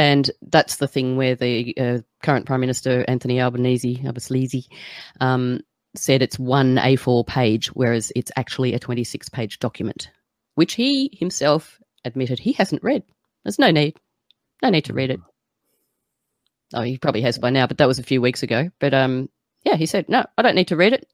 and 0.00 0.30
that's 0.40 0.76
the 0.76 0.88
thing 0.88 1.16
where 1.16 1.34
the 1.34 1.74
uh, 1.78 1.98
current 2.22 2.46
Prime 2.46 2.60
Minister 2.60 3.04
Anthony 3.06 3.40
Albanese, 3.40 4.00
Albanese 4.06 4.66
um, 5.20 5.60
said 5.94 6.22
it's 6.22 6.38
one 6.38 6.76
A4 6.76 7.26
page, 7.26 7.66
whereas 7.68 8.12
it's 8.16 8.32
actually 8.36 8.72
a 8.72 8.78
26 8.78 9.28
page 9.28 9.58
document, 9.58 10.10
which 10.54 10.74
he 10.74 11.10
himself 11.12 11.78
admitted 12.04 12.38
he 12.38 12.52
hasn't 12.52 12.82
read. 12.82 13.02
There's 13.44 13.58
no 13.58 13.70
need, 13.70 13.96
no 14.62 14.70
need 14.70 14.86
to 14.86 14.94
read 14.94 15.10
it. 15.10 15.20
Oh, 16.72 16.82
he 16.82 16.96
probably 16.96 17.22
has 17.22 17.38
by 17.38 17.50
now, 17.50 17.66
but 17.66 17.78
that 17.78 17.88
was 17.88 17.98
a 17.98 18.04
few 18.04 18.22
weeks 18.22 18.42
ago. 18.42 18.70
But 18.78 18.94
um, 18.94 19.28
yeah, 19.64 19.76
he 19.76 19.86
said, 19.86 20.08
no, 20.08 20.24
I 20.36 20.42
don't 20.42 20.54
need 20.54 20.68
to 20.68 20.76
read 20.76 20.92
it. 20.92 21.06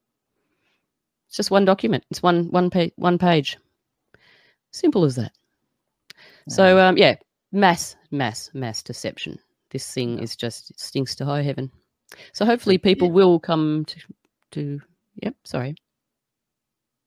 It's 1.28 1.36
just 1.36 1.50
one 1.50 1.64
document. 1.64 2.04
It's 2.10 2.22
one 2.22 2.50
one 2.50 2.70
page. 2.70 2.92
One 2.96 3.18
page. 3.18 3.58
Simple 4.70 5.04
as 5.04 5.16
that. 5.16 5.32
So 6.48 6.78
um, 6.78 6.96
yeah, 6.96 7.16
mass, 7.50 7.96
mass, 8.10 8.50
mass 8.54 8.82
deception. 8.82 9.38
This 9.70 9.92
thing 9.92 10.20
is 10.20 10.36
just 10.36 10.70
it 10.70 10.78
stinks 10.78 11.16
to 11.16 11.24
high 11.24 11.42
heaven. 11.42 11.72
So 12.32 12.44
hopefully 12.44 12.78
people 12.78 13.10
will 13.10 13.40
come 13.40 13.84
to 13.86 14.00
to. 14.52 14.80
Yep. 15.22 15.34
Sorry. 15.44 15.74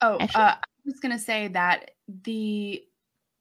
Oh, 0.02 0.18
uh, 0.18 0.28
I 0.36 0.58
was 0.86 1.00
going 1.00 1.12
to 1.12 1.20
say 1.20 1.48
that 1.50 1.92
the 2.24 2.84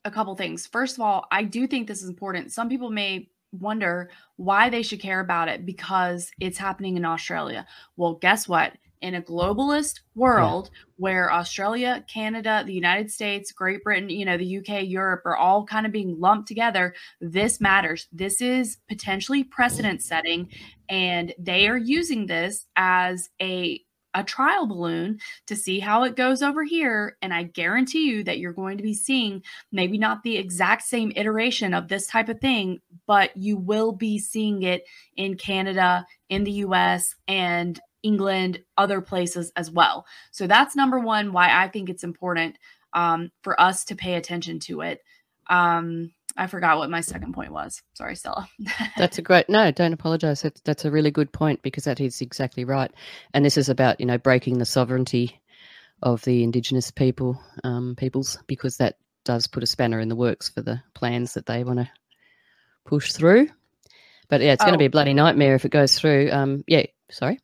a 0.04 0.10
couple 0.10 0.34
things. 0.36 0.66
First 0.66 0.96
of 0.96 1.00
all, 1.00 1.26
I 1.30 1.44
do 1.44 1.66
think 1.66 1.88
this 1.88 2.02
is 2.02 2.08
important. 2.08 2.52
Some 2.52 2.68
people 2.68 2.90
may 2.90 3.28
wonder 3.52 4.10
why 4.36 4.70
they 4.70 4.82
should 4.82 5.00
care 5.00 5.20
about 5.20 5.48
it 5.48 5.64
because 5.64 6.30
it's 6.40 6.58
happening 6.58 6.96
in 6.96 7.04
Australia. 7.04 7.66
Well, 7.96 8.14
guess 8.14 8.48
what? 8.48 8.74
In 9.00 9.14
a 9.14 9.22
globalist 9.22 10.00
world 10.16 10.70
yeah. 10.72 10.80
where 10.96 11.32
Australia, 11.32 12.04
Canada, 12.12 12.64
the 12.66 12.72
United 12.72 13.12
States, 13.12 13.52
Great 13.52 13.84
Britain, 13.84 14.10
you 14.10 14.24
know, 14.24 14.36
the 14.36 14.58
UK, 14.58 14.88
Europe 14.88 15.22
are 15.24 15.36
all 15.36 15.64
kind 15.64 15.86
of 15.86 15.92
being 15.92 16.18
lumped 16.18 16.48
together, 16.48 16.94
this 17.20 17.60
matters. 17.60 18.08
This 18.10 18.40
is 18.40 18.78
potentially 18.88 19.44
precedent 19.44 20.02
setting, 20.02 20.48
and 20.88 21.32
they 21.38 21.68
are 21.68 21.78
using 21.78 22.26
this 22.26 22.66
as 22.76 23.30
a 23.40 23.80
a 24.14 24.24
trial 24.24 24.66
balloon 24.66 25.18
to 25.46 25.56
see 25.56 25.80
how 25.80 26.04
it 26.04 26.16
goes 26.16 26.42
over 26.42 26.64
here. 26.64 27.16
And 27.22 27.32
I 27.32 27.44
guarantee 27.44 28.08
you 28.08 28.24
that 28.24 28.38
you're 28.38 28.52
going 28.52 28.76
to 28.76 28.82
be 28.82 28.94
seeing 28.94 29.42
maybe 29.70 29.98
not 29.98 30.22
the 30.22 30.36
exact 30.36 30.82
same 30.82 31.12
iteration 31.14 31.74
of 31.74 31.88
this 31.88 32.06
type 32.06 32.28
of 32.28 32.40
thing, 32.40 32.80
but 33.06 33.36
you 33.36 33.56
will 33.56 33.92
be 33.92 34.18
seeing 34.18 34.62
it 34.62 34.84
in 35.16 35.36
Canada, 35.36 36.06
in 36.28 36.44
the 36.44 36.52
US, 36.52 37.14
and 37.26 37.78
England, 38.02 38.62
other 38.76 39.00
places 39.00 39.52
as 39.56 39.70
well. 39.70 40.06
So 40.30 40.46
that's 40.46 40.76
number 40.76 40.98
one, 40.98 41.32
why 41.32 41.62
I 41.62 41.68
think 41.68 41.88
it's 41.88 42.04
important 42.04 42.56
um, 42.92 43.30
for 43.42 43.60
us 43.60 43.84
to 43.86 43.96
pay 43.96 44.14
attention 44.14 44.60
to 44.60 44.80
it. 44.82 45.02
Um, 45.48 46.12
I 46.38 46.46
forgot 46.46 46.78
what 46.78 46.88
my 46.88 47.00
second 47.00 47.34
point 47.34 47.52
was. 47.52 47.82
Sorry, 47.94 48.14
Stella. 48.14 48.48
that's 48.96 49.18
a 49.18 49.22
great 49.22 49.48
no. 49.48 49.70
Don't 49.72 49.92
apologize. 49.92 50.42
That's 50.42 50.60
that's 50.62 50.84
a 50.84 50.90
really 50.90 51.10
good 51.10 51.32
point 51.32 51.62
because 51.62 51.84
that 51.84 52.00
is 52.00 52.20
exactly 52.20 52.64
right. 52.64 52.90
And 53.34 53.44
this 53.44 53.56
is 53.56 53.68
about 53.68 54.00
you 54.00 54.06
know 54.06 54.18
breaking 54.18 54.58
the 54.58 54.64
sovereignty 54.64 55.40
of 56.00 56.22
the 56.22 56.44
indigenous 56.44 56.92
people 56.92 57.42
um, 57.64 57.96
peoples 57.96 58.38
because 58.46 58.76
that 58.76 58.98
does 59.24 59.48
put 59.48 59.64
a 59.64 59.66
spanner 59.66 59.98
in 59.98 60.08
the 60.08 60.16
works 60.16 60.48
for 60.48 60.62
the 60.62 60.80
plans 60.94 61.34
that 61.34 61.46
they 61.46 61.64
want 61.64 61.80
to 61.80 61.90
push 62.86 63.12
through. 63.12 63.48
But 64.28 64.40
yeah, 64.40 64.52
it's 64.52 64.62
oh. 64.62 64.66
going 64.66 64.74
to 64.74 64.78
be 64.78 64.86
a 64.86 64.90
bloody 64.90 65.14
nightmare 65.14 65.56
if 65.56 65.64
it 65.64 65.72
goes 65.72 65.98
through. 65.98 66.30
Um, 66.30 66.62
yeah, 66.68 66.86
sorry 67.10 67.40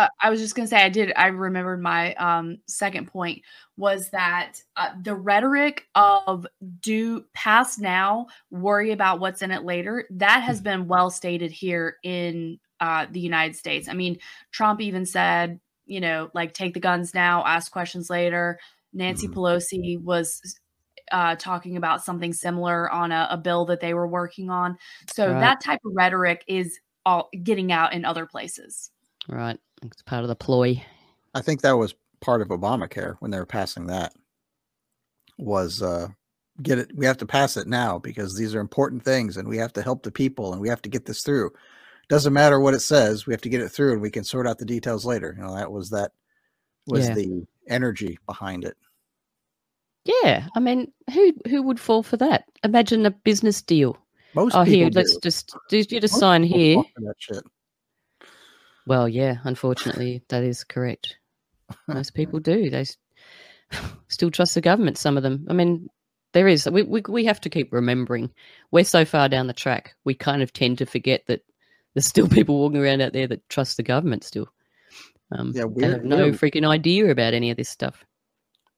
uh, 0.00 0.08
I 0.20 0.30
was 0.30 0.40
just 0.40 0.54
going 0.54 0.66
to 0.66 0.70
say, 0.70 0.82
I 0.82 0.88
did, 0.88 1.12
I 1.14 1.26
remembered 1.26 1.82
my 1.82 2.14
um, 2.14 2.58
second 2.66 3.08
point 3.08 3.42
was 3.76 4.10
that 4.10 4.54
uh, 4.76 4.90
the 5.02 5.14
rhetoric 5.14 5.86
of 5.94 6.46
do 6.80 7.24
pass 7.34 7.78
now, 7.78 8.28
worry 8.50 8.92
about 8.92 9.20
what's 9.20 9.42
in 9.42 9.50
it 9.50 9.62
later, 9.62 10.06
that 10.10 10.42
has 10.42 10.60
mm. 10.60 10.64
been 10.64 10.88
well 10.88 11.10
stated 11.10 11.50
here 11.50 11.96
in 12.02 12.58
uh, 12.80 13.06
the 13.10 13.20
United 13.20 13.56
States. 13.56 13.88
I 13.88 13.92
mean, 13.92 14.18
Trump 14.52 14.80
even 14.80 15.04
said, 15.04 15.60
you 15.84 16.00
know, 16.00 16.30
like 16.32 16.54
take 16.54 16.72
the 16.72 16.80
guns 16.80 17.12
now, 17.12 17.44
ask 17.44 17.70
questions 17.70 18.08
later. 18.08 18.58
Nancy 18.94 19.28
mm-hmm. 19.28 19.38
Pelosi 19.38 20.02
was 20.02 20.40
uh, 21.12 21.36
talking 21.36 21.76
about 21.76 22.04
something 22.04 22.32
similar 22.32 22.90
on 22.90 23.12
a, 23.12 23.28
a, 23.32 23.36
bill 23.36 23.66
that 23.66 23.80
they 23.80 23.92
were 23.92 24.06
working 24.06 24.48
on. 24.48 24.78
So 25.12 25.30
right. 25.30 25.40
that 25.40 25.60
type 25.60 25.80
of 25.84 25.92
rhetoric 25.94 26.44
is 26.46 26.78
all 27.04 27.28
getting 27.42 27.72
out 27.72 27.92
in 27.92 28.04
other 28.04 28.26
places. 28.26 28.90
Right. 29.28 29.58
It's 29.82 30.02
part 30.02 30.22
of 30.22 30.28
the 30.28 30.36
ploy. 30.36 30.82
I 31.34 31.40
think 31.40 31.62
that 31.62 31.72
was 31.72 31.94
part 32.20 32.42
of 32.42 32.48
Obamacare 32.48 33.16
when 33.20 33.30
they 33.30 33.38
were 33.38 33.46
passing 33.46 33.86
that. 33.86 34.12
Was 35.38 35.82
uh, 35.82 36.08
get 36.62 36.78
it? 36.78 36.90
We 36.94 37.06
have 37.06 37.16
to 37.18 37.26
pass 37.26 37.56
it 37.56 37.66
now 37.66 37.98
because 37.98 38.36
these 38.36 38.54
are 38.54 38.60
important 38.60 39.02
things, 39.02 39.36
and 39.36 39.48
we 39.48 39.56
have 39.56 39.72
to 39.74 39.82
help 39.82 40.02
the 40.02 40.10
people, 40.10 40.52
and 40.52 40.60
we 40.60 40.68
have 40.68 40.82
to 40.82 40.90
get 40.90 41.06
this 41.06 41.22
through. 41.22 41.50
Doesn't 42.08 42.32
matter 42.32 42.60
what 42.60 42.74
it 42.74 42.80
says, 42.80 43.26
we 43.26 43.32
have 43.32 43.40
to 43.42 43.48
get 43.48 43.62
it 43.62 43.70
through, 43.70 43.92
and 43.92 44.02
we 44.02 44.10
can 44.10 44.24
sort 44.24 44.46
out 44.46 44.58
the 44.58 44.64
details 44.64 45.06
later. 45.06 45.34
You 45.36 45.44
know, 45.44 45.54
that 45.54 45.70
was 45.70 45.90
that 45.90 46.12
was 46.86 47.08
yeah. 47.08 47.14
the 47.14 47.46
energy 47.68 48.18
behind 48.26 48.64
it. 48.64 48.76
Yeah, 50.04 50.46
I 50.56 50.60
mean, 50.60 50.92
who 51.12 51.32
who 51.48 51.62
would 51.62 51.80
fall 51.80 52.02
for 52.02 52.16
that? 52.18 52.44
Imagine 52.64 53.06
a 53.06 53.10
business 53.10 53.62
deal. 53.62 53.96
Most 54.34 54.54
oh, 54.54 54.62
here, 54.62 54.90
do. 54.90 54.98
let's 54.98 55.16
just 55.16 55.54
do 55.68 55.78
you 55.78 55.84
just 55.84 56.14
Most 56.14 56.20
sign 56.20 56.42
here. 56.42 56.82
Well, 58.90 59.08
yeah, 59.08 59.36
unfortunately, 59.44 60.20
that 60.30 60.42
is 60.42 60.64
correct. 60.64 61.16
Most 61.86 62.10
people 62.14 62.40
do. 62.40 62.70
They 62.70 62.86
still 64.08 64.32
trust 64.32 64.56
the 64.56 64.60
government, 64.60 64.98
some 64.98 65.16
of 65.16 65.22
them. 65.22 65.46
I 65.48 65.52
mean, 65.52 65.88
there 66.32 66.48
is. 66.48 66.68
We, 66.68 66.82
we, 66.82 67.00
we 67.08 67.24
have 67.24 67.40
to 67.42 67.48
keep 67.48 67.72
remembering 67.72 68.30
we're 68.72 68.82
so 68.82 69.04
far 69.04 69.28
down 69.28 69.46
the 69.46 69.52
track, 69.52 69.94
we 70.02 70.14
kind 70.14 70.42
of 70.42 70.52
tend 70.52 70.78
to 70.78 70.86
forget 70.86 71.22
that 71.28 71.42
there's 71.94 72.08
still 72.08 72.28
people 72.36 72.58
walking 72.58 72.78
around 72.78 73.00
out 73.00 73.12
there 73.12 73.28
that 73.28 73.48
trust 73.48 73.76
the 73.76 73.84
government 73.84 74.24
still. 74.24 74.48
Um, 75.30 75.52
yeah, 75.54 75.66
we 75.66 75.84
have 75.84 76.02
no 76.02 76.32
freaking 76.32 76.68
idea 76.68 77.12
about 77.12 77.32
any 77.32 77.52
of 77.52 77.56
this 77.56 77.68
stuff. 77.68 78.04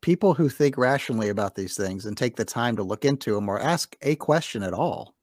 People 0.02 0.34
who 0.34 0.50
think 0.50 0.76
rationally 0.76 1.30
about 1.30 1.54
these 1.54 1.74
things 1.74 2.04
and 2.04 2.18
take 2.18 2.36
the 2.36 2.44
time 2.44 2.76
to 2.76 2.82
look 2.82 3.06
into 3.06 3.34
them 3.34 3.48
or 3.48 3.58
ask 3.58 3.96
a 4.02 4.16
question 4.16 4.62
at 4.62 4.74
all 4.74 5.14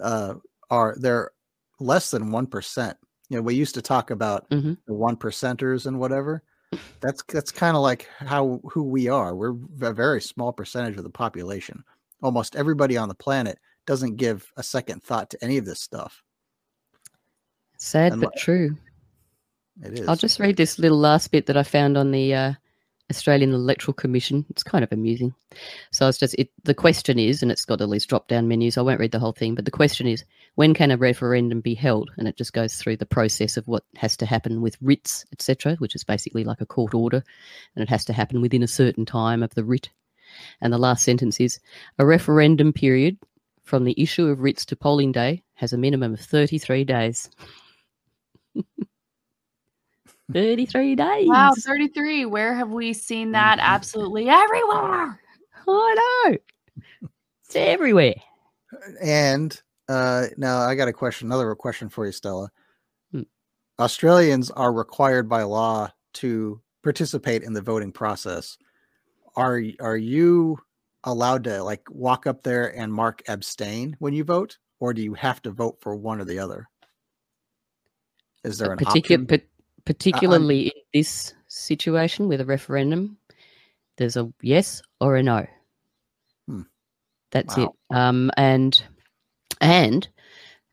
uh, 0.00 0.34
are 0.70 0.94
they're 1.00 1.32
less 1.80 2.12
than 2.12 2.30
one 2.30 2.46
percent 2.46 2.96
you 3.28 3.36
know, 3.36 3.42
we 3.42 3.54
used 3.54 3.74
to 3.74 3.82
talk 3.82 4.10
about 4.10 4.48
mm-hmm. 4.50 4.74
the 4.86 4.94
one 4.94 5.16
percenters 5.16 5.86
and 5.86 5.98
whatever. 5.98 6.42
That's 7.00 7.22
that's 7.28 7.52
kind 7.52 7.76
of 7.76 7.82
like 7.82 8.08
how 8.18 8.60
who 8.64 8.82
we 8.82 9.08
are. 9.08 9.34
We're 9.34 9.54
a 9.80 9.92
very 9.92 10.20
small 10.20 10.52
percentage 10.52 10.96
of 10.96 11.04
the 11.04 11.10
population. 11.10 11.84
Almost 12.22 12.56
everybody 12.56 12.96
on 12.96 13.08
the 13.08 13.14
planet 13.14 13.58
doesn't 13.86 14.16
give 14.16 14.50
a 14.56 14.62
second 14.62 15.02
thought 15.02 15.30
to 15.30 15.44
any 15.44 15.58
of 15.58 15.64
this 15.64 15.80
stuff. 15.80 16.22
Sad 17.78 18.20
but 18.20 18.36
true. 18.36 18.76
It 19.82 20.00
is. 20.00 20.08
I'll 20.08 20.16
just 20.16 20.40
read 20.40 20.56
this 20.56 20.78
little 20.78 20.98
last 20.98 21.30
bit 21.30 21.46
that 21.46 21.56
I 21.56 21.62
found 21.62 21.96
on 21.96 22.10
the 22.10 22.34
uh, 22.34 22.52
Australian 23.10 23.52
Electoral 23.52 23.92
Commission. 23.92 24.46
It's 24.48 24.62
kind 24.62 24.82
of 24.82 24.90
amusing. 24.90 25.34
So 25.90 26.08
it's 26.08 26.18
just 26.18 26.34
it. 26.38 26.50
The 26.64 26.74
question 26.74 27.18
is, 27.18 27.42
and 27.42 27.52
it's 27.52 27.64
got 27.64 27.80
all 27.80 27.90
these 27.90 28.06
drop-down 28.06 28.48
menus. 28.48 28.78
I 28.78 28.82
won't 28.82 29.00
read 29.00 29.12
the 29.12 29.18
whole 29.18 29.32
thing, 29.32 29.54
but 29.54 29.64
the 29.64 29.70
question 29.70 30.06
is, 30.06 30.24
when 30.54 30.72
can 30.72 30.90
a 30.90 30.96
referendum 30.96 31.60
be 31.60 31.74
held? 31.74 32.10
And 32.16 32.26
it 32.26 32.36
just 32.36 32.52
goes 32.52 32.76
through 32.76 32.96
the 32.96 33.06
process 33.06 33.56
of 33.56 33.68
what 33.68 33.84
has 33.96 34.16
to 34.16 34.26
happen 34.26 34.62
with 34.62 34.78
writs, 34.80 35.24
etc., 35.32 35.76
which 35.76 35.94
is 35.94 36.04
basically 36.04 36.44
like 36.44 36.60
a 36.60 36.66
court 36.66 36.94
order, 36.94 37.22
and 37.74 37.82
it 37.82 37.88
has 37.88 38.04
to 38.06 38.12
happen 38.12 38.40
within 38.40 38.62
a 38.62 38.68
certain 38.68 39.04
time 39.04 39.42
of 39.42 39.54
the 39.54 39.64
writ. 39.64 39.90
And 40.60 40.72
the 40.72 40.78
last 40.78 41.04
sentence 41.04 41.40
is, 41.40 41.60
a 41.98 42.06
referendum 42.06 42.72
period 42.72 43.18
from 43.64 43.84
the 43.84 44.00
issue 44.00 44.26
of 44.26 44.40
writs 44.40 44.64
to 44.66 44.76
polling 44.76 45.12
day 45.12 45.42
has 45.54 45.72
a 45.72 45.78
minimum 45.78 46.14
of 46.14 46.20
thirty-three 46.20 46.84
days. 46.84 47.30
33 50.32 50.96
days. 50.96 51.28
Wow, 51.28 51.52
33. 51.56 52.26
Where 52.26 52.54
have 52.54 52.70
we 52.70 52.92
seen 52.92 53.32
that? 53.32 53.58
Mm-hmm. 53.58 53.74
Absolutely 53.74 54.28
everywhere. 54.28 55.20
I 55.68 56.26
know. 56.26 56.36
It's 57.44 57.56
everywhere. 57.56 58.14
And 59.02 59.60
uh, 59.88 60.26
now 60.36 60.58
I 60.58 60.74
got 60.74 60.88
a 60.88 60.92
question, 60.92 61.28
another 61.28 61.54
question 61.54 61.88
for 61.88 62.06
you, 62.06 62.12
Stella. 62.12 62.50
Hmm. 63.12 63.22
Australians 63.78 64.50
are 64.50 64.72
required 64.72 65.28
by 65.28 65.42
law 65.42 65.90
to 66.14 66.60
participate 66.82 67.42
in 67.42 67.52
the 67.52 67.62
voting 67.62 67.92
process. 67.92 68.56
Are 69.36 69.60
are 69.80 69.96
you 69.96 70.58
allowed 71.04 71.44
to 71.44 71.62
like 71.62 71.82
walk 71.90 72.26
up 72.26 72.42
there 72.42 72.76
and 72.76 72.92
mark 72.92 73.22
abstain 73.28 73.96
when 73.98 74.14
you 74.14 74.24
vote, 74.24 74.58
or 74.80 74.94
do 74.94 75.02
you 75.02 75.14
have 75.14 75.42
to 75.42 75.50
vote 75.50 75.78
for 75.80 75.96
one 75.96 76.20
or 76.20 76.24
the 76.24 76.38
other? 76.38 76.68
Is 78.44 78.58
there 78.58 78.72
an 78.72 78.78
Particu- 78.78 79.42
particularly 79.84 80.68
in 80.68 80.82
this 80.92 81.34
situation 81.48 82.28
with 82.28 82.40
a 82.40 82.44
referendum, 82.44 83.18
there's 83.96 84.16
a 84.16 84.32
yes 84.42 84.82
or 85.00 85.16
a 85.16 85.22
no. 85.22 85.46
Hmm. 86.48 86.62
That's 87.30 87.56
Wow. 87.56 87.64
it. 87.90 87.96
Um, 87.96 88.30
and 88.36 88.82
and 89.60 90.08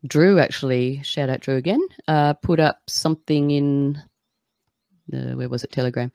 Drew 0.07 0.39
actually, 0.39 1.01
shout 1.03 1.29
out 1.29 1.41
Drew 1.41 1.55
again, 1.55 1.81
uh, 2.07 2.33
put 2.33 2.59
up 2.59 2.79
something 2.87 3.51
in 3.51 4.01
the 5.07 5.33
where 5.35 5.49
was 5.49 5.63
it 5.63 5.71
Telegram. 5.71 6.11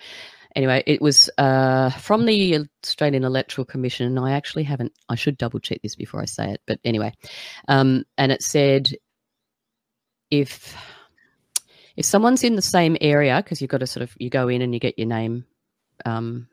Anyway, 0.57 0.83
it 0.87 1.03
was 1.03 1.29
uh, 1.37 1.91
from 1.91 2.25
the 2.25 2.67
Australian 2.83 3.25
Electoral 3.25 3.67
Commission. 3.67 4.07
and 4.07 4.19
I 4.19 4.33
actually 4.33 4.63
haven't. 4.65 4.93
I 5.11 5.15
should 5.15 5.37
double 5.37 5.61
check 5.61 5.81
this 5.83 5.95
before 5.95 6.23
I 6.23 6.25
say 6.25 6.51
it. 6.53 6.63
But 6.67 6.81
anyway, 6.83 7.13
um, 7.69 8.05
and 8.17 8.33
it 8.33 8.43
said 8.43 8.91
if 10.31 10.75
if 11.97 12.05
someone's 12.05 12.45
in 12.45 12.57
the 12.57 12.63
same 12.63 12.97
area 13.01 13.37
because 13.43 13.61
you've 13.61 13.71
got 13.71 13.79
to 13.79 13.87
sort 13.87 14.03
of 14.03 14.15
you 14.19 14.31
go 14.31 14.49
in 14.49 14.63
and 14.63 14.75
you 14.75 14.81
get 14.81 14.99
your 14.99 15.09
name 15.09 15.45
um, 16.05 16.47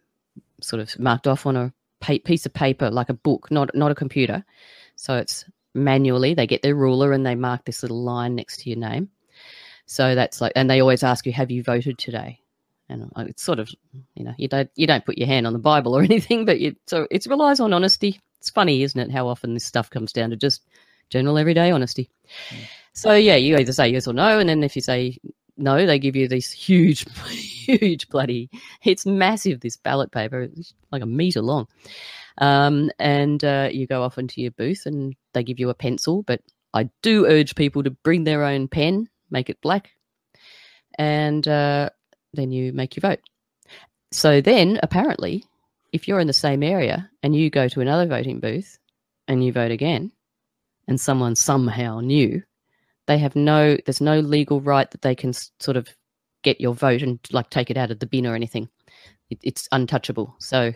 sort 0.61 0.81
of 0.81 0.97
marked 0.99 1.27
off 1.27 1.45
on 1.45 1.55
a 1.55 1.73
pa- 1.99 2.17
piece 2.23 2.45
of 2.45 2.53
paper 2.53 2.89
like 2.89 3.09
a 3.09 3.13
book 3.13 3.51
not 3.51 3.73
not 3.75 3.91
a 3.91 3.95
computer. 3.95 4.43
So 4.95 5.15
it's 5.15 5.45
manually 5.73 6.33
they 6.33 6.47
get 6.47 6.61
their 6.61 6.75
ruler 6.75 7.11
and 7.11 7.25
they 7.25 7.35
mark 7.35 7.65
this 7.65 7.83
little 7.83 8.03
line 8.03 8.35
next 8.35 8.61
to 8.61 8.69
your 8.69 8.79
name. 8.79 9.09
So 9.85 10.15
that's 10.15 10.39
like 10.39 10.53
and 10.55 10.69
they 10.69 10.79
always 10.79 11.03
ask 11.03 11.25
you 11.25 11.33
have 11.33 11.51
you 11.51 11.63
voted 11.63 11.97
today? 11.97 12.39
And 12.89 13.11
it's 13.17 13.43
sort 13.43 13.59
of 13.59 13.69
you 14.15 14.23
know 14.23 14.33
you 14.37 14.47
don't 14.47 14.69
you 14.75 14.87
don't 14.87 15.05
put 15.05 15.17
your 15.17 15.27
hand 15.27 15.47
on 15.47 15.53
the 15.53 15.59
bible 15.59 15.95
or 15.95 16.03
anything 16.03 16.45
but 16.45 16.59
you 16.59 16.75
so 16.87 17.07
it 17.11 17.25
relies 17.25 17.59
on 17.59 17.73
honesty. 17.73 18.19
It's 18.39 18.49
funny 18.49 18.83
isn't 18.83 18.99
it 18.99 19.11
how 19.11 19.27
often 19.27 19.53
this 19.53 19.65
stuff 19.65 19.89
comes 19.89 20.13
down 20.13 20.29
to 20.29 20.35
just 20.35 20.61
general 21.09 21.37
everyday 21.37 21.71
honesty. 21.71 22.09
So 22.93 23.13
yeah, 23.13 23.35
you 23.35 23.57
either 23.57 23.73
say 23.73 23.89
yes 23.89 24.07
or 24.07 24.13
no, 24.13 24.39
and 24.39 24.47
then 24.47 24.63
if 24.63 24.75
you 24.75 24.81
say 24.81 25.17
no, 25.63 25.85
they 25.85 25.97
give 25.97 26.15
you 26.15 26.27
this 26.27 26.51
huge, 26.51 27.05
huge 27.29 28.09
bloody. 28.09 28.49
It's 28.83 29.05
massive. 29.05 29.61
This 29.61 29.77
ballot 29.77 30.11
paper, 30.11 30.41
it's 30.41 30.73
like 30.91 31.01
a 31.01 31.07
meter 31.07 31.41
long, 31.41 31.67
um, 32.39 32.91
and 32.99 33.43
uh, 33.43 33.69
you 33.71 33.87
go 33.87 34.03
off 34.03 34.17
into 34.17 34.41
your 34.41 34.51
booth, 34.51 34.85
and 34.85 35.15
they 35.33 35.43
give 35.43 35.59
you 35.59 35.69
a 35.69 35.73
pencil. 35.73 36.23
But 36.23 36.41
I 36.73 36.89
do 37.01 37.25
urge 37.25 37.55
people 37.55 37.83
to 37.83 37.91
bring 37.91 38.25
their 38.25 38.43
own 38.43 38.67
pen, 38.67 39.09
make 39.31 39.49
it 39.49 39.61
black, 39.61 39.91
and 40.99 41.47
uh, 41.47 41.89
then 42.33 42.51
you 42.51 42.73
make 42.73 42.95
your 42.95 43.01
vote. 43.01 43.21
So 44.11 44.41
then, 44.41 44.79
apparently, 44.83 45.45
if 45.93 46.07
you're 46.07 46.19
in 46.19 46.27
the 46.27 46.33
same 46.33 46.61
area 46.61 47.09
and 47.23 47.35
you 47.35 47.49
go 47.49 47.67
to 47.67 47.81
another 47.81 48.05
voting 48.05 48.39
booth 48.39 48.77
and 49.27 49.43
you 49.43 49.53
vote 49.53 49.71
again, 49.71 50.11
and 50.87 50.99
someone 50.99 51.35
somehow 51.35 52.01
knew 52.01 52.43
they 53.07 53.17
have 53.17 53.35
no 53.35 53.77
there's 53.85 54.01
no 54.01 54.19
legal 54.19 54.61
right 54.61 54.89
that 54.91 55.01
they 55.01 55.15
can 55.15 55.33
sort 55.59 55.77
of 55.77 55.87
get 56.43 56.61
your 56.61 56.73
vote 56.73 57.01
and 57.01 57.19
like 57.31 57.49
take 57.49 57.69
it 57.69 57.77
out 57.77 57.91
of 57.91 57.99
the 57.99 58.05
bin 58.05 58.27
or 58.27 58.35
anything. 58.35 58.69
It, 59.29 59.39
it's 59.43 59.67
untouchable. 59.71 60.35
So 60.39 60.73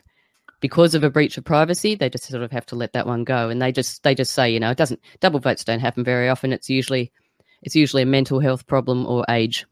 because 0.60 0.95
of 0.95 1.04
a 1.04 1.10
breach 1.10 1.38
of 1.38 1.44
privacy 1.45 1.94
they 1.94 2.10
just 2.10 2.26
sort 2.26 2.44
of 2.44 2.52
have 2.52 2.66
to 2.68 2.76
let 2.76 2.94
that 2.94 3.08
one 3.08 3.24
go. 3.24 3.49
And 3.49 3.62
they 3.62 3.72
just 3.72 4.04
they 4.04 4.16
just 4.16 4.34
say 4.34 4.52
you 4.52 4.60
know 4.60 4.72
it 4.72 4.78
doesn't 4.78 5.02
double 5.20 5.40
votes 5.40 5.64
don't 5.64 5.80
happen 5.80 6.04
very 6.04 6.30
often. 6.30 6.54
It's 6.54 6.70
usually 6.70 7.12
it's 7.64 7.76
usually 7.76 8.04
a 8.04 8.08
mental 8.08 8.40
health 8.40 8.68
problem 8.68 9.06
or 9.06 9.26
age. 9.30 9.66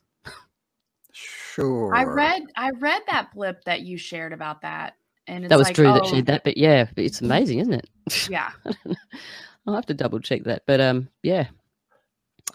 Sure. 1.11 1.95
I 1.95 2.03
read 2.03 2.43
I 2.55 2.71
read 2.71 3.01
that 3.07 3.33
blip 3.33 3.63
that 3.65 3.81
you 3.81 3.97
shared 3.97 4.33
about 4.33 4.61
that. 4.61 4.95
And 5.27 5.43
it's 5.43 5.49
that 5.49 5.57
was 5.57 5.67
like, 5.67 5.75
true 5.75 5.85
that 5.85 6.05
she 6.05 6.11
shared 6.15 6.25
that 6.27 6.43
but 6.43 6.57
yeah 6.57 6.87
it's 6.95 7.21
amazing 7.21 7.59
isn't 7.59 7.73
it? 7.73 7.89
Yeah. 8.29 8.51
i'll 9.67 9.73
have 9.73 9.85
to 9.87 9.93
double 9.93 10.19
check 10.19 10.43
that. 10.43 10.63
But 10.67 10.81
um 10.81 11.09
yeah 11.23 11.47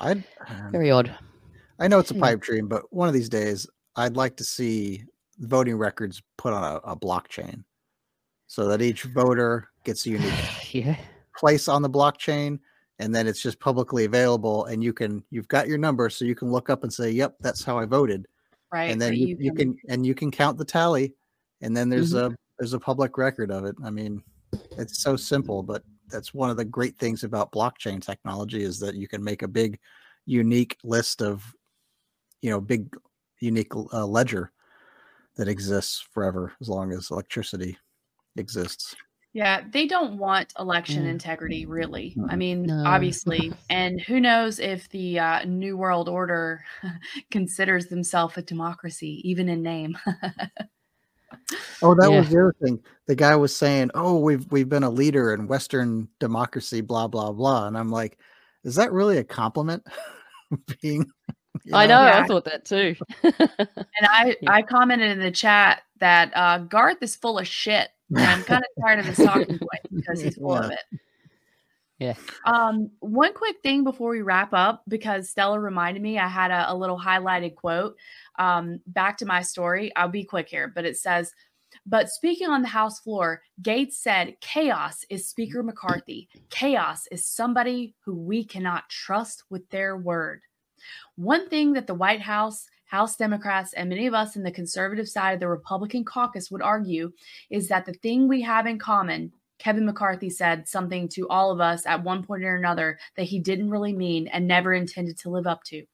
I'd, 0.01 0.25
very 0.71 0.91
odd 0.91 1.15
I 1.79 1.89
know 1.89 1.99
it's 1.99 2.11
a 2.11 2.15
Hmm. 2.15 2.21
pipe 2.21 2.41
dream, 2.41 2.69
but 2.69 2.93
one 2.93 3.09
of 3.09 3.15
these 3.15 3.29
days 3.29 3.67
I'd 3.97 4.17
like 4.17 4.37
to 4.37 4.45
see 4.45 5.05
voting 5.39 5.77
records 5.77 6.23
put 6.37 6.53
on 6.53 6.63
a, 6.63 6.77
a 6.93 6.97
blockchain 6.97 7.65
so 8.47 8.69
that 8.69 8.83
each 8.83 9.05
voter 9.05 9.69
gets 9.85 10.05
a 10.07 10.11
unique 10.11 10.33
yeah 10.73 10.97
place 11.39 11.69
on 11.69 11.81
the 11.83 11.89
blockchain 11.89 12.59
and 12.99 13.15
then 13.15 13.27
it's 13.27 13.41
just 13.41 13.59
publicly 13.61 14.05
available 14.05 14.67
and 14.67 14.85
you 14.85 14.93
can 14.93 15.25
you've 15.31 15.49
got 15.49 15.67
your 15.69 15.79
number 15.79 16.11
so 16.11 16.25
you 16.27 16.35
can 16.35 16.51
look 16.51 16.69
up 16.69 16.83
and 16.83 16.93
say 16.93 17.11
yep 17.11 17.35
that's 17.41 17.65
how 17.65 17.79
i 17.79 17.87
voted 17.87 18.27
Right. 18.73 18.91
and 18.91 19.01
then 19.01 19.13
but 19.13 19.19
you, 19.19 19.37
you 19.41 19.53
can 19.55 19.77
and 19.89 20.05
you 20.05 20.15
can 20.15 20.31
count 20.31 20.59
the 20.59 20.65
tally 20.65 21.15
and 21.63 21.75
then 21.75 21.89
there's 21.89 22.13
Mm-hmm. 22.13 22.33
a 22.35 22.37
there's 22.59 22.75
a 22.75 22.79
public 22.81 23.17
record 23.17 23.51
of 23.51 23.65
it 23.65 23.75
i 23.83 23.89
mean 23.91 24.23
it's 24.77 25.03
so 25.03 25.17
simple 25.17 25.63
but 25.63 25.83
that's 26.11 26.35
one 26.35 26.51
of 26.51 26.57
the 26.57 26.65
great 26.65 26.99
things 26.99 27.25
about 27.25 27.53
blockchain 27.53 28.01
technology 28.03 28.63
is 28.63 28.79
that 28.81 28.95
you 28.95 29.09
can 29.09 29.23
make 29.23 29.43
a 29.43 29.49
big 29.49 29.79
unique 30.27 30.77
list 30.85 31.23
of 31.23 31.55
you 32.43 32.51
know 32.51 32.61
big 32.61 32.95
unique 33.41 33.75
uh, 33.77 34.07
ledger 34.07 34.53
that 35.37 35.49
exists 35.49 36.01
forever 36.01 36.55
as 36.61 36.69
long 36.69 36.93
as 36.93 37.11
electricity 37.11 37.79
exists 38.37 38.97
Yeah, 39.33 39.63
they 39.71 39.87
don't 39.87 40.19
want 40.19 40.53
election 40.59 41.05
Yeah. 41.05 41.11
integrity, 41.13 41.65
really. 41.65 42.19
I 42.29 42.35
Mm. 42.35 42.37
mean, 42.37 42.67
No. 42.67 42.75
obviously. 42.85 43.57
And 43.71 44.01
who 44.01 44.19
knows 44.21 44.59
if 44.59 44.89
the 44.89 45.21
uh, 45.21 45.45
New 45.45 45.77
World 45.77 46.09
Order 46.09 46.65
considers 47.31 47.87
themselves 47.87 48.37
a 48.37 48.43
democracy, 48.43 49.21
even 49.29 49.49
in 49.49 49.63
name. 49.63 49.97
Oh, 51.83 51.95
that 51.95 52.11
Yeah. 52.11 52.21
was 52.21 52.31
the 52.31 52.39
other 52.41 52.55
thing. 52.63 52.83
The 53.07 53.15
guy 53.15 53.35
was 53.37 53.55
saying, 53.55 53.91
"Oh, 53.95 54.19
we've 54.19 54.51
we've 54.53 54.69
been 54.69 54.83
a 54.83 54.91
leader 54.91 55.33
in 55.35 55.47
Western 55.47 56.09
democracy, 56.19 56.81
blah 56.81 57.09
blah 57.09 57.33
blah," 57.33 57.67
and 57.67 57.77
I'm 57.77 57.91
like, 57.91 58.19
"Is 58.65 58.75
that 58.77 58.93
really 58.93 59.19
a 59.19 59.25
compliment?" 59.25 59.87
Being, 60.83 61.11
you 61.65 61.77
i 61.77 61.87
know 61.87 62.01
i 62.01 62.19
Yeah. 62.19 62.27
thought 62.27 62.45
that 62.45 62.65
too 62.65 62.97
and 64.01 64.09
I, 64.09 64.37
Yeah. 64.41 64.53
I 64.53 64.63
commented 64.63 65.11
in 65.11 65.21
the 65.21 65.31
chat 65.31 65.83
that 65.99 66.33
uh, 66.35 66.59
Garth 66.59 67.03
is 67.03 67.17
full 67.17 67.39
of 67.39 67.47
shit. 67.47 67.89
And 68.11 68.25
I'm 68.27 68.43
kind 68.43 68.65
of 68.65 68.83
tired 68.85 68.99
of 68.99 69.07
his 69.07 69.19
talking 69.19 69.59
point 69.59 69.83
because 69.95 70.21
he's 70.23 70.37
full 70.37 70.57
of 70.57 70.71
it. 70.93 71.01
Yeah. 72.01 72.15
Um, 72.47 72.91
one 73.01 73.35
quick 73.35 73.57
thing 73.63 73.85
before 73.85 74.11
we 74.11 74.23
wrap 74.23 74.55
up, 74.55 74.83
because 74.89 75.29
Stella 75.29 75.61
reminded 75.61 76.03
me, 76.03 76.19
I 76.19 76.29
had 76.29 76.51
a, 76.51 76.73
a 76.73 76.75
little 76.75 76.99
highlighted 76.99 77.55
quote. 77.55 77.95
Um, 78.39 78.81
back 78.87 79.19
to 79.19 79.27
my 79.27 79.43
story. 79.43 79.95
I'll 79.95 80.09
be 80.09 80.25
quick 80.25 80.49
here, 80.49 80.73
but 80.75 80.87
it 80.87 80.97
says, 80.97 81.33
but 81.85 82.09
speaking 82.09 82.49
on 82.49 82.63
the 82.63 82.69
House 82.69 83.01
floor, 83.01 83.43
Gaetz 83.63 83.93
said, 83.93 84.35
chaos 84.41 85.05
is 85.11 85.29
Speaker 85.29 85.63
McCarthy. 85.63 86.29
Chaos 86.49 87.07
is 87.13 87.27
somebody 87.27 87.95
who 88.05 88.15
we 88.15 88.45
cannot 88.45 88.89
trust 88.89 89.45
with 89.51 89.69
their 89.69 89.99
word. 89.99 90.41
One 91.17 91.51
thing 91.51 91.75
that 91.75 91.87
the 91.87 91.95
White 91.95 92.23
House, 92.23 92.67
House 92.87 93.15
Democrats, 93.15 93.75
and 93.75 93.91
many 93.91 94.07
of 94.07 94.15
us 94.15 94.37
in 94.37 94.43
the 94.43 94.51
conservative 94.51 95.09
side 95.09 95.35
of 95.35 95.41
the 95.41 95.49
Republican 95.49 96.05
caucus 96.05 96.51
would 96.51 96.63
argue 96.63 97.13
is 97.51 97.69
that 97.69 97.85
the 97.85 97.93
thing 97.93 98.27
we 98.27 98.41
have 98.41 98.67
in 98.67 98.79
common, 98.79 99.33
Kevin 99.61 99.85
McCarthy 99.87 100.31
said 100.31 100.67
something 100.67 101.09
to 101.11 101.29
all 101.29 101.53
of 101.53 101.61
us 101.61 101.87
at 101.87 102.03
one 102.03 102.25
point 102.25 102.43
or 102.43 102.57
another 102.57 102.99
that 103.17 103.25
he 103.25 103.39
didn't 103.39 103.71
really 103.71 103.93
mean 103.93 104.27
and 104.29 104.49
never 104.49 104.73
intended 104.73 105.17
to 105.19 105.31
live 105.31 105.47
up 105.47 105.63
to. 105.65 105.85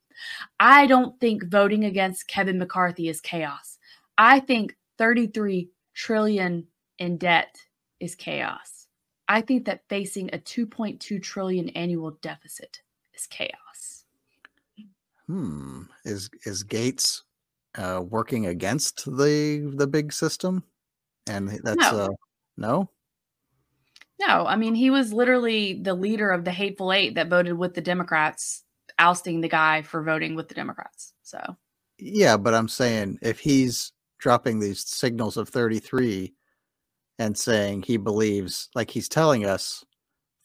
I 0.58 0.86
don't 0.86 1.18
think 1.20 1.50
voting 1.50 1.84
against 1.84 2.28
Kevin 2.28 2.58
McCarthy 2.58 3.08
is 3.08 3.20
chaos. 3.20 3.76
I 4.16 4.40
think 4.40 4.76
33 4.98 5.68
trillion 5.94 6.66
in 6.98 7.18
debt 7.18 7.56
is 8.00 8.14
chaos. 8.14 8.86
I 9.28 9.40
think 9.40 9.66
that 9.66 9.82
facing 9.88 10.30
a 10.32 10.38
2.2 10.38 11.20
trillion 11.22 11.68
annual 11.70 12.12
deficit 12.22 12.80
is 13.14 13.26
chaos. 13.26 14.04
Hmm. 15.26 15.82
Is 16.04 16.30
is 16.44 16.62
Gaetz 16.62 17.22
uh, 17.76 18.00
working 18.08 18.46
against 18.46 19.04
the 19.06 19.72
the 19.74 19.86
big 19.88 20.12
system? 20.12 20.62
And 21.26 21.48
that's 21.64 21.92
No. 21.92 21.98
uh 21.98 22.08
no. 22.56 22.90
No, 24.20 24.46
I 24.46 24.56
mean, 24.56 24.74
he 24.74 24.90
was 24.90 25.12
literally 25.12 25.74
the 25.74 25.94
leader 25.94 26.30
of 26.30 26.44
the 26.44 26.50
hateful 26.50 26.92
eight 26.92 27.14
that 27.16 27.28
voted 27.28 27.58
with 27.58 27.74
the 27.74 27.80
Democrats, 27.80 28.64
ousting 28.98 29.40
the 29.40 29.48
guy 29.48 29.82
for 29.82 30.02
voting 30.02 30.34
with 30.34 30.48
the 30.48 30.54
Democrats. 30.54 31.12
So, 31.22 31.38
Yeah, 31.98 32.36
but 32.36 32.54
I'm 32.54 32.68
saying 32.68 33.18
if 33.22 33.38
he's 33.38 33.92
dropping 34.18 34.58
these 34.58 34.86
signals 34.86 35.36
of 35.36 35.48
33 35.48 36.32
and 37.18 37.36
saying 37.36 37.82
he 37.82 37.96
believes, 37.96 38.70
like 38.74 38.90
he's 38.90 39.08
telling 39.08 39.44
us 39.44 39.84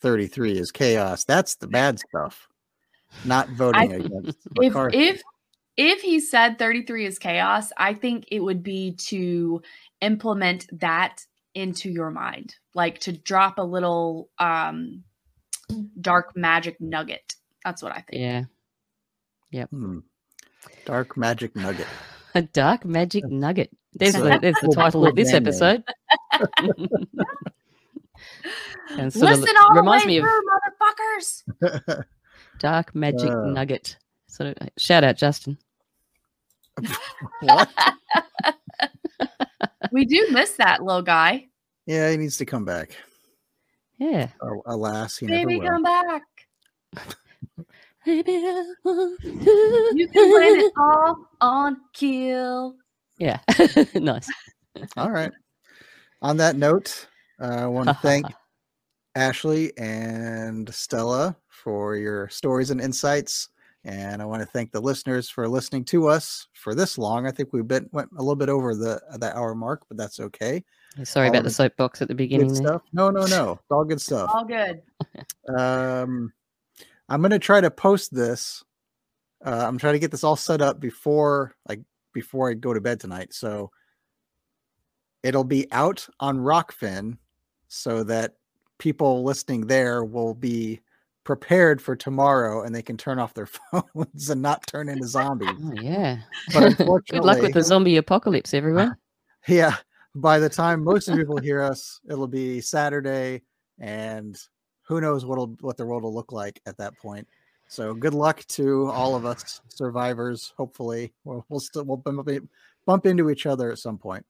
33 0.02 0.58
is 0.58 0.72
chaos, 0.72 1.24
that's 1.24 1.56
the 1.56 1.68
bad 1.68 2.00
stuff. 2.00 2.48
Not 3.24 3.50
voting 3.50 3.94
against 3.94 4.40
if 4.56 4.76
if 4.94 5.22
if 5.78 6.02
he 6.02 6.20
said 6.20 6.60
33 6.60 7.06
is 7.06 7.20
chaos, 7.20 7.72
I 7.78 7.94
think 7.94 8.26
it 8.32 8.42
would 8.42 8.64
be 8.64 8.94
to 9.08 9.62
implement 10.02 10.68
that 10.80 11.26
into 11.54 11.90
your 11.90 12.12
mind, 12.12 12.56
like 12.74 13.00
to 13.00 13.12
drop 13.12 13.58
a 13.58 13.64
little 13.64 14.30
um 14.40 15.04
dark 16.00 16.36
magic 16.36 16.80
nugget. 16.80 17.36
That's 17.64 17.82
what 17.84 17.92
I 17.92 18.02
think. 18.10 18.48
Yeah. 19.52 19.66
Hmm. 19.66 20.00
Dark 20.86 21.18
magic 21.18 21.56
nugget. 21.56 21.88
A 22.36 22.42
dark 22.42 22.86
magic 22.86 23.26
nugget. 23.26 23.70
There's 23.94 24.14
So- 24.14 24.24
the, 24.24 24.40
there's 24.40 24.56
the 24.62 24.72
title 24.74 25.06
of 25.06 25.16
this 25.16 25.34
episode. 25.34 25.84
and 28.98 29.12
sort 29.14 29.34
of 29.34 29.40
Listen 29.40 29.56
all 29.58 29.74
the 29.74 29.82
way 29.82 29.82
reminds 29.82 30.06
me 30.06 30.18
of 30.18 30.24
through, 30.24 30.42
motherfuckers. 31.62 32.04
dark 32.60 32.96
magic 32.96 33.30
Uh. 33.32 33.46
nugget. 33.48 33.98
Sort 34.28 34.58
of 34.58 34.70
shout 34.78 35.04
out 35.04 35.18
Justin. 35.18 35.58
what? 37.42 37.70
we 39.92 40.06
do 40.06 40.28
miss 40.32 40.54
that 40.54 40.82
little 40.84 41.02
guy. 41.02 41.48
Yeah, 41.86 42.12
he 42.12 42.18
needs 42.18 42.38
to 42.38 42.46
come 42.46 42.66
back. 42.66 42.96
Yeah. 43.98 44.30
Oh, 44.42 44.62
alas, 44.66 45.18
he 45.18 45.28
Baby, 45.28 45.60
never 45.60 45.60
will. 45.60 45.70
come 45.72 45.84
back. 45.84 46.24
Baby, 48.06 48.32
I 48.48 48.74
want 48.84 49.20
You 49.96 50.08
can 50.08 50.32
blame 50.32 50.60
it 50.60 50.74
all 50.78 51.18
on 51.40 51.78
Keel. 51.94 52.76
Yeah. 53.18 53.40
nice. 53.96 54.28
All 54.98 55.12
right. 55.12 55.32
On 56.24 56.38
that 56.38 56.56
note, 56.56 57.08
uh, 57.40 57.46
I 57.46 57.68
want 57.68 57.90
to 57.90 57.94
thank 58.02 58.26
Ashley 59.16 59.72
and 59.78 60.74
Stella 60.74 61.36
for 61.48 61.96
your 61.96 62.28
stories 62.30 62.72
and 62.72 62.82
insights. 62.82 63.50
And 63.84 64.22
I 64.22 64.26
want 64.26 64.42
to 64.42 64.48
thank 64.48 64.72
the 64.72 64.82
listeners 64.82 65.30
for 65.30 65.48
listening 65.48 65.86
to 65.86 66.08
us 66.08 66.48
for 66.54 66.76
this 66.76 66.98
long. 66.98 67.28
I 67.28 67.32
think 67.32 67.50
we've 67.52 67.68
been 67.68 67.90
went 67.92 68.10
a 68.18 68.22
little 68.22 68.36
bit 68.36 68.50
over 68.50 68.76
the 68.76 69.02
the 69.18 69.36
hour 69.36 69.56
mark, 69.56 69.84
but 69.88 69.98
that's 69.98 70.20
okay. 70.20 70.64
Sorry 71.04 71.28
All 71.28 71.34
about 71.34 71.44
the 71.44 71.50
soapbox 71.50 72.02
at 72.02 72.08
the 72.10 72.14
Good 72.14 72.18
beginning. 72.18 72.48
there. 72.54 72.56
stuff. 72.68 72.82
No, 72.92 73.10
no, 73.10 73.26
no. 73.28 73.54
It's 73.54 73.72
all 73.72 73.86
good 73.86 74.02
stuff. 74.02 74.30
All 74.34 74.46
good. 74.46 74.82
Um, 75.58 76.32
I'm 77.10 77.22
gonna 77.22 77.40
try 77.40 77.60
to 77.62 77.72
post 77.72 78.14
this. 78.14 78.64
Uh, 79.44 79.66
I'm 79.68 79.78
trying 79.78 79.94
to 79.94 80.00
get 80.00 80.12
this 80.12 80.24
all 80.24 80.36
set 80.36 80.62
up 80.62 80.80
before 80.80 81.56
like 81.68 81.82
before 82.14 82.50
I 82.50 82.54
go 82.54 82.74
to 82.74 82.80
bed 82.82 83.00
tonight. 83.00 83.34
So 83.34 83.72
it'll 85.24 85.44
be 85.44 85.70
out 85.72 86.08
on 86.20 86.38
Rokfin 86.38 87.18
so 87.68 88.04
that 88.04 88.36
people 88.78 89.24
listening 89.24 89.68
there 89.68 90.04
will 90.04 90.34
be 90.34 90.82
prepared 91.24 91.82
for 91.82 91.96
tomorrow 91.96 92.64
and 92.64 92.74
they 92.74 92.82
can 92.82 92.98
turn 92.98 93.20
off 93.20 93.34
their 93.34 93.46
phones 93.72 94.30
and 94.30 94.42
not 94.42 94.66
turn 94.68 94.88
into 94.90 95.08
zombies. 95.08 95.50
Oh, 95.64 95.74
yeah. 95.82 96.18
But 96.54 96.78
Good 97.10 97.24
luck 97.24 97.42
with 97.42 97.54
the 97.54 97.64
zombie 97.64 97.98
apocalypse, 97.98 98.54
everyone. 98.54 98.96
Yeah. 99.48 99.76
By 100.16 100.40
the 100.40 100.50
time 100.50 100.84
most 100.84 101.08
of 101.08 101.16
the 101.16 101.22
people 101.22 101.38
hear 101.38 101.62
us, 101.62 102.00
it'll 102.10 102.28
be 102.28 102.62
Saturday, 102.62 103.42
and 103.80 104.38
who 104.84 105.02
knows 105.02 105.26
what'll 105.26 105.56
what 105.62 105.78
the 105.78 105.86
world 105.86 106.04
will 106.04 106.14
look 106.14 106.32
like 106.32 106.62
at 106.66 106.78
that 106.78 106.98
point. 106.98 107.28
So 107.68 107.94
good 107.94 108.14
luck 108.14 108.46
to 108.50 108.88
all 108.88 109.16
of 109.16 109.26
us 109.26 109.62
survivors. 109.70 110.54
Hopefully, 110.58 111.14
we'll, 111.24 111.46
we'll 111.48 111.62
still 111.62 111.86
we'll 111.86 111.98
bump, 111.98 112.28
bump 112.86 113.06
into 113.06 113.30
each 113.30 113.46
other 113.46 113.72
at 113.72 113.80
some 113.80 113.98
point. 113.98 114.26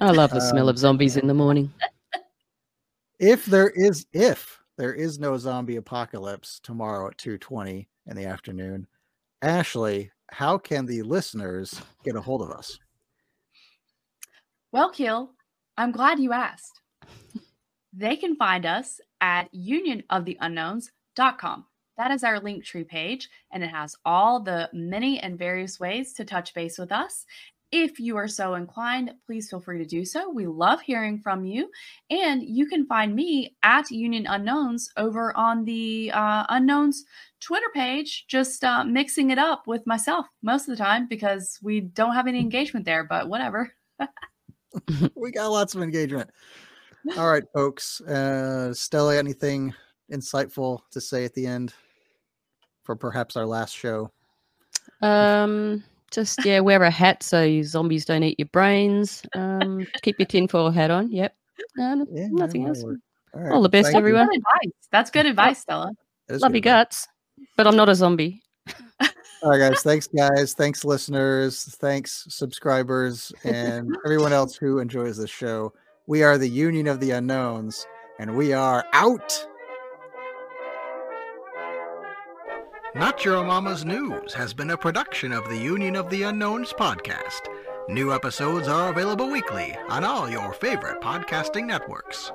I 0.00 0.10
love 0.10 0.30
the 0.30 0.40
smell 0.40 0.64
Um, 0.64 0.70
of 0.70 0.78
zombies 0.78 1.16
in 1.16 1.26
the 1.26 1.34
morning. 1.34 1.72
If 3.20 3.46
there 3.46 3.70
is 3.70 4.06
if 4.12 4.60
there 4.76 4.94
is 4.94 5.18
no 5.18 5.36
zombie 5.38 5.74
apocalypse 5.74 6.60
tomorrow 6.62 7.08
at 7.08 7.18
two 7.18 7.36
twenty 7.36 7.88
in 8.06 8.16
the 8.16 8.26
afternoon, 8.26 8.86
Ashley, 9.42 10.12
how 10.30 10.56
can 10.56 10.86
the 10.86 11.02
listeners 11.02 11.82
get 12.04 12.14
a 12.14 12.20
hold 12.20 12.42
of 12.42 12.52
us? 12.52 12.78
Well, 14.70 14.90
Keel, 14.90 15.30
I'm 15.78 15.92
glad 15.92 16.18
you 16.18 16.32
asked. 16.32 16.82
They 17.92 18.16
can 18.16 18.34
find 18.36 18.66
us 18.66 19.00
at 19.20 19.52
unionoftheunknowns.com. 19.54 21.66
That 21.96 22.10
is 22.10 22.22
our 22.22 22.38
link 22.38 22.64
tree 22.64 22.84
page, 22.84 23.30
and 23.50 23.64
it 23.64 23.70
has 23.70 23.96
all 24.04 24.40
the 24.40 24.68
many 24.74 25.20
and 25.20 25.38
various 25.38 25.80
ways 25.80 26.12
to 26.14 26.26
touch 26.26 26.52
base 26.52 26.76
with 26.76 26.92
us. 26.92 27.24
If 27.72 27.98
you 27.98 28.18
are 28.18 28.28
so 28.28 28.52
inclined, 28.54 29.14
please 29.26 29.48
feel 29.48 29.60
free 29.60 29.78
to 29.78 29.86
do 29.86 30.04
so. 30.04 30.28
We 30.30 30.46
love 30.46 30.82
hearing 30.82 31.18
from 31.18 31.46
you. 31.46 31.70
And 32.10 32.42
you 32.42 32.66
can 32.66 32.86
find 32.86 33.14
me 33.14 33.56
at 33.62 33.90
Union 33.90 34.26
Unknowns 34.26 34.90
over 34.96 35.34
on 35.36 35.64
the 35.64 36.10
uh, 36.12 36.44
Unknowns 36.50 37.04
Twitter 37.40 37.70
page, 37.74 38.26
just 38.28 38.64
uh, 38.64 38.84
mixing 38.84 39.30
it 39.30 39.38
up 39.38 39.66
with 39.66 39.86
myself 39.86 40.26
most 40.42 40.68
of 40.68 40.76
the 40.76 40.82
time 40.82 41.06
because 41.08 41.58
we 41.62 41.80
don't 41.80 42.14
have 42.14 42.26
any 42.26 42.40
engagement 42.40 42.84
there, 42.84 43.04
but 43.04 43.28
whatever. 43.28 43.72
we 45.14 45.30
got 45.30 45.48
lots 45.48 45.74
of 45.74 45.82
engagement. 45.82 46.30
All 47.16 47.30
right, 47.30 47.44
folks. 47.54 48.00
Uh, 48.00 48.72
Stella, 48.74 49.16
anything 49.16 49.74
insightful 50.12 50.80
to 50.90 51.00
say 51.00 51.24
at 51.24 51.34
the 51.34 51.46
end 51.46 51.72
for 52.84 52.96
perhaps 52.96 53.36
our 53.36 53.46
last 53.46 53.74
show? 53.76 54.10
Um, 55.02 55.84
just 56.10 56.44
yeah, 56.44 56.60
wear 56.60 56.82
a 56.82 56.90
hat 56.90 57.22
so 57.22 57.42
you 57.42 57.62
zombies 57.64 58.04
don't 58.04 58.22
eat 58.22 58.38
your 58.38 58.48
brains. 58.48 59.22
Um, 59.34 59.86
keep 60.02 60.18
your 60.18 60.26
tinfoil 60.26 60.70
hat 60.70 60.90
on. 60.90 61.10
Yep. 61.10 61.34
No, 61.76 61.94
no- 61.94 62.06
Yeah, 62.10 62.28
nothing 62.30 62.64
that'll 62.64 62.88
else. 62.90 62.98
All, 63.34 63.40
right, 63.42 63.52
All 63.52 63.62
the 63.62 63.68
best, 63.68 63.86
thank 63.86 63.96
everyone. 63.96 64.26
Good 64.28 64.38
advice. 64.38 64.72
That's 64.90 65.10
good 65.10 65.26
advice, 65.26 65.60
Stella. 65.60 65.92
Love 66.30 66.40
good 66.40 66.40
your 66.40 66.46
advice. 66.48 66.62
guts, 66.62 67.08
but 67.56 67.66
I'm 67.66 67.76
not 67.76 67.88
a 67.88 67.94
zombie. 67.94 68.40
All 69.42 69.50
right, 69.50 69.70
guys. 69.70 69.82
Thanks, 69.82 70.08
guys. 70.08 70.54
Thanks, 70.54 70.84
listeners. 70.84 71.64
Thanks, 71.76 72.26
subscribers, 72.28 73.32
and 73.44 73.96
everyone 74.04 74.32
else 74.32 74.56
who 74.56 74.80
enjoys 74.80 75.16
this 75.16 75.30
show. 75.30 75.72
We 76.06 76.24
are 76.24 76.38
the 76.38 76.48
Union 76.48 76.88
of 76.88 76.98
the 76.98 77.12
Unknowns, 77.12 77.86
and 78.18 78.36
we 78.36 78.52
are 78.52 78.84
out. 78.92 79.46
Not 82.96 83.24
Your 83.24 83.44
Mama's 83.44 83.84
News 83.84 84.34
has 84.34 84.52
been 84.52 84.70
a 84.70 84.76
production 84.76 85.32
of 85.32 85.48
the 85.48 85.58
Union 85.58 85.94
of 85.94 86.10
the 86.10 86.24
Unknowns 86.24 86.72
podcast. 86.72 87.42
New 87.88 88.12
episodes 88.12 88.66
are 88.66 88.90
available 88.90 89.30
weekly 89.30 89.76
on 89.88 90.02
all 90.02 90.28
your 90.28 90.52
favorite 90.52 91.00
podcasting 91.00 91.66
networks. 91.66 92.32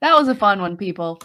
That 0.00 0.14
was 0.14 0.28
a 0.28 0.34
fun 0.34 0.60
one, 0.60 0.76
people. 0.76 1.20